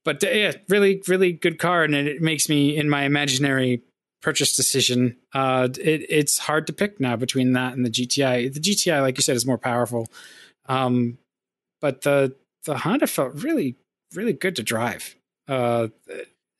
but 0.04 0.22
uh, 0.22 0.28
yeah 0.28 0.52
really 0.68 1.02
really 1.08 1.32
good 1.32 1.58
car 1.58 1.84
and 1.84 1.94
it 1.94 2.20
makes 2.20 2.48
me 2.48 2.76
in 2.76 2.88
my 2.88 3.04
imaginary 3.04 3.82
purchase 4.22 4.56
decision. 4.56 5.16
Uh, 5.32 5.68
it, 5.80 6.06
it's 6.08 6.38
hard 6.38 6.66
to 6.66 6.72
pick 6.72 7.00
now 7.00 7.16
between 7.16 7.52
that 7.52 7.74
and 7.74 7.84
the 7.84 7.90
GTI. 7.90 8.52
The 8.52 8.60
GTI, 8.60 9.00
like 9.00 9.16
you 9.16 9.22
said, 9.22 9.36
is 9.36 9.46
more 9.46 9.58
powerful, 9.58 10.08
um, 10.66 11.18
but 11.80 12.02
the 12.02 12.34
the 12.64 12.78
Honda 12.78 13.06
felt 13.06 13.34
really 13.34 13.76
really 14.14 14.32
good 14.32 14.56
to 14.56 14.62
drive. 14.62 15.16
Uh, 15.48 15.88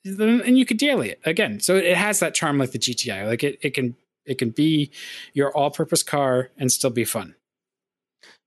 and 0.04 0.56
you 0.56 0.64
could 0.64 0.78
daily 0.78 1.10
it 1.10 1.20
again, 1.24 1.60
so 1.60 1.74
it 1.74 1.96
has 1.96 2.20
that 2.20 2.34
charm 2.34 2.58
like 2.58 2.70
the 2.70 2.78
GTI. 2.78 3.26
Like 3.26 3.42
it, 3.42 3.58
it 3.60 3.74
can 3.74 3.96
it 4.24 4.38
can 4.38 4.50
be 4.50 4.90
your 5.34 5.56
all-purpose 5.56 6.02
car 6.02 6.50
and 6.56 6.70
still 6.70 6.90
be 6.90 7.04
fun. 7.04 7.34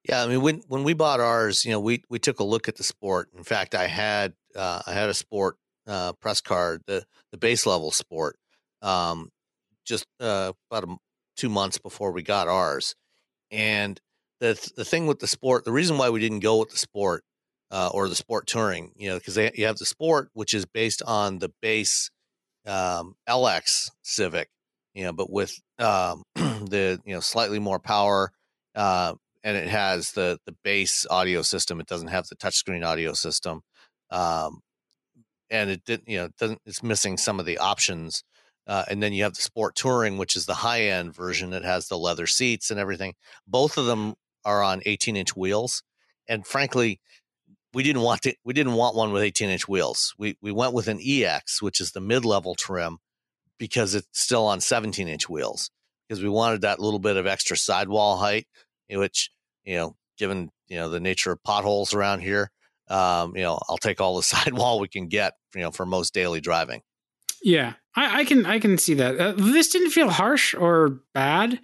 Yeah, 0.08 0.24
I 0.24 0.28
mean 0.28 0.42
when 0.42 0.62
when 0.68 0.84
we 0.84 0.94
bought 0.94 1.20
ours, 1.20 1.66
you 1.66 1.72
know, 1.72 1.80
we 1.80 2.04
we 2.10 2.20
took 2.20 2.40
a 2.40 2.44
look 2.44 2.68
at 2.68 2.78
the 2.78 2.84
sport. 2.84 3.30
In 3.36 3.44
fact, 3.44 3.76
I 3.76 3.88
had 3.88 4.34
uh, 4.56 4.82
I 4.88 4.94
had 4.94 5.10
a 5.10 5.14
sport 5.14 5.58
uh, 5.88 6.14
press 6.14 6.40
card, 6.40 6.84
the 6.88 7.04
the 7.32 7.38
base 7.38 7.66
level 7.66 7.92
sport, 7.92 8.38
um, 8.82 9.30
just 9.86 10.06
uh, 10.20 10.54
about 10.70 10.84
a, 10.84 10.96
two 11.36 11.50
months 11.50 11.78
before 11.78 12.12
we 12.12 12.24
got 12.24 12.48
ours. 12.48 12.96
And 13.52 14.00
the 14.40 14.72
the 14.76 14.86
thing 14.86 15.08
with 15.08 15.20
the 15.20 15.28
sport, 15.28 15.66
the 15.66 15.72
reason 15.72 15.98
why 15.98 16.10
we 16.10 16.20
didn't 16.20 16.40
go 16.40 16.60
with 16.60 16.70
the 16.70 16.78
sport 16.78 17.24
uh, 17.72 17.90
or 17.94 18.08
the 18.08 18.16
sport 18.16 18.48
touring, 18.48 18.92
you 18.96 19.10
know, 19.10 19.18
because 19.18 19.38
you 19.38 19.66
have 19.66 19.78
the 19.78 19.86
sport, 19.86 20.30
which 20.34 20.54
is 20.54 20.66
based 20.66 21.02
on 21.06 21.40
the 21.40 21.52
base 21.62 22.10
um, 22.66 23.16
LX 23.28 23.90
Civic, 24.02 24.50
you 24.94 25.04
know, 25.04 25.14
but 25.14 25.32
with 25.32 25.60
um, 25.80 26.24
the 26.36 27.00
you 27.06 27.14
know 27.14 27.20
slightly 27.20 27.60
more 27.60 27.80
power, 27.80 28.32
uh, 28.76 29.14
and 29.44 29.58
it 29.58 29.68
has 29.68 30.12
the 30.12 30.38
the 30.46 30.56
base 30.64 31.06
audio 31.10 31.42
system. 31.42 31.80
It 31.80 31.88
doesn't 31.88 32.10
have 32.10 32.28
the 32.28 32.36
touchscreen 32.36 32.86
audio 32.86 33.14
system, 33.14 33.62
um, 34.12 34.60
and 35.50 35.70
it 35.70 35.84
didn't 35.86 36.08
you 36.08 36.20
know 36.20 36.26
it 36.26 36.38
doesn't 36.38 36.60
it's 36.66 36.84
missing 36.84 37.18
some 37.18 37.40
of 37.40 37.46
the 37.46 37.58
options 37.58 38.24
uh, 38.70 38.86
and 38.88 39.02
then 39.02 39.14
you 39.14 39.24
have 39.24 39.34
the 39.34 39.42
sport 39.42 39.76
touring, 39.76 40.20
which 40.20 40.36
is 40.36 40.46
the 40.46 40.54
high 40.54 40.84
end 40.84 41.14
version. 41.16 41.50
that 41.50 41.66
has 41.66 41.88
the 41.88 41.98
leather 41.98 42.28
seats 42.28 42.70
and 42.70 42.80
everything. 42.80 43.16
Both 43.48 43.78
of 43.80 43.88
them 43.88 44.14
are 44.46 44.62
on 44.62 44.84
18 44.86 45.18
inch 45.18 45.36
wheels. 45.36 45.82
And 46.28 46.46
frankly, 46.46 47.02
we 47.74 47.82
didn't 47.82 48.04
want 48.04 48.22
to, 48.22 48.36
we 48.46 48.54
didn't 48.54 48.74
want 48.74 48.96
one 48.96 49.12
with 49.12 49.24
18 49.24 49.50
inch 49.50 49.68
wheels. 49.68 50.14
We 50.20 50.38
we 50.40 50.52
went 50.52 50.74
with 50.74 50.88
an 50.88 51.00
EX, 51.04 51.64
which 51.64 51.82
is 51.82 51.92
the 51.92 52.00
mid 52.00 52.26
level 52.26 52.54
trim, 52.54 53.00
because 53.58 53.96
it's 53.96 54.08
still 54.14 54.46
on 54.46 54.62
17 54.62 55.08
inch 55.08 55.28
wheels. 55.28 55.72
Because 56.08 56.22
we 56.24 56.30
wanted 56.30 56.62
that 56.62 56.80
little 56.80 57.00
bit 57.00 57.18
of 57.18 57.26
extra 57.26 57.58
sidewall 57.58 58.18
height, 58.18 58.48
which 58.88 59.32
you 59.64 59.76
know 59.78 59.96
given 60.20 60.52
you 60.68 60.78
know 60.78 60.90
the 60.90 61.00
nature 61.00 61.32
of 61.32 61.42
potholes 61.44 61.96
around 61.96 62.20
here, 62.20 62.52
um, 62.90 63.36
you 63.36 63.44
know, 63.44 63.60
I'll 63.68 63.78
take 63.78 64.00
all 64.00 64.16
the 64.16 64.24
sidewall 64.36 64.80
we 64.80 64.88
can 64.88 65.08
get, 65.08 65.34
you 65.56 65.62
know, 65.62 65.72
for 65.72 65.88
most 65.88 66.14
daily 66.14 66.40
driving. 66.40 66.82
Yeah, 67.42 67.74
I, 67.96 68.20
I 68.22 68.26
can 68.26 68.46
I 68.46 68.60
can 68.60 68.78
see 68.78 68.94
that. 68.96 69.20
Uh, 69.20 69.32
this 69.34 69.70
didn't 69.70 69.92
feel 69.92 70.10
harsh 70.10 70.54
or 70.54 71.00
bad. 71.14 71.60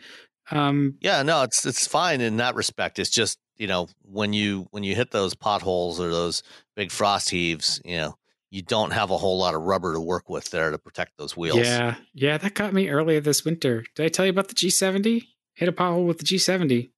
Um, 0.51 0.95
Yeah, 1.01 1.23
no, 1.23 1.43
it's 1.43 1.65
it's 1.65 1.87
fine 1.87 2.21
in 2.21 2.37
that 2.37 2.55
respect. 2.55 2.99
It's 2.99 3.09
just 3.09 3.39
you 3.57 3.67
know 3.67 3.87
when 4.03 4.33
you 4.33 4.67
when 4.71 4.83
you 4.83 4.95
hit 4.95 5.11
those 5.11 5.33
potholes 5.35 5.99
or 5.99 6.09
those 6.09 6.43
big 6.75 6.91
frost 6.91 7.29
heaves, 7.29 7.81
you 7.83 7.97
know, 7.97 8.15
you 8.51 8.61
don't 8.61 8.91
have 8.91 9.11
a 9.11 9.17
whole 9.17 9.37
lot 9.37 9.55
of 9.55 9.61
rubber 9.63 9.93
to 9.93 9.99
work 9.99 10.29
with 10.29 10.49
there 10.51 10.71
to 10.71 10.77
protect 10.77 11.17
those 11.17 11.35
wheels. 11.35 11.59
yeah, 11.59 11.95
yeah, 12.13 12.37
that 12.37 12.53
got 12.53 12.73
me 12.73 12.89
earlier 12.89 13.19
this 13.19 13.43
winter. 13.43 13.83
Did 13.95 14.05
I 14.05 14.09
tell 14.09 14.25
you 14.25 14.31
about 14.31 14.47
the 14.49 14.55
G70? 14.55 15.23
Hit 15.55 15.69
a 15.69 15.71
pothole 15.71 16.05
with 16.05 16.17
the 16.19 16.25
G70. 16.25 16.91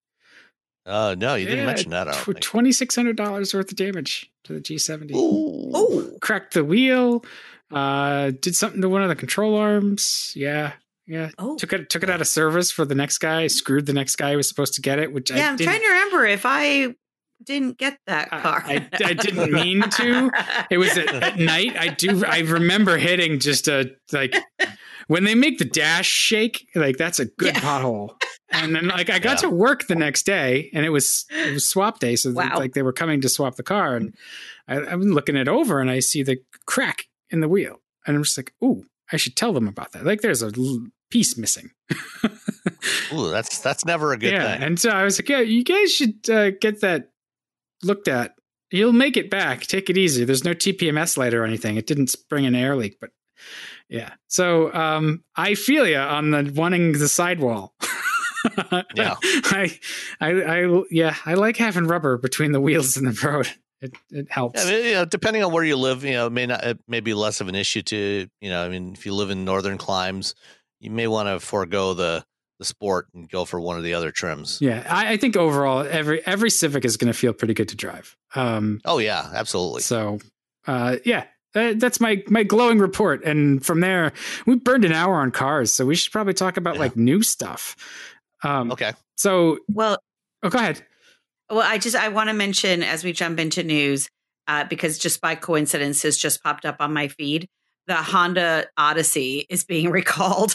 Uh, 0.85 1.15
no, 1.17 1.35
you 1.35 1.45
didn't 1.45 1.59
Yeah, 1.59 1.65
mention 1.65 1.91
that. 1.91 2.07
I. 2.07 2.13
Twenty 2.39 2.71
six 2.71 2.95
hundred 2.95 3.17
dollars 3.17 3.53
worth 3.53 3.69
of 3.71 3.75
damage 3.77 4.31
to 4.45 4.53
the 4.53 4.61
G70. 4.61 5.11
Oh, 5.13 6.17
Cracked 6.21 6.53
the 6.53 6.63
wheel. 6.63 7.23
Uh, 7.71 8.31
did 8.41 8.55
something 8.55 8.81
to 8.81 8.89
one 8.89 9.03
of 9.03 9.09
the 9.09 9.15
control 9.15 9.55
arms. 9.55 10.31
Yeah, 10.35 10.73
yeah. 11.05 11.29
oh. 11.37 11.57
Took 11.57 11.73
it 11.73 11.89
took 11.89 12.03
it 12.03 12.09
out 12.09 12.21
of 12.21 12.27
service 12.27 12.71
for 12.71 12.85
the 12.85 12.95
next 12.95 13.17
guy. 13.17 13.47
Screwed 13.47 13.85
the 13.85 13.93
next 13.93 14.15
guy 14.15 14.31
who 14.31 14.37
was 14.37 14.47
supposed 14.47 14.73
to 14.75 14.81
get 14.81 14.99
it. 14.99 15.11
Which 15.11 15.31
I 15.31 15.37
Yeah, 15.37 15.49
I'm 15.49 15.57
didn't, 15.57 15.69
trying 15.71 15.81
to 15.81 15.87
remember 15.89 16.25
if 16.25 16.45
I 16.45 16.95
didn't 17.43 17.77
get 17.77 17.99
that 18.07 18.29
I- 18.31 18.41
car. 18.41 18.63
I- 18.65 18.87
I 19.03 19.13
didn't 19.13 19.51
mean 19.51 19.81
to. 19.81 20.31
It 20.71 20.77
was 20.77 20.97
at, 20.97 21.13
at 21.13 21.37
night. 21.39 21.75
I 21.77 21.89
do. 21.89 22.25
I 22.25 22.39
remember 22.39 22.97
hitting 22.97 23.39
just 23.39 23.67
a 23.67 23.91
like 24.11 24.35
when 25.07 25.23
they 25.25 25.35
make 25.35 25.57
the 25.57 25.65
dash 25.65 26.07
shake. 26.09 26.67
Like 26.73 26.97
that's 26.97 27.19
a 27.19 27.25
good 27.25 27.55
Yeah. 27.55 27.61
pothole. 27.61 28.11
And 28.49 28.73
then 28.73 28.87
like 28.87 29.09
I 29.09 29.19
got 29.19 29.43
Yeah. 29.43 29.49
to 29.49 29.55
work 29.55 29.87
the 29.87 29.95
next 29.95 30.25
day, 30.25 30.69
and 30.73 30.85
it 30.85 30.89
was 30.89 31.25
it 31.31 31.53
was 31.53 31.65
swap 31.69 31.99
day, 31.99 32.15
so 32.15 32.31
Wow. 32.31 32.53
like 32.55 32.73
they 32.73 32.81
were 32.81 32.93
coming 32.93 33.19
to 33.21 33.29
swap 33.29 33.57
the 33.57 33.63
car, 33.63 33.97
and 33.97 34.13
I, 34.69 34.77
I'm 34.77 35.01
looking 35.01 35.35
it 35.35 35.49
over, 35.49 35.81
and 35.81 35.89
I 35.91 35.99
see 35.99 36.23
the 36.23 36.37
crack 36.65 37.03
in 37.29 37.39
the 37.39 37.47
wheel, 37.49 37.81
and 38.05 38.15
I'm 38.15 38.23
just 38.23 38.37
like, 38.37 38.53
ooh, 38.63 38.85
I 39.11 39.17
should 39.17 39.35
tell 39.35 39.53
them 39.53 39.67
about 39.67 39.91
that. 39.93 40.05
Like 40.05 40.21
there's 40.21 40.43
a 40.43 40.51
l- 40.57 40.87
piece 41.09 41.37
missing. 41.37 41.71
Ooh, 43.13 43.29
that's 43.29 43.59
that's 43.59 43.85
never 43.85 44.13
a 44.13 44.17
good 44.17 44.33
yeah, 44.33 44.53
thing. 44.53 44.63
and 44.63 44.79
so 44.79 44.89
I 44.89 45.03
was 45.03 45.19
like, 45.19 45.29
yeah, 45.29 45.39
you 45.39 45.63
guys 45.63 45.93
should 45.93 46.29
uh, 46.29 46.51
get 46.51 46.81
that 46.81 47.11
looked 47.83 48.07
at. 48.07 48.35
You'll 48.69 48.93
make 48.93 49.15
it 49.15 49.29
back. 49.29 49.61
Take 49.61 49.89
it 49.89 49.97
easy. 49.97 50.25
There's 50.25 50.43
no 50.43 50.53
TPMS 50.53 51.17
light 51.17 51.33
or 51.33 51.45
anything. 51.45 51.77
It 51.77 51.87
didn't 51.87 52.07
spring 52.07 52.45
an 52.45 52.55
air 52.55 52.75
leak, 52.75 52.97
but 52.99 53.11
yeah. 53.87 54.11
So 54.27 54.73
um, 54.73 55.23
I 55.37 55.55
feel 55.55 55.87
you 55.87 55.97
on 55.97 56.31
the 56.31 56.51
wanting 56.53 56.93
the 56.93 57.07
sidewall. 57.07 57.73
Yeah. 58.95 59.15
I, 59.23 59.77
I, 60.21 60.29
I, 60.29 60.83
yeah, 60.89 61.15
I 61.25 61.33
like 61.33 61.57
having 61.57 61.85
rubber 61.85 62.17
between 62.17 62.53
the 62.53 62.61
wheels 62.61 62.95
and 62.95 63.07
the 63.07 63.27
road. 63.27 63.49
It, 63.81 63.93
it 64.09 64.31
helps. 64.31 64.63
Yeah, 64.63 64.69
I 64.69 64.73
mean, 64.73 64.85
you 64.85 64.93
know, 64.93 65.05
depending 65.05 65.43
on 65.43 65.51
where 65.51 65.63
you 65.63 65.75
live, 65.77 66.03
you 66.03 66.13
know, 66.13 66.27
it 66.27 66.31
may 66.31 66.45
not, 66.47 66.63
it 66.63 66.79
may 66.87 66.99
be 66.99 67.13
less 67.13 67.41
of 67.41 67.47
an 67.47 67.55
issue 67.55 67.81
to, 67.83 68.27
you 68.41 68.49
know, 68.49 68.63
I 68.65 68.69
mean, 68.69 68.93
if 68.93 69.05
you 69.05 69.13
live 69.13 69.29
in 69.29 69.45
northern 69.45 69.77
climes, 69.77 70.33
you 70.79 70.89
may 70.91 71.07
want 71.07 71.27
to 71.27 71.39
forego 71.39 71.93
the 71.93 72.25
the 72.59 72.65
sport 72.65 73.05
and 73.13 73.29
go 73.29 73.45
for 73.45 73.59
one 73.61 73.77
of 73.77 73.83
the 73.83 73.93
other 73.93 74.09
trims. 74.09 74.57
yeah, 74.61 74.83
I, 74.89 75.13
I 75.13 75.17
think 75.17 75.37
overall, 75.37 75.85
every 75.87 76.25
every 76.25 76.49
Civic 76.49 76.85
is 76.85 76.97
going 76.97 77.11
to 77.13 77.17
feel 77.17 77.31
pretty 77.33 77.53
good 77.53 77.69
to 77.69 77.75
drive. 77.75 78.17
Um, 78.33 78.81
Oh 78.83 78.97
yeah, 78.97 79.29
absolutely. 79.31 79.83
So, 79.83 80.17
uh, 80.65 80.95
yeah, 81.05 81.25
that, 81.53 81.79
that's 81.79 81.99
my 81.99 82.23
my 82.29 82.41
glowing 82.41 82.79
report. 82.79 83.23
And 83.23 83.63
from 83.63 83.81
there, 83.81 84.11
we 84.47 84.55
burned 84.55 84.85
an 84.85 84.91
hour 84.91 85.17
on 85.21 85.29
cars, 85.29 85.71
so 85.71 85.85
we 85.85 85.93
should 85.95 86.11
probably 86.11 86.33
talk 86.33 86.57
about 86.57 86.75
Yeah. 86.75 86.81
like 86.81 86.97
new 86.97 87.21
stuff. 87.21 87.75
Um, 88.43 88.71
Okay. 88.71 88.93
So, 89.17 89.59
well, 89.67 89.99
oh, 90.41 90.49
go 90.49 90.57
ahead. 90.57 90.83
Well, 91.49 91.61
I 91.61 91.77
just 91.77 91.95
I 91.95 92.09
want 92.09 92.29
to 92.29 92.33
mention 92.33 92.83
as 92.83 93.03
we 93.03 93.13
jump 93.13 93.39
into 93.39 93.63
news 93.63 94.09
uh, 94.47 94.63
because 94.65 94.97
just 94.97 95.21
by 95.21 95.35
coincidence 95.35 96.03
has 96.03 96.17
just 96.17 96.43
popped 96.43 96.65
up 96.65 96.77
on 96.79 96.93
my 96.93 97.07
feed. 97.07 97.47
The 97.87 97.95
Honda 97.95 98.65
Odyssey 98.75 99.45
is 99.49 99.63
being 99.63 99.89
recalled. 99.91 100.53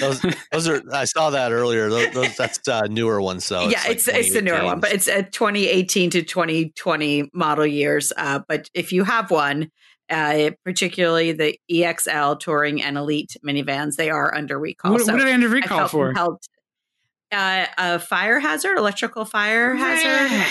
Those 0.00 0.20
those 0.52 0.68
are 0.68 0.82
I 0.92 1.04
saw 1.04 1.30
that 1.30 1.52
earlier. 1.52 1.88
Those, 1.88 2.10
those 2.12 2.36
that's 2.36 2.66
uh, 2.68 2.82
newer 2.82 3.20
ones. 3.22 3.44
So 3.44 3.68
yeah, 3.68 3.80
like 3.80 3.90
it's 3.92 4.08
it's 4.08 4.32
the 4.32 4.42
newer 4.42 4.62
one, 4.64 4.80
but 4.80 4.92
it's 4.92 5.08
a 5.08 5.22
2018 5.22 6.10
to 6.10 6.22
2020 6.22 7.30
model 7.32 7.66
years. 7.66 8.12
Uh, 8.16 8.40
but 8.46 8.68
if 8.74 8.92
you 8.92 9.04
have 9.04 9.30
one, 9.30 9.70
uh, 10.10 10.50
particularly 10.64 11.32
the 11.32 11.58
EXL 11.70 12.38
touring 12.38 12.82
and 12.82 12.96
elite 12.98 13.36
minivans, 13.44 13.96
they 13.96 14.10
are 14.10 14.34
under 14.34 14.58
recall. 14.58 14.92
what, 14.92 15.02
So 15.02 15.12
what 15.12 15.22
are 15.22 15.24
they 15.24 15.32
under 15.32 15.48
I 15.48 15.52
recall 15.52 15.78
felt 15.78 15.90
for? 15.90 16.06
compelled- 16.08 16.42
Uh, 17.32 17.66
a 17.76 17.98
fire 17.98 18.38
hazard, 18.38 18.78
electrical 18.78 19.24
fire 19.24 19.74
hazard. 19.74 20.46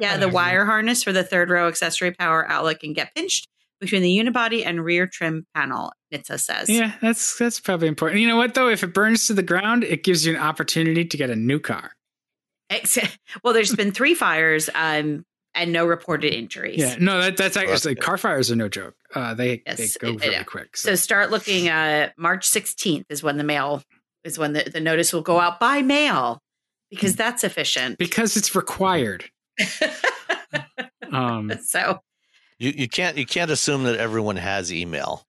Yeah, 0.00 0.16
the 0.18 0.28
wire 0.28 0.64
harness 0.64 1.02
for 1.02 1.12
the 1.12 1.24
third 1.24 1.50
row 1.50 1.66
accessory 1.68 2.12
power 2.12 2.48
outlet 2.48 2.80
can 2.80 2.92
get 2.92 3.14
pinched 3.14 3.48
between 3.80 4.02
the 4.02 4.16
unibody 4.18 4.64
and 4.66 4.84
rear 4.84 5.06
trim 5.06 5.46
panel. 5.54 5.92
NHTSA 6.12 6.40
says. 6.40 6.68
Yeah, 6.68 6.92
that's 7.00 7.38
that's 7.38 7.58
probably 7.60 7.88
important. 7.88 8.20
You 8.20 8.28
know 8.28 8.36
what 8.36 8.54
though? 8.54 8.68
If 8.68 8.82
it 8.82 8.92
burns 8.94 9.26
to 9.28 9.34
the 9.34 9.42
ground, 9.42 9.84
it 9.84 10.04
gives 10.04 10.26
you 10.26 10.34
an 10.34 10.40
opportunity 10.40 11.04
to 11.04 11.16
get 11.16 11.30
a 11.30 11.36
new 11.36 11.58
car. 11.58 11.92
Well, 13.42 13.54
there's 13.54 13.74
been 13.74 13.92
three 13.92 14.14
fires 14.14 14.68
um, 14.74 15.24
and 15.54 15.72
no 15.72 15.86
reported 15.86 16.34
injuries. 16.34 16.78
Yeah, 16.78 16.96
no, 17.00 17.20
that 17.20 17.36
that's 17.36 17.56
actually 17.56 17.94
car 17.94 18.18
fires 18.18 18.50
are 18.50 18.56
no 18.56 18.68
joke. 18.68 18.94
Uh, 19.14 19.34
they 19.34 19.62
Yes, 19.66 19.78
they 19.78 19.88
go 20.06 20.14
it- 20.14 20.20
really 20.20 20.32
yeah. 20.32 20.42
quick. 20.42 20.76
So 20.76 20.94
start 20.94 21.30
looking. 21.30 21.68
Uh, 21.68 22.10
March 22.18 22.48
16th 22.48 23.04
is 23.08 23.22
when 23.22 23.38
the 23.38 23.44
mail 23.44 23.82
is 24.28 24.38
when 24.38 24.52
the, 24.52 24.62
the 24.72 24.80
notice 24.80 25.12
will 25.12 25.22
go 25.22 25.40
out 25.40 25.58
by 25.58 25.82
mail 25.82 26.38
because 26.90 27.16
that's 27.16 27.42
efficient. 27.42 27.98
because 27.98 28.36
it's 28.36 28.54
required. 28.54 29.24
Um, 31.10 31.50
so 31.64 32.00
you 32.58 32.70
you 32.76 32.88
can't 32.88 33.16
you 33.16 33.24
can't 33.24 33.50
assume 33.50 33.84
that 33.84 33.96
everyone 33.96 34.36
has 34.36 34.72
email. 34.72 35.24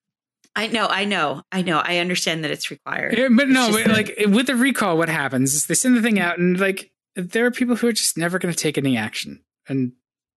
I 0.56 0.68
know, 0.68 0.88
I 0.88 1.06
know, 1.06 1.42
I 1.52 1.62
know. 1.62 1.80
I 1.80 2.00
understand 2.00 2.44
that 2.44 2.52
it's 2.52 2.70
required. 2.70 3.18
Yeah, 3.18 3.30
but 3.32 3.46
It's 3.48 3.54
no, 3.54 3.72
but 3.72 3.88
like 3.88 4.14
with 4.28 4.48
the 4.48 4.56
recall, 4.56 4.98
what 4.98 5.08
happens 5.10 5.54
is 5.54 5.68
they 5.68 5.74
send 5.74 5.96
the 5.96 6.02
thing 6.02 6.20
out, 6.20 6.38
and 6.38 6.60
like 6.60 6.92
there 7.16 7.46
are 7.46 7.52
people 7.52 7.76
who 7.78 7.88
are 7.88 7.94
just 7.94 8.18
never 8.18 8.40
going 8.40 8.54
to 8.54 8.60
take 8.60 8.78
any 8.78 8.98
action, 8.98 9.42
and 9.70 9.94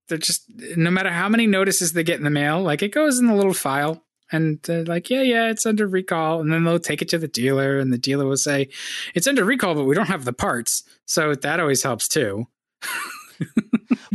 they're 0.09 0.19
just 0.19 0.45
no 0.77 0.91
matter 0.93 1.11
how 1.11 1.29
many 1.29 1.47
notices 1.49 1.93
they 1.93 2.05
get 2.05 2.19
in 2.19 2.25
the 2.25 2.31
mail, 2.31 2.63
like 2.63 2.83
it 2.83 2.93
goes 2.93 3.19
in 3.19 3.27
the 3.27 3.35
little 3.35 3.55
file, 3.55 4.05
and 4.33 4.59
they're 4.63 4.85
like, 4.85 5.11
yeah, 5.11 5.23
yeah, 5.23 5.51
it's 5.51 5.67
under 5.67 5.87
recall, 5.87 6.41
and 6.41 6.53
then 6.53 6.65
they'll 6.65 6.79
take 6.81 7.03
it 7.03 7.09
to 7.11 7.19
the 7.19 7.29
dealer, 7.29 7.79
and 7.79 7.93
the 7.93 7.99
dealer 7.99 8.27
will 8.27 8.37
say, 8.37 8.69
it's 9.15 9.27
under 9.27 9.45
recall, 9.45 9.75
but 9.75 9.85
we 9.85 9.95
don't 9.95 10.07
have 10.09 10.25
the 10.25 10.33
parts, 10.33 10.83
so 11.07 11.35
that 11.35 11.61
always 11.61 11.83
helps 11.83 12.09
too. 12.09 12.47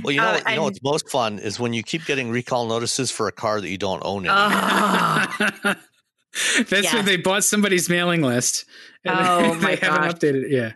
Well, 0.03 0.11
you 0.13 0.21
know, 0.21 0.27
Uh, 0.27 0.49
you 0.49 0.55
know 0.55 0.63
what's 0.63 0.81
most 0.83 1.09
fun 1.09 1.37
is 1.39 1.59
when 1.59 1.73
you 1.73 1.83
keep 1.83 2.05
getting 2.05 2.29
recall 2.29 2.65
notices 2.67 3.11
for 3.11 3.27
a 3.27 3.31
car 3.31 3.59
that 3.59 3.67
you 3.67 3.77
don't 3.77 4.01
own 4.05 4.21
anymore. 4.25 4.35
Ah. 4.37 5.57
That's 6.69 6.83
Yeah. 6.85 6.95
when 6.95 7.05
they 7.05 7.17
bought 7.17 7.43
somebody's 7.43 7.89
mailing 7.89 8.21
list. 8.21 8.65
And 9.03 9.15
Oh, 9.19 9.53
they 9.59 9.61
my 9.61 9.69
haven't 9.71 10.01
gosh. 10.01 10.11
updated 10.13 10.43
it. 10.45 10.51
Yeah. 10.51 10.73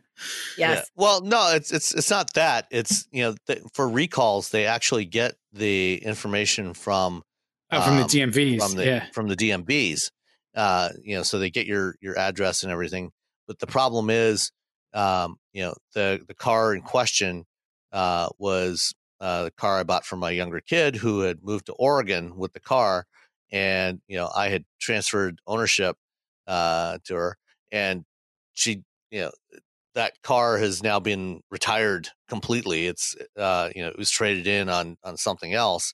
Yeah. 0.57 0.81
Well, 0.95 1.21
no, 1.21 1.51
it's 1.53 1.71
it's 1.71 1.93
it's 1.93 2.09
not 2.09 2.33
that. 2.33 2.65
It's 2.71 3.07
you 3.11 3.23
know 3.23 3.35
th- 3.47 3.61
for 3.73 3.87
recalls 3.87 4.49
they 4.49 4.65
actually 4.65 5.05
get 5.05 5.35
the 5.53 6.01
information 6.03 6.73
from 6.73 7.23
Oh, 7.71 7.81
from 7.81 7.95
the 7.95 8.03
um, 8.03 8.09
DMVs. 8.09 8.59
from 8.59 8.75
the 8.75 8.85
yeah. 8.85 9.05
from 9.13 9.27
the 9.27 9.35
DMVs. 9.35 10.11
Uh, 10.53 10.89
you 11.01 11.15
know, 11.15 11.23
so 11.23 11.39
they 11.39 11.49
get 11.49 11.65
your 11.65 11.95
your 12.01 12.17
address 12.17 12.63
and 12.63 12.71
everything. 12.71 13.11
But 13.47 13.59
the 13.59 13.67
problem 13.67 14.09
is, 14.09 14.51
um, 14.93 15.37
you 15.53 15.63
know, 15.63 15.73
the 15.93 16.21
the 16.27 16.33
car 16.33 16.73
in 16.73 16.81
question 16.81 17.45
uh, 17.93 18.29
was 18.37 18.93
uh, 19.21 19.45
the 19.45 19.51
car 19.51 19.79
I 19.79 19.83
bought 19.83 20.05
for 20.05 20.17
my 20.17 20.31
younger 20.31 20.59
kid 20.59 20.97
who 20.97 21.21
had 21.21 21.43
moved 21.43 21.67
to 21.67 21.73
Oregon 21.73 22.35
with 22.35 22.51
the 22.53 22.59
car, 22.59 23.05
and 23.51 24.01
you 24.07 24.17
know, 24.17 24.29
I 24.35 24.49
had 24.49 24.65
transferred 24.79 25.39
ownership 25.47 25.95
uh, 26.47 26.97
to 27.05 27.15
her, 27.15 27.37
and 27.71 28.03
she, 28.53 28.83
you 29.11 29.21
know, 29.21 29.31
that 29.95 30.21
car 30.23 30.57
has 30.57 30.83
now 30.83 30.99
been 30.99 31.41
retired 31.49 32.09
completely. 32.27 32.87
It's 32.87 33.15
uh, 33.37 33.69
you 33.73 33.81
know, 33.81 33.89
it 33.89 33.97
was 33.97 34.11
traded 34.11 34.47
in 34.47 34.67
on 34.67 34.97
on 35.05 35.15
something 35.15 35.53
else 35.53 35.93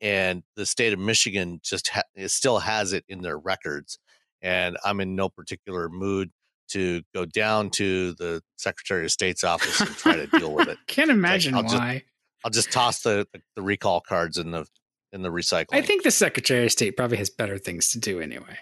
and 0.00 0.42
the 0.56 0.66
state 0.66 0.92
of 0.92 0.98
Michigan 0.98 1.60
just 1.62 1.88
ha- 1.88 2.02
it 2.14 2.30
still 2.30 2.58
has 2.58 2.92
it 2.92 3.04
in 3.08 3.22
their 3.22 3.38
records. 3.38 3.98
And 4.40 4.76
I'm 4.84 5.00
in 5.00 5.16
no 5.16 5.28
particular 5.28 5.88
mood 5.88 6.30
to 6.68 7.02
go 7.14 7.24
down 7.24 7.70
to 7.70 8.12
the 8.14 8.42
Secretary 8.56 9.04
of 9.04 9.10
State's 9.10 9.42
office 9.42 9.80
and 9.80 9.90
try 9.90 10.16
to 10.16 10.26
deal 10.26 10.52
with 10.54 10.68
it. 10.68 10.78
Can't 10.86 11.10
imagine 11.10 11.54
I'll 11.54 11.62
just- 11.62 11.74
why. 11.74 12.04
I'll 12.44 12.52
just 12.52 12.70
toss 12.70 13.00
the, 13.00 13.26
the, 13.32 13.40
the 13.56 13.62
recall 13.62 14.00
cards 14.00 14.38
in 14.38 14.52
the 14.52 14.64
in 15.12 15.22
the 15.22 15.28
recycling. 15.28 15.66
I 15.72 15.82
think 15.82 16.04
the 16.04 16.10
Secretary 16.12 16.64
of 16.66 16.70
State 16.70 16.96
probably 16.96 17.16
has 17.16 17.30
better 17.30 17.58
things 17.58 17.90
to 17.90 17.98
do 17.98 18.20
anyway 18.20 18.58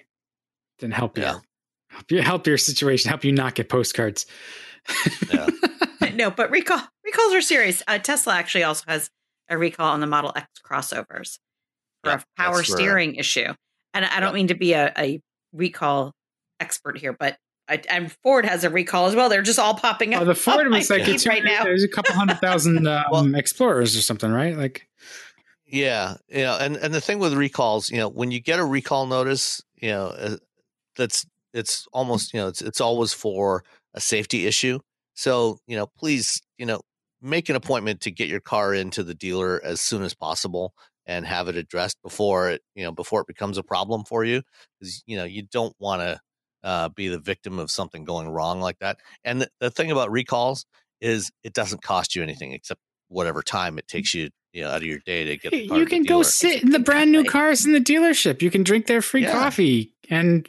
than 0.79 0.93
help 0.93 1.19
you. 1.19 1.25
Help 1.25 2.11
you 2.11 2.23
help 2.23 2.47
your 2.47 2.57
situation, 2.57 3.11
help 3.11 3.23
you 3.25 3.33
not 3.33 3.55
get 3.55 3.69
postcards. 3.69 4.25
Yeah. 5.31 5.49
no, 6.15 6.31
but 6.31 6.51
recall 6.51 6.81
recalls 7.05 7.35
are 7.35 7.41
serious. 7.43 7.83
Uh, 7.87 7.99
Tesla 7.99 8.35
actually 8.37 8.65
also 8.65 8.85
has 8.89 9.11
a 9.49 9.57
recall 9.59 9.93
on 9.93 10.01
the 10.01 10.07
Model 10.07 10.33
X 10.35 10.47
crossovers 10.65 11.39
for 12.03 12.11
Yep, 12.11 12.21
a 12.23 12.25
power 12.43 12.57
that's 12.57 12.69
for- 12.71 12.77
steering 12.77 13.15
issue. 13.17 13.53
And 13.95 14.05
I 14.05 14.21
don't 14.21 14.29
Yep. 14.31 14.35
mean 14.35 14.49
to 14.49 14.55
be 14.55 14.73
a, 14.75 14.93
a 14.99 15.21
recall 15.53 16.13
expert 16.61 16.99
here, 16.99 17.13
but 17.19 17.39
I, 17.69 17.83
and 17.89 18.13
Ford 18.23 18.45
has 18.47 18.63
a 18.63 18.71
recall 18.71 19.07
as 19.07 19.15
well. 19.17 19.29
They're 19.29 19.43
just 19.43 19.59
all 19.59 19.75
popping 19.75 20.15
up. 20.15 20.23
Oh, 20.23 20.25
the 20.25 20.35
Ford 20.37 20.69
was 20.69 20.89
like 20.91 21.09
it's 21.09 21.27
right 21.27 21.43
now. 21.45 21.65
There's 21.65 21.83
a 21.83 21.89
couple 21.89 22.15
hundred 22.17 22.39
thousand 22.41 22.87
um, 22.87 23.05
Well- 23.11 23.35
explorers 23.35 23.97
or 23.97 24.03
something, 24.03 24.31
right? 24.31 24.57
Like, 24.57 24.89
Yeah, 25.67 26.15
you 26.29 26.43
know, 26.45 26.57
and 26.61 26.77
and 26.77 26.95
the 26.95 27.01
thing 27.01 27.19
with 27.19 27.35
recalls, 27.35 27.91
you 27.91 27.97
know, 27.99 28.09
when 28.09 28.31
you 28.31 28.41
get 28.41 28.59
a 28.61 28.65
recall 28.65 29.07
notice, 29.07 29.63
you 29.77 29.89
know, 29.91 30.07
uh, 30.09 30.37
that's 30.97 31.27
it's 31.53 31.89
almost, 31.93 32.33
you 32.35 32.41
know, 32.41 32.47
it's 32.49 32.63
it's 32.63 32.81
always 32.81 33.13
for 33.13 33.65
a 33.95 34.01
safety 34.01 34.47
issue. 34.47 34.79
So, 35.15 35.59
you 35.67 35.77
know, 35.77 35.87
please, 35.87 36.41
you 36.59 36.67
know, 36.67 36.83
make 37.21 37.49
an 37.49 37.57
appointment 37.57 38.01
to 38.03 38.11
get 38.11 38.29
your 38.29 38.41
car 38.41 38.75
into 38.75 39.03
the 39.03 39.15
dealer 39.15 39.61
as 39.65 39.81
soon 39.81 40.03
as 40.03 40.15
possible 40.15 40.75
and 41.07 41.25
have 41.27 41.49
it 41.49 41.57
addressed 41.57 42.01
before 42.03 42.51
it, 42.51 42.63
you 42.75 42.85
know, 42.85 42.93
before 42.93 43.21
it 43.21 43.27
becomes 43.27 43.59
a 43.59 43.63
problem 43.63 44.05
for 44.05 44.25
you, 44.25 44.43
because 44.79 45.03
you 45.07 45.17
know 45.17 45.25
you 45.25 45.43
don't 45.43 45.75
want 45.79 46.03
to 46.03 46.21
uh, 46.65 46.89
be 46.91 47.09
the 47.09 47.19
victim 47.19 47.59
of 47.59 47.71
something 47.71 48.05
going 48.05 48.29
wrong 48.29 48.61
like 48.61 48.79
that. 48.81 48.99
And 49.25 49.43
the, 49.43 49.49
the 49.61 49.71
thing 49.71 49.91
about 49.91 50.11
recalls 50.11 50.67
is 51.01 51.31
it 51.45 51.53
doesn't 51.53 51.83
cost 51.83 52.17
you 52.17 52.23
anything 52.23 52.53
except 52.53 52.81
whatever 53.09 53.43
time 53.43 53.79
it 53.79 53.87
takes 53.87 54.15
you, 54.15 54.31
you 54.53 54.63
know, 54.63 54.71
out 54.71 54.79
of 54.79 54.83
your 54.83 54.99
day 55.07 55.25
to 55.25 55.37
get. 55.37 55.53
The 55.53 55.67
car 55.69 55.79
you 55.79 55.87
can 55.87 56.03
go 56.03 56.23
sit 56.23 56.63
in 56.63 56.71
the 56.71 56.81
brand 56.81 57.13
new 57.13 57.25
cars 57.25 57.65
in 57.65 57.73
the 57.73 57.81
dealership. 57.81 58.43
You 58.43 58.51
can 58.51 58.65
drink 58.65 58.87
their 58.87 59.03
free 59.03 59.23
Yeah. 59.23 59.33
coffee 59.33 59.95
and 60.11 60.49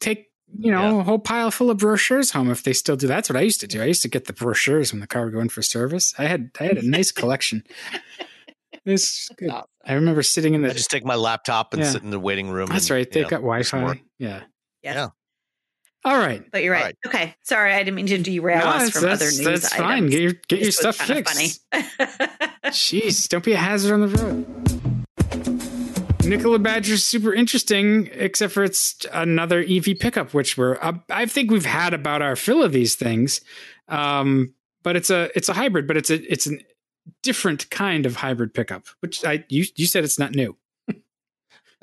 take, 0.00 0.26
you 0.58 0.70
know, 0.70 1.00
a 1.00 1.02
whole 1.02 1.18
pile 1.18 1.50
full 1.50 1.70
of 1.70 1.78
brochures 1.78 2.30
home 2.30 2.50
if 2.50 2.62
they 2.62 2.72
still 2.72 2.96
do. 2.96 3.06
That's 3.06 3.28
what 3.28 3.36
I 3.36 3.40
used 3.42 3.60
to 3.60 3.66
do. 3.66 3.82
I 3.82 3.86
used 3.86 4.02
to 4.02 4.08
get 4.08 4.24
the 4.26 4.32
brochures 4.32 4.92
when 4.92 5.00
the 5.00 5.06
car 5.06 5.24
would 5.24 5.32
go 5.34 5.40
in 5.40 5.48
for 5.48 5.62
service. 5.62 6.14
I 6.18 6.26
had 6.26 6.50
I 6.60 6.64
had 6.64 6.78
a 6.78 6.88
nice 6.88 7.12
collection. 7.12 7.62
It 8.84 8.92
was 8.92 9.28
good. 9.36 9.50
Awesome. 9.50 9.66
I 9.84 9.94
remember 9.94 10.22
sitting 10.22 10.54
in 10.54 10.62
the. 10.62 10.68
I 10.70 10.72
just 10.72 10.90
take 10.92 11.04
my 11.04 11.16
laptop 11.16 11.72
and 11.74 11.82
Yeah. 11.82 11.90
sit 11.90 12.02
in 12.04 12.10
the 12.10 12.20
waiting 12.20 12.50
room. 12.50 12.68
that's 12.68 12.88
and, 12.88 12.96
right. 12.98 13.10
They've 13.10 13.24
know, 13.24 13.40
got 13.40 13.58
do 13.58 13.62
some 13.64 13.82
work. 13.82 13.98
Wi-Fi. 13.98 14.02
Yeah. 14.20 14.42
Yes. 14.84 14.94
Yeah. 14.94 15.08
All 16.04 16.16
right. 16.16 16.44
But 16.52 16.62
you're 16.62 16.72
right. 16.72 16.94
Okay. 17.04 17.34
Sorry, 17.42 17.72
I 17.72 17.78
didn't 17.82 17.96
mean 17.96 18.06
to 18.06 18.18
derail 18.18 18.60
No, 18.60 18.64
us 18.66 18.82
that's, 18.82 19.00
from 19.00 19.10
other 19.10 19.24
news 19.24 19.38
that's 19.40 19.72
items. 19.72 19.80
fine. 19.88 20.06
Get 20.06 20.20
your 20.20 20.32
get 20.46 20.58
your 20.60 20.66
This 20.66 20.84
was 20.84 20.96
stuff 20.96 20.98
kinda 21.08 21.24
fixed. 21.24 21.64
Funny. 21.72 21.86
Jeez, 22.66 23.28
don't 23.28 23.44
be 23.44 23.54
a 23.54 23.56
hazard 23.56 23.92
on 23.94 24.00
the 24.02 24.08
road. 24.22 24.46
Nikola 26.26 26.58
Badger's 26.58 27.04
super 27.04 27.32
interesting, 27.32 28.08
except 28.12 28.52
for 28.52 28.64
it's 28.64 28.96
another 29.12 29.64
EV 29.66 29.98
pickup, 30.00 30.34
which 30.34 30.58
we're 30.58 30.76
uh, 30.82 30.94
I 31.08 31.26
think 31.26 31.50
we've 31.50 31.64
had 31.64 31.94
about 31.94 32.20
our 32.20 32.36
fill 32.36 32.62
of 32.62 32.72
these 32.72 32.96
things. 32.96 33.40
Um, 33.88 34.54
but 34.82 34.96
it's 34.96 35.10
a 35.10 35.30
it's 35.36 35.48
a 35.48 35.52
hybrid, 35.52 35.86
but 35.86 35.96
it's 35.96 36.10
a 36.10 36.32
it's 36.32 36.46
a 36.48 36.58
different 37.22 37.70
kind 37.70 38.06
of 38.06 38.16
hybrid 38.16 38.54
pickup. 38.54 38.86
Which 39.00 39.24
I 39.24 39.44
you 39.48 39.64
you 39.76 39.86
said 39.86 40.04
it's 40.04 40.18
not 40.18 40.34
new. 40.34 40.56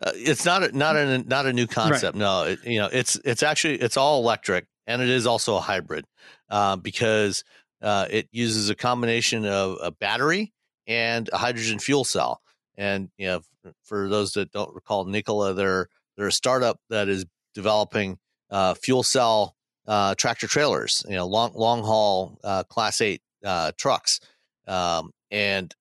Uh, 0.01 0.11
it's 0.15 0.43
not 0.43 0.63
a, 0.63 0.75
not 0.75 0.97
a 0.97 1.19
not 1.19 1.45
a 1.45 1.53
new 1.53 1.67
concept. 1.67 2.17
No, 2.17 2.43
it, 2.43 2.59
you 2.65 2.77
know, 2.79 2.89
it's 2.91 3.15
it's 3.23 3.41
actually 3.41 3.75
it's 3.75 3.95
all 3.95 4.19
electric 4.21 4.65
and 4.85 5.01
it 5.01 5.09
is 5.09 5.25
also 5.25 5.55
a 5.55 5.61
hybrid 5.61 6.05
uh, 6.49 6.75
because 6.75 7.43
uh, 7.81 8.07
it 8.09 8.27
uses 8.31 8.69
a 8.69 8.75
combination 8.75 9.45
of 9.45 9.77
a 9.81 9.91
battery 9.91 10.51
and 10.87 11.29
a 11.31 11.37
hydrogen 11.37 11.79
fuel 11.79 12.03
cell. 12.03 12.41
And 12.77 13.09
you 13.17 13.27
know, 13.27 13.41
for 13.83 14.09
those 14.09 14.33
that 14.33 14.51
don't 14.51 14.73
recall, 14.73 15.05
Nikola, 15.05 15.53
they're 15.53 15.89
they're 16.17 16.27
a 16.27 16.31
startup 16.31 16.79
that 16.89 17.09
is 17.09 17.25
developing 17.53 18.17
uh, 18.49 18.73
fuel 18.73 19.03
cell 19.03 19.55
uh, 19.87 20.15
tractor 20.15 20.47
trailers. 20.47 21.05
You 21.07 21.15
know, 21.15 21.27
long 21.27 21.53
long 21.55 21.83
haul 21.83 22.39
uh, 22.43 22.63
Class 22.63 23.01
Eight 23.01 23.21
uh, 23.43 23.71
trucks, 23.77 24.19
um, 24.67 25.11
and 25.31 25.73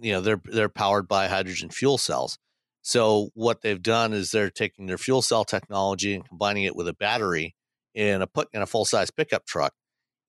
you 0.00 0.12
know 0.12 0.20
they're 0.20 0.40
they're 0.44 0.68
powered 0.68 1.08
by 1.08 1.28
hydrogen 1.28 1.70
fuel 1.70 1.98
cells. 1.98 2.38
So 2.82 3.30
what 3.34 3.62
they've 3.62 3.82
done 3.82 4.12
is 4.12 4.30
they're 4.30 4.50
taking 4.50 4.86
their 4.86 4.98
fuel 4.98 5.20
cell 5.20 5.44
technology 5.44 6.14
and 6.14 6.24
combining 6.24 6.62
it 6.62 6.76
with 6.76 6.86
a 6.86 6.92
battery 6.92 7.56
in 7.94 8.22
a 8.22 8.26
put 8.26 8.48
in 8.52 8.62
a 8.62 8.66
full 8.66 8.84
size 8.84 9.10
pickup 9.10 9.46
truck, 9.46 9.74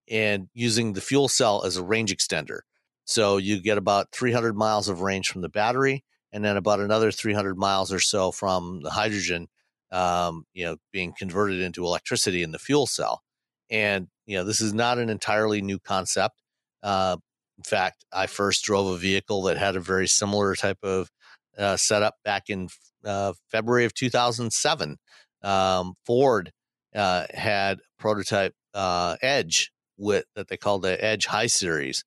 and 0.09 0.49
using 0.53 0.93
the 0.93 1.01
fuel 1.01 1.27
cell 1.27 1.63
as 1.63 1.77
a 1.77 1.83
range 1.83 2.15
extender. 2.15 2.61
So 3.07 3.37
you 3.37 3.61
get 3.61 3.77
about 3.77 4.11
300 4.11 4.55
miles 4.55 4.89
of 4.89 5.01
range 5.01 5.29
from 5.29 5.41
the 5.41 5.49
battery, 5.49 6.03
and 6.33 6.43
then 6.43 6.57
about 6.57 6.81
another 6.81 7.09
300 7.09 7.57
miles 7.57 7.91
or 7.91 7.99
so 7.99 8.31
from 8.31 8.81
the 8.81 8.89
hydrogen, 8.89 9.47
um, 9.91 10.45
you 10.53 10.65
know, 10.65 10.75
being 10.91 11.13
converted 11.17 11.61
into 11.61 11.85
electricity 11.85 12.43
in 12.43 12.51
the 12.51 12.59
fuel 12.59 12.85
cell. 12.85 13.23
And 13.69 14.09
you 14.25 14.37
know, 14.37 14.43
this 14.43 14.59
is 14.59 14.73
not 14.73 14.97
an 14.97 15.09
entirely 15.09 15.61
new 15.61 15.79
concept. 15.79 16.41
Uh, 16.83 17.15
in 17.57 17.63
fact, 17.63 18.05
I 18.11 18.27
first 18.27 18.63
drove 18.65 18.87
a 18.87 18.97
vehicle 18.97 19.41
that 19.43 19.57
had 19.57 19.77
a 19.77 19.81
very 19.81 20.07
similar 20.07 20.53
type 20.53 20.79
of 20.83 21.09
uh, 21.57 21.77
setup 21.77 22.15
back 22.25 22.49
in 22.49 22.67
uh, 23.05 23.33
February 23.49 23.85
of 23.85 23.93
2007. 23.93 24.97
Um, 25.43 25.93
Ford 26.05 26.51
uh, 26.93 27.25
had 27.33 27.79
prototype 27.97 28.53
uh, 28.73 29.15
Edge 29.21 29.71
with 29.97 30.25
that 30.35 30.49
they 30.49 30.57
called 30.57 30.81
the 30.81 31.03
Edge 31.03 31.27
HySeries. 31.27 32.03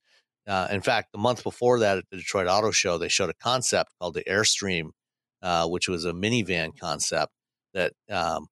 Uh, 0.46 0.68
in 0.70 0.80
fact, 0.80 1.12
the 1.12 1.18
month 1.18 1.42
before 1.42 1.78
that 1.80 1.98
at 1.98 2.04
the 2.10 2.16
Detroit 2.16 2.48
Auto 2.48 2.70
Show, 2.70 2.98
they 2.98 3.08
showed 3.08 3.30
a 3.30 3.34
concept 3.34 3.92
called 4.00 4.14
the 4.14 4.24
Airstream, 4.24 4.90
uh, 5.42 5.68
which 5.68 5.88
was 5.88 6.04
a 6.04 6.12
minivan 6.12 6.78
concept 6.78 7.32
that, 7.74 7.92
um, 8.10 8.46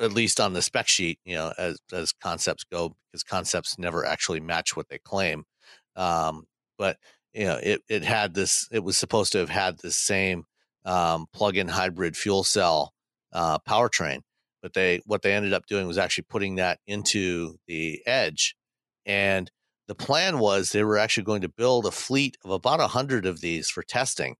at 0.00 0.12
least 0.12 0.40
on 0.40 0.52
the 0.52 0.62
spec 0.62 0.88
sheet, 0.88 1.18
you 1.24 1.34
know, 1.34 1.52
as 1.56 1.78
as 1.92 2.12
concepts 2.12 2.64
go, 2.64 2.94
because 3.10 3.22
concepts 3.22 3.78
never 3.78 4.04
actually 4.04 4.40
match 4.40 4.76
what 4.76 4.88
they 4.88 4.98
claim. 4.98 5.44
Um, 5.96 6.44
but 6.78 6.98
you 7.32 7.46
know, 7.46 7.58
it 7.62 7.82
it 7.88 8.04
had 8.04 8.34
this. 8.34 8.68
It 8.70 8.84
was 8.84 8.98
supposed 8.98 9.32
to 9.32 9.38
have 9.38 9.48
had 9.48 9.78
the 9.78 9.90
same 9.90 10.44
um, 10.84 11.26
plug-in 11.32 11.68
hybrid 11.68 12.16
fuel 12.16 12.44
cell 12.44 12.92
uh, 13.32 13.58
powertrain, 13.60 14.20
but 14.62 14.74
they 14.74 15.00
what 15.06 15.22
they 15.22 15.32
ended 15.32 15.52
up 15.52 15.66
doing 15.66 15.86
was 15.86 15.98
actually 15.98 16.24
putting 16.28 16.56
that 16.56 16.78
into 16.86 17.56
the 17.66 18.02
Edge, 18.06 18.54
and 19.06 19.50
the 19.88 19.94
plan 19.94 20.38
was 20.38 20.70
they 20.70 20.84
were 20.84 20.98
actually 20.98 21.24
going 21.24 21.42
to 21.42 21.48
build 21.48 21.86
a 21.86 21.90
fleet 21.90 22.36
of 22.44 22.50
about 22.50 22.80
a 22.80 22.88
hundred 22.88 23.26
of 23.26 23.40
these 23.40 23.68
for 23.68 23.82
testing. 23.82 24.36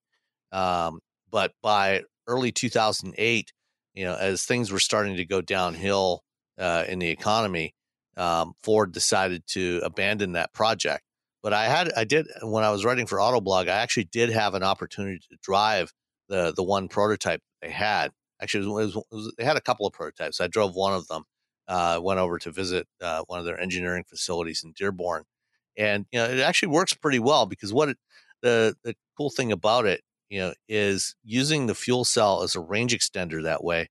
Um, 0.53 1.01
but 1.31 1.53
by 1.63 2.03
early 2.27 2.53
2008, 2.53 3.53
you 3.95 4.05
know, 4.05 4.15
as 4.15 4.45
things 4.45 4.71
were 4.71 4.79
starting 4.79 5.17
to 5.17 5.25
go 5.25 5.41
downhill 5.41 6.23
uh, 6.59 6.85
in 6.89 6.99
the 6.99 7.09
economy, 7.09 7.75
um, 8.17 8.55
Ford 8.63 8.93
decided 8.93 9.43
to 9.49 9.81
abandon 9.85 10.33
that 10.33 10.53
project. 10.53 11.03
But 11.43 11.53
I 11.53 11.67
had, 11.67 11.93
I 11.97 12.05
did 12.05 12.27
when 12.43 12.65
I 12.65 12.71
was 12.71 12.85
writing 12.85 13.07
for 13.07 13.19
Autoblog, 13.19 13.69
I 13.69 13.77
actually 13.77 14.05
did 14.05 14.31
have 14.31 14.55
an 14.55 14.63
opportunity 14.63 15.21
to 15.31 15.37
drive 15.43 15.93
the 16.29 16.53
the 16.57 16.65
one 16.65 16.89
prototype 16.89 17.41
they 17.63 17.71
had. 17.71 18.11
Actually, 18.43 18.67
it 18.67 18.87
was, 18.87 18.97
it 18.97 19.03
was, 19.13 19.35
they 19.39 19.45
had 19.45 19.57
a 19.57 19.61
couple 19.61 19.87
of 19.87 19.93
prototypes. 19.93 20.41
I 20.41 20.49
drove 20.49 20.75
one 20.75 20.95
of 20.95 21.07
them. 21.09 21.23
Uh, 21.69 21.99
went 22.01 22.21
over 22.21 22.39
to 22.39 22.53
visit 22.53 22.87
uh, 23.01 23.23
one 23.27 23.41
of 23.41 23.45
their 23.45 23.59
engineering 23.59 24.05
facilities 24.09 24.63
in 24.65 24.73
Dearborn, 24.73 25.25
and 25.77 26.07
you 26.13 26.19
know 26.19 26.27
it 26.27 26.41
actually 26.41 26.69
works 26.69 26.95
pretty 26.95 27.19
well 27.19 27.47
because 27.47 27.73
what 27.73 27.89
it, 27.91 27.99
the 28.43 28.77
the 28.85 28.95
cool 29.17 29.31
thing 29.31 29.53
about 29.53 29.87
it, 29.87 30.03
you 30.29 30.41
know, 30.41 30.53
is 30.69 31.15
using 31.25 31.67
the 31.67 31.75
fuel 31.75 32.05
cell 32.05 32.43
as 32.43 32.55
a 32.55 32.61
range 32.61 32.95
extender 32.95 33.43
that 33.43 33.65
way. 33.65 33.89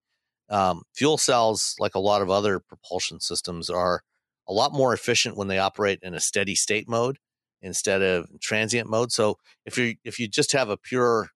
Um, 0.50 0.84
fuel 0.96 1.18
cells, 1.18 1.76
like 1.80 1.96
a 1.96 2.00
lot 2.00 2.22
of 2.22 2.30
other 2.30 2.60
propulsion 2.60 3.20
systems, 3.20 3.70
are 3.70 4.02
a 4.48 4.54
lot 4.54 4.74
more 4.74 4.94
efficient 4.94 5.38
when 5.38 5.48
they 5.48 5.60
operate 5.60 6.00
in 6.02 6.14
a 6.14 6.20
steady 6.20 6.56
state 6.56 6.88
mode 6.88 7.18
instead 7.62 8.02
of 8.02 8.28
transient 8.42 8.90
mode. 8.90 9.12
So 9.12 9.38
if 9.66 9.78
you 9.78 9.96
if 10.04 10.20
you 10.20 10.28
just 10.28 10.52
have 10.52 10.70
a 10.70 10.78
pure 10.78 11.30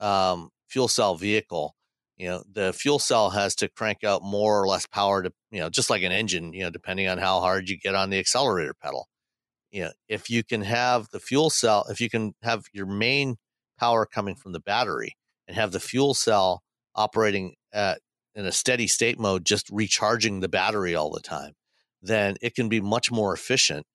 um, 0.00 0.50
fuel 0.68 0.88
cell 0.88 1.16
vehicle, 1.16 1.74
you 2.16 2.28
know 2.28 2.44
the 2.50 2.72
fuel 2.72 2.98
cell 2.98 3.30
has 3.30 3.54
to 3.56 3.68
crank 3.68 4.04
out 4.04 4.22
more 4.22 4.62
or 4.62 4.68
less 4.68 4.86
power 4.86 5.22
to 5.22 5.32
you 5.50 5.60
know 5.60 5.70
just 5.70 5.90
like 5.90 6.02
an 6.02 6.12
engine, 6.12 6.52
you 6.52 6.62
know, 6.64 6.70
depending 6.70 7.08
on 7.08 7.18
how 7.18 7.40
hard 7.40 7.68
you 7.68 7.78
get 7.78 7.94
on 7.94 8.10
the 8.10 8.18
accelerator 8.18 8.74
pedal. 8.80 9.08
You 9.72 9.84
know, 9.84 9.92
if 10.08 10.30
you 10.30 10.44
can 10.44 10.62
have 10.62 11.08
the 11.10 11.18
fuel 11.20 11.50
cell, 11.50 11.86
if 11.88 12.00
you 12.00 12.10
can 12.10 12.34
have 12.42 12.66
your 12.72 12.86
main 12.86 13.36
power 13.78 14.06
coming 14.06 14.36
from 14.36 14.52
the 14.52 14.60
battery 14.60 15.16
and 15.48 15.56
have 15.56 15.72
the 15.72 15.80
fuel 15.80 16.14
cell 16.14 16.62
operating 16.94 17.54
at 17.72 18.00
in 18.34 18.46
a 18.46 18.52
steady 18.52 18.86
state 18.86 19.18
mode, 19.18 19.44
just 19.44 19.68
recharging 19.70 20.40
the 20.40 20.48
battery 20.48 20.94
all 20.94 21.10
the 21.10 21.20
time, 21.20 21.52
then 22.02 22.36
it 22.40 22.54
can 22.54 22.68
be 22.68 22.80
much 22.80 23.10
more 23.10 23.34
efficient, 23.34 23.86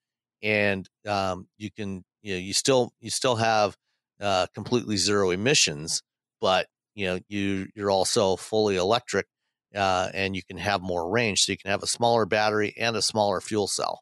and 0.44 0.88
um, 1.08 1.48
you 1.58 1.72
can 1.72 2.04
you 2.22 2.34
know 2.34 2.40
you 2.40 2.54
still 2.54 2.92
you 3.00 3.10
still 3.10 3.36
have 3.36 3.78
uh, 4.20 4.48
completely 4.54 4.98
zero 4.98 5.32
emissions, 5.32 6.02
but 6.42 6.68
you 6.96 7.06
know 7.06 7.20
you 7.30 7.68
you're 7.76 7.92
also 7.92 8.36
fully 8.36 8.78
electric, 8.78 9.28
uh, 9.76 10.10
and 10.14 10.36
you 10.36 10.42
can 10.44 10.58
have 10.58 10.82
more 10.82 11.10
range, 11.10 11.42
so 11.44 11.52
you 11.52 11.58
can 11.58 11.72
have 11.72 11.84
a 11.84 11.88
smaller 11.88 12.26
battery 12.26 12.74
and 12.78 12.96
a 12.96 13.02
smaller 13.02 13.42
fuel 13.42 13.68
cell. 13.68 14.02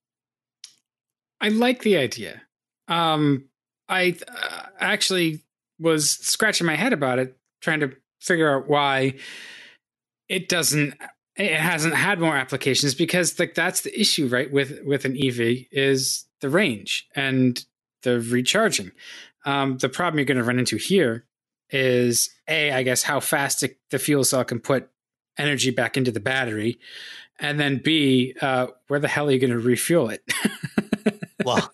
I 1.41 1.49
like 1.49 1.81
the 1.81 1.97
idea. 1.97 2.41
Um, 2.87 3.45
I 3.89 4.17
uh, 4.27 4.67
actually 4.79 5.43
was 5.79 6.11
scratching 6.11 6.65
my 6.65 6.75
head 6.75 6.93
about 6.93 7.19
it, 7.19 7.37
trying 7.61 7.81
to 7.81 7.91
figure 8.19 8.55
out 8.55 8.67
why 8.67 9.15
it 10.29 10.49
doesn't. 10.49 10.95
It 11.35 11.51
hasn't 11.51 11.95
had 11.95 12.19
more 12.19 12.35
applications 12.35 12.95
because 12.95 13.37
like 13.39 13.55
that's 13.55 13.81
the 13.81 13.99
issue, 13.99 14.27
right? 14.27 14.51
With 14.51 14.79
with 14.85 15.05
an 15.05 15.17
EV 15.21 15.65
is 15.71 16.25
the 16.41 16.49
range 16.49 17.07
and 17.15 17.63
the 18.03 18.21
recharging. 18.21 18.91
Um, 19.45 19.77
the 19.77 19.89
problem 19.89 20.17
you're 20.17 20.25
going 20.25 20.37
to 20.37 20.43
run 20.43 20.59
into 20.59 20.77
here 20.77 21.25
is 21.69 22.29
a, 22.47 22.71
I 22.71 22.83
guess, 22.83 23.03
how 23.03 23.19
fast 23.19 23.63
it, 23.63 23.77
the 23.91 23.99
fuel 23.99 24.23
cell 24.23 24.43
can 24.43 24.59
put 24.59 24.89
energy 25.37 25.71
back 25.71 25.97
into 25.97 26.11
the 26.11 26.19
battery, 26.19 26.79
And 27.39 27.59
then 27.59 27.81
B, 27.83 28.33
uh, 28.41 28.67
where 28.87 28.99
the 28.99 29.07
hell 29.07 29.27
are 29.27 29.31
you 29.31 29.39
going 29.39 29.51
to 29.51 29.59
refuel 29.59 30.09
it? 30.09 30.23
well, 31.43 31.69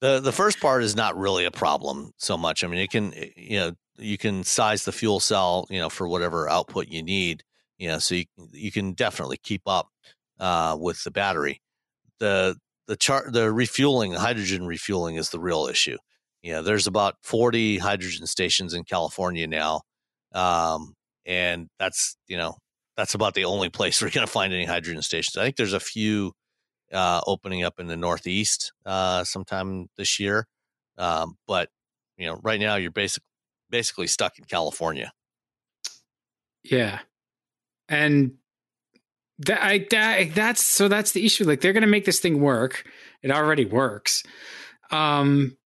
the 0.00 0.20
the 0.20 0.32
first 0.32 0.60
part 0.60 0.82
is 0.82 0.94
not 0.94 1.16
really 1.16 1.44
a 1.44 1.50
problem 1.50 2.12
so 2.18 2.36
much. 2.36 2.64
I 2.64 2.66
mean, 2.66 2.80
it 2.80 2.90
can 2.90 3.12
you 3.36 3.58
know 3.58 3.72
you 3.98 4.18
can 4.18 4.44
size 4.44 4.84
the 4.84 4.92
fuel 4.92 5.20
cell 5.20 5.66
you 5.70 5.78
know 5.78 5.88
for 5.88 6.06
whatever 6.08 6.48
output 6.48 6.88
you 6.88 7.02
need. 7.02 7.42
You 7.78 7.88
know, 7.88 7.98
so 7.98 8.14
you 8.14 8.24
you 8.52 8.70
can 8.70 8.92
definitely 8.92 9.38
keep 9.42 9.62
up 9.66 9.88
uh, 10.38 10.76
with 10.78 11.02
the 11.04 11.10
battery. 11.10 11.60
The 12.20 12.56
the 12.86 12.96
char- 12.96 13.30
the 13.30 13.52
refueling, 13.52 14.12
hydrogen 14.12 14.66
refueling 14.66 15.16
is 15.16 15.30
the 15.30 15.40
real 15.40 15.66
issue. 15.66 15.96
Yeah, 16.42 16.60
there's 16.60 16.86
about 16.86 17.14
40 17.22 17.78
hydrogen 17.78 18.26
stations 18.26 18.74
in 18.74 18.84
California 18.84 19.46
now. 19.46 19.82
Um, 20.34 20.94
and 21.24 21.68
that's, 21.78 22.16
you 22.26 22.36
know, 22.36 22.56
that's 22.96 23.14
about 23.14 23.34
the 23.34 23.44
only 23.44 23.68
place 23.70 24.02
we're 24.02 24.10
going 24.10 24.26
to 24.26 24.32
find 24.32 24.52
any 24.52 24.64
hydrogen 24.64 25.02
stations. 25.02 25.36
I 25.36 25.44
think 25.44 25.56
there's 25.56 25.72
a 25.72 25.80
few 25.80 26.32
uh, 26.92 27.20
opening 27.26 27.62
up 27.62 27.80
in 27.80 27.86
the 27.86 27.96
Northeast 27.96 28.72
uh, 28.84 29.24
sometime 29.24 29.88
this 29.96 30.20
year. 30.20 30.46
Um, 30.98 31.36
but, 31.46 31.70
you 32.16 32.26
know, 32.26 32.38
right 32.42 32.60
now 32.60 32.76
you're 32.76 32.90
basic, 32.90 33.22
basically 33.70 34.06
stuck 34.06 34.38
in 34.38 34.44
California. 34.44 35.12
Yeah. 36.62 37.00
And 37.88 38.34
that, 39.38 39.62
I, 39.62 39.86
that, 39.90 40.34
that's 40.34 40.64
so 40.64 40.88
that's 40.88 41.12
the 41.12 41.24
issue. 41.24 41.44
Like 41.44 41.60
they're 41.60 41.72
going 41.72 41.82
to 41.82 41.88
make 41.88 42.04
this 42.04 42.20
thing 42.20 42.40
work. 42.40 42.84
It 43.22 43.30
already 43.30 43.64
works. 43.64 44.22
Um, 44.90 45.56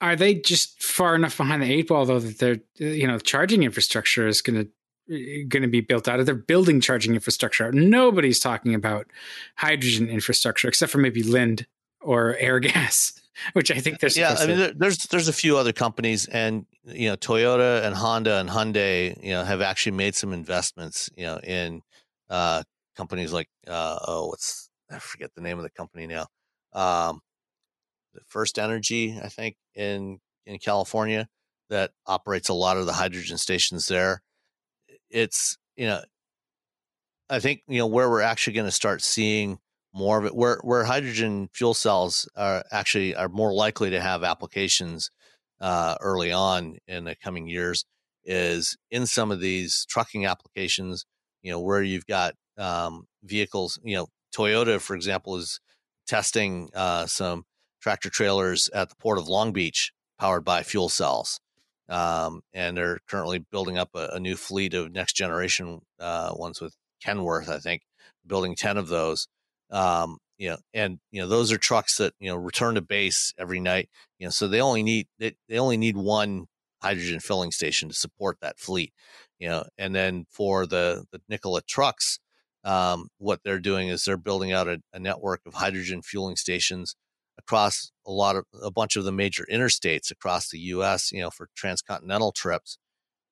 are 0.00 0.16
they 0.16 0.34
just 0.34 0.82
far 0.82 1.14
enough 1.14 1.36
behind 1.36 1.62
the 1.62 1.72
eight 1.72 1.88
ball 1.88 2.04
though 2.04 2.20
that 2.20 2.38
their 2.38 2.58
you 2.76 3.06
know 3.06 3.18
charging 3.18 3.62
infrastructure 3.64 4.28
is 4.28 4.42
going 4.42 4.64
to 4.64 4.70
going 5.08 5.62
to 5.62 5.68
be 5.68 5.80
built 5.80 6.08
out 6.08 6.20
of. 6.20 6.26
They're 6.26 6.34
building 6.34 6.80
charging 6.80 7.14
infrastructure. 7.14 7.70
Nobody's 7.72 8.38
talking 8.38 8.74
about 8.74 9.06
hydrogen 9.56 10.08
infrastructure 10.08 10.68
except 10.68 10.92
for 10.92 10.98
maybe 10.98 11.22
Linde 11.22 11.66
or 12.00 12.36
Airgas 12.40 13.20
which 13.54 13.72
i 13.72 13.78
think 13.78 13.98
there's 13.98 14.16
yeah 14.16 14.36
i 14.38 14.46
mean 14.46 14.72
there's 14.76 14.98
there's 15.06 15.26
a 15.26 15.32
few 15.32 15.56
other 15.56 15.72
companies 15.72 16.26
and 16.26 16.64
you 16.84 17.08
know 17.08 17.16
toyota 17.16 17.84
and 17.84 17.94
honda 17.94 18.38
and 18.38 18.48
hyundai 18.48 19.20
you 19.22 19.32
know 19.32 19.44
have 19.44 19.60
actually 19.60 19.92
made 19.92 20.14
some 20.14 20.32
investments 20.32 21.10
you 21.16 21.24
know 21.24 21.38
in 21.38 21.82
uh 22.30 22.62
companies 22.96 23.32
like 23.32 23.48
uh 23.66 23.98
oh 24.06 24.28
what's 24.28 24.70
i 24.90 24.98
forget 24.98 25.30
the 25.34 25.40
name 25.40 25.56
of 25.56 25.62
the 25.62 25.70
company 25.70 26.06
now. 26.06 26.26
Um 26.72 27.20
First 28.26 28.58
Energy, 28.58 29.18
I 29.22 29.28
think, 29.28 29.56
in 29.74 30.18
in 30.46 30.58
California 30.58 31.28
that 31.70 31.92
operates 32.06 32.48
a 32.48 32.54
lot 32.54 32.76
of 32.76 32.86
the 32.86 32.94
hydrogen 32.94 33.38
stations 33.38 33.86
there. 33.86 34.22
It's 35.10 35.56
you 35.76 35.86
know, 35.86 36.02
I 37.30 37.40
think 37.40 37.62
you 37.68 37.78
know 37.78 37.86
where 37.86 38.10
we're 38.10 38.22
actually 38.22 38.54
going 38.54 38.66
to 38.66 38.72
start 38.72 39.02
seeing 39.02 39.58
more 39.94 40.18
of 40.18 40.24
it, 40.26 40.34
where 40.34 40.58
where 40.62 40.84
hydrogen 40.84 41.48
fuel 41.52 41.74
cells 41.74 42.28
are 42.36 42.64
actually 42.70 43.14
are 43.14 43.28
more 43.28 43.52
likely 43.52 43.90
to 43.90 44.00
have 44.00 44.24
applications 44.24 45.10
uh, 45.60 45.96
early 46.00 46.32
on 46.32 46.78
in 46.86 47.04
the 47.04 47.14
coming 47.16 47.48
years, 47.48 47.84
is 48.24 48.76
in 48.90 49.06
some 49.06 49.30
of 49.30 49.40
these 49.40 49.86
trucking 49.88 50.26
applications. 50.26 51.04
You 51.42 51.52
know, 51.52 51.60
where 51.60 51.82
you've 51.82 52.06
got 52.06 52.34
um, 52.58 53.06
vehicles. 53.22 53.78
You 53.82 53.96
know, 53.96 54.06
Toyota, 54.34 54.80
for 54.80 54.94
example, 54.94 55.36
is 55.36 55.60
testing 56.06 56.70
uh, 56.74 57.06
some 57.06 57.44
tractor 57.80 58.10
trailers 58.10 58.68
at 58.74 58.88
the 58.88 58.96
port 58.96 59.18
of 59.18 59.28
Long 59.28 59.52
Beach 59.52 59.92
powered 60.18 60.44
by 60.44 60.62
fuel 60.62 60.88
cells. 60.88 61.38
Um, 61.88 62.42
and 62.52 62.76
they're 62.76 62.98
currently 63.08 63.38
building 63.38 63.78
up 63.78 63.90
a, 63.94 64.10
a 64.14 64.20
new 64.20 64.36
fleet 64.36 64.74
of 64.74 64.92
next 64.92 65.14
generation 65.14 65.80
uh, 65.98 66.32
ones 66.34 66.60
with 66.60 66.74
Kenworth, 67.04 67.48
I 67.48 67.58
think, 67.58 67.82
building 68.26 68.54
10 68.54 68.76
of 68.76 68.88
those. 68.88 69.26
Um, 69.70 70.18
you 70.38 70.50
know, 70.50 70.56
and 70.72 71.00
you 71.10 71.20
know 71.20 71.26
those 71.26 71.50
are 71.52 71.58
trucks 71.58 71.96
that 71.96 72.14
you 72.20 72.30
know 72.30 72.36
return 72.36 72.76
to 72.76 72.80
base 72.80 73.32
every 73.38 73.58
night. 73.60 73.88
You 74.18 74.26
know, 74.26 74.30
so 74.30 74.46
they 74.46 74.60
only 74.60 74.84
need 74.84 75.08
they, 75.18 75.34
they 75.48 75.58
only 75.58 75.76
need 75.76 75.96
one 75.96 76.46
hydrogen 76.80 77.18
filling 77.18 77.50
station 77.50 77.88
to 77.88 77.94
support 77.94 78.38
that 78.40 78.58
fleet. 78.58 78.92
You 79.40 79.48
know, 79.48 79.64
and 79.76 79.94
then 79.94 80.26
for 80.30 80.64
the 80.64 81.04
the 81.10 81.20
Nikola 81.28 81.62
trucks, 81.62 82.20
um, 82.64 83.08
what 83.18 83.40
they're 83.44 83.58
doing 83.58 83.88
is 83.88 84.04
they're 84.04 84.16
building 84.16 84.52
out 84.52 84.68
a, 84.68 84.80
a 84.92 85.00
network 85.00 85.40
of 85.44 85.54
hydrogen 85.54 86.02
fueling 86.02 86.36
stations 86.36 86.94
across 87.38 87.92
a 88.06 88.12
lot 88.12 88.36
of 88.36 88.44
a 88.62 88.70
bunch 88.70 88.96
of 88.96 89.04
the 89.04 89.12
major 89.12 89.46
interstates 89.50 90.10
across 90.10 90.50
the 90.50 90.58
U.S. 90.58 91.12
You 91.12 91.22
know, 91.22 91.30
for 91.30 91.48
transcontinental 91.56 92.32
trips, 92.32 92.78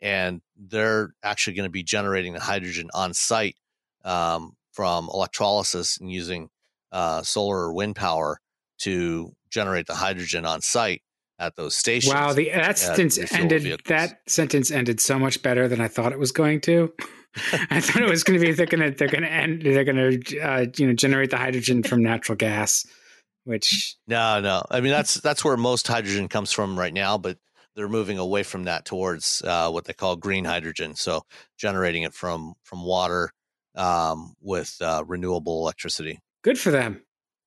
and 0.00 0.40
they're 0.56 1.10
actually 1.22 1.54
going 1.54 1.68
to 1.68 1.70
be 1.70 1.82
generating 1.82 2.32
the 2.32 2.40
hydrogen 2.40 2.88
on 2.94 3.14
site 3.14 3.56
um, 4.04 4.52
from 4.72 5.08
electrolysis 5.12 5.98
and 5.98 6.10
using 6.10 6.48
uh, 6.92 7.22
solar 7.22 7.58
or 7.58 7.72
wind 7.72 7.96
power 7.96 8.38
to 8.78 9.32
generate 9.50 9.86
the 9.86 9.94
hydrogen 9.94 10.44
on 10.44 10.60
site 10.60 11.02
at 11.38 11.56
those 11.56 11.74
stations. 11.74 12.14
Wow, 12.14 12.32
the 12.32 12.50
that 12.50 12.78
sentence 12.78 13.18
ended. 13.32 13.62
Vehicles. 13.62 13.88
That 13.88 14.20
sentence 14.26 14.70
ended 14.70 15.00
so 15.00 15.18
much 15.18 15.42
better 15.42 15.68
than 15.68 15.80
I 15.80 15.88
thought 15.88 16.12
it 16.12 16.18
was 16.18 16.32
going 16.32 16.60
to. 16.62 16.92
I 17.70 17.80
thought 17.80 18.02
it 18.02 18.08
was 18.08 18.24
going 18.24 18.40
to 18.40 18.46
be 18.46 18.52
they're 18.52 18.66
going 18.66 18.90
to 18.92 18.96
they're 18.96 19.08
going 19.08 19.22
to 19.22 19.30
end 19.30 19.62
they're 19.62 19.84
going 19.84 19.96
to 20.22 20.40
uh, 20.40 20.66
you 20.76 20.86
know 20.86 20.94
generate 20.94 21.30
the 21.30 21.36
hydrogen 21.36 21.82
from 21.82 22.02
natural 22.02 22.36
gas 22.36 22.86
which 23.46 23.96
no 24.06 24.40
no. 24.40 24.62
I 24.70 24.80
mean 24.80 24.92
that's 24.92 25.14
that's 25.14 25.44
where 25.44 25.56
most 25.56 25.86
hydrogen 25.86 26.28
comes 26.28 26.52
from 26.52 26.78
right 26.78 26.92
now 26.92 27.16
but 27.16 27.38
they're 27.76 27.88
moving 27.88 28.18
away 28.18 28.42
from 28.42 28.64
that 28.64 28.84
towards 28.84 29.42
uh, 29.44 29.70
what 29.70 29.84
they 29.84 29.92
call 29.92 30.16
green 30.16 30.44
hydrogen. 30.44 30.94
So 30.94 31.22
generating 31.56 32.02
it 32.02 32.14
from 32.14 32.54
from 32.64 32.82
water 32.82 33.30
um, 33.76 34.34
with 34.40 34.76
uh, 34.80 35.04
renewable 35.06 35.60
electricity. 35.60 36.18
Good 36.42 36.58
for 36.58 36.70
them. 36.70 37.02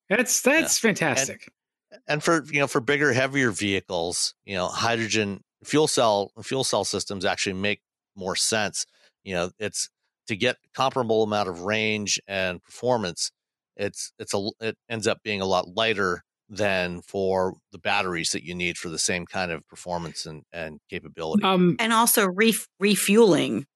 That's 0.08 0.40
that's 0.40 0.82
yeah. 0.82 0.88
fantastic. 0.88 1.52
And, 1.90 2.00
and 2.06 2.22
for 2.22 2.44
you 2.50 2.60
know 2.60 2.68
for 2.68 2.80
bigger 2.80 3.12
heavier 3.12 3.50
vehicles 3.50 4.34
you 4.44 4.54
know 4.54 4.68
hydrogen 4.68 5.42
fuel 5.64 5.88
cell 5.88 6.32
fuel 6.42 6.64
cell 6.64 6.84
systems 6.84 7.24
actually 7.24 7.54
make 7.54 7.82
more 8.16 8.36
sense. 8.36 8.86
You 9.24 9.34
know 9.34 9.50
it's 9.58 9.90
to 10.28 10.36
get 10.36 10.58
comparable 10.74 11.24
amount 11.24 11.48
of 11.48 11.62
range 11.62 12.20
and 12.28 12.62
performance 12.62 13.32
it's 13.80 14.12
it's 14.18 14.34
a 14.34 14.48
it 14.60 14.76
ends 14.88 15.08
up 15.08 15.18
being 15.24 15.40
a 15.40 15.46
lot 15.46 15.74
lighter 15.74 16.22
than 16.48 17.00
for 17.00 17.54
the 17.72 17.78
batteries 17.78 18.30
that 18.30 18.44
you 18.44 18.54
need 18.54 18.76
for 18.76 18.88
the 18.88 18.98
same 18.98 19.24
kind 19.24 19.52
of 19.52 19.66
performance 19.68 20.26
and, 20.26 20.42
and 20.52 20.80
capability. 20.90 21.44
Um, 21.44 21.76
and 21.78 21.92
also 21.92 22.28
ref- 22.28 22.66
refueling. 22.80 23.66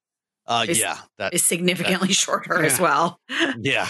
Uh, 0.46 0.66
is, 0.68 0.80
yeah, 0.80 0.98
that 1.18 1.32
is 1.32 1.42
significantly 1.42 2.08
that, 2.08 2.14
shorter 2.14 2.60
yeah. 2.60 2.66
as 2.66 2.78
well. 2.78 3.18
yeah, 3.58 3.88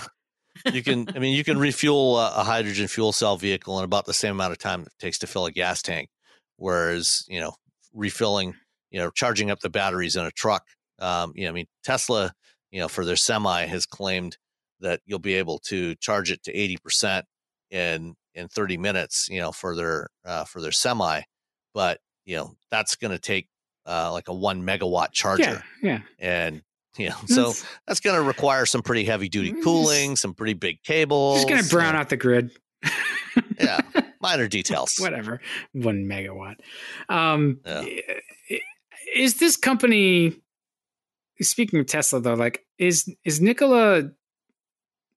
you 0.72 0.84
can. 0.84 1.08
I 1.16 1.18
mean, 1.18 1.34
you 1.34 1.42
can 1.42 1.58
refuel 1.58 2.18
a, 2.18 2.32
a, 2.36 2.44
hydrogen 2.44 2.86
fuel 2.86 3.10
cell 3.10 3.36
vehicle 3.36 3.76
in 3.80 3.84
about 3.84 4.06
the 4.06 4.14
same 4.14 4.32
amount 4.32 4.52
of 4.52 4.58
time 4.58 4.82
it 4.82 4.88
takes 5.00 5.18
to 5.20 5.26
fill 5.26 5.46
a 5.46 5.50
gas 5.50 5.82
tank, 5.82 6.10
whereas 6.56 7.24
you 7.26 7.40
know 7.40 7.54
refilling, 7.92 8.54
you 8.90 9.00
know, 9.00 9.10
charging 9.10 9.50
up 9.50 9.60
the 9.60 9.70
batteries 9.70 10.14
in 10.14 10.24
a 10.24 10.30
truck. 10.30 10.64
Um, 11.00 11.32
you 11.34 11.44
know, 11.44 11.50
I 11.50 11.54
mean, 11.54 11.66
Tesla, 11.82 12.32
you 12.70 12.80
know, 12.80 12.88
for 12.88 13.04
their 13.04 13.16
semi 13.16 13.66
has 13.66 13.84
claimed 13.84 14.36
that 14.80 15.00
you'll 15.06 15.18
be 15.18 15.34
able 15.34 15.58
to 15.58 15.94
charge 15.96 16.30
it 16.30 16.42
to 16.44 16.52
80% 16.52 17.22
in 17.70 18.14
in 18.34 18.48
30 18.48 18.76
minutes 18.76 19.28
you 19.30 19.40
know 19.40 19.52
for 19.52 19.74
their 19.74 20.08
uh, 20.24 20.44
for 20.44 20.60
their 20.60 20.72
semi 20.72 21.22
but 21.72 21.98
you 22.24 22.36
know 22.36 22.54
that's 22.70 22.96
going 22.96 23.10
to 23.10 23.18
take 23.18 23.48
uh, 23.86 24.12
like 24.12 24.28
a 24.28 24.34
one 24.34 24.62
megawatt 24.62 25.12
charger 25.12 25.62
yeah, 25.82 26.00
yeah. 26.00 26.00
and 26.18 26.62
you 26.98 27.08
know 27.08 27.16
so 27.26 27.52
that's, 27.86 28.00
going 28.00 28.16
to 28.16 28.22
require 28.22 28.66
some 28.66 28.82
pretty 28.82 29.04
heavy 29.04 29.28
duty 29.28 29.52
mm, 29.52 29.62
cooling 29.62 30.16
some 30.16 30.34
pretty 30.34 30.54
big 30.54 30.82
cables 30.82 31.42
it's 31.42 31.50
going 31.50 31.62
to 31.62 31.68
brown 31.68 31.96
out 31.96 32.08
the 32.08 32.16
grid 32.16 32.52
yeah 33.58 33.80
minor 34.20 34.46
details 34.46 34.94
whatever 34.98 35.40
one 35.72 36.04
megawatt 36.04 36.54
um 37.08 37.58
yeah. 37.66 37.84
is 39.16 39.38
this 39.38 39.56
company 39.56 40.40
speaking 41.40 41.80
of 41.80 41.86
tesla 41.86 42.20
though 42.20 42.34
like 42.34 42.64
is 42.78 43.12
is 43.24 43.40
nikola 43.40 44.10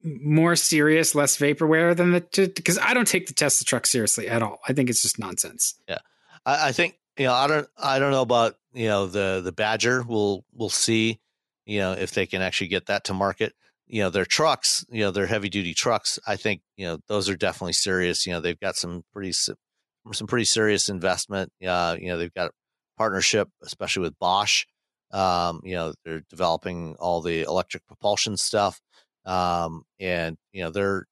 more 0.04 0.56
serious, 0.56 1.16
less 1.16 1.38
vaporware 1.38 1.96
than 1.96 2.12
the 2.12 2.52
because 2.56 2.78
I 2.78 2.94
don't 2.94 3.08
take 3.08 3.28
the 3.28 3.34
Tesla 3.34 3.66
truck 3.66 3.86
seriously 3.86 4.28
at 4.28 4.44
all. 4.44 4.60
I 4.68 4.74
think 4.74 4.90
it's 4.90 5.02
just 5.02 5.20
nonsense. 5.20 5.76
Yeah, 5.88 6.00
I, 6.46 6.70
I, 6.70 6.72
think 6.72 6.98
you 7.18 7.26
know 7.26 7.34
I 7.34 7.48
don't 7.48 7.68
I 7.78 8.00
don't 8.00 8.12
know 8.12 8.22
about 8.22 8.56
you 8.74 8.88
know 8.88 9.08
the 9.08 9.42
the 9.44 9.52
Badger. 9.52 10.04
We'll 10.04 10.46
we'll 10.54 10.70
see 10.70 11.20
you 11.66 11.80
know 11.80 11.94
if 11.94 12.12
they 12.12 12.26
can 12.26 12.42
actually 12.42 12.68
get 12.68 12.88
that 12.88 13.06
to 13.06 13.14
market. 13.14 13.54
You 13.88 14.04
know 14.04 14.10
their 14.10 14.26
trucks, 14.26 14.86
you 14.90 15.02
know 15.02 15.12
their 15.12 15.28
heavy 15.28 15.50
duty 15.50 15.74
trucks. 15.74 16.20
I 16.28 16.36
think 16.36 16.62
you 16.76 16.86
know 16.86 17.00
those 17.08 17.30
are 17.30 17.38
definitely 17.38 17.74
serious. 17.74 18.26
You 18.26 18.34
know 18.34 18.42
they've 18.42 18.60
got 18.60 18.76
some 18.76 19.04
pretty 19.14 19.32
some 19.32 20.28
pretty 20.28 20.46
serious 20.46 20.90
investment. 20.90 21.52
Uh, 21.66 21.98
you 22.00 22.10
know 22.10 22.18
they've 22.18 22.34
got 22.34 22.50
a 22.50 22.54
partnership, 22.98 23.50
especially 23.64 24.04
with 24.04 24.20
Bosch. 24.20 24.66
Um, 25.12 25.62
you 25.64 25.76
know 25.76 25.94
they're 26.04 26.24
developing 26.30 26.96
all 27.00 27.22
the 27.22 27.42
electric 27.44 27.88
propulsion 27.88 28.36
stuff 28.36 28.82
um, 29.28 29.84
and 30.00 30.38
you 30.54 30.64
know 30.64 30.72
they're 30.72 31.06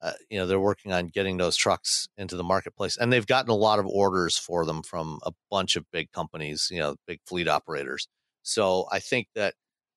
uh, 0.00 0.12
you 0.30 0.38
know 0.38 0.46
they're 0.46 0.60
working 0.60 0.92
on 0.92 1.08
getting 1.08 1.36
those 1.36 1.56
trucks 1.56 2.08
into 2.16 2.36
the 2.36 2.44
marketplace, 2.44 2.96
and 2.96 3.12
they've 3.12 3.26
gotten 3.26 3.50
a 3.50 3.54
lot 3.54 3.78
of 3.78 3.86
orders 3.86 4.38
for 4.38 4.64
them 4.64 4.82
from 4.82 5.18
a 5.24 5.32
bunch 5.50 5.76
of 5.76 5.84
big 5.92 6.10
companies, 6.12 6.68
you 6.70 6.78
know, 6.78 6.96
big 7.06 7.18
fleet 7.26 7.48
operators. 7.48 8.08
So 8.42 8.86
I 8.92 9.00
think 9.00 9.28
that 9.34 9.54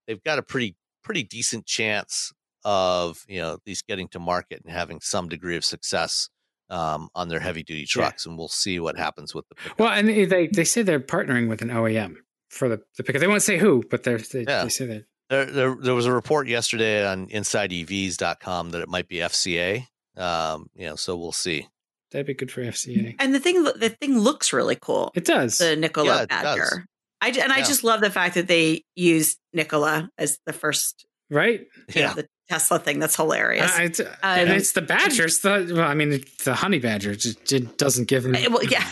they've 0.08 0.24
got 0.24 0.40
a 0.40 0.44
pretty 0.44 0.76
pretty 1.04 1.24
decent 1.24 1.66
chance 1.66 2.34
of 2.66 3.24
you 3.28 3.40
know 3.40 3.60
these 3.66 3.82
getting 3.82 4.08
to 4.10 4.20
market 4.20 4.62
and 4.66 4.74
having 4.74 5.00
some 5.02 5.30
degree 5.30 5.56
of 5.56 5.64
success 5.64 6.30
um, 6.70 7.10
on 7.16 7.30
their 7.30 7.40
heavy 7.40 7.64
duty 7.64 7.86
trucks, 7.86 8.26
and 8.26 8.38
we'll 8.38 8.48
see 8.48 8.80
what 8.80 8.98
happens 8.98 9.36
with 9.36 9.48
the. 9.50 9.56
Pickup. 9.56 9.80
Well, 9.80 9.90
and 9.90 10.10
they 10.10 10.48
they 10.48 10.64
say 10.64 10.82
they're 10.82 11.00
partnering 11.00 11.48
with 11.50 11.62
an 11.62 11.70
OEM 11.70 12.16
for 12.50 12.68
the, 12.68 12.82
the 12.98 13.04
pickup. 13.04 13.20
They 13.22 13.28
won't 13.28 13.44
say 13.44 13.58
who, 13.58 13.84
but 13.90 14.04
they're, 14.04 14.18
they 14.18 14.44
Yeah. 14.48 14.64
they 14.64 14.70
say 14.70 14.86
that. 14.88 15.06
There, 15.30 15.46
there, 15.46 15.76
there 15.76 15.96
was 15.96 16.06
a 16.06 16.12
report 16.12 16.48
yesterday 16.48 17.06
on 17.06 17.28
InsideEVs.com 17.28 18.72
that 18.72 18.82
it 18.82 18.90
might 18.90 19.08
be 19.08 19.18
FCA. 19.18 19.86
Um, 20.18 20.70
you 20.76 20.86
know, 20.88 20.96
so 20.96 21.16
we'll 21.16 21.32
see. 21.32 21.68
That'd 22.12 22.26
be 22.26 22.34
good 22.34 22.52
for 22.52 22.62
FCA. 22.62 23.16
And 23.20 23.36
the 23.36 23.40
thing, 23.40 23.64
the 23.64 23.96
thing 24.02 24.18
looks 24.18 24.52
really 24.52 24.78
cool. 24.80 25.12
It 25.14 25.26
does. 25.26 25.60
The 25.60 25.76
Nikola 25.76 26.08
Yeah, 26.08 26.22
it 26.24 26.30
does. 26.30 26.44
Badger. 26.44 26.86
I 27.22 27.30
and 27.30 27.52
I 27.52 27.60
just 27.60 27.84
love 27.84 28.02
the 28.02 28.10
fact 28.10 28.36
that 28.36 28.48
they 28.48 28.84
used 28.96 29.38
Nikola 29.54 30.10
as 30.18 30.40
the 30.46 30.54
first, 30.54 31.06
right? 31.30 31.60
you 31.94 32.02
know, 32.02 32.08
Yeah, 32.08 32.14
the 32.14 32.28
Tesla 32.48 32.80
thing. 32.80 33.00
That's 33.00 33.16
hilarious. 33.16 33.78
Uh, 33.78 33.84
it's, 33.84 34.00
and 34.24 34.50
it's 34.50 34.72
the 34.72 34.82
badger. 34.82 35.26
It's 35.26 35.40
the 35.40 35.72
well, 35.76 35.86
I 35.86 35.96
mean, 35.96 36.14
it's 36.14 36.46
the 36.46 36.56
honey 36.56 36.80
badger 36.80 37.16
just 37.16 37.52
it 37.52 37.78
doesn't 37.78 38.08
give 38.08 38.24
them. 38.24 38.36
Uh, 38.36 38.50
well, 38.50 38.64
yeah. 38.64 38.90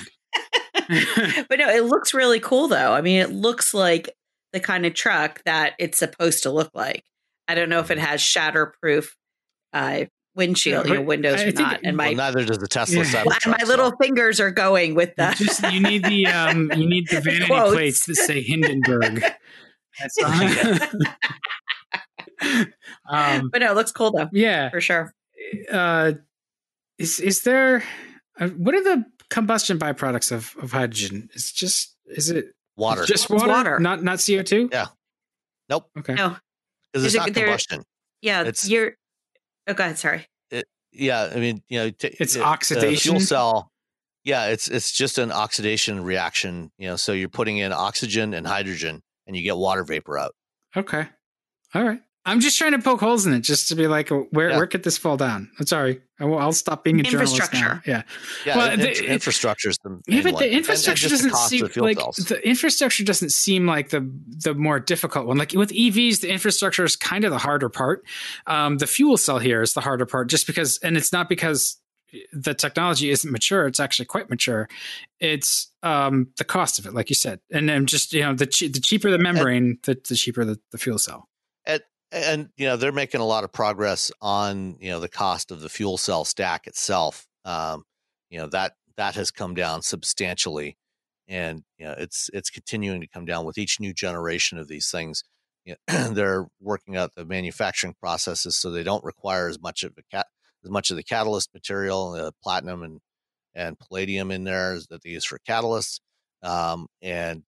but 1.50 1.58
no, 1.58 1.70
it 1.70 1.86
looks 1.86 2.14
really 2.14 2.40
cool 2.40 2.68
though. 2.68 2.92
I 2.94 3.02
mean, 3.02 3.22
it 3.22 3.32
looks 3.32 3.74
like 3.74 4.10
the 4.60 4.66
kind 4.66 4.86
of 4.86 4.94
truck 4.94 5.42
that 5.46 5.74
it's 5.80 5.98
supposed 5.98 6.44
to 6.44 6.52
look 6.52 6.72
like. 6.74 7.04
I 7.48 7.56
don't 7.56 7.70
know 7.70 7.80
if 7.80 7.92
it 7.92 7.98
has 8.00 8.22
shatterproof 8.22 9.08
uh, 9.74 10.06
windshield, 10.36 10.86
Yeah, 10.86 10.94
you 10.94 11.00
know, 11.00 11.06
windows 11.06 11.40
I 11.42 11.46
or 11.46 11.52
not. 11.54 11.80
And 11.84 11.96
my 11.98 12.08
well, 12.08 12.16
neither 12.16 12.44
does 12.46 12.58
the 12.60 12.68
Tesla 12.68 13.04
Yeah. 13.04 13.24
Well, 13.26 13.38
and 13.46 13.52
my 13.54 13.60
so- 13.64 13.68
little 13.68 13.92
fingers 14.02 14.40
are 14.40 14.52
going 14.52 14.96
with 14.96 15.10
You 15.18 15.26
the. 15.30 15.36
just 15.38 15.72
you 15.72 15.80
need 15.80 16.04
the 16.04 16.28
um 16.28 16.72
you 16.76 16.88
need 16.88 17.08
the 17.10 17.22
vanity 17.24 17.46
Quotes. 17.46 17.74
plates 17.76 18.06
that 18.08 18.16
say 18.16 18.42
Hindenburg. 18.42 19.24
That's 20.00 20.18
all. 20.24 21.06
um, 23.10 23.50
but 23.52 23.60
no, 23.62 23.72
it 23.72 23.76
looks 23.76 23.92
cool 23.92 24.12
though, 24.12 24.30
yeah. 24.32 24.70
for 24.70 24.82
sure. 24.82 25.14
Uh, 25.72 26.14
is 26.98 27.20
is 27.20 27.44
there? 27.44 27.84
Uh, 28.40 28.50
what 28.50 28.76
are 28.76 28.84
the 28.84 29.06
combustion 29.30 29.80
byproducts 29.80 30.32
of 30.32 30.56
of 30.62 30.72
hydrogen? 30.72 31.30
It's 31.34 31.52
just 31.52 31.96
is 32.08 32.30
it 32.30 32.46
water. 32.78 33.04
just 33.06 33.26
It's 33.26 33.30
water, 33.30 33.48
water. 33.52 33.80
not 33.80 34.02
not 34.04 34.20
CO 34.26 34.44
two? 34.44 34.70
Yeah. 34.72 34.88
Nope. 35.70 35.90
Okay. 36.00 36.14
No, 36.14 36.38
because 36.94 37.06
it's 37.06 37.16
not 37.16 37.34
there- 37.34 37.46
combustion. 37.48 37.84
yeah, 38.22 38.42
It's- 38.42 38.70
you're. 38.70 38.94
Oh, 39.68 39.74
go 39.74 39.84
ahead. 39.84 39.98
Sorry. 39.98 40.26
Yeah, 40.94 41.30
I 41.36 41.40
mean, 41.40 41.62
you 41.68 41.78
know, 41.80 41.90
t- 41.92 42.16
It's 42.20 42.34
the- 42.34 42.40
the 42.40 42.46
oxidation? 42.46 43.12
fuel 43.16 43.20
cell. 43.20 43.72
Yeah, 44.24 44.46
it's 44.48 44.68
it's 44.68 44.92
just 44.92 45.18
an 45.18 45.32
oxidation 45.32 46.02
reaction. 46.04 46.72
You 46.78 46.88
know, 46.90 46.96
so 46.96 47.12
you're 47.12 47.28
putting 47.30 47.58
in 47.58 47.72
oxygen 47.74 48.34
and 48.34 48.48
hydrogen, 48.48 49.04
and 49.28 49.36
you 49.36 49.44
get 49.44 49.58
water 49.58 49.84
vapor 49.84 50.18
out. 50.18 50.34
Okay. 50.76 51.08
All 51.74 51.84
right. 51.84 52.02
I'm 52.28 52.42
just 52.42 52.58
trying 52.58 52.74
to 52.74 52.80
poke 52.80 53.00
holes 53.00 53.26
in 53.26 53.34
it, 53.34 53.40
just 53.40 53.70
to 53.70 53.76
be 53.76 53.88
like, 53.88 54.10
where 54.32 54.50
Yeah. 54.50 54.58
where 54.58 54.68
could 54.68 54.84
this 54.84 54.98
fall 54.98 55.16
down? 55.18 55.50
I'm 55.60 55.66
sorry. 55.66 56.02
I 56.20 56.26
will, 56.26 56.38
I'll 56.38 56.52
stop 56.52 56.84
being 56.84 57.00
a 57.00 57.04
journalist 57.04 57.38
now. 57.38 57.46
Infrastructure. 57.46 57.90
Yeah. 57.90 58.04
Yeah, 58.46 58.58
Well, 58.58 58.78
the- 58.78 59.06
infrastructure 59.14 59.70
is 59.70 59.78
the 59.84 60.02
Yeah, 60.08 60.22
but 60.24 60.34
one. 60.34 60.42
the 60.42 60.48
And- 60.50 60.58
and 60.58 60.58
infrastructure 60.58 61.08
doesn't 61.10 61.36
seem 61.36 61.68
the 61.74 61.82
like 61.82 62.00
cells. 62.00 62.16
the 62.18 62.46
infrastructure 62.48 63.04
doesn't 63.04 63.32
seem 63.32 63.66
like 63.66 63.90
the 63.90 64.02
the 64.44 64.54
more 64.54 64.80
difficult 64.80 65.26
one. 65.26 65.38
Like 65.38 65.54
with 65.54 65.72
EVs, 65.72 66.20
the 66.20 66.30
infrastructure 66.30 66.84
is 66.84 66.96
kind 66.98 67.24
of 67.24 67.32
the 67.32 67.38
harder 67.38 67.70
part. 67.70 68.04
Um, 68.46 68.78
the 68.78 68.88
fuel 68.88 69.16
cell 69.18 69.40
here 69.40 69.62
is 69.62 69.74
the 69.74 69.82
harder 69.82 70.06
part, 70.06 70.28
just 70.30 70.46
because, 70.48 70.78
and 70.80 70.98
it's 70.98 71.14
not 71.14 71.30
because 71.30 71.78
the 72.34 72.54
technology 72.54 73.10
isn't 73.10 73.32
mature. 73.32 73.68
It's 73.68 73.80
actually 73.80 74.06
quite 74.06 74.30
mature. 74.30 74.68
It's 75.20 75.72
um, 75.84 76.28
the 76.38 76.44
cost 76.46 76.80
of 76.80 76.86
it, 76.86 76.94
like 76.94 77.10
you 77.10 77.16
said, 77.16 77.40
and 77.52 77.70
then 77.70 77.86
just 77.86 78.12
you 78.14 78.22
know 78.22 78.34
the 78.34 78.48
che- 78.48 78.68
the 78.70 78.80
cheaper 78.82 79.12
the 79.12 79.18
membrane, 79.18 79.78
the, 79.84 79.98
the 80.10 80.16
cheaper 80.16 80.44
the, 80.46 80.60
the 80.72 80.78
fuel 80.78 80.98
cell. 80.98 81.30
And 82.12 82.50
you 82.58 82.66
know 82.66 82.78
they're 82.78 82.92
making 82.92 83.22
a 83.22 83.26
lot 83.26 83.44
of 83.44 83.52
progress 83.52 84.12
on 84.22 84.78
you 84.80 84.90
know 84.90 85.00
the 85.00 85.10
cost 85.10 85.52
of 85.52 85.62
the 85.62 85.70
fuel 85.70 85.98
cell 85.98 86.24
stack 86.24 86.68
itself 86.68 87.28
um 87.46 87.84
you 88.30 88.40
know 88.40 88.48
that 88.48 88.74
that 88.96 89.16
has 89.16 89.32
come 89.32 89.54
down 89.54 89.82
substantially 89.82 90.78
and 91.28 91.64
you 91.78 91.86
know 91.86 91.96
it's 91.98 92.30
it's 92.34 92.50
continuing 92.50 93.02
to 93.02 93.08
come 93.08 93.26
down 93.26 93.46
with 93.46 93.58
each 93.58 93.80
new 93.80 93.94
generation 93.94 94.58
of 94.58 94.68
these 94.68 94.90
things. 94.90 95.24
You 95.66 95.76
know, 95.88 96.10
they're 96.14 96.48
working 96.62 96.96
out 96.96 97.16
the 97.16 97.26
manufacturing 97.26 97.96
processes 98.00 98.58
so 98.58 98.72
they 98.72 98.84
don't 98.84 99.04
require 99.04 99.50
as 99.50 99.62
much 99.62 99.84
of 99.84 99.94
a 99.98 100.04
cat 100.16 100.28
as 100.64 100.70
much 100.70 100.90
of 100.90 100.98
the 100.98 101.04
catalyst 101.04 101.54
material 101.54 102.14
uh, 102.14 102.32
platinum 102.42 102.84
and 102.84 103.00
and 103.54 103.78
palladium 103.80 104.32
in 104.32 104.44
there 104.44 104.78
that 104.90 105.02
they 105.04 105.10
use 105.12 105.26
for 105.26 105.40
catalysts 105.48 106.00
um 106.44 106.88
and 107.02 107.44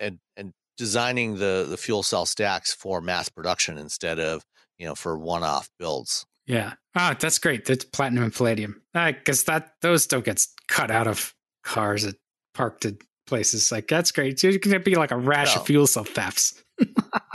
and 0.00 0.18
and 0.36 0.52
designing 0.76 1.36
the 1.38 1.66
the 1.68 1.76
fuel 1.76 2.02
cell 2.02 2.26
stacks 2.26 2.72
for 2.74 3.00
mass 3.00 3.28
production 3.28 3.78
instead 3.78 4.18
of 4.18 4.44
you 4.78 4.86
know 4.86 4.94
for 4.94 5.18
one-off 5.18 5.68
builds 5.78 6.26
Yeah. 6.46 6.74
Ah, 6.94 7.16
that's 7.18 7.38
great. 7.38 7.64
That's 7.64 7.84
platinum 7.84 8.24
and 8.24 8.32
palladium. 8.34 8.82
Because 8.94 9.44
that 9.44 9.72
those 9.82 10.04
still 10.04 10.20
gets 10.22 10.48
cut 10.68 10.90
out 10.90 11.06
of 11.06 11.34
cars 11.64 12.04
at 12.06 12.14
parked 12.54 12.84
at 12.86 12.94
places. 13.26 13.70
Like 13.72 13.88
that's 13.88 14.12
great. 14.12 14.38
So 14.40 14.50
gonna 14.58 14.78
be 14.80 14.94
like 14.94 15.10
a 15.10 15.16
rash 15.16 15.54
No. 15.54 15.60
of 15.60 15.66
fuel 15.66 15.86
cell 15.86 16.04
thefts. 16.04 16.62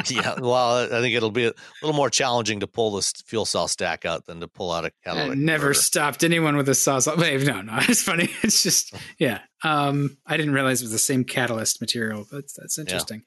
yeah 0.07 0.39
well 0.39 0.83
i 0.93 1.01
think 1.01 1.15
it'll 1.15 1.31
be 1.31 1.45
a 1.45 1.53
little 1.81 1.95
more 1.95 2.11
challenging 2.11 2.59
to 2.59 2.67
pull 2.67 2.91
this 2.91 3.11
fuel 3.25 3.43
cell 3.43 3.67
stack 3.67 4.05
out 4.05 4.27
than 4.27 4.39
to 4.39 4.47
pull 4.47 4.71
out 4.71 4.85
a 4.85 4.91
catalytic 5.03 5.39
never 5.39 5.57
converter. 5.69 5.73
stopped 5.81 6.23
anyone 6.23 6.55
with 6.55 6.69
a 6.69 6.73
sawzall. 6.73 7.17
Wait, 7.17 7.41
no, 7.47 7.59
no, 7.61 7.73
it's 7.89 8.03
funny. 8.03 8.29
It's 8.43 8.61
just, 8.61 8.93
yeah. 9.17 9.39
Um, 9.63 10.15
I 10.27 10.37
didn't 10.37 10.53
realize 10.53 10.81
it 10.81 10.85
was 10.85 10.91
the 10.91 10.99
same 10.99 11.23
catalyst 11.23 11.81
material. 11.81 12.27
That's 12.31 12.53
that's 12.53 12.77
interesting. 12.77 13.23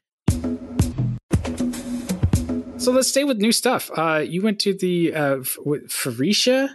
So 2.79 2.93
let's 2.93 3.09
stay 3.09 3.25
with 3.25 3.39
new 3.39 3.53
stuff. 3.53 3.91
Uh, 3.97 4.19
you 4.19 4.43
went 4.43 4.59
to 4.61 4.75
the 4.75 5.15
uh, 5.15 5.37
Faurecia 5.39 6.69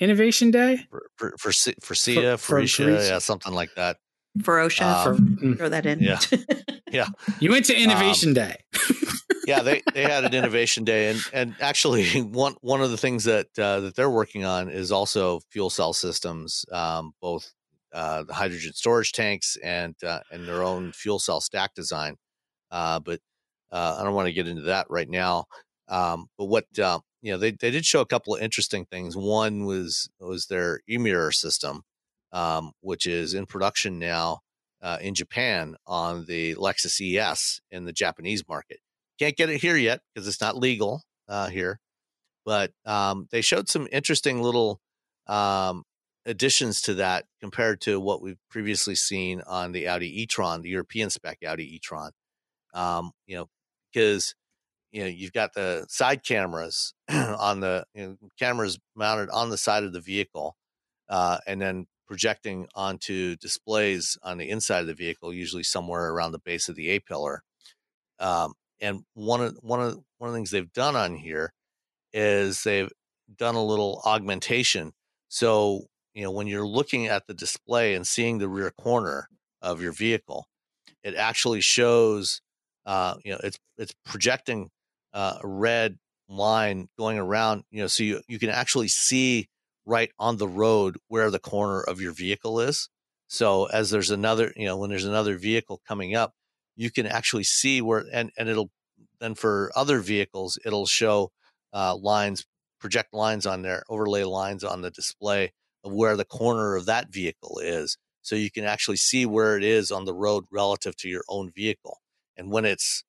Innovation 0.00 0.50
Day. 0.50 0.86
for 0.90 1.02
for 1.16 1.32
for, 1.38 1.52
for 1.80 1.94
Cia, 1.94 2.36
for 2.36 2.60
Faurecia, 2.60 2.86
Faurecia. 2.86 3.08
yeah 3.10 3.18
something 3.18 3.52
like 3.52 3.74
that 3.76 3.98
Ferocious. 4.42 4.86
Um, 4.86 5.16
For- 5.16 5.22
mm. 5.22 5.56
Throw 5.58 5.68
that 5.68 5.86
in. 5.86 6.00
yeah. 6.00 6.18
yeah. 6.90 7.06
You 7.40 7.50
went 7.50 7.66
to 7.66 7.76
Innovation 7.80 8.34
Day. 8.34 8.56
yeah 9.46 9.62
they 9.62 9.82
they 9.94 10.02
had 10.02 10.24
an 10.24 10.34
innovation 10.34 10.84
day 10.84 11.10
and 11.10 11.20
and 11.32 11.54
actually 11.60 12.06
one 12.22 12.54
one 12.60 12.80
of 12.82 12.90
the 12.90 12.96
things 12.98 13.24
that 13.24 13.46
uh, 13.58 13.80
that 13.80 13.94
they're 13.96 14.10
working 14.10 14.44
on 14.44 14.68
is 14.68 14.92
also 14.92 15.40
fuel 15.50 15.70
cell 15.70 15.92
systems 15.92 16.64
um, 16.72 17.12
both 17.20 17.52
uh, 17.92 18.22
the 18.24 18.34
hydrogen 18.34 18.72
storage 18.74 19.12
tanks 19.12 19.56
and 19.64 19.94
uh, 20.04 20.20
and 20.30 20.46
their 20.46 20.62
own 20.62 20.92
fuel 20.92 21.18
cell 21.18 21.40
stack 21.40 21.74
design 21.74 22.16
uh, 22.70 22.98
but 23.00 23.20
uh, 23.70 23.96
I 23.98 24.04
don't 24.04 24.14
want 24.14 24.26
to 24.26 24.32
get 24.32 24.48
into 24.48 24.62
that 24.62 24.86
right 24.88 25.08
now 25.08 25.44
um, 25.88 26.26
but 26.36 26.46
what 26.46 26.66
uh, 26.78 27.00
you 27.22 27.32
know 27.32 27.38
they, 27.38 27.52
they 27.52 27.70
did 27.70 27.84
show 27.84 28.00
a 28.00 28.06
couple 28.06 28.34
of 28.34 28.42
interesting 28.42 28.86
things 28.86 29.16
one 29.16 29.64
was 29.64 30.08
was 30.20 30.46
their 30.46 30.80
e-mirror 30.88 31.32
system 31.32 31.82
um, 32.32 32.72
which 32.80 33.06
is 33.06 33.34
in 33.34 33.46
production 33.46 33.98
now 33.98 34.40
uh, 34.80 34.98
in 35.00 35.14
Japan 35.14 35.74
on 35.86 36.24
the 36.26 36.54
Lexus 36.54 37.00
ES 37.00 37.60
in 37.70 37.84
the 37.84 37.92
Japanese 37.92 38.46
market 38.48 38.80
can't 39.18 39.36
get 39.36 39.50
it 39.50 39.60
here 39.60 39.76
yet 39.76 40.00
because 40.14 40.28
it's 40.28 40.40
not 40.40 40.56
legal 40.56 41.02
uh, 41.28 41.48
here. 41.48 41.80
But 42.44 42.72
um, 42.86 43.26
they 43.30 43.40
showed 43.40 43.68
some 43.68 43.88
interesting 43.92 44.40
little 44.42 44.80
um, 45.26 45.82
additions 46.24 46.80
to 46.82 46.94
that 46.94 47.26
compared 47.40 47.80
to 47.82 48.00
what 48.00 48.22
we've 48.22 48.38
previously 48.48 48.94
seen 48.94 49.42
on 49.46 49.72
the 49.72 49.88
Audi 49.88 50.22
e-tron, 50.22 50.62
the 50.62 50.70
European 50.70 51.10
spec 51.10 51.38
Audi 51.46 51.76
e-tron. 51.76 52.12
Um, 52.74 53.12
you 53.26 53.36
know, 53.36 53.48
because 53.92 54.34
you 54.92 55.02
know 55.02 55.08
you've 55.08 55.32
got 55.32 55.54
the 55.54 55.86
side 55.88 56.24
cameras 56.24 56.94
on 57.10 57.60
the 57.60 57.84
you 57.94 58.06
know, 58.06 58.16
cameras 58.38 58.78
mounted 58.94 59.30
on 59.30 59.50
the 59.50 59.58
side 59.58 59.84
of 59.84 59.92
the 59.92 60.00
vehicle, 60.00 60.56
uh, 61.08 61.38
and 61.46 61.60
then 61.60 61.86
projecting 62.06 62.66
onto 62.74 63.36
displays 63.36 64.16
on 64.22 64.38
the 64.38 64.48
inside 64.48 64.80
of 64.80 64.86
the 64.86 64.94
vehicle, 64.94 65.32
usually 65.32 65.62
somewhere 65.62 66.10
around 66.10 66.32
the 66.32 66.38
base 66.38 66.68
of 66.68 66.74
the 66.74 66.88
A 66.88 67.00
pillar. 67.00 67.42
Um, 68.18 68.54
and 68.80 69.04
one 69.14 69.42
of 69.42 69.56
one 69.60 69.80
of 69.80 69.98
one 70.18 70.28
of 70.28 70.32
the 70.32 70.38
things 70.38 70.50
they've 70.50 70.72
done 70.72 70.96
on 70.96 71.16
here 71.16 71.52
is 72.12 72.62
they've 72.62 72.90
done 73.36 73.54
a 73.54 73.64
little 73.64 74.00
augmentation. 74.04 74.92
So 75.28 75.86
you 76.14 76.24
know 76.24 76.30
when 76.30 76.46
you're 76.46 76.66
looking 76.66 77.06
at 77.06 77.26
the 77.26 77.34
display 77.34 77.94
and 77.94 78.06
seeing 78.06 78.38
the 78.38 78.48
rear 78.48 78.70
corner 78.70 79.28
of 79.60 79.82
your 79.82 79.92
vehicle, 79.92 80.46
it 81.02 81.14
actually 81.14 81.60
shows. 81.60 82.40
Uh, 82.88 83.16
you 83.22 83.32
know, 83.32 83.40
it's 83.44 83.58
it's 83.76 83.94
projecting 84.06 84.70
uh, 85.12 85.38
a 85.42 85.46
red 85.46 85.98
line 86.26 86.88
going 86.98 87.18
around. 87.18 87.64
You 87.70 87.82
know, 87.82 87.86
so 87.86 88.02
you 88.02 88.22
you 88.28 88.38
can 88.38 88.48
actually 88.48 88.88
see 88.88 89.48
right 89.84 90.10
on 90.18 90.38
the 90.38 90.48
road 90.48 90.96
where 91.08 91.30
the 91.30 91.38
corner 91.38 91.82
of 91.82 92.00
your 92.00 92.12
vehicle 92.12 92.60
is. 92.60 92.88
So 93.28 93.66
as 93.66 93.90
there's 93.90 94.10
another, 94.10 94.54
you 94.56 94.64
know, 94.64 94.78
when 94.78 94.88
there's 94.88 95.04
another 95.04 95.36
vehicle 95.36 95.82
coming 95.86 96.14
up, 96.14 96.32
you 96.76 96.90
can 96.90 97.06
actually 97.06 97.44
see 97.44 97.82
where 97.82 98.06
and 98.10 98.30
and 98.38 98.48
it'll 98.48 98.70
then 99.20 99.34
for 99.34 99.70
other 99.76 100.00
vehicles 100.00 100.58
it'll 100.64 100.86
show 100.86 101.30
uh, 101.74 101.94
lines 101.94 102.46
project 102.80 103.12
lines 103.12 103.44
on 103.44 103.60
there 103.60 103.82
overlay 103.90 104.24
lines 104.24 104.64
on 104.64 104.80
the 104.80 104.90
display 104.90 105.52
of 105.84 105.92
where 105.92 106.16
the 106.16 106.24
corner 106.24 106.76
of 106.76 106.86
that 106.86 107.12
vehicle 107.12 107.58
is 107.62 107.98
so 108.22 108.34
you 108.36 108.50
can 108.50 108.64
actually 108.64 108.96
see 108.96 109.26
where 109.26 109.56
it 109.58 109.64
is 109.64 109.90
on 109.90 110.04
the 110.04 110.14
road 110.14 110.44
relative 110.50 110.96
to 110.96 111.08
your 111.08 111.24
own 111.28 111.50
vehicle 111.54 111.98
and 112.38 112.50
when 112.50 112.64
it's 112.64 113.04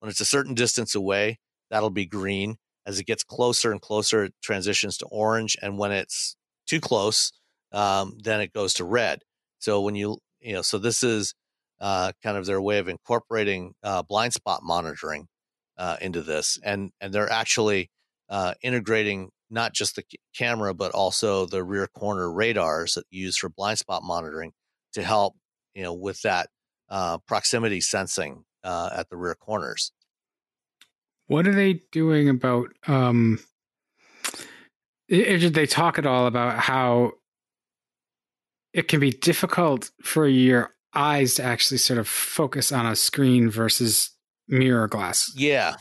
when 0.00 0.10
it's 0.10 0.20
a 0.20 0.26
certain 0.26 0.54
distance 0.54 0.94
away 0.94 1.38
that'll 1.70 1.90
be 1.90 2.06
green 2.06 2.56
as 2.84 2.98
it 2.98 3.06
gets 3.06 3.22
closer 3.22 3.70
and 3.70 3.80
closer, 3.80 4.24
it 4.24 4.34
transitions 4.42 4.98
to 4.98 5.06
orange, 5.06 5.56
and 5.62 5.78
when 5.78 5.92
it's 5.92 6.36
too 6.66 6.80
close, 6.80 7.32
um, 7.72 8.18
then 8.22 8.40
it 8.40 8.52
goes 8.52 8.74
to 8.74 8.84
red. 8.84 9.20
So 9.60 9.80
when 9.80 9.94
you 9.94 10.18
you 10.40 10.54
know, 10.54 10.62
so 10.62 10.78
this 10.78 11.02
is 11.02 11.34
uh, 11.80 12.12
kind 12.22 12.36
of 12.36 12.46
their 12.46 12.60
way 12.60 12.78
of 12.78 12.88
incorporating 12.88 13.74
uh, 13.82 14.02
blind 14.02 14.32
spot 14.32 14.60
monitoring 14.62 15.28
uh, 15.78 15.96
into 16.00 16.22
this, 16.22 16.58
and 16.64 16.90
and 17.00 17.12
they're 17.12 17.30
actually 17.30 17.90
uh, 18.28 18.54
integrating 18.62 19.30
not 19.50 19.74
just 19.74 19.96
the 19.96 20.04
camera 20.36 20.72
but 20.72 20.92
also 20.92 21.44
the 21.44 21.62
rear 21.62 21.86
corner 21.86 22.32
radars 22.32 22.94
that 22.94 23.04
use 23.10 23.36
for 23.36 23.50
blind 23.50 23.78
spot 23.78 24.02
monitoring 24.02 24.50
to 24.94 25.02
help 25.02 25.34
you 25.74 25.82
know 25.82 25.92
with 25.92 26.20
that 26.22 26.48
uh, 26.88 27.18
proximity 27.26 27.80
sensing 27.80 28.44
uh, 28.64 28.90
at 28.94 29.08
the 29.10 29.16
rear 29.16 29.34
corners. 29.34 29.92
What 31.26 31.46
are 31.46 31.54
they 31.54 31.80
doing 31.92 32.28
about? 32.28 32.68
Um, 32.86 33.38
did 35.08 35.54
they 35.54 35.66
talk 35.66 35.98
at 35.98 36.06
all 36.06 36.26
about 36.26 36.58
how 36.58 37.12
it 38.72 38.88
can 38.88 39.00
be 39.00 39.10
difficult 39.10 39.90
for 40.02 40.26
your 40.26 40.70
eyes 40.94 41.34
to 41.34 41.42
actually 41.42 41.78
sort 41.78 41.98
of 41.98 42.08
focus 42.08 42.72
on 42.72 42.86
a 42.86 42.96
screen 42.96 43.50
versus 43.50 44.10
mirror 44.48 44.88
glass? 44.88 45.30
Yeah, 45.36 45.76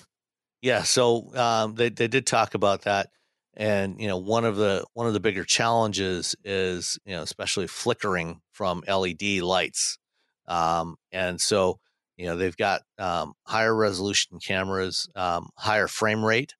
yeah. 0.61 0.83
So 0.83 1.35
um, 1.35 1.75
they 1.75 1.89
they 1.89 2.07
did 2.07 2.25
talk 2.25 2.53
about 2.53 2.83
that, 2.83 3.09
and 3.55 3.99
you 3.99 4.07
know 4.07 4.17
one 4.17 4.45
of 4.45 4.57
the 4.57 4.85
one 4.93 5.07
of 5.07 5.13
the 5.13 5.19
bigger 5.19 5.43
challenges 5.43 6.35
is 6.43 6.97
you 7.05 7.15
know 7.15 7.21
especially 7.23 7.67
flickering 7.67 8.41
from 8.51 8.83
LED 8.87 9.41
lights, 9.41 9.97
um, 10.47 10.95
and 11.11 11.39
so 11.39 11.79
you 12.21 12.27
know 12.27 12.35
they've 12.35 12.55
got 12.55 12.83
um, 12.99 13.33
higher 13.47 13.75
resolution 13.75 14.37
cameras, 14.39 15.09
um, 15.15 15.49
higher 15.57 15.87
frame 15.87 16.23
rate 16.23 16.53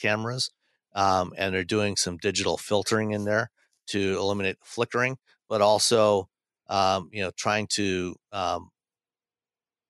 cameras, 0.00 0.52
um, 0.94 1.32
and 1.36 1.52
they're 1.52 1.64
doing 1.64 1.96
some 1.96 2.16
digital 2.16 2.56
filtering 2.56 3.10
in 3.10 3.24
there 3.24 3.50
to 3.88 4.16
eliminate 4.20 4.56
flickering, 4.62 5.18
but 5.48 5.60
also 5.60 6.28
um, 6.68 7.08
you 7.12 7.24
know 7.24 7.32
trying 7.36 7.66
to 7.66 8.14
um, 8.30 8.70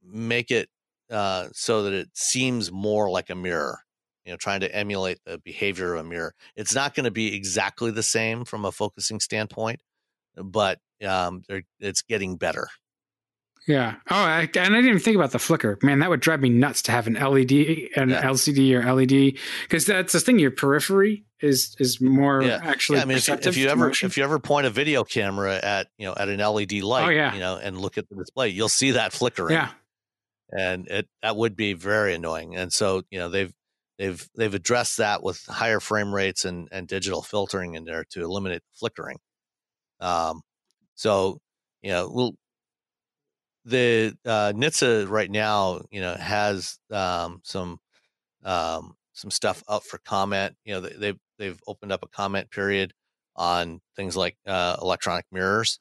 make 0.03 0.51
it 0.51 0.71
uh, 1.11 1.49
so 1.53 1.83
that 1.83 1.93
it 1.93 2.09
seems 2.15 2.73
more 2.73 3.11
like 3.11 3.29
a 3.29 3.35
mirror. 3.35 3.81
You 4.25 4.33
know, 4.33 4.39
trying 4.39 4.61
to 4.61 4.75
emulate 4.75 5.19
the 5.27 5.37
behavior 5.37 5.95
of 5.95 6.01
a 6.01 6.09
mirror. 6.09 6.35
It's 6.57 6.75
not 6.75 6.95
going 6.95 7.05
to 7.05 7.11
be 7.11 7.35
exactly 7.35 7.91
the 7.91 8.03
same 8.03 8.47
from 8.47 8.65
a 8.65 8.73
focusing 8.73 9.21
standpoint, 9.21 9.83
but 10.35 10.79
um, 11.05 11.43
it's 11.79 12.01
getting 12.01 12.37
better. 12.37 12.69
Yeah. 13.67 13.97
Oh, 14.11 14.17
I, 14.17 14.41
and 14.41 14.57
I 14.57 14.65
didn't 14.65 14.87
even 14.87 14.99
think 15.01 15.17
about 15.17 15.33
the 15.33 15.39
flicker. 15.39 15.79
Man, 15.83 15.99
that 16.01 16.11
would 16.11 16.21
drive 16.21 16.41
me 16.41 16.49
nuts 16.49 16.83
to 16.83 16.93
have 16.93 17.07
an 17.07 17.15
LED, 17.15 17.53
an 17.97 18.11
yeah. 18.11 18.23
LCD 18.23 18.73
or 18.73 18.93
LED, 18.93 19.39
because 19.63 19.87
that's 19.87 20.13
the 20.13 20.21
thing. 20.21 20.39
Your 20.39 20.51
periphery 20.51 21.25
is 21.41 21.77
is 21.79 22.01
more 22.01 22.43
yeah. 22.43 22.61
actually. 22.63 22.99
Yeah, 22.99 23.03
I 23.03 23.07
mean, 23.07 23.19
if, 23.19 23.29
if 23.29 23.57
you 23.57 23.69
ever 23.69 23.89
motion. 23.89 24.07
if 24.07 24.17
you 24.17 24.25
ever 24.25 24.39
point 24.39 24.67
a 24.67 24.71
video 24.71 25.05
camera 25.05 25.61
at 25.63 25.89
you 25.99 26.07
know 26.07 26.15
at 26.17 26.29
an 26.29 26.39
LED 26.39 26.83
light, 26.83 27.07
oh, 27.07 27.11
yeah. 27.11 27.35
you 27.35 27.41
know, 27.41 27.57
and 27.57 27.79
look 27.79 27.99
at 27.99 28.09
the 28.09 28.17
display, 28.17 28.49
you'll 28.49 28.69
see 28.69 28.93
that 28.93 29.13
flickering. 29.13 29.55
Yeah. 29.55 29.71
And 30.53 30.89
it 30.89 31.09
that 31.23 31.37
would 31.37 31.55
be 31.55 31.75
very 31.75 32.15
annoying. 32.15 32.57
And 32.57 32.73
so 32.73 33.03
you 33.11 33.19
know 33.19 33.29
they've 33.29 33.53
they've 33.99 34.29
they've 34.35 34.55
addressed 34.55 34.97
that 34.97 35.23
with 35.23 35.45
higher 35.47 35.81
frame 35.81 36.15
rates 36.15 36.45
and 36.45 36.69
and 36.73 36.89
digital 36.89 37.23
filtering 37.23 37.75
in 37.75 37.85
there 37.85 38.05
to 38.11 38.23
eliminate 38.23 38.63
flickering. 38.73 39.19
Um, 40.01 40.41
so 40.95 41.39
you 41.83 41.91
know 41.91 42.11
we'll 42.13 42.35
the 43.71 44.17
uh, 44.25 44.53
NHTSA 44.55 45.09
right 45.09 45.31
now, 45.31 45.83
you 45.91 46.01
know, 46.01 46.15
has 46.15 46.79
um, 46.91 47.41
some 47.45 47.79
um, 48.45 48.97
some 49.13 49.31
stuff 49.31 49.63
up 49.69 49.85
for 49.85 49.99
comment. 49.99 50.57
You 50.65 50.75
know, 50.75 50.81
they've 50.81 51.19
they've 51.39 51.61
opened 51.67 51.93
up 51.93 52.03
a 52.03 52.09
comment 52.09 52.51
period 52.51 52.93
on 53.37 53.81
things 53.97 54.17
like 54.17 54.37
uh, 54.47 54.77
electronic 54.81 55.27
mirrors, 55.33 55.79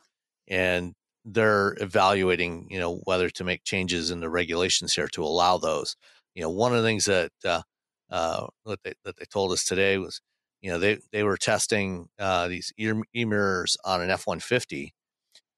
and 0.48 0.94
they're 1.26 1.76
evaluating, 1.82 2.68
you 2.70 2.80
know, 2.80 2.98
whether 3.04 3.30
to 3.30 3.44
make 3.44 3.64
changes 3.64 4.12
in 4.12 4.20
the 4.20 4.30
regulations 4.30 4.94
here 4.94 5.08
to 5.10 5.24
allow 5.24 5.58
those. 5.58 5.96
You 6.36 6.44
know, 6.44 6.50
one 6.50 6.74
of 6.74 6.82
the 6.82 6.88
things 6.88 7.06
that 7.06 7.32
uh, 7.46 7.62
uh, 8.10 8.48
that 8.66 8.84
they 8.84 8.94
that 9.06 9.18
they 9.18 9.26
told 9.26 9.52
us 9.52 9.66
today 9.66 9.98
was, 9.98 10.22
you 10.62 10.72
know, 10.72 10.80
they 10.80 11.00
they 11.12 11.24
were 11.24 11.38
testing 11.38 12.10
uh, 12.20 12.48
these 12.48 12.74
e 12.78 13.26
mirrors 13.26 13.78
on 13.86 14.02
an 14.02 14.10
F 14.10 14.28
one 14.28 14.40
fifty, 14.40 14.94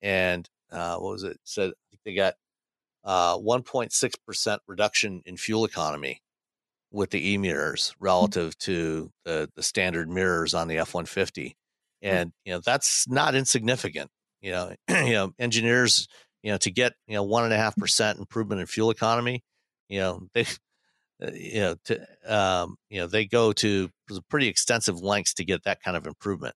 and 0.01 0.49
uh, 0.71 0.97
what 0.97 1.13
was 1.13 1.23
it? 1.23 1.39
Said 1.43 1.71
they 2.05 2.13
got 2.13 2.35
uh, 3.03 3.37
1.6% 3.37 4.57
reduction 4.67 5.21
in 5.25 5.37
fuel 5.37 5.65
economy 5.65 6.21
with 6.91 7.09
the 7.11 7.31
e 7.31 7.37
mirrors 7.37 7.91
mm. 7.91 7.95
relative 7.99 8.57
to 8.59 9.11
the, 9.25 9.49
the 9.55 9.63
standard 9.63 10.09
mirrors 10.09 10.53
on 10.53 10.67
the 10.67 10.77
F 10.77 10.93
150. 10.93 11.49
Mm. 11.49 11.53
And, 12.01 12.31
you 12.45 12.53
know, 12.53 12.61
that's 12.63 13.07
not 13.07 13.35
insignificant. 13.35 14.09
You 14.41 14.51
know, 14.51 14.75
you 14.89 15.13
know, 15.13 15.33
engineers, 15.39 16.07
you 16.43 16.51
know, 16.51 16.57
to 16.59 16.71
get, 16.71 16.93
you 17.07 17.15
know, 17.15 17.23
one 17.23 17.43
and 17.43 17.53
a 17.53 17.57
half 17.57 17.75
percent 17.75 18.19
improvement 18.19 18.61
in 18.61 18.67
fuel 18.67 18.91
economy, 18.91 19.43
you 19.87 19.99
know, 19.99 20.27
they, 20.33 20.45
uh, 21.21 21.31
you 21.33 21.59
know, 21.61 21.75
to, 21.85 22.07
um, 22.25 22.75
you 22.89 22.99
know, 22.99 23.07
they 23.07 23.25
go 23.25 23.53
to 23.53 23.89
pretty 24.29 24.47
extensive 24.47 25.01
lengths 25.01 25.33
to 25.35 25.45
get 25.45 25.63
that 25.63 25.81
kind 25.81 25.95
of 25.95 26.07
improvement. 26.07 26.55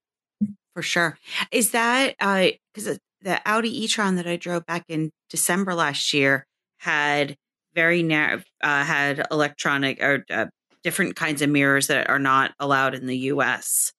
For 0.74 0.82
sure. 0.82 1.18
Is 1.52 1.72
that, 1.72 2.16
uh, 2.20 2.48
cause 2.74 3.00
the 3.26 3.42
Audi 3.46 3.84
e-tron 3.84 4.16
that 4.16 4.28
I 4.28 4.38
drove 4.38 4.66
back 4.66 4.86
in 4.88 5.12
December 5.30 5.74
last 5.74 6.14
year 6.14 6.46
had 6.78 7.36
very 7.74 8.04
narrow, 8.04 8.42
uh, 8.64 8.84
had 8.84 9.26
electronic 9.32 10.02
or 10.02 10.24
uh, 10.30 10.46
different 10.84 11.16
kinds 11.16 11.42
of 11.42 11.50
mirrors 11.50 11.88
that 11.88 12.10
are 12.10 12.20
not 12.20 12.54
allowed 12.60 12.94
in 12.94 13.08
the 13.08 13.18
U.S. 13.18 13.92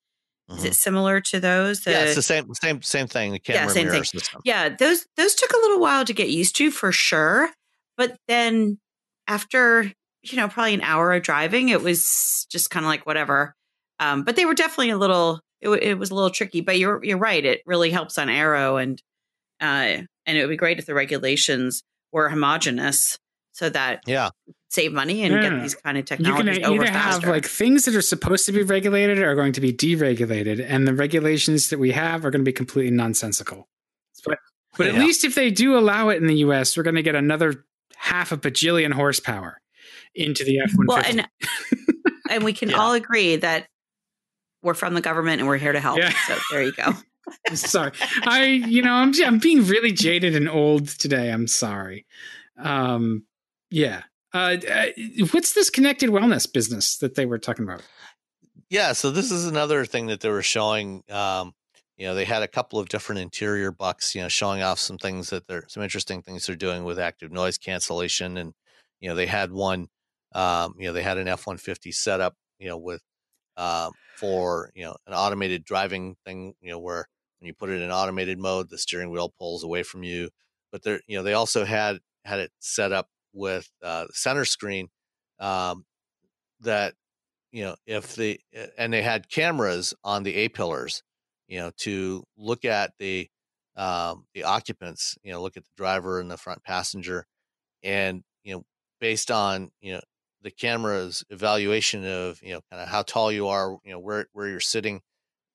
Mm-hmm. 0.49 0.59
Is 0.59 0.65
it 0.65 0.69
mm-hmm. 0.69 0.75
similar 0.75 1.21
to 1.21 1.41
those? 1.41 1.85
yeah, 1.85 2.05
it's 2.05 2.15
the 2.15 2.23
same, 2.23 2.55
same, 2.55 2.81
same 2.81 3.09
thing. 3.09 3.33
The 3.33 3.41
camera 3.41 3.63
yeah, 3.63 3.69
same 3.69 3.89
thing. 3.89 4.05
System. 4.05 4.41
Yeah, 4.45 4.69
those 4.69 5.05
those 5.17 5.35
took 5.35 5.51
a 5.51 5.57
little 5.57 5.81
while 5.81 6.05
to 6.05 6.15
get 6.15 6.31
used 6.31 6.57
to 6.57 6.71
for 6.71 6.93
sure, 6.93 7.51
but 7.97 8.17
then 8.29 8.79
after 9.27 9.93
you 10.23 10.37
know 10.37 10.47
probably 10.49 10.75
an 10.75 10.83
hour 10.83 11.13
of 11.13 11.25
driving, 11.25 11.69
it 11.69 11.83
was 11.83 12.47
just 12.49 12.71
kind 12.71 12.87
of 12.87 12.89
like 12.89 13.05
whatever. 13.05 13.55
Um, 13.99 14.23
but 14.23 14.37
they 14.37 14.45
were 14.45 14.55
definitely 14.55 14.91
a 14.91 14.99
little. 14.99 15.41
It, 15.61 15.71
it 15.71 15.99
was 15.99 16.13
a 16.13 16.15
little 16.15 16.31
tricky, 16.31 16.61
but 16.61 16.79
you're 16.79 17.03
you're 17.05 17.19
right. 17.19 17.45
It 17.45 17.63
really 17.67 17.91
helps 17.91 18.17
on 18.17 18.29
aero 18.29 18.77
and 18.77 19.03
uh, 19.61 20.03
and 20.27 20.37
it 20.37 20.41
would 20.41 20.51
be 20.51 20.57
great 20.57 20.79
if 20.79 20.87
the 20.87 20.95
regulations 20.95 21.83
were 22.13 22.29
homogenous 22.29 23.19
so 23.53 23.69
that 23.71 24.03
yeah 24.07 24.31
save 24.69 24.93
money 24.93 25.23
and 25.23 25.35
yeah. 25.35 25.49
get 25.49 25.63
these 25.63 25.75
kind 25.75 25.97
of 25.97 26.05
technologies 26.05 26.59
you 26.59 26.63
can 26.63 26.73
either 26.73 26.91
have 26.91 27.25
like 27.25 27.47
things 27.47 27.85
that 27.85 27.95
are 27.95 28.03
supposed 28.03 28.45
to 28.45 28.53
be 28.53 28.63
regulated 28.63 29.19
are 29.19 29.35
going 29.35 29.53
to 29.53 29.61
be 29.61 29.73
deregulated 29.73 30.65
and 30.69 30.87
the 30.87 30.95
regulations 30.95 31.71
that 31.71 31.79
we 31.79 31.93
have 31.93 32.25
are 32.25 32.31
going 32.31 32.45
to 32.45 32.49
be 32.49 32.53
completely 32.53 32.91
nonsensical 32.91 33.69
but 34.25 34.39
but 34.77 34.87
yeah. 34.89 34.93
at 34.93 34.99
least 34.99 35.25
if 35.25 35.35
they 35.35 35.51
do 35.51 35.79
allow 35.79 36.11
it 36.11 36.17
in 36.17 36.27
the 36.27 36.37
us 36.37 36.77
we're 36.77 36.83
going 36.83 36.97
to 36.97 37.03
get 37.03 37.15
another 37.15 37.65
half 37.97 38.33
a 38.33 38.37
bajillion 38.37 38.93
horsepower 38.93 39.61
into 40.15 40.45
the 40.45 40.59
f-150 40.61 40.87
well 40.89 41.03
and, 41.07 41.29
and 42.31 42.45
we 42.45 42.53
can 42.53 42.71
yeah. 42.71 42.77
all 42.77 42.93
agree 42.93 43.37
that 43.37 43.67
we're 44.63 44.75
from 44.75 44.95
the 44.95 45.01
government 45.01 45.41
and 45.41 45.49
we're 45.49 45.57
here 45.57 45.73
to 45.73 45.81
help 45.81 46.01
so 46.27 46.37
there 46.51 46.63
you 46.63 46.73
go 46.73 46.93
sorry. 47.55 47.93
I, 48.25 48.45
you 48.45 48.83
know, 48.83 48.93
I'm 48.93 49.13
I'm 49.25 49.39
being 49.39 49.65
really 49.65 49.93
jaded 49.93 50.35
and 50.37 50.49
old 50.49 50.89
today. 50.89 51.31
I'm 51.31 51.47
sorry. 51.47 52.07
Um, 52.59 53.25
yeah. 53.71 54.03
Uh, 54.33 54.57
uh, 54.71 54.87
what's 55.31 55.55
this 55.55 55.71
connected 55.71 56.11
wellness 56.11 56.51
business 56.53 56.99
that 56.99 57.15
they 57.15 57.27
were 57.27 57.39
talking 57.39 57.65
about? 57.65 57.83
Yeah, 58.69 58.93
so 58.93 59.11
this 59.11 59.31
is 59.31 59.47
another 59.47 59.85
thing 59.85 60.07
that 60.07 60.21
they 60.21 60.29
were 60.29 60.43
showing. 60.43 61.05
Um, 61.09 61.55
you 61.97 62.07
know, 62.07 62.15
they 62.15 62.25
had 62.25 62.43
a 62.43 62.49
couple 62.49 62.79
of 62.79 62.89
different 62.89 63.21
interior 63.21 63.71
bucks. 63.71 64.15
You 64.15 64.23
know, 64.23 64.29
showing 64.29 64.63
off 64.63 64.79
some 64.79 64.99
things 64.99 65.31
that 65.31 65.47
they're 65.47 65.65
some 65.69 65.83
interesting 65.83 66.23
things 66.23 66.47
they're 66.47 66.57
doing 66.57 66.85
with 66.85 66.99
active 66.99 67.33
noise 67.33 67.59
cancellation, 67.59 68.37
and 68.37 68.53
you 69.01 69.09
know, 69.09 69.15
they 69.15 69.27
had 69.27 69.53
one. 69.53 69.89
Um, 70.35 70.75
you 70.79 70.87
know, 70.87 70.93
they 70.93 71.03
had 71.03 71.19
an 71.19 71.29
F 71.29 71.47
one 71.47 71.57
fifty 71.57 71.93
setup. 71.93 72.35
You 72.59 72.69
know, 72.69 72.77
with 72.77 73.03
um, 73.57 73.93
for 74.17 74.71
you 74.75 74.85
know 74.85 74.97
an 75.07 75.15
automated 75.15 75.65
driving 75.65 76.17
thing. 76.27 76.55
You 76.61 76.73
know, 76.73 76.79
where 76.79 77.07
when 77.47 77.51
you 77.51 77.55
put 77.55 77.71
it 77.71 77.81
in 77.81 77.93
automated 77.93 78.41
mode, 78.41 78.71
the 78.71 78.77
steering 78.77 79.09
wheel 79.09 79.33
pulls 79.39 79.63
away 79.63 79.85
from 79.85 80.03
you. 80.03 80.31
But 80.73 80.83
they 80.83 80.99
you 81.07 81.17
know, 81.17 81.23
they 81.23 81.35
also 81.35 81.65
had 81.65 82.01
had 82.25 82.41
it 82.41 82.51
set 82.59 82.91
up 82.91 83.09
with 83.33 83.71
uh, 83.85 84.07
center 84.11 84.45
screen 84.45 84.89
um, 85.39 85.85
that 86.61 86.95
you 87.53 87.63
know 87.63 87.77
if 87.87 88.17
the 88.17 88.41
and 88.77 88.93
they 88.93 89.03
had 89.03 89.31
cameras 89.31 89.95
on 90.03 90.25
the 90.25 90.35
a 90.35 90.49
pillars, 90.49 91.05
you 91.47 91.61
know, 91.61 91.71
to 91.79 92.25
look 92.37 92.65
at 92.65 92.95
the 92.99 93.29
um, 93.77 94.27
the 94.35 94.43
occupants, 94.43 95.17
you 95.23 95.33
know, 95.33 95.41
look 95.41 95.57
at 95.57 95.63
the 95.63 95.71
driver 95.77 96.19
and 96.19 96.29
the 96.29 96.37
front 96.37 96.65
passenger, 96.65 97.27
and 97.85 98.25
you 98.43 98.55
know, 98.55 98.65
based 99.01 99.31
on 99.31 99.71
you 99.81 99.93
know 99.93 100.01
the 100.43 100.51
camera's 100.51 101.25
evaluation 101.31 102.05
of 102.05 102.43
you 102.43 102.55
know 102.55 102.61
kind 102.73 102.83
of 102.83 102.89
how 102.89 103.03
tall 103.03 103.31
you 103.31 103.47
are, 103.47 103.79
you 103.85 103.93
know 103.93 104.01
where 104.01 104.27
where 104.33 104.49
you're 104.49 104.59
sitting, 104.59 105.01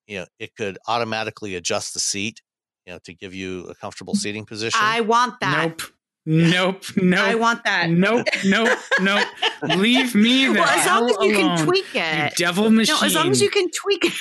you 0.07 0.19
know, 0.19 0.25
it 0.39 0.55
could 0.55 0.77
automatically 0.87 1.55
adjust 1.55 1.93
the 1.93 1.99
seat, 1.99 2.41
you 2.85 2.93
know, 2.93 2.99
to 3.05 3.13
give 3.13 3.33
you 3.33 3.65
a 3.65 3.75
comfortable 3.75 4.15
seating 4.15 4.45
position. 4.45 4.79
I 4.81 5.01
want 5.01 5.39
that. 5.41 5.69
Nope. 5.69 5.81
Nope. 6.25 6.83
Nope. 6.97 7.19
I 7.19 7.35
want 7.35 7.63
that. 7.63 7.89
Nope. 7.89 8.27
Nope. 8.45 8.77
Nope. 9.01 9.27
Leave 9.63 10.13
me 10.13 10.45
the 10.47 10.53
well, 10.53 10.63
as 10.65 10.85
long 10.85 11.09
as 11.09 11.15
you 11.19 11.31
hell 11.31 11.39
can 11.39 11.45
alone, 11.45 11.65
tweak 11.65 11.93
you 11.95 12.01
it. 12.01 12.35
devil 12.35 12.69
machine. 12.69 12.95
No, 12.99 13.05
as 13.05 13.15
long 13.15 13.31
as 13.31 13.41
you 13.41 13.49
can 13.49 13.67
tweak 13.71 14.05
it. 14.05 14.13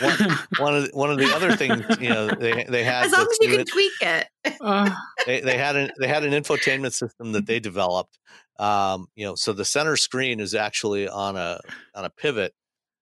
one, 0.00 0.38
one 0.58 0.76
of 0.76 0.82
the, 0.84 0.90
one 0.96 1.10
of 1.10 1.18
the 1.18 1.34
other 1.34 1.54
things 1.56 1.84
you 2.00 2.08
know 2.08 2.28
they 2.28 2.64
they 2.64 2.84
had 2.84 3.04
as 3.06 3.12
long 3.12 3.26
as 3.30 3.38
you 3.40 3.48
can 3.48 3.58
new- 3.58 3.64
tweak 3.64 3.92
it. 4.00 4.28
Uh, 4.62 4.90
they, 5.26 5.40
they 5.40 5.58
had 5.58 5.76
an 5.76 5.90
they 6.00 6.08
had 6.08 6.24
an 6.24 6.32
infotainment 6.32 6.92
system 6.94 7.32
that 7.32 7.46
they 7.46 7.60
developed. 7.60 8.18
Um, 8.58 9.06
you 9.14 9.26
know, 9.26 9.34
so 9.34 9.52
the 9.52 9.64
center 9.64 9.96
screen 9.96 10.40
is 10.40 10.54
actually 10.54 11.06
on 11.06 11.36
a 11.36 11.60
on 11.94 12.06
a 12.06 12.10
pivot, 12.10 12.54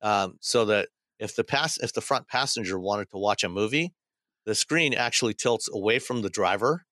um, 0.02 0.38
so 0.40 0.64
that 0.66 0.88
if 1.18 1.34
the 1.34 1.44
pass 1.44 1.78
if 1.78 1.92
the 1.92 2.00
front 2.00 2.28
passenger 2.28 2.78
wanted 2.78 3.10
to 3.10 3.18
watch 3.18 3.44
a 3.44 3.48
movie, 3.48 3.92
the 4.46 4.54
screen 4.54 4.94
actually 4.94 5.34
tilts 5.34 5.68
away 5.72 5.98
from 5.98 6.22
the 6.22 6.30
driver, 6.30 6.84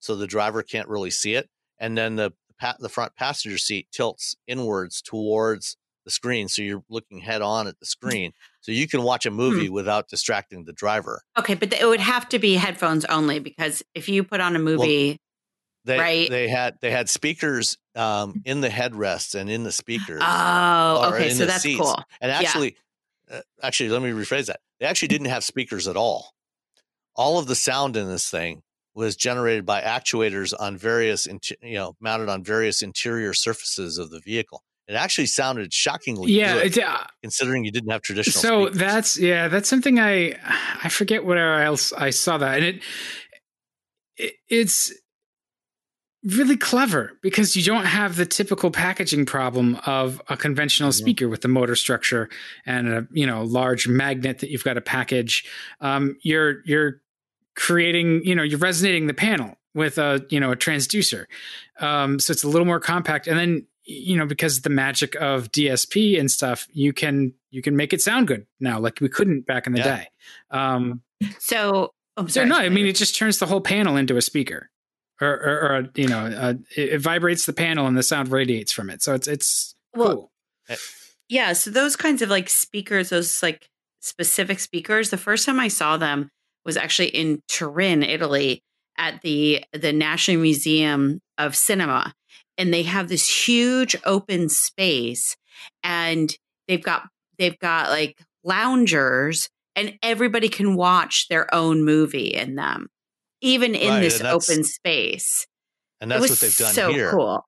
so 0.00 0.16
the 0.16 0.26
driver 0.26 0.62
can't 0.62 0.88
really 0.88 1.10
see 1.10 1.34
it, 1.34 1.48
and 1.78 1.96
then 1.96 2.16
the 2.16 2.32
the 2.78 2.88
front 2.88 3.16
passenger 3.16 3.58
seat 3.58 3.88
tilts 3.90 4.36
inwards 4.46 5.02
towards 5.02 5.76
the 6.04 6.10
screen, 6.10 6.48
so 6.48 6.62
you're 6.62 6.84
looking 6.88 7.18
head 7.20 7.42
on 7.42 7.66
at 7.66 7.78
the 7.80 7.86
screen, 7.86 8.32
so 8.60 8.72
you 8.72 8.86
can 8.88 9.02
watch 9.02 9.26
a 9.26 9.30
movie 9.30 9.68
without 9.68 10.08
distracting 10.08 10.64
the 10.64 10.72
driver. 10.72 11.22
Okay, 11.38 11.54
but 11.54 11.72
it 11.72 11.86
would 11.86 12.00
have 12.00 12.28
to 12.30 12.38
be 12.38 12.54
headphones 12.54 13.04
only 13.06 13.38
because 13.38 13.82
if 13.94 14.08
you 14.08 14.24
put 14.24 14.40
on 14.40 14.56
a 14.56 14.58
movie, 14.58 15.18
They 15.84 15.98
Right. 15.98 16.30
they 16.30 16.48
had 16.48 16.78
they 16.80 16.92
had 16.92 17.08
speakers 17.08 17.76
um, 17.96 18.40
in 18.44 18.60
the 18.60 18.68
headrests 18.68 19.34
and 19.34 19.50
in 19.50 19.64
the 19.64 19.72
speakers. 19.72 20.20
oh, 20.22 21.12
okay, 21.12 21.30
so 21.30 21.46
that's 21.46 21.62
seats. 21.62 21.80
cool. 21.80 21.96
And 22.20 22.30
actually, 22.30 22.76
uh, 22.76 22.81
actually, 23.62 23.90
let 23.90 24.02
me 24.02 24.10
rephrase 24.10 24.46
that. 24.46 24.60
They 24.80 24.86
actually 24.86 25.08
didn't 25.08 25.28
have 25.28 25.44
speakers 25.44 25.88
at 25.88 25.96
all. 25.96 26.32
All 27.14 27.38
of 27.38 27.46
the 27.46 27.54
sound 27.54 27.96
in 27.96 28.08
this 28.08 28.30
thing 28.30 28.62
was 28.94 29.16
generated 29.16 29.64
by 29.64 29.80
actuators 29.80 30.52
on 30.58 30.76
various, 30.76 31.26
you 31.62 31.74
know, 31.74 31.94
mounted 32.00 32.28
on 32.28 32.44
various 32.44 32.82
interior 32.82 33.32
surfaces 33.32 33.98
of 33.98 34.10
the 34.10 34.20
vehicle. 34.20 34.62
It 34.88 34.94
actually 34.94 35.26
sounded 35.26 35.72
shockingly 35.72 36.32
yeah. 36.32 36.62
good, 36.64 36.78
uh, 36.80 37.04
considering 37.22 37.64
you 37.64 37.70
didn't 37.70 37.90
have 37.90 38.02
traditional. 38.02 38.42
so 38.42 38.66
speakers. 38.66 38.78
that's 38.78 39.18
yeah. 39.18 39.48
That's 39.48 39.68
something 39.68 39.98
I 39.98 40.34
I 40.82 40.88
forget 40.88 41.24
where 41.24 41.62
else 41.62 41.92
I 41.92 42.10
saw 42.10 42.36
that, 42.38 42.56
and 42.58 42.64
it, 42.64 42.82
it 44.16 44.34
it's 44.48 44.92
really 46.24 46.56
clever 46.56 47.12
because 47.20 47.56
you 47.56 47.62
don't 47.64 47.84
have 47.84 48.16
the 48.16 48.24
typical 48.26 48.70
packaging 48.70 49.26
problem 49.26 49.76
of 49.86 50.22
a 50.28 50.36
conventional 50.36 50.92
speaker 50.92 51.28
with 51.28 51.40
the 51.40 51.48
motor 51.48 51.74
structure 51.74 52.28
and 52.64 52.88
a 52.88 53.08
you 53.12 53.26
know 53.26 53.42
large 53.42 53.88
magnet 53.88 54.38
that 54.38 54.50
you've 54.50 54.64
got 54.64 54.74
to 54.74 54.80
package. 54.80 55.44
Um, 55.80 56.16
you're 56.22 56.62
you're 56.64 57.00
creating 57.54 58.22
you 58.24 58.34
know 58.34 58.42
you're 58.42 58.58
resonating 58.58 59.06
the 59.06 59.14
panel 59.14 59.56
with 59.74 59.98
a 59.98 60.24
you 60.30 60.38
know 60.38 60.52
a 60.52 60.56
transducer, 60.56 61.26
um, 61.80 62.18
so 62.18 62.30
it's 62.30 62.44
a 62.44 62.48
little 62.48 62.66
more 62.66 62.80
compact. 62.80 63.26
And 63.26 63.38
then 63.38 63.66
you 63.84 64.16
know 64.16 64.26
because 64.26 64.62
the 64.62 64.70
magic 64.70 65.16
of 65.16 65.50
DSP 65.50 66.18
and 66.20 66.30
stuff, 66.30 66.68
you 66.72 66.92
can 66.92 67.34
you 67.50 67.62
can 67.62 67.76
make 67.76 67.92
it 67.92 68.00
sound 68.00 68.28
good 68.28 68.46
now 68.60 68.78
like 68.78 69.00
we 69.00 69.08
couldn't 69.08 69.46
back 69.46 69.66
in 69.66 69.72
the 69.72 69.80
Yeah. 69.80 69.96
day. 69.96 70.08
Um, 70.50 71.02
So, 71.38 71.92
I'm 72.16 72.28
so 72.28 72.44
no, 72.44 72.56
I 72.56 72.68
mean 72.68 72.86
it 72.86 72.96
just 72.96 73.16
turns 73.16 73.38
the 73.38 73.46
whole 73.46 73.60
panel 73.60 73.96
into 73.96 74.16
a 74.16 74.22
speaker, 74.22 74.70
or 75.22 75.32
or, 75.34 75.60
or 75.76 75.88
you 75.94 76.08
know, 76.08 76.26
uh, 76.26 76.54
it, 76.76 76.94
it 76.94 77.00
vibrates 77.00 77.46
the 77.46 77.52
panel 77.52 77.86
and 77.86 77.96
the 77.96 78.02
sound 78.02 78.28
radiates 78.28 78.72
from 78.72 78.90
it. 78.90 79.02
So 79.02 79.14
it's 79.14 79.28
it's 79.28 79.74
Well, 79.94 80.30
cool. 80.68 80.76
Yeah, 81.28 81.54
so 81.54 81.70
those 81.70 81.96
kinds 81.96 82.20
of 82.22 82.28
like 82.28 82.48
speakers, 82.48 83.10
those 83.10 83.42
like 83.42 83.68
specific 84.00 84.58
speakers, 84.58 85.10
the 85.10 85.16
first 85.16 85.46
time 85.46 85.60
I 85.60 85.68
saw 85.68 85.96
them 85.96 86.28
was 86.64 86.76
actually 86.76 87.08
in 87.08 87.40
Turin, 87.48 88.02
Italy, 88.02 88.62
at 88.98 89.22
the 89.22 89.64
the 89.72 89.92
National 89.92 90.42
Museum 90.42 91.20
of 91.38 91.56
Cinema, 91.56 92.12
and 92.58 92.72
they 92.72 92.82
have 92.82 93.08
this 93.08 93.46
huge 93.46 93.96
open 94.04 94.48
space, 94.48 95.36
and 95.82 96.36
they've 96.68 96.82
got 96.82 97.08
they've 97.38 97.58
got 97.58 97.88
like 97.88 98.20
loungers, 98.44 99.48
and 99.74 99.98
everybody 100.02 100.48
can 100.48 100.76
watch 100.76 101.28
their 101.28 101.52
own 101.54 101.84
movie 101.84 102.28
in 102.28 102.56
them, 102.56 102.88
even 103.42 103.74
in 103.74 103.88
Right, 103.90 104.00
this 104.00 104.20
open 104.22 104.64
space. 104.64 105.46
and 106.00 106.10
that's 106.10 106.30
what 106.30 106.38
they've 106.38 106.56
done 106.56 106.74
so 106.74 106.92
here. 106.92 107.10
cool. 107.10 107.44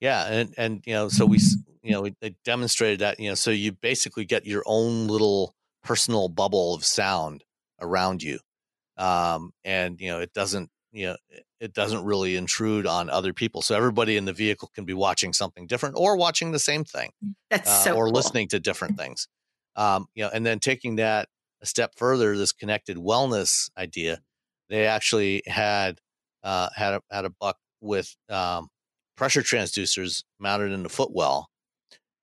Yeah, 0.00 0.26
and 0.26 0.54
and 0.58 0.82
you 0.86 0.92
know, 0.92 1.08
so 1.08 1.26
we 1.26 1.38
you 1.82 1.92
know 1.92 2.02
we, 2.02 2.14
they 2.20 2.34
demonstrated 2.44 3.00
that 3.00 3.18
you 3.18 3.28
know, 3.30 3.34
so 3.34 3.50
you 3.50 3.72
basically 3.72 4.24
get 4.24 4.46
your 4.46 4.62
own 4.66 5.06
little 5.08 5.54
personal 5.82 6.28
bubble 6.28 6.74
of 6.74 6.84
sound 6.84 7.44
around 7.80 8.22
you, 8.22 8.38
um, 8.96 9.52
and 9.64 10.00
you 10.00 10.08
know 10.10 10.20
it 10.20 10.32
doesn't 10.32 10.70
you 10.92 11.06
know 11.08 11.16
it- 11.30 11.44
doesn't 11.74 12.04
really 12.04 12.36
intrude 12.36 12.86
on 12.86 13.10
other 13.10 13.32
people. 13.32 13.62
So 13.62 13.74
everybody 13.76 14.16
in 14.16 14.26
the 14.26 14.32
vehicle 14.32 14.70
can 14.74 14.84
be 14.84 14.94
watching 14.94 15.32
something 15.32 15.66
different 15.66 15.96
or 15.98 16.16
watching 16.16 16.52
the 16.52 16.58
same 16.60 16.84
thing 16.84 17.10
That's 17.50 17.68
uh, 17.68 17.84
so 17.84 17.94
or 17.96 18.04
cool. 18.04 18.12
listening 18.12 18.46
to 18.48 18.60
different 18.60 18.96
things. 18.98 19.26
Um, 19.74 20.06
you 20.14 20.22
know, 20.22 20.30
and 20.32 20.46
then 20.46 20.60
taking 20.60 20.96
that 20.96 21.28
a 21.60 21.66
step 21.66 21.94
further, 21.96 22.36
this 22.36 22.52
connected 22.52 22.96
wellness 22.96 23.70
idea, 23.76 24.20
they 24.68 24.86
actually 24.86 25.42
had 25.46 26.00
uh, 26.42 26.68
had 26.74 26.94
a, 26.94 27.02
had 27.10 27.24
a 27.24 27.30
buck 27.30 27.58
with 27.80 28.14
um, 28.28 28.68
pressure 29.16 29.42
transducers 29.42 30.22
mounted 30.38 30.72
in 30.72 30.82
the 30.82 30.88
footwell, 30.88 31.48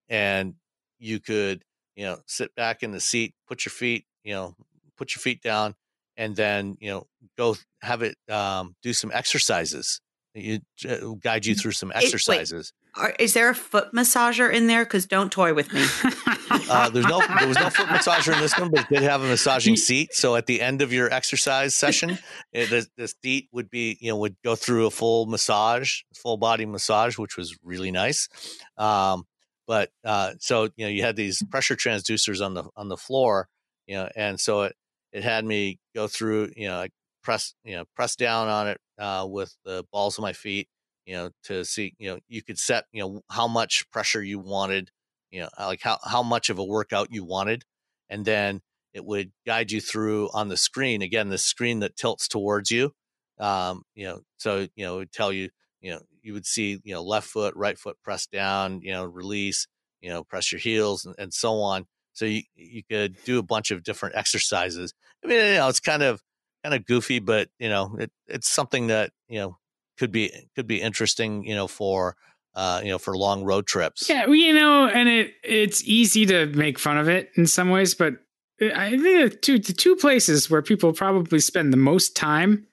and 0.09 0.55
you 0.99 1.19
could 1.19 1.63
you 1.95 2.05
know 2.05 2.19
sit 2.27 2.53
back 2.55 2.83
in 2.83 2.91
the 2.91 2.99
seat, 2.99 3.33
put 3.47 3.65
your 3.65 3.71
feet 3.71 4.05
you 4.23 4.33
know 4.33 4.55
put 4.97 5.15
your 5.15 5.21
feet 5.21 5.41
down, 5.41 5.75
and 6.17 6.35
then 6.35 6.77
you 6.79 6.89
know 6.89 7.07
go 7.37 7.55
have 7.81 8.01
it 8.01 8.17
um, 8.29 8.75
do 8.81 8.93
some 8.93 9.11
exercises. 9.13 10.01
You 10.33 10.59
uh, 10.89 11.13
guide 11.21 11.45
you 11.45 11.55
through 11.55 11.71
some 11.71 11.91
exercises. 11.95 12.73
Are, 12.97 13.13
is 13.19 13.33
there 13.33 13.49
a 13.49 13.55
foot 13.55 13.91
massager 13.93 14.51
in 14.51 14.67
there? 14.67 14.85
Because 14.85 15.05
don't 15.05 15.31
toy 15.31 15.53
with 15.53 15.71
me. 15.73 15.85
Uh, 16.67 16.89
there's 16.89 17.05
no 17.05 17.19
there 17.39 17.47
was 17.47 17.57
no 17.57 17.69
foot 17.69 17.87
massager 17.87 18.33
in 18.33 18.39
this 18.39 18.57
one, 18.57 18.69
but 18.71 18.81
it 18.81 18.89
did 18.89 19.03
have 19.03 19.21
a 19.21 19.27
massaging 19.27 19.75
seat. 19.75 20.13
So 20.13 20.35
at 20.35 20.45
the 20.45 20.61
end 20.61 20.81
of 20.81 20.93
your 20.93 21.11
exercise 21.11 21.75
session, 21.75 22.17
it, 22.53 22.69
the, 22.69 22.87
the 22.97 23.07
seat 23.07 23.49
would 23.51 23.69
be 23.69 23.97
you 23.99 24.09
know 24.09 24.17
would 24.17 24.35
go 24.43 24.55
through 24.55 24.85
a 24.85 24.91
full 24.91 25.25
massage, 25.25 26.01
full 26.15 26.37
body 26.37 26.65
massage, 26.65 27.17
which 27.17 27.37
was 27.37 27.55
really 27.63 27.91
nice. 27.91 28.29
Um, 28.77 29.25
but 29.67 29.89
uh, 30.03 30.33
so 30.39 30.69
you 30.75 30.85
know 30.85 30.87
you 30.87 31.03
had 31.03 31.15
these 31.15 31.43
pressure 31.49 31.75
transducers 31.75 32.43
on 32.43 32.53
the 32.53 32.63
on 32.75 32.87
the 32.87 32.97
floor, 32.97 33.47
you 33.87 33.95
know, 33.95 34.09
and 34.15 34.39
so 34.39 34.63
it 34.63 34.75
it 35.11 35.23
had 35.23 35.45
me 35.45 35.79
go 35.93 36.07
through 36.07 36.51
you 36.55 36.67
know 36.67 36.79
I 36.81 36.89
press 37.23 37.53
you 37.63 37.75
know 37.75 37.85
press 37.95 38.15
down 38.15 38.47
on 38.47 38.67
it 38.67 38.79
uh, 38.99 39.25
with 39.29 39.55
the 39.65 39.83
balls 39.91 40.17
of 40.17 40.21
my 40.21 40.33
feet, 40.33 40.67
you 41.05 41.15
know, 41.15 41.29
to 41.43 41.63
see 41.63 41.93
you 41.97 42.09
know 42.09 42.19
you 42.27 42.41
could 42.43 42.59
set 42.59 42.85
you 42.91 43.01
know 43.01 43.21
how 43.29 43.47
much 43.47 43.85
pressure 43.91 44.23
you 44.23 44.39
wanted 44.39 44.91
you 45.31 45.41
know 45.41 45.49
like 45.59 45.81
how, 45.81 45.97
how 46.03 46.23
much 46.23 46.49
of 46.49 46.59
a 46.59 46.63
workout 46.63 47.09
you 47.11 47.23
wanted 47.23 47.63
and 48.09 48.25
then 48.25 48.61
it 48.93 49.03
would 49.03 49.31
guide 49.45 49.71
you 49.71 49.81
through 49.81 50.29
on 50.33 50.47
the 50.47 50.57
screen 50.57 51.01
again 51.01 51.29
the 51.29 51.37
screen 51.37 51.79
that 51.79 51.95
tilts 51.95 52.27
towards 52.27 52.71
you 52.71 52.91
um, 53.39 53.83
you 53.93 54.05
know 54.05 54.21
so 54.37 54.67
you 54.75 54.85
know 54.85 54.95
it 54.95 54.99
would 54.99 55.11
tell 55.11 55.31
you 55.31 55.49
you 55.81 55.91
know 55.91 55.99
you 56.21 56.33
would 56.33 56.45
see 56.45 56.79
you 56.83 56.93
know 56.93 57.03
left 57.03 57.27
foot 57.27 57.55
right 57.55 57.77
foot 57.77 57.97
press 58.03 58.25
down 58.27 58.81
you 58.81 58.91
know 58.91 59.03
release 59.03 59.67
you 60.01 60.09
know 60.09 60.23
press 60.23 60.51
your 60.51 60.59
heels 60.59 61.05
and, 61.05 61.15
and 61.19 61.33
so 61.33 61.59
on 61.61 61.85
so 62.13 62.25
you 62.25 62.41
you 62.55 62.81
could 62.89 63.15
do 63.25 63.37
a 63.37 63.43
bunch 63.43 63.71
of 63.71 63.83
different 63.83 64.15
exercises 64.15 64.93
i 65.23 65.27
mean 65.27 65.37
you 65.37 65.53
know 65.55 65.67
it's 65.67 65.79
kind 65.79 66.01
of 66.01 66.21
kind 66.63 66.73
of 66.73 66.85
goofy 66.85 67.19
but 67.19 67.49
you 67.59 67.69
know 67.69 67.95
it, 67.99 68.11
it's 68.27 68.49
something 68.49 68.87
that 68.87 69.11
you 69.27 69.39
know 69.39 69.57
could 69.97 70.11
be 70.11 70.31
could 70.55 70.67
be 70.67 70.81
interesting 70.81 71.45
you 71.45 71.55
know 71.55 71.67
for 71.67 72.15
uh, 72.55 72.79
you 72.83 72.89
know, 72.89 72.97
for 72.97 73.17
long 73.17 73.43
road 73.43 73.67
trips. 73.67 74.09
Yeah, 74.09 74.27
you 74.27 74.53
know, 74.53 74.87
and 74.87 75.09
it 75.09 75.33
it's 75.43 75.83
easy 75.83 76.25
to 76.27 76.47
make 76.47 76.79
fun 76.79 76.97
of 76.97 77.09
it 77.09 77.29
in 77.35 77.47
some 77.47 77.69
ways, 77.69 77.93
but 77.93 78.13
I 78.61 78.91
think 78.91 79.31
the 79.31 79.37
two 79.37 79.59
the 79.59 79.73
two 79.73 79.95
places 79.95 80.49
where 80.49 80.61
people 80.61 80.93
probably 80.93 81.39
spend 81.39 81.73
the 81.73 81.77
most 81.77 82.15
time 82.15 82.67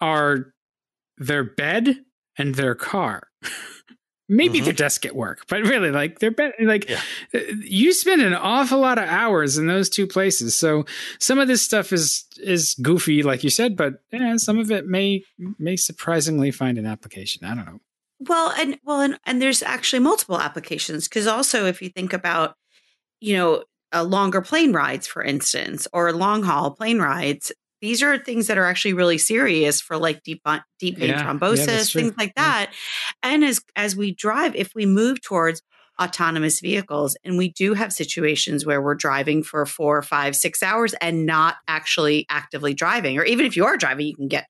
are 0.00 0.52
their 1.16 1.42
bed 1.42 1.96
and 2.36 2.54
their 2.54 2.74
car. 2.74 3.28
Maybe 4.30 4.60
Mhm. 4.60 4.64
their 4.64 4.72
desk 4.74 5.06
at 5.06 5.16
work, 5.16 5.46
but 5.48 5.62
really, 5.62 5.90
like 5.90 6.18
their 6.18 6.30
bed, 6.30 6.52
like 6.60 6.88
Yeah. 6.88 7.00
uh, 7.34 7.38
you 7.62 7.92
spend 7.94 8.20
an 8.20 8.34
awful 8.34 8.78
lot 8.78 8.98
of 8.98 9.08
hours 9.08 9.56
in 9.56 9.66
those 9.66 9.88
two 9.88 10.06
places. 10.06 10.54
So 10.54 10.84
some 11.18 11.38
of 11.38 11.48
this 11.48 11.62
stuff 11.62 11.92
is 11.92 12.24
is 12.36 12.74
goofy, 12.82 13.22
like 13.22 13.42
you 13.42 13.50
said, 13.50 13.76
but 13.76 14.02
yeah, 14.12 14.36
some 14.36 14.58
of 14.58 14.70
it 14.70 14.86
may 14.86 15.24
may 15.58 15.76
surprisingly 15.76 16.50
find 16.50 16.76
an 16.78 16.84
application. 16.86 17.44
I 17.44 17.54
don't 17.54 17.64
know. 17.66 17.80
Well, 18.20 18.52
and 18.58 18.78
well, 18.84 19.00
and, 19.00 19.18
and 19.24 19.40
there's 19.40 19.62
actually 19.62 20.00
multiple 20.00 20.40
applications 20.40 21.08
because 21.08 21.26
also 21.26 21.66
if 21.66 21.80
you 21.80 21.88
think 21.88 22.12
about, 22.12 22.54
you 23.20 23.36
know, 23.36 23.64
uh, 23.94 24.02
longer 24.04 24.42
plane 24.42 24.72
rides, 24.72 25.06
for 25.06 25.22
instance, 25.22 25.88
or 25.94 26.12
long 26.12 26.42
haul 26.42 26.72
plane 26.72 26.98
rides, 26.98 27.50
these 27.80 28.02
are 28.02 28.18
things 28.18 28.46
that 28.48 28.58
are 28.58 28.64
actually 28.64 28.94
really 28.94 29.18
serious 29.18 29.80
for 29.80 29.96
like 29.96 30.22
deep 30.22 30.42
deep 30.78 30.98
vein 30.98 31.10
Yeah, 31.10 31.22
yeah, 31.22 31.32
thrombosis, 31.32 31.90
true. 31.92 32.02
things 32.02 32.14
like 32.18 32.32
Yeah. 32.36 32.42
that. 32.42 32.74
And 33.22 33.44
as 33.44 33.60
as 33.76 33.96
we 33.96 34.14
drive, 34.14 34.54
if 34.56 34.74
we 34.74 34.86
move 34.86 35.20
towards 35.22 35.62
autonomous 36.00 36.60
vehicles, 36.60 37.16
and 37.24 37.36
we 37.36 37.50
do 37.50 37.74
have 37.74 37.92
situations 37.92 38.64
where 38.64 38.80
we're 38.80 38.94
driving 38.94 39.42
for 39.42 39.66
four, 39.66 40.00
five, 40.02 40.36
six 40.36 40.62
hours 40.62 40.94
and 41.00 41.26
not 41.26 41.56
actually 41.66 42.24
actively 42.28 42.72
driving, 42.74 43.18
or 43.18 43.24
even 43.24 43.46
if 43.46 43.56
you 43.56 43.64
are 43.64 43.76
driving, 43.76 44.06
you 44.06 44.16
can 44.16 44.28
get 44.28 44.46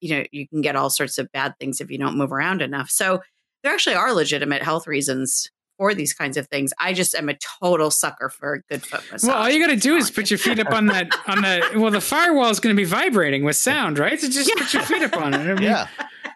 you 0.00 0.16
know, 0.16 0.24
you 0.32 0.48
can 0.48 0.60
get 0.62 0.74
all 0.74 0.90
sorts 0.90 1.16
of 1.18 1.30
bad 1.32 1.54
things 1.60 1.80
if 1.80 1.88
you 1.88 1.96
don't 1.96 2.16
move 2.16 2.32
around 2.32 2.60
enough. 2.60 2.90
So 2.90 3.20
there 3.62 3.72
actually 3.72 3.94
are 3.94 4.12
legitimate 4.12 4.62
health 4.62 4.88
reasons 4.88 5.48
for 5.78 5.94
these 5.94 6.12
kinds 6.12 6.36
of 6.36 6.46
things. 6.48 6.72
I 6.78 6.92
just 6.92 7.14
am 7.14 7.28
a 7.28 7.36
total 7.60 7.90
sucker 7.90 8.28
for 8.28 8.54
a 8.54 8.60
good 8.62 8.84
foot 8.84 9.02
massage. 9.10 9.28
Well, 9.28 9.38
all 9.42 9.50
you 9.50 9.58
got 9.64 9.72
to 9.72 9.76
do 9.80 9.96
is 9.96 10.10
put 10.10 10.30
your 10.30 10.38
feet 10.38 10.58
up 10.58 10.72
on 10.72 10.86
that 10.86 11.08
on 11.26 11.42
the 11.42 11.62
well, 11.80 11.90
the 11.90 12.00
firewall 12.00 12.50
is 12.50 12.60
going 12.60 12.74
to 12.76 12.80
be 12.80 12.84
vibrating 12.86 13.44
with 13.44 13.56
sound, 13.56 13.98
right? 13.98 14.20
So 14.20 14.28
just 14.28 14.50
put 14.56 14.72
your 14.74 14.82
feet 14.82 15.02
up 15.02 15.16
on 15.16 15.34
it. 15.34 15.38
I 15.38 15.54
mean, 15.54 15.62
Yeah. 15.62 15.86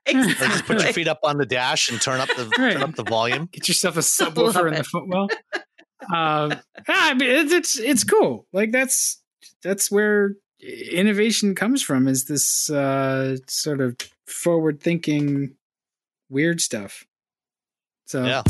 exactly. 0.06 0.46
Or 0.46 0.50
just 0.50 0.64
put 0.66 0.82
your 0.82 0.92
feet 0.92 1.08
up 1.08 1.20
on 1.22 1.36
the 1.38 1.46
dash 1.46 1.90
and 1.90 2.00
turn 2.00 2.20
up 2.20 2.28
the 2.28 2.44
Right. 2.58 2.72
turn 2.74 2.82
up 2.82 2.94
the 2.94 3.04
volume. 3.04 3.48
Get 3.52 3.68
yourself 3.68 3.96
a 3.96 4.00
subwoofer 4.00 4.68
in 4.68 4.74
the 4.74 4.84
footwell. 4.84 5.28
Um, 6.14 6.54
I 6.88 7.14
mean, 7.14 7.30
it's, 7.30 7.52
it's 7.52 7.78
it's 7.78 8.04
cool. 8.04 8.46
Like 8.52 8.70
that's 8.72 9.22
that's 9.62 9.90
where 9.90 10.34
innovation 10.60 11.54
comes 11.54 11.82
from. 11.82 12.06
Is 12.08 12.24
this 12.24 12.70
uh, 12.70 13.36
sort 13.48 13.80
of 13.80 13.96
forward 14.26 14.80
thinking, 14.80 15.54
weird 16.28 16.60
stuff. 16.60 17.04
So 18.06 18.24
Yeah. 18.24 18.42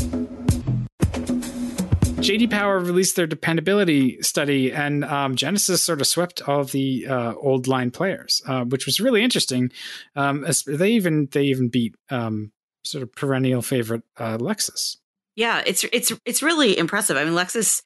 JD 2.27 2.51
Power 2.51 2.79
released 2.79 3.15
their 3.15 3.25
dependability 3.25 4.21
study, 4.21 4.73
and 4.73 5.05
um, 5.05 5.35
Genesis 5.37 5.81
sort 5.83 6.01
of 6.01 6.07
swept 6.07 6.41
all 6.41 6.59
of 6.59 6.73
the 6.73 7.07
uh, 7.07 7.33
old 7.35 7.67
line 7.67 7.89
players, 7.89 8.41
uh, 8.45 8.65
which 8.65 8.85
was 8.85 8.99
really 8.99 9.23
interesting. 9.23 9.71
Um, 10.15 10.45
they 10.65 10.91
even 10.91 11.29
they 11.31 11.43
even 11.43 11.69
beat 11.69 11.95
um, 12.09 12.51
sort 12.83 13.01
of 13.01 13.13
perennial 13.13 13.61
favorite 13.61 14.03
uh, 14.17 14.37
Lexus. 14.37 14.97
Yeah, 15.37 15.63
it's 15.65 15.85
it's 15.93 16.11
it's 16.25 16.43
really 16.43 16.77
impressive. 16.77 17.15
I 17.15 17.23
mean, 17.23 17.33
Lexus 17.33 17.81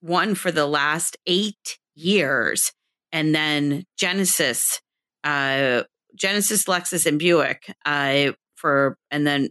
won 0.00 0.36
for 0.36 0.50
the 0.50 0.66
last 0.66 1.18
eight 1.26 1.78
years, 1.94 2.72
and 3.12 3.34
then 3.34 3.84
Genesis, 3.98 4.80
uh, 5.22 5.82
Genesis, 6.14 6.64
Lexus, 6.64 7.04
and 7.04 7.18
Buick 7.18 7.74
uh, 7.84 8.32
for, 8.54 8.96
and 9.10 9.26
then 9.26 9.48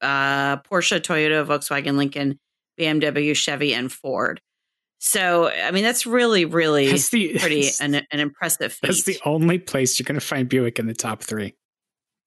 uh, 0.00 0.56
Porsche, 0.58 1.00
Toyota, 1.00 1.46
Volkswagen, 1.46 1.96
Lincoln, 1.96 2.40
BMW, 2.82 3.34
Chevy, 3.36 3.74
and 3.74 3.90
Ford. 3.92 4.40
So, 4.98 5.48
I 5.48 5.70
mean, 5.72 5.82
that's 5.82 6.06
really, 6.06 6.44
really 6.44 6.88
That's 6.90 7.08
the 7.10 7.36
pretty 7.40 7.68
an, 7.80 7.94
an 7.96 8.20
impressive 8.20 8.72
feat. 8.72 8.86
That's 8.86 9.02
the 9.04 9.18
only 9.24 9.58
place 9.58 9.98
you're 9.98 10.04
going 10.04 10.18
to 10.20 10.24
find 10.24 10.48
Buick 10.48 10.78
in 10.78 10.86
the 10.86 10.94
top 10.94 11.22
three. 11.22 11.54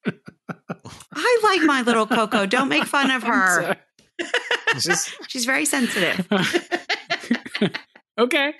I 0.05 1.39
like 1.43 1.61
my 1.63 1.81
little 1.81 2.05
Coco. 2.05 2.45
Don't 2.45 2.69
make 2.69 2.83
fun 2.85 3.11
of 3.11 3.23
her. 3.31 3.77
Just 4.79 5.15
She's 5.29 5.45
very 5.45 5.65
sensitive. 5.65 6.27
okay. 8.19 8.53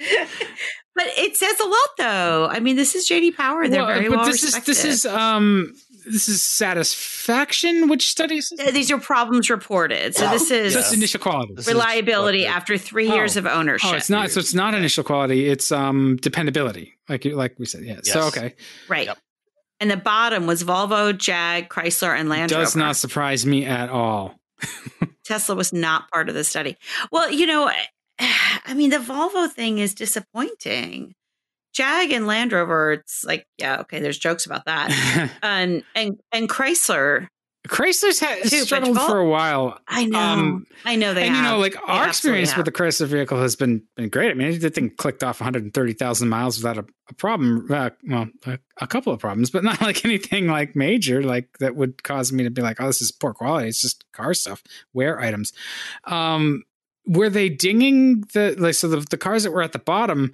But 0.95 1.07
it 1.17 1.35
says 1.35 1.59
a 1.59 1.65
lot, 1.65 1.89
though. 1.97 2.47
I 2.49 2.59
mean, 2.61 2.77
this 2.77 2.95
is 2.95 3.07
JD 3.09 3.35
Power. 3.35 3.67
They're 3.67 3.83
Well, 3.83 3.93
very 3.95 4.07
but 4.09 4.17
well 4.17 4.25
this 4.25 4.43
respected. 4.43 4.71
is 4.71 4.81
this 4.83 4.85
is 4.85 5.05
um 5.05 5.73
this 6.05 6.29
is 6.29 6.41
satisfaction. 6.41 7.87
Which 7.89 8.09
study 8.09 8.37
is 8.37 8.49
this? 8.49 8.67
Uh, 8.67 8.71
These 8.71 8.91
are 8.91 8.99
problems 8.99 9.49
reported. 9.49 10.15
So 10.15 10.29
this 10.29 10.51
is 10.51 10.73
So 10.73 10.93
initial 10.93 11.19
quality. 11.19 11.53
This 11.55 11.67
is 11.67 11.73
reliability 11.73 12.43
what 12.43 12.51
after 12.55 12.77
three 12.77 13.09
Oh. 13.09 13.15
years 13.15 13.37
of 13.37 13.45
ownership. 13.45 13.91
Oh, 13.91 13.95
it's 13.95 14.09
not. 14.09 14.31
So 14.31 14.39
it's 14.39 14.53
not 14.53 14.73
initial 14.73 15.03
quality. 15.03 15.47
It's 15.49 15.71
um 15.71 16.17
dependability. 16.21 16.93
Like 17.09 17.25
you, 17.25 17.35
like 17.35 17.55
we 17.59 17.65
said. 17.65 17.83
Yeah. 17.83 17.99
So 18.03 18.21
okay. 18.27 18.55
right. 18.87 19.07
Yep. 19.07 19.17
And 19.81 19.91
the 19.91 19.97
bottom 19.97 20.47
was 20.47 20.63
Volvo, 20.63 21.15
Jag, 21.17 21.67
Chrysler, 21.69 22.17
and 22.17 22.29
Land 22.29 22.49
Does 22.49 22.75
Rover. 22.75 22.85
not 22.85 22.95
surprise 22.95 23.45
me 23.45 23.65
at 23.65 23.89
all. 23.89 24.39
Tesla 25.25 25.53
was 25.55 25.73
not 25.73 26.09
part 26.11 26.29
of 26.29 26.35
the 26.35 26.43
study. 26.45 26.77
Well, 27.11 27.29
you 27.29 27.45
know, 27.45 27.69
I 28.19 28.73
mean, 28.73 28.89
the 28.89 28.97
Volvo 28.99 29.49
thing 29.51 29.79
is 29.79 29.93
disappointing. 29.93 31.13
Jag 31.75 32.11
and 32.11 32.25
Land 32.25 32.53
Rover, 32.53 32.93
it's 32.93 33.25
like, 33.25 33.45
yeah, 33.57 33.81
okay, 33.81 33.99
there's 33.99 34.17
jokes 34.17 34.45
about 34.45 34.65
that. 34.65 34.89
And 35.43 35.83
and 35.93 36.19
and 36.31 36.47
Chrysler, 36.49 37.27
Chrysler's 37.67 38.19
ha- 38.19 38.37
Too, 38.43 38.59
struggled 38.59 38.97
for 39.01 39.17
a 39.17 39.27
while. 39.27 39.79
I 39.87 40.05
know, 40.05 40.19
Um, 40.19 40.65
I 40.85 40.95
know 40.95 41.13
they 41.13 41.27
and 41.27 41.35
you 41.35 41.41
know, 41.41 41.57
like 41.57 41.73
They 41.73 41.79
our 41.87 42.07
experience 42.07 42.55
with 42.55 42.65
the 42.65 42.71
Chrysler 42.71 43.07
vehicle 43.07 43.41
has 43.41 43.55
been 43.57 43.83
been 43.97 44.07
great. 44.09 44.31
I 44.31 44.35
mean, 44.35 44.57
the 44.59 44.69
thing 44.69 44.91
clicked 44.91 45.23
off 45.23 45.41
130,000 45.41 46.29
miles 46.29 46.57
without 46.57 46.77
a, 46.77 46.85
a 47.09 47.13
problem. 47.15 47.67
Uh, 47.69 47.89
well, 48.07 48.27
a, 48.45 48.57
a 48.79 48.87
couple 48.87 49.11
of 49.11 49.19
problems, 49.19 49.49
but 49.49 49.63
not 49.69 49.81
like 49.81 50.05
anything 50.05 50.47
like 50.47 50.75
major, 50.75 51.23
like 51.23 51.57
that 51.59 51.75
would 51.75 52.03
cause 52.03 52.31
me 52.31 52.43
to 52.45 52.49
be 52.51 52.61
like, 52.61 52.79
"Oh, 52.79 52.87
this 52.87 53.01
is 53.01 53.11
poor 53.11 53.33
quality." 53.33 53.67
It's 53.67 53.81
just 53.81 54.05
car 54.13 54.33
stuff, 54.33 54.63
wear 54.93 55.19
items. 55.19 55.51
Um, 56.05 56.63
were 57.05 57.29
they 57.29 57.49
dinging 57.49 58.21
the 58.33 58.55
like 58.57 58.75
so 58.75 58.87
the 58.87 59.05
the 59.09 59.17
cars 59.17 59.43
that 59.43 59.51
were 59.51 59.61
at 59.63 59.73
the 59.73 59.79
bottom? 59.79 60.31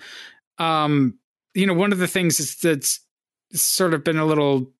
Um, 0.57 1.17
you 1.53 1.65
know, 1.65 1.73
one 1.73 1.91
of 1.91 1.99
the 1.99 2.07
things 2.07 2.39
is 2.39 2.55
that's 2.55 2.99
sort 3.53 3.93
of 3.93 4.03
been 4.03 4.17
a 4.17 4.25
little 4.25 4.71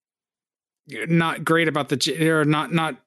not 0.88 1.44
great 1.44 1.68
about 1.68 1.90
the 1.90 2.30
or 2.30 2.46
not 2.46 2.74
not 2.74 2.98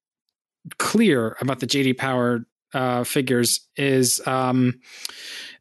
clear 0.78 1.36
about 1.40 1.60
the 1.60 1.66
JD 1.66 1.98
Power 1.98 2.44
uh, 2.72 3.04
figures 3.04 3.60
is 3.76 4.26
um, 4.26 4.80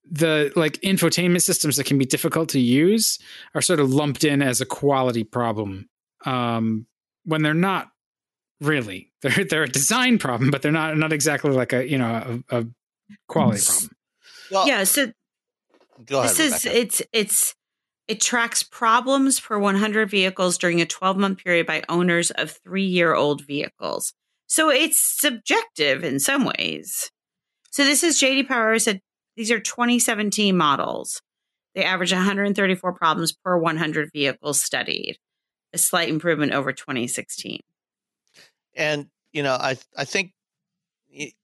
the 0.09 0.51
like 0.55 0.73
infotainment 0.81 1.41
systems 1.41 1.77
that 1.77 1.85
can 1.85 1.97
be 1.97 2.05
difficult 2.05 2.49
to 2.49 2.59
use 2.59 3.19
are 3.55 3.61
sort 3.61 3.79
of 3.79 3.91
lumped 3.91 4.23
in 4.23 4.41
as 4.41 4.61
a 4.61 4.65
quality 4.65 5.23
problem 5.23 5.89
um, 6.25 6.85
when 7.25 7.41
they're 7.41 7.53
not 7.53 7.89
really. 8.61 9.11
They're 9.23 9.45
they're 9.45 9.63
a 9.63 9.69
design 9.69 10.17
problem, 10.17 10.51
but 10.51 10.61
they're 10.61 10.71
not 10.73 10.97
not 10.97 11.13
exactly 11.13 11.51
like 11.51 11.71
a 11.71 11.89
you 11.89 11.97
know 11.97 12.43
a, 12.49 12.59
a 12.59 12.65
quality 13.29 13.61
problem. 13.65 13.89
Well, 14.51 14.67
yeah, 14.67 14.83
so 14.83 15.13
go 16.05 16.19
ahead. 16.19 16.29
this 16.31 16.39
is 16.39 16.65
Rebecca. 16.65 16.79
it's 16.81 17.01
it's 17.13 17.55
it 18.07 18.19
tracks 18.19 18.63
problems 18.63 19.39
per 19.39 19.57
100 19.57 20.09
vehicles 20.09 20.57
during 20.57 20.81
a 20.81 20.85
12 20.85 21.17
month 21.17 21.43
period 21.43 21.65
by 21.65 21.83
owners 21.89 22.31
of 22.31 22.51
three 22.51 22.85
year 22.85 23.13
old 23.13 23.45
vehicles. 23.45 24.13
So 24.47 24.69
it's 24.69 24.99
subjective 24.99 26.03
in 26.03 26.19
some 26.19 26.45
ways. 26.45 27.09
So 27.71 27.83
this 27.83 28.03
is 28.03 28.19
JD 28.19 28.47
Power 28.47 28.77
said 28.79 29.01
these 29.35 29.51
are 29.51 29.59
2017 29.59 30.55
models. 30.55 31.21
They 31.73 31.83
average 31.83 32.13
134 32.13 32.93
problems 32.93 33.33
per 33.33 33.57
100 33.57 34.11
vehicles 34.13 34.61
studied, 34.61 35.17
a 35.73 35.77
slight 35.77 36.09
improvement 36.09 36.51
over 36.51 36.71
2016. 36.71 37.61
and 38.75 39.07
you 39.31 39.43
know 39.43 39.53
i 39.53 39.77
i 39.97 40.05
think 40.05 40.31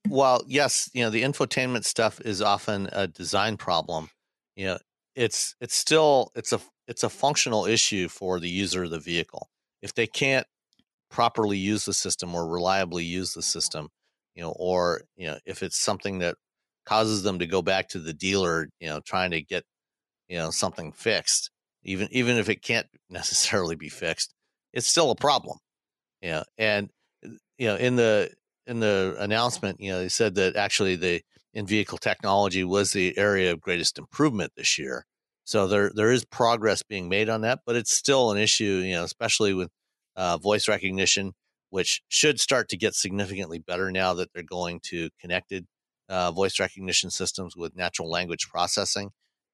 while 0.07 0.43
yes 0.47 0.89
you 0.93 1.03
know 1.03 1.09
the 1.09 1.23
infotainment 1.23 1.83
stuff 1.83 2.19
is 2.21 2.41
often 2.41 2.89
a 2.91 3.07
design 3.07 3.57
problem 3.57 4.09
you 4.55 4.65
know 4.65 4.77
it's 5.15 5.55
it's 5.59 5.75
still 5.75 6.31
it's 6.35 6.53
a 6.53 6.59
it's 6.87 7.03
a 7.03 7.09
functional 7.09 7.65
issue 7.65 8.07
for 8.07 8.39
the 8.39 8.49
user 8.49 8.83
of 8.83 8.91
the 8.91 8.99
vehicle. 8.99 9.49
If 9.81 9.93
they 9.93 10.07
can't 10.07 10.47
properly 11.09 11.57
use 11.57 11.85
the 11.85 11.93
system 11.93 12.35
or 12.35 12.47
reliably 12.47 13.03
use 13.03 13.33
the 13.33 13.41
mm-hmm. 13.41 13.45
system 13.45 13.89
you 14.35 14.43
know 14.43 14.53
or 14.57 15.01
you 15.17 15.27
know 15.27 15.37
if 15.45 15.63
it's 15.63 15.77
something 15.77 16.19
that 16.19 16.35
causes 16.85 17.23
them 17.23 17.39
to 17.39 17.47
go 17.47 17.61
back 17.61 17.89
to 17.89 17.99
the 17.99 18.13
dealer 18.13 18.69
you 18.79 18.87
know 18.87 18.99
trying 19.01 19.31
to 19.31 19.41
get 19.41 19.63
you 20.27 20.37
know 20.37 20.49
something 20.49 20.91
fixed 20.91 21.51
even 21.83 22.07
even 22.11 22.37
if 22.37 22.49
it 22.49 22.61
can't 22.61 22.87
necessarily 23.09 23.75
be 23.75 23.89
fixed 23.89 24.33
it's 24.71 24.87
still 24.87 25.11
a 25.11 25.15
problem. 25.15 25.57
You 26.21 26.31
know 26.31 26.43
and 26.57 26.89
you 27.57 27.67
know 27.67 27.75
in 27.75 27.95
the 27.95 28.31
in 28.67 28.79
the 28.79 29.15
announcement 29.19 29.79
you 29.79 29.91
know 29.91 29.99
they 29.99 30.09
said 30.09 30.35
that 30.35 30.55
actually 30.55 30.95
the 30.95 31.21
in 31.53 31.65
vehicle 31.65 31.97
technology 31.97 32.63
was 32.63 32.91
the 32.91 33.17
area 33.17 33.51
of 33.51 33.61
greatest 33.61 33.97
improvement 33.97 34.51
this 34.55 34.77
year. 34.77 35.05
So 35.43 35.67
there 35.67 35.91
there 35.93 36.11
is 36.11 36.25
progress 36.25 36.83
being 36.83 37.09
made 37.09 37.27
on 37.27 37.41
that 37.41 37.61
but 37.65 37.75
it's 37.75 37.91
still 37.91 38.31
an 38.31 38.37
issue 38.37 38.83
you 38.85 38.93
know 38.93 39.03
especially 39.03 39.53
with 39.53 39.69
uh, 40.15 40.37
voice 40.37 40.67
recognition 40.67 41.33
which 41.71 42.01
should 42.07 42.39
start 42.39 42.69
to 42.69 42.77
get 42.77 42.93
significantly 42.93 43.59
better 43.59 43.91
now 43.91 44.13
that 44.13 44.29
they're 44.33 44.43
going 44.43 44.79
to 44.83 45.09
connected 45.19 45.65
uh, 46.07 46.31
voice 46.31 46.59
recognition 46.59 47.09
systems 47.09 47.55
with 47.55 47.75
natural 47.75 48.09
language 48.09 48.47
processing. 48.49 49.11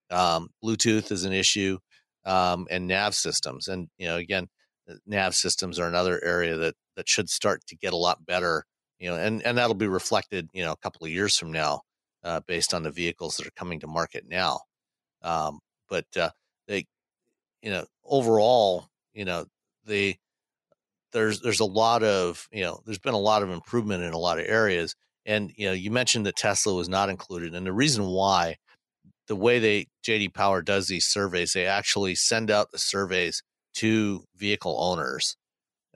Um, 0.09 0.49
bluetooth 0.63 1.11
is 1.11 1.23
an 1.23 1.33
issue 1.33 1.79
um, 2.25 2.67
and 2.69 2.87
nav 2.87 3.15
systems. 3.15 3.69
And 3.69 3.87
you 3.97 4.07
know 4.07 4.17
again 4.17 4.47
uh, 4.89 4.95
nav 5.05 5.33
systems 5.33 5.79
are 5.79 5.87
another 5.87 6.21
area 6.23 6.57
that 6.57 6.75
that 6.97 7.07
should 7.07 7.29
start 7.29 7.61
to 7.67 7.77
get 7.77 7.93
a 7.93 7.97
lot 7.97 8.25
better 8.25 8.65
you 9.05 9.11
know 9.11 9.17
and 9.17 9.43
and 9.43 9.55
that'll 9.55 9.75
be 9.75 9.87
reflected 9.87 10.49
you 10.51 10.63
know 10.63 10.71
a 10.71 10.77
couple 10.77 11.05
of 11.05 11.11
years 11.11 11.37
from 11.37 11.51
now 11.51 11.81
uh, 12.23 12.39
based 12.47 12.73
on 12.73 12.81
the 12.81 12.89
vehicles 12.89 13.37
that 13.37 13.45
are 13.45 13.51
coming 13.55 13.79
to 13.79 13.85
market 13.85 14.25
now. 14.27 14.61
Um, 15.21 15.59
but 15.87 16.05
uh, 16.19 16.31
they 16.67 16.85
you 17.61 17.69
know 17.69 17.85
overall 18.03 18.87
you 19.13 19.23
know 19.23 19.45
the 19.85 20.15
there's 21.11 21.39
there's 21.41 21.59
a 21.59 21.65
lot 21.65 22.01
of 22.01 22.47
you 22.51 22.63
know 22.63 22.81
there's 22.83 22.97
been 22.97 23.13
a 23.13 23.19
lot 23.19 23.43
of 23.43 23.51
improvement 23.51 24.01
in 24.01 24.13
a 24.13 24.17
lot 24.17 24.39
of 24.39 24.45
areas. 24.47 24.95
And 25.23 25.51
you 25.55 25.67
know 25.67 25.73
you 25.73 25.91
mentioned 25.91 26.25
that 26.25 26.35
tesla 26.35 26.73
was 26.73 26.89
not 26.89 27.09
included 27.09 27.53
and 27.53 27.65
the 27.65 27.73
reason 27.73 28.05
why 28.05 28.57
the 29.27 29.35
way 29.35 29.57
they 29.57 29.87
jd 30.05 30.31
power 30.31 30.61
does 30.61 30.87
these 30.87 31.07
surveys 31.07 31.53
they 31.53 31.65
actually 31.65 32.13
send 32.13 32.51
out 32.51 32.71
the 32.71 32.77
surveys 32.77 33.41
to 33.73 34.23
vehicle 34.35 34.77
owners 34.79 35.35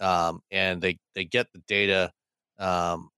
um, 0.02 0.40
and 0.50 0.82
they 0.82 0.98
they 1.14 1.26
get 1.26 1.46
the 1.54 1.62
data 1.68 2.12
um, 2.60 3.10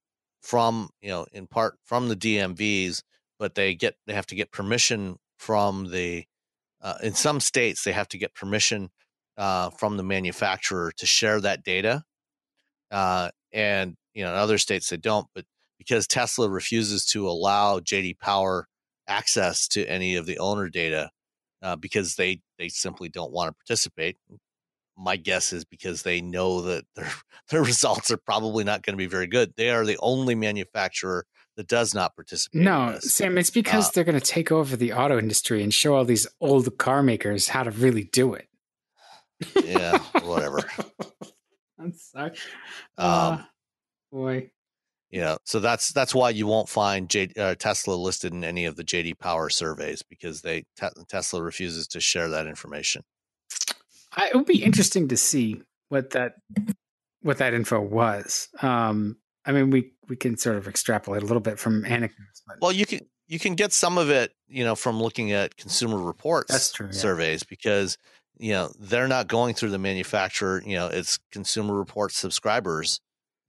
from 0.41 0.89
you 1.01 1.09
know 1.09 1.25
in 1.33 1.47
part 1.47 1.77
from 1.83 2.07
the 2.07 2.15
DMVs, 2.15 3.03
but 3.39 3.55
they 3.55 3.75
get 3.75 3.95
they 4.07 4.13
have 4.13 4.27
to 4.27 4.35
get 4.35 4.51
permission 4.51 5.17
from 5.37 5.91
the 5.91 6.25
uh, 6.81 6.95
in 7.03 7.13
some 7.13 7.39
states 7.39 7.83
they 7.83 7.91
have 7.91 8.07
to 8.09 8.17
get 8.17 8.33
permission 8.33 8.89
uh, 9.37 9.69
from 9.71 9.97
the 9.97 10.03
manufacturer 10.03 10.91
to 10.97 11.05
share 11.05 11.41
that 11.41 11.63
data. 11.63 12.03
Uh, 12.89 13.29
and 13.51 13.95
you 14.13 14.23
know, 14.23 14.31
in 14.31 14.37
other 14.37 14.57
states 14.57 14.89
they 14.89 14.97
don't, 14.97 15.27
but 15.33 15.45
because 15.77 16.07
Tesla 16.07 16.49
refuses 16.49 17.05
to 17.05 17.27
allow 17.27 17.79
JD 17.79 18.19
Power 18.19 18.67
access 19.07 19.67
to 19.69 19.85
any 19.85 20.15
of 20.15 20.25
the 20.25 20.37
owner 20.37 20.69
data 20.69 21.09
uh, 21.61 21.75
because 21.75 22.15
they 22.15 22.41
they 22.57 22.69
simply 22.69 23.09
don't 23.09 23.31
want 23.31 23.49
to 23.49 23.53
participate. 23.53 24.17
My 25.03 25.17
guess 25.17 25.51
is 25.51 25.65
because 25.65 26.03
they 26.03 26.21
know 26.21 26.61
that 26.61 26.85
their 26.95 27.11
their 27.49 27.63
results 27.63 28.11
are 28.11 28.17
probably 28.17 28.63
not 28.63 28.83
going 28.83 28.93
to 28.93 28.97
be 28.97 29.07
very 29.07 29.27
good. 29.27 29.53
They 29.57 29.69
are 29.71 29.85
the 29.85 29.97
only 29.99 30.35
manufacturer 30.35 31.25
that 31.57 31.67
does 31.67 31.93
not 31.93 32.15
participate. 32.15 32.61
No, 32.61 32.97
Sam, 32.99 33.37
it's 33.37 33.49
because 33.49 33.87
uh, 33.87 33.91
they're 33.93 34.03
going 34.03 34.19
to 34.19 34.25
take 34.25 34.51
over 34.51 34.75
the 34.75 34.93
auto 34.93 35.17
industry 35.19 35.63
and 35.63 35.73
show 35.73 35.95
all 35.95 36.05
these 36.05 36.27
old 36.39 36.77
car 36.77 37.03
makers 37.03 37.49
how 37.49 37.63
to 37.63 37.71
really 37.71 38.03
do 38.05 38.33
it. 38.33 38.47
yeah, 39.63 39.97
whatever. 40.23 40.61
I'm 41.79 41.93
sorry. 41.93 42.31
Uh, 42.97 43.37
um, 43.39 43.47
boy. 44.11 44.51
Yeah, 45.09 45.35
so 45.43 45.59
that's 45.59 45.91
that's 45.91 46.15
why 46.15 46.29
you 46.29 46.47
won't 46.47 46.69
find 46.69 47.09
J, 47.09 47.31
uh, 47.37 47.55
Tesla 47.55 47.95
listed 47.95 48.33
in 48.33 48.45
any 48.45 48.63
of 48.63 48.77
the 48.77 48.83
JD 48.83 49.19
Power 49.19 49.49
surveys 49.49 50.01
because 50.03 50.41
they 50.41 50.63
te- 50.79 51.03
Tesla 51.09 51.43
refuses 51.43 51.87
to 51.89 51.99
share 51.99 52.29
that 52.29 52.47
information. 52.47 53.03
I, 54.13 54.29
it 54.29 54.35
would 54.35 54.45
be 54.45 54.63
interesting 54.63 55.07
to 55.09 55.17
see 55.17 55.61
what 55.89 56.11
that 56.11 56.35
what 57.21 57.37
that 57.37 57.53
info 57.53 57.79
was. 57.79 58.49
Um, 58.61 59.17
I 59.45 59.51
mean, 59.51 59.69
we 59.69 59.93
we 60.09 60.15
can 60.15 60.37
sort 60.37 60.57
of 60.57 60.67
extrapolate 60.67 61.23
a 61.23 61.25
little 61.25 61.41
bit 61.41 61.59
from 61.59 61.85
anecdotes. 61.85 62.41
But. 62.45 62.57
Well, 62.61 62.71
you 62.71 62.85
can 62.85 63.01
you 63.27 63.39
can 63.39 63.55
get 63.55 63.73
some 63.73 63.97
of 63.97 64.09
it, 64.09 64.33
you 64.47 64.63
know, 64.63 64.75
from 64.75 65.01
looking 65.01 65.31
at 65.31 65.55
Consumer 65.55 65.97
Reports 65.97 66.71
true, 66.71 66.87
yeah. 66.87 66.91
surveys 66.91 67.43
because 67.43 67.97
you 68.37 68.51
know 68.51 68.71
they're 68.79 69.07
not 69.07 69.27
going 69.27 69.53
through 69.55 69.69
the 69.69 69.79
manufacturer. 69.79 70.61
You 70.65 70.75
know, 70.75 70.87
it's 70.87 71.19
Consumer 71.31 71.73
Reports 71.73 72.17
subscribers, 72.17 72.99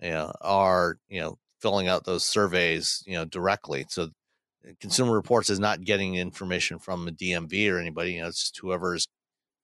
you 0.01 0.11
know, 0.11 0.33
are 0.41 0.99
you 1.09 1.21
know 1.21 1.39
filling 1.61 1.89
out 1.89 2.05
those 2.05 2.25
surveys, 2.25 3.03
you 3.07 3.15
know, 3.15 3.25
directly. 3.25 3.87
So 3.89 4.11
Consumer 4.81 5.13
Reports 5.13 5.51
is 5.51 5.61
not 5.61 5.83
getting 5.83 6.15
information 6.15 6.79
from 6.79 7.05
the 7.05 7.13
DMV 7.13 7.73
or 7.73 7.79
anybody. 7.79 8.13
You 8.15 8.23
know, 8.23 8.29
it's 8.29 8.41
just 8.41 8.59
whoever's 8.59 9.09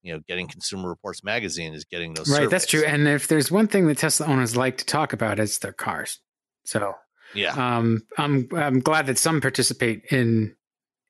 you 0.03 0.13
know 0.13 0.21
getting 0.29 0.49
Consumer 0.49 0.89
Reports 0.89 1.25
magazine 1.25 1.75
is 1.75 1.85
getting 1.85 2.15
those. 2.15 2.29
Right, 2.29 2.37
surveys. 2.37 2.51
that's 2.51 2.67
true. 2.67 2.85
And 2.85 3.09
if 3.09 3.29
there's 3.29 3.51
one 3.51 3.67
thing 3.67 3.87
that 3.87 3.99
Tesla 3.99 4.27
owners 4.27 4.57
like 4.57 4.79
to 4.79 4.85
talk 4.85 5.13
about, 5.13 5.39
it's 5.39 5.59
their 5.59 5.73
cars. 5.73 6.19
So 6.65 6.95
yeah, 7.35 7.53
um, 7.53 8.03
I'm 8.17 8.49
I'm 8.55 8.81
glad 8.81 9.07
that 9.07 9.19
some 9.19 9.41
participate 9.41 10.05
in 10.11 10.55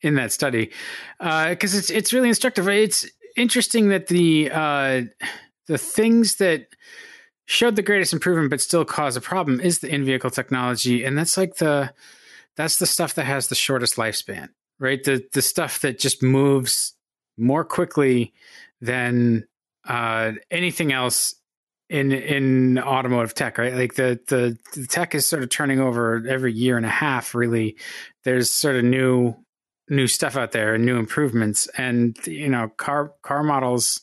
in 0.03 0.15
that 0.15 0.33
study 0.33 0.71
because 1.19 1.75
uh, 1.75 1.79
it's 1.79 1.91
it's 1.91 2.13
really 2.13 2.29
instructive. 2.29 2.69
It's 2.69 3.07
interesting 3.37 3.89
that 3.89 4.09
the 4.09 4.51
uh, 4.53 5.03
the 5.67 5.79
things 5.79 6.37
that 6.37 6.69
showed 7.47 7.77
the 7.77 7.83
greatest 7.83 8.13
improvement 8.13 8.51
but 8.51 8.61
still 8.61 8.85
cause 8.85 9.17
a 9.17 9.21
problem 9.21 9.59
is 9.59 9.79
the 9.79 9.89
in-vehicle 9.89 10.29
technology 10.29 11.03
and 11.03 11.17
that's 11.17 11.39
like 11.39 11.57
the 11.57 11.91
that's 12.57 12.77
the 12.77 12.85
stuff 12.85 13.15
that 13.15 13.25
has 13.25 13.49
the 13.49 13.55
shortest 13.55 13.97
lifespan 13.97 14.51
right 14.79 15.03
the 15.05 15.27
the 15.33 15.41
stuff 15.41 15.81
that 15.81 15.99
just 15.99 16.23
moves 16.23 16.95
more 17.39 17.65
quickly 17.65 18.35
than 18.81 19.47
uh, 19.87 20.33
anything 20.51 20.93
else 20.93 21.35
in 21.89 22.13
in 22.13 22.79
automotive 22.79 23.33
tech 23.33 23.57
right 23.57 23.75
like 23.75 23.95
the, 23.95 24.21
the 24.29 24.59
the 24.75 24.87
tech 24.87 25.15
is 25.15 25.25
sort 25.25 25.43
of 25.43 25.49
turning 25.49 25.81
over 25.81 26.23
every 26.29 26.53
year 26.53 26.77
and 26.77 26.85
a 26.85 26.91
half 26.91 27.35
really 27.35 27.77
there's 28.25 28.51
sort 28.51 28.77
of 28.77 28.85
new 28.85 29.35
new 29.89 30.07
stuff 30.07 30.37
out 30.37 30.53
there 30.53 30.75
and 30.75 30.85
new 30.85 30.99
improvements 30.99 31.67
and 31.79 32.19
you 32.27 32.49
know 32.49 32.69
car 32.77 33.15
car 33.23 33.43
models 33.43 34.03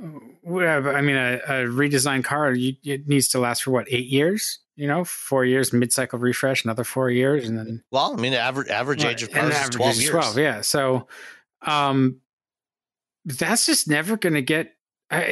I 0.00 1.00
mean, 1.00 1.16
a, 1.16 1.40
a 1.46 1.52
redesigned 1.66 2.24
car 2.24 2.52
you, 2.52 2.74
it 2.84 3.08
needs 3.08 3.28
to 3.28 3.40
last 3.40 3.64
for 3.64 3.70
what 3.70 3.86
eight 3.90 4.06
years? 4.06 4.60
You 4.76 4.86
know, 4.86 5.04
four 5.04 5.44
years 5.44 5.72
mid-cycle 5.72 6.20
refresh, 6.20 6.64
another 6.64 6.84
four 6.84 7.10
years, 7.10 7.48
and 7.48 7.58
then 7.58 7.82
well, 7.90 8.14
I 8.16 8.20
mean, 8.20 8.32
average 8.32 8.68
average 8.68 9.04
age 9.04 9.22
of 9.24 9.32
cars 9.32 9.54
is 9.54 9.70
twelve 9.70 9.96
years. 9.96 10.10
Twelve, 10.10 10.38
yeah. 10.38 10.60
So, 10.60 11.08
um, 11.62 12.20
that's 13.28 13.66
just 13.66 13.88
never 13.88 14.16
going 14.16 14.34
to 14.34 14.42
get. 14.42 14.74
I, 15.10 15.22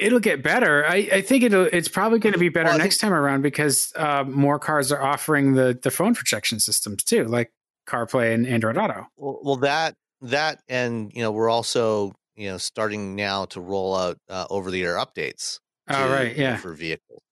it'll 0.00 0.18
get 0.18 0.42
better. 0.42 0.84
I, 0.84 1.08
I 1.12 1.20
think 1.20 1.44
it'll. 1.44 1.66
It's 1.66 1.88
probably 1.88 2.18
going 2.18 2.32
to 2.32 2.38
be 2.38 2.48
better 2.48 2.70
well, 2.70 2.78
next 2.78 3.00
think, 3.00 3.12
time 3.12 3.12
around 3.12 3.42
because 3.42 3.92
uh, 3.96 4.24
more 4.24 4.58
cars 4.58 4.90
are 4.90 5.02
offering 5.02 5.54
the 5.54 5.78
the 5.80 5.90
phone 5.90 6.14
projection 6.14 6.58
systems 6.58 7.04
too, 7.04 7.24
like 7.24 7.52
CarPlay 7.88 8.34
and 8.34 8.46
Android 8.46 8.76
Auto. 8.76 9.06
Well, 9.16 9.40
well 9.42 9.56
that 9.56 9.94
that 10.22 10.60
and 10.68 11.12
you 11.14 11.22
know 11.22 11.30
we're 11.30 11.50
also 11.50 12.12
you 12.34 12.50
know 12.50 12.58
starting 12.58 13.14
now 13.14 13.44
to 13.46 13.60
roll 13.60 13.94
out 13.96 14.18
uh, 14.28 14.46
over 14.50 14.70
the 14.70 14.82
air 14.82 14.96
updates. 14.96 15.58
Oh, 15.88 15.94
to, 15.94 16.04
oh 16.04 16.12
right, 16.12 16.36
yeah, 16.36 16.56
for 16.56 16.72
vehicles. 16.72 17.22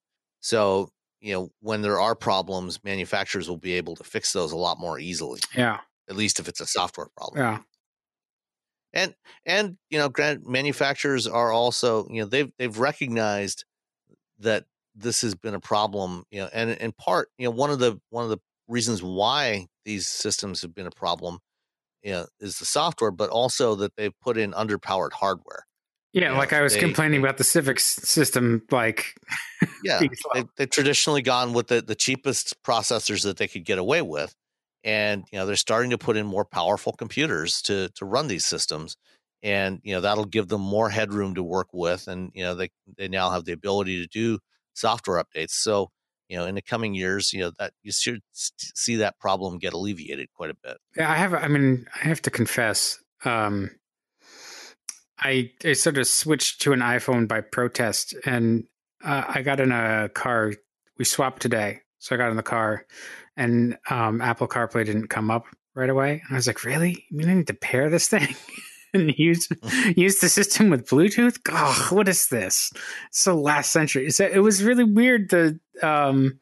So 0.40 0.90
you 1.20 1.32
know 1.35 1.51
when 1.61 1.82
there 1.82 2.01
are 2.01 2.15
problems, 2.15 2.82
manufacturers 2.85 3.49
will 3.49 3.59
be 3.59 3.74
able 3.74 3.97
to 3.97 4.05
fix 4.05 4.32
those 4.32 4.53
a 4.53 4.57
lot 4.57 4.78
more 4.78 5.01
easily. 5.01 5.40
Yeah, 5.57 5.78
at 6.09 6.16
least 6.16 6.39
if 6.39 6.49
it's 6.49 6.61
a 6.61 6.66
software 6.66 7.09
problem. 7.16 7.40
Yeah. 7.40 7.59
And 8.93 9.15
and 9.44 9.77
you 9.90 9.98
know, 9.98 10.09
grant 10.09 10.47
manufacturers 10.47 11.27
are 11.27 11.52
also 11.52 12.09
you 12.10 12.23
know 12.23 12.27
they've 12.27 12.51
they've 12.59 12.78
recognized 12.78 13.65
that 14.39 14.65
this 14.94 15.20
has 15.23 15.35
been 15.35 15.55
a 15.55 15.60
problem. 15.60 16.24
You 16.31 16.43
know, 16.43 16.51
and 16.52 16.70
in 16.70 16.93
part, 16.93 17.28
you 17.39 17.44
know, 17.44 17.51
one 17.51 17.70
of 17.70 17.78
the 17.78 18.01
one 18.10 18.24
of 18.24 18.31
the 18.31 18.39
reasons 18.66 19.02
why 19.02 19.66
these 19.85 20.06
systems 20.09 20.62
have 20.62 20.74
been 20.74 20.86
a 20.86 20.90
problem 20.90 21.39
you 22.02 22.12
know, 22.12 22.27
is 22.40 22.59
the 22.59 22.65
software, 22.65 23.10
but 23.10 23.31
also 23.31 23.74
that 23.77 23.97
they've 23.97 24.19
put 24.20 24.39
in 24.39 24.52
underpowered 24.52 25.12
hardware. 25.12 25.66
Yeah, 26.12 26.32
you 26.32 26.39
like 26.39 26.52
know, 26.52 26.59
I 26.59 26.60
was 26.62 26.74
they, 26.74 26.81
complaining 26.81 27.20
about 27.20 27.36
the 27.36 27.44
Civics 27.44 27.85
system. 27.85 28.62
Like, 28.70 29.15
yeah, 29.85 30.01
they, 30.01 30.44
they've 30.56 30.70
traditionally 30.70 31.23
gone 31.23 31.52
with 31.52 31.69
the, 31.69 31.82
the 31.82 31.94
cheapest 31.94 32.62
processors 32.62 33.24
that 33.24 33.36
they 33.36 33.47
could 33.47 33.65
get 33.65 33.78
away 33.78 34.01
with, 34.01 34.35
and 34.89 35.24
you 35.31 35.39
know 35.39 35.44
they're 35.44 35.56
starting 35.56 35.90
to 35.90 35.98
put 35.98 36.16
in 36.16 36.27
more 36.27 36.47
powerful 36.47 36.93
computers 36.93 37.60
to 37.62 37.90
to 37.90 38.06
run 38.06 38.27
these 38.27 38.47
systems, 38.47 38.97
and 39.43 39.81
you 39.82 39.94
know 39.94 40.01
that'll 40.01 40.24
give 40.24 40.48
them 40.48 40.62
more 40.62 40.89
headroom 40.89 41.35
to 41.35 41.43
work 41.43 41.69
with, 41.74 42.09
and 42.09 42.31
you 42.35 42.43
know 42.43 42.55
they 42.55 42.70
they 42.97 43.06
now 43.06 43.28
have 43.28 43.44
the 43.44 43.52
ability 43.52 44.01
to 44.01 44.06
do 44.06 44.39
software 44.73 45.23
updates. 45.23 45.51
So 45.51 45.90
you 46.31 46.39
know 46.39 46.47
in 46.47 46.55
the 46.55 46.62
coming 46.62 46.94
years 46.94 47.35
you 47.35 47.40
know 47.40 47.52
that 47.59 47.73
you 47.82 47.93
should 47.93 48.20
see 48.32 48.97
that 48.97 49.19
problem 49.19 49.59
get 49.59 49.73
alleviated 49.73 50.28
quite 50.35 50.51
a 50.51 50.56
bit 50.62 50.77
yeah 50.94 51.10
i 51.10 51.15
have 51.15 51.32
i 51.32 51.48
mean 51.48 51.86
i 51.94 52.06
have 52.06 52.20
to 52.20 52.31
confess 52.31 53.02
um 53.24 53.70
i 55.20 55.51
i 55.65 55.73
sort 55.73 55.97
of 55.97 56.06
switched 56.06 56.60
to 56.60 56.74
an 56.74 56.81
iphone 56.81 57.27
by 57.27 57.40
protest 57.40 58.15
and 58.27 58.65
uh, 59.05 59.24
i 59.27 59.40
got 59.40 59.59
in 59.59 59.73
a 59.73 60.10
car 60.10 60.52
we 60.98 61.05
swapped 61.06 61.40
today 61.40 61.81
so 61.98 62.15
i 62.15 62.19
got 62.19 62.31
in 62.31 62.36
the 62.36 62.43
car 62.43 62.85
and 63.39 63.78
um 63.89 64.20
apple 64.20 64.47
carplay 64.47 64.85
didn't 64.85 65.09
come 65.09 65.31
up 65.31 65.47
right 65.74 65.90
away 65.90 66.23
and 66.27 66.32
i 66.32 66.35
was 66.35 66.47
like 66.47 66.65
really 66.65 67.05
you 67.10 67.16
mean 67.16 67.31
I 67.31 67.35
need 67.35 67.47
to 67.47 67.55
pair 67.55 67.89
this 67.89 68.09
thing 68.09 68.35
and 68.94 69.16
use 69.19 69.48
use 69.97 70.20
the 70.20 70.28
system 70.28 70.70
with 70.70 70.89
Bluetooth. 70.89 71.39
Oh, 71.51 71.89
what 71.90 72.09
is 72.09 72.28
this? 72.28 72.73
so 73.10 73.39
last 73.39 73.73
century. 73.73 74.10
So 74.10 74.27
it 74.27 74.39
was 74.39 74.62
really 74.62 74.85
weird 74.85 75.31
the 75.31 75.59
um, 75.82 76.40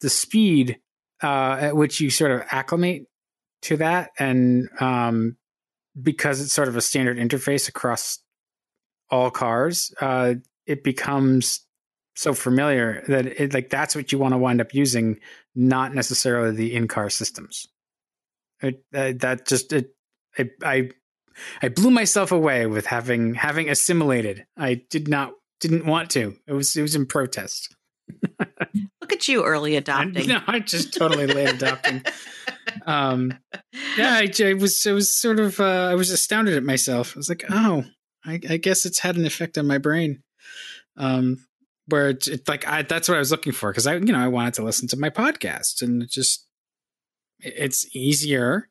the 0.00 0.10
speed 0.10 0.78
uh, 1.22 1.58
at 1.60 1.76
which 1.76 2.00
you 2.00 2.10
sort 2.10 2.32
of 2.32 2.42
acclimate 2.50 3.06
to 3.62 3.76
that, 3.78 4.10
and 4.18 4.68
um, 4.80 5.36
because 6.00 6.40
it's 6.40 6.52
sort 6.52 6.68
of 6.68 6.76
a 6.76 6.80
standard 6.80 7.18
interface 7.18 7.68
across 7.68 8.18
all 9.10 9.30
cars, 9.30 9.92
uh, 10.00 10.34
it 10.66 10.82
becomes 10.82 11.66
so 12.14 12.34
familiar 12.34 13.02
that 13.08 13.26
it 13.26 13.54
like 13.54 13.70
that's 13.70 13.96
what 13.96 14.12
you 14.12 14.18
want 14.18 14.34
to 14.34 14.38
wind 14.38 14.60
up 14.60 14.74
using, 14.74 15.18
not 15.54 15.94
necessarily 15.94 16.54
the 16.54 16.74
in-car 16.74 17.10
systems. 17.10 17.66
It, 18.60 18.82
uh, 18.94 19.12
that 19.18 19.46
just 19.46 19.72
it, 19.72 19.90
I, 20.38 20.50
I 20.62 20.90
I 21.60 21.68
blew 21.68 21.90
myself 21.90 22.32
away 22.32 22.66
with 22.66 22.86
having 22.86 23.34
having 23.34 23.68
assimilated. 23.68 24.46
I 24.56 24.82
did 24.90 25.08
not 25.08 25.32
didn't 25.60 25.86
want 25.86 26.10
to. 26.10 26.36
It 26.46 26.52
was 26.52 26.76
it 26.76 26.82
was 26.82 26.94
in 26.94 27.06
protest. 27.06 27.74
Look 29.00 29.12
at 29.12 29.28
you, 29.28 29.44
early 29.44 29.76
adopting. 29.76 30.30
I, 30.30 30.34
no, 30.34 30.40
I 30.46 30.60
just 30.60 30.94
totally 30.94 31.26
late 31.26 31.54
adopting. 31.54 32.02
Um, 32.86 33.38
yeah, 33.96 34.14
I, 34.14 34.30
I, 34.40 34.52
was 34.54 34.86
I 34.86 34.92
was 34.92 35.12
sort 35.12 35.40
of 35.40 35.60
uh, 35.60 35.88
I 35.90 35.94
was 35.94 36.10
astounded 36.10 36.54
at 36.54 36.62
myself. 36.62 37.14
I 37.14 37.18
was 37.18 37.28
like, 37.28 37.44
oh, 37.50 37.84
I, 38.24 38.40
I 38.48 38.56
guess 38.56 38.86
it's 38.86 39.00
had 39.00 39.16
an 39.16 39.26
effect 39.26 39.58
on 39.58 39.66
my 39.66 39.78
brain. 39.78 40.22
Um, 40.96 41.44
where 41.86 42.10
it's, 42.10 42.28
it's 42.28 42.48
like 42.48 42.66
I, 42.66 42.82
that's 42.82 43.08
what 43.08 43.16
I 43.16 43.20
was 43.20 43.30
looking 43.30 43.52
for 43.52 43.70
because 43.70 43.86
I 43.86 43.94
you 43.94 44.12
know 44.12 44.20
I 44.20 44.28
wanted 44.28 44.54
to 44.54 44.64
listen 44.64 44.88
to 44.88 44.98
my 44.98 45.10
podcast 45.10 45.82
and 45.82 46.02
it 46.02 46.10
just 46.10 46.46
it's 47.40 47.94
easier 47.94 48.68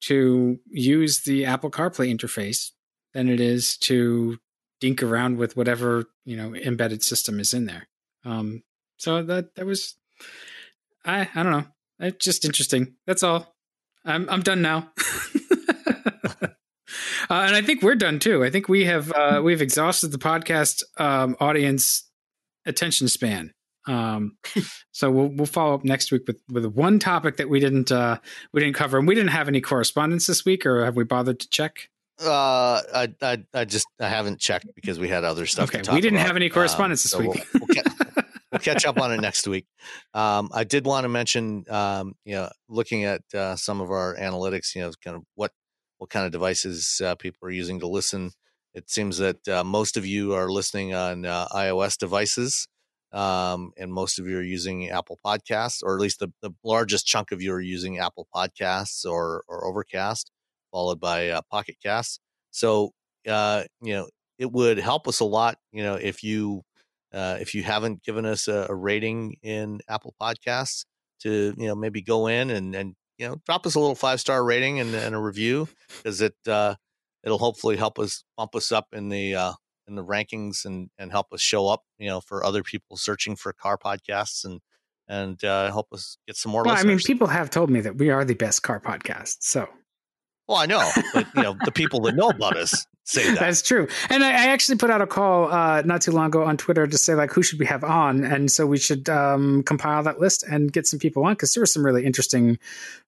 to 0.00 0.58
use 0.70 1.22
the 1.22 1.44
Apple 1.44 1.70
CarPlay 1.70 2.14
interface 2.14 2.70
than 3.14 3.28
it 3.28 3.40
is 3.40 3.76
to 3.78 4.38
dink 4.80 5.02
around 5.02 5.38
with 5.38 5.56
whatever 5.56 6.04
you 6.24 6.36
know 6.36 6.54
embedded 6.54 7.02
system 7.02 7.40
is 7.40 7.52
in 7.52 7.66
there. 7.66 7.88
Um, 8.24 8.62
so 8.96 9.22
that 9.22 9.54
that 9.56 9.66
was, 9.66 9.96
I 11.04 11.28
I 11.34 11.42
don't 11.42 11.52
know. 11.52 11.66
It's 12.00 12.24
just 12.24 12.44
interesting. 12.44 12.94
That's 13.06 13.22
all. 13.22 13.54
I'm 14.04 14.28
I'm 14.30 14.42
done 14.42 14.62
now. 14.62 14.92
uh, 16.42 16.46
and 17.30 17.56
I 17.56 17.62
think 17.62 17.82
we're 17.82 17.96
done 17.96 18.18
too. 18.18 18.44
I 18.44 18.50
think 18.50 18.68
we 18.68 18.84
have 18.84 19.12
uh, 19.12 19.40
we've 19.42 19.62
exhausted 19.62 20.12
the 20.12 20.18
podcast 20.18 20.82
um, 20.98 21.36
audience 21.40 22.07
attention 22.68 23.08
span. 23.08 23.52
Um, 23.86 24.36
so 24.92 25.10
we'll 25.10 25.28
we'll 25.28 25.46
follow 25.46 25.74
up 25.74 25.84
next 25.84 26.12
week 26.12 26.22
with 26.26 26.40
with 26.50 26.66
one 26.66 26.98
topic 26.98 27.38
that 27.38 27.48
we 27.48 27.60
didn't 27.60 27.90
uh, 27.90 28.18
we 28.52 28.60
didn't 28.60 28.76
cover, 28.76 28.98
and 28.98 29.08
we 29.08 29.14
didn't 29.14 29.30
have 29.30 29.48
any 29.48 29.60
correspondence 29.60 30.26
this 30.26 30.44
week, 30.44 30.66
or 30.66 30.84
have 30.84 30.96
we 30.96 31.04
bothered 31.04 31.40
to 31.40 31.48
check? 31.48 31.88
Uh, 32.20 32.82
I, 32.94 33.08
I, 33.22 33.38
I 33.54 33.64
just 33.64 33.86
I 34.00 34.08
haven't 34.08 34.40
checked 34.40 34.66
because 34.74 34.98
we 34.98 35.08
had 35.08 35.24
other 35.24 35.46
stuff. 35.46 35.74
Okay, 35.74 35.82
we 35.92 36.00
didn't 36.00 36.18
about. 36.18 36.26
have 36.26 36.36
any 36.36 36.48
correspondence 36.48 37.14
um, 37.14 37.22
this 37.22 37.32
so 37.32 37.38
week. 37.38 37.46
We'll, 37.54 37.62
we'll, 37.68 37.82
ca- 37.82 38.22
we'll, 38.52 38.58
catch 38.58 38.84
up 38.84 39.00
on 39.00 39.12
it 39.12 39.20
next 39.20 39.46
week. 39.46 39.66
Um, 40.14 40.50
I 40.52 40.64
did 40.64 40.84
want 40.84 41.04
to 41.04 41.08
mention, 41.08 41.64
um, 41.70 42.14
you 42.24 42.34
know, 42.34 42.50
looking 42.68 43.04
at 43.04 43.22
uh, 43.32 43.54
some 43.54 43.80
of 43.80 43.92
our 43.92 44.16
analytics, 44.16 44.74
you 44.74 44.80
know, 44.80 44.90
kind 45.02 45.16
of 45.16 45.22
what 45.36 45.52
what 45.98 46.10
kind 46.10 46.26
of 46.26 46.32
devices 46.32 47.00
uh, 47.04 47.14
people 47.14 47.46
are 47.46 47.52
using 47.52 47.80
to 47.80 47.86
listen. 47.86 48.32
It 48.78 48.90
seems 48.90 49.18
that 49.18 49.46
uh, 49.48 49.64
most 49.64 49.96
of 49.96 50.06
you 50.06 50.34
are 50.34 50.50
listening 50.50 50.94
on 50.94 51.26
uh, 51.26 51.48
iOS 51.48 51.98
devices, 51.98 52.68
um, 53.12 53.72
and 53.76 53.92
most 53.92 54.18
of 54.18 54.26
you 54.26 54.38
are 54.38 54.42
using 54.42 54.88
Apple 54.88 55.18
Podcasts, 55.24 55.82
or 55.82 55.96
at 55.96 56.00
least 56.00 56.20
the, 56.20 56.32
the 56.42 56.52
largest 56.62 57.06
chunk 57.06 57.32
of 57.32 57.42
you 57.42 57.52
are 57.52 57.60
using 57.60 57.98
Apple 57.98 58.28
Podcasts 58.34 59.04
or 59.04 59.42
or 59.48 59.66
Overcast 59.66 60.30
followed 60.70 61.00
by 61.00 61.28
uh, 61.30 61.40
Pocket 61.50 61.76
Casts. 61.82 62.20
So, 62.50 62.92
uh, 63.26 63.64
you 63.82 63.94
know, 63.94 64.08
it 64.38 64.52
would 64.52 64.78
help 64.78 65.08
us 65.08 65.20
a 65.20 65.24
lot, 65.24 65.58
you 65.72 65.82
know, 65.82 65.94
if 65.94 66.22
you 66.22 66.62
uh, 67.12 67.38
if 67.40 67.54
you 67.54 67.62
haven't 67.62 68.02
given 68.02 68.26
us 68.26 68.48
a, 68.48 68.66
a, 68.68 68.74
rating 68.74 69.36
in 69.42 69.80
Apple 69.88 70.14
Podcasts, 70.20 70.84
to 71.22 71.54
you 71.56 71.66
know 71.66 71.74
maybe 71.74 72.02
go 72.02 72.26
in 72.26 72.50
and 72.50 72.74
and 72.74 72.94
you 73.16 73.26
know 73.26 73.36
drop 73.46 73.66
us 73.66 73.74
a 73.74 73.80
little 73.80 73.94
five 73.94 74.20
star 74.20 74.44
rating 74.44 74.78
and, 74.78 74.94
and, 74.94 75.14
a 75.14 75.18
review 75.18 75.66
because 75.96 76.20
it 76.20 76.36
uh, 76.46 76.74
it'll 77.24 77.38
hopefully 77.38 77.76
help 77.76 77.98
us 77.98 78.24
bump 78.36 78.54
us 78.54 78.72
up 78.72 78.86
in 78.92 79.08
the 79.08 79.34
uh, 79.34 79.52
in 79.86 79.94
the 79.94 80.04
rankings 80.04 80.64
and 80.64 80.90
and 80.98 81.10
help 81.10 81.32
us 81.32 81.40
show 81.40 81.68
up, 81.68 81.82
you 81.98 82.08
know, 82.08 82.20
for 82.20 82.44
other 82.44 82.62
people 82.62 82.96
searching 82.96 83.36
for 83.36 83.52
car 83.52 83.78
podcasts 83.78 84.44
and 84.44 84.60
and 85.08 85.42
uh, 85.44 85.68
help 85.68 85.88
us 85.92 86.18
get 86.26 86.36
some 86.36 86.52
more. 86.52 86.62
Well, 86.62 86.74
listeners. 86.74 86.90
I 86.90 86.94
mean, 86.94 86.98
people 87.00 87.28
have 87.28 87.50
told 87.50 87.70
me 87.70 87.80
that 87.80 87.96
we 87.96 88.10
are 88.10 88.24
the 88.24 88.34
best 88.34 88.62
car 88.62 88.80
podcast, 88.80 89.38
so 89.40 89.68
well, 90.48 90.56
I 90.58 90.66
know, 90.66 90.90
but 91.12 91.26
you 91.36 91.42
know, 91.42 91.56
the 91.64 91.70
people 91.70 92.00
that 92.00 92.16
know 92.16 92.30
about 92.30 92.56
us 92.56 92.86
say 93.04 93.24
that. 93.26 93.38
That's 93.38 93.62
true. 93.62 93.86
And 94.08 94.24
I, 94.24 94.30
I 94.30 94.46
actually 94.46 94.78
put 94.78 94.90
out 94.90 95.02
a 95.02 95.06
call 95.06 95.52
uh, 95.52 95.82
not 95.82 96.02
too 96.02 96.10
long 96.10 96.26
ago 96.26 96.44
on 96.44 96.56
Twitter 96.56 96.86
to 96.86 96.98
say 96.98 97.14
like, 97.14 97.32
who 97.32 97.42
should 97.42 97.58
we 97.58 97.66
have 97.66 97.84
on? 97.84 98.24
And 98.24 98.50
so 98.50 98.66
we 98.66 98.78
should 98.78 99.08
um, 99.08 99.62
compile 99.62 100.02
that 100.02 100.20
list 100.20 100.44
and 100.44 100.72
get 100.72 100.86
some 100.86 100.98
people 100.98 101.24
on 101.24 101.32
because 101.32 101.52
there 101.52 101.62
were 101.62 101.66
some 101.66 101.84
really 101.84 102.04
interesting, 102.04 102.58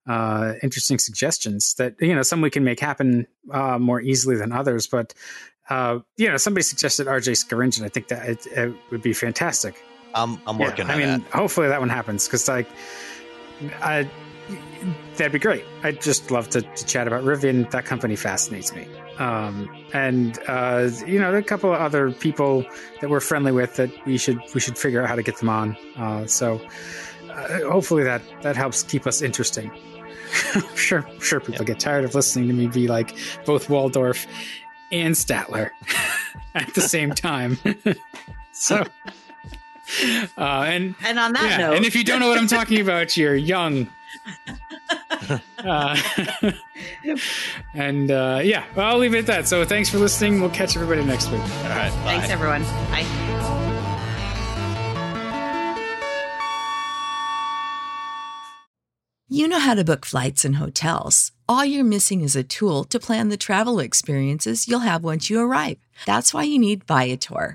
uh, 0.06 0.54
interesting 0.62 0.98
suggestions 0.98 1.74
that 1.74 1.94
you 2.00 2.14
know 2.14 2.22
some 2.22 2.42
we 2.42 2.50
can 2.50 2.64
make 2.64 2.80
happen 2.80 3.26
uh, 3.50 3.78
more 3.78 4.00
easily 4.00 4.36
than 4.36 4.52
others. 4.52 4.86
But 4.86 5.14
uh, 5.70 6.00
you 6.18 6.28
know, 6.28 6.36
somebody 6.36 6.62
suggested 6.62 7.06
RJ 7.06 7.42
Scaringe, 7.42 7.82
I 7.82 7.88
think 7.88 8.08
that 8.08 8.28
it, 8.28 8.46
it, 8.48 8.74
would 8.90 9.02
be 9.02 9.12
fantastic. 9.12 9.82
I'm 10.14 10.40
I'm 10.46 10.58
working. 10.58 10.88
Yeah, 10.88 10.94
I 10.94 10.98
mean, 10.98 11.08
that. 11.08 11.22
hopefully 11.30 11.68
that 11.68 11.80
one 11.80 11.88
happens 11.88 12.26
because 12.26 12.48
like. 12.48 12.68
I, 13.82 14.08
that'd 15.16 15.32
be 15.32 15.38
great. 15.38 15.64
I'd 15.82 16.00
just 16.00 16.30
love 16.30 16.48
to, 16.50 16.62
to 16.62 16.86
chat 16.86 17.06
about 17.06 17.24
Rivian. 17.24 17.70
That 17.70 17.84
company 17.84 18.16
fascinates 18.16 18.74
me. 18.74 18.88
Um, 19.18 19.68
and 19.92 20.38
uh, 20.48 20.90
you 21.06 21.18
know, 21.18 21.26
there 21.26 21.36
are 21.36 21.38
a 21.38 21.42
couple 21.42 21.72
of 21.72 21.80
other 21.80 22.10
people 22.12 22.64
that 23.00 23.10
we're 23.10 23.20
friendly 23.20 23.52
with 23.52 23.76
that 23.76 23.90
we 24.06 24.16
should 24.16 24.40
we 24.54 24.60
should 24.60 24.78
figure 24.78 25.02
out 25.02 25.08
how 25.08 25.14
to 25.14 25.22
get 25.22 25.36
them 25.38 25.48
on. 25.48 25.76
Uh, 25.96 26.26
so 26.26 26.60
uh, 27.30 27.70
hopefully 27.70 28.02
that 28.04 28.22
that 28.42 28.56
helps 28.56 28.82
keep 28.82 29.06
us 29.06 29.22
interesting. 29.22 29.70
sure, 30.74 31.04
sure. 31.20 31.40
People 31.40 31.64
get 31.64 31.78
tired 31.78 32.04
of 32.04 32.14
listening 32.14 32.48
to 32.48 32.54
me 32.54 32.66
be 32.68 32.88
like 32.88 33.16
both 33.44 33.68
Waldorf 33.68 34.26
and 34.92 35.14
Statler 35.14 35.70
at 36.54 36.72
the 36.74 36.80
same 36.80 37.12
time. 37.12 37.58
so. 38.52 38.86
Uh, 40.38 40.64
and 40.68 40.94
and 41.02 41.18
on 41.18 41.32
that 41.32 41.50
yeah, 41.50 41.56
note, 41.56 41.76
and 41.76 41.84
if 41.84 41.96
you 41.96 42.04
don't 42.04 42.20
know 42.20 42.28
what 42.28 42.38
I'm 42.38 42.46
talking 42.46 42.80
about, 42.80 43.16
you're 43.16 43.34
young. 43.34 43.90
Uh, 45.64 45.96
and 47.74 48.10
uh, 48.10 48.40
yeah, 48.42 48.64
well, 48.74 48.88
I'll 48.88 48.98
leave 48.98 49.14
it 49.14 49.20
at 49.20 49.26
that. 49.26 49.48
So 49.48 49.64
thanks 49.64 49.88
for 49.88 49.98
listening. 49.98 50.40
We'll 50.40 50.50
catch 50.50 50.76
everybody 50.76 51.04
next 51.04 51.30
week. 51.30 51.40
All 51.40 51.68
right. 51.70 51.90
Bye. 51.90 52.18
Thanks, 52.18 52.30
everyone. 52.30 52.62
Bye. 52.90 53.06
You 59.32 59.46
know 59.46 59.60
how 59.60 59.74
to 59.74 59.84
book 59.84 60.04
flights 60.04 60.44
and 60.44 60.56
hotels. 60.56 61.30
All 61.48 61.64
you're 61.64 61.84
missing 61.84 62.22
is 62.22 62.34
a 62.34 62.42
tool 62.42 62.82
to 62.84 62.98
plan 62.98 63.28
the 63.28 63.36
travel 63.36 63.78
experiences 63.78 64.66
you'll 64.66 64.80
have 64.80 65.04
once 65.04 65.30
you 65.30 65.38
arrive. 65.38 65.78
That's 66.04 66.34
why 66.34 66.42
you 66.42 66.58
need 66.58 66.84
Viator. 66.84 67.54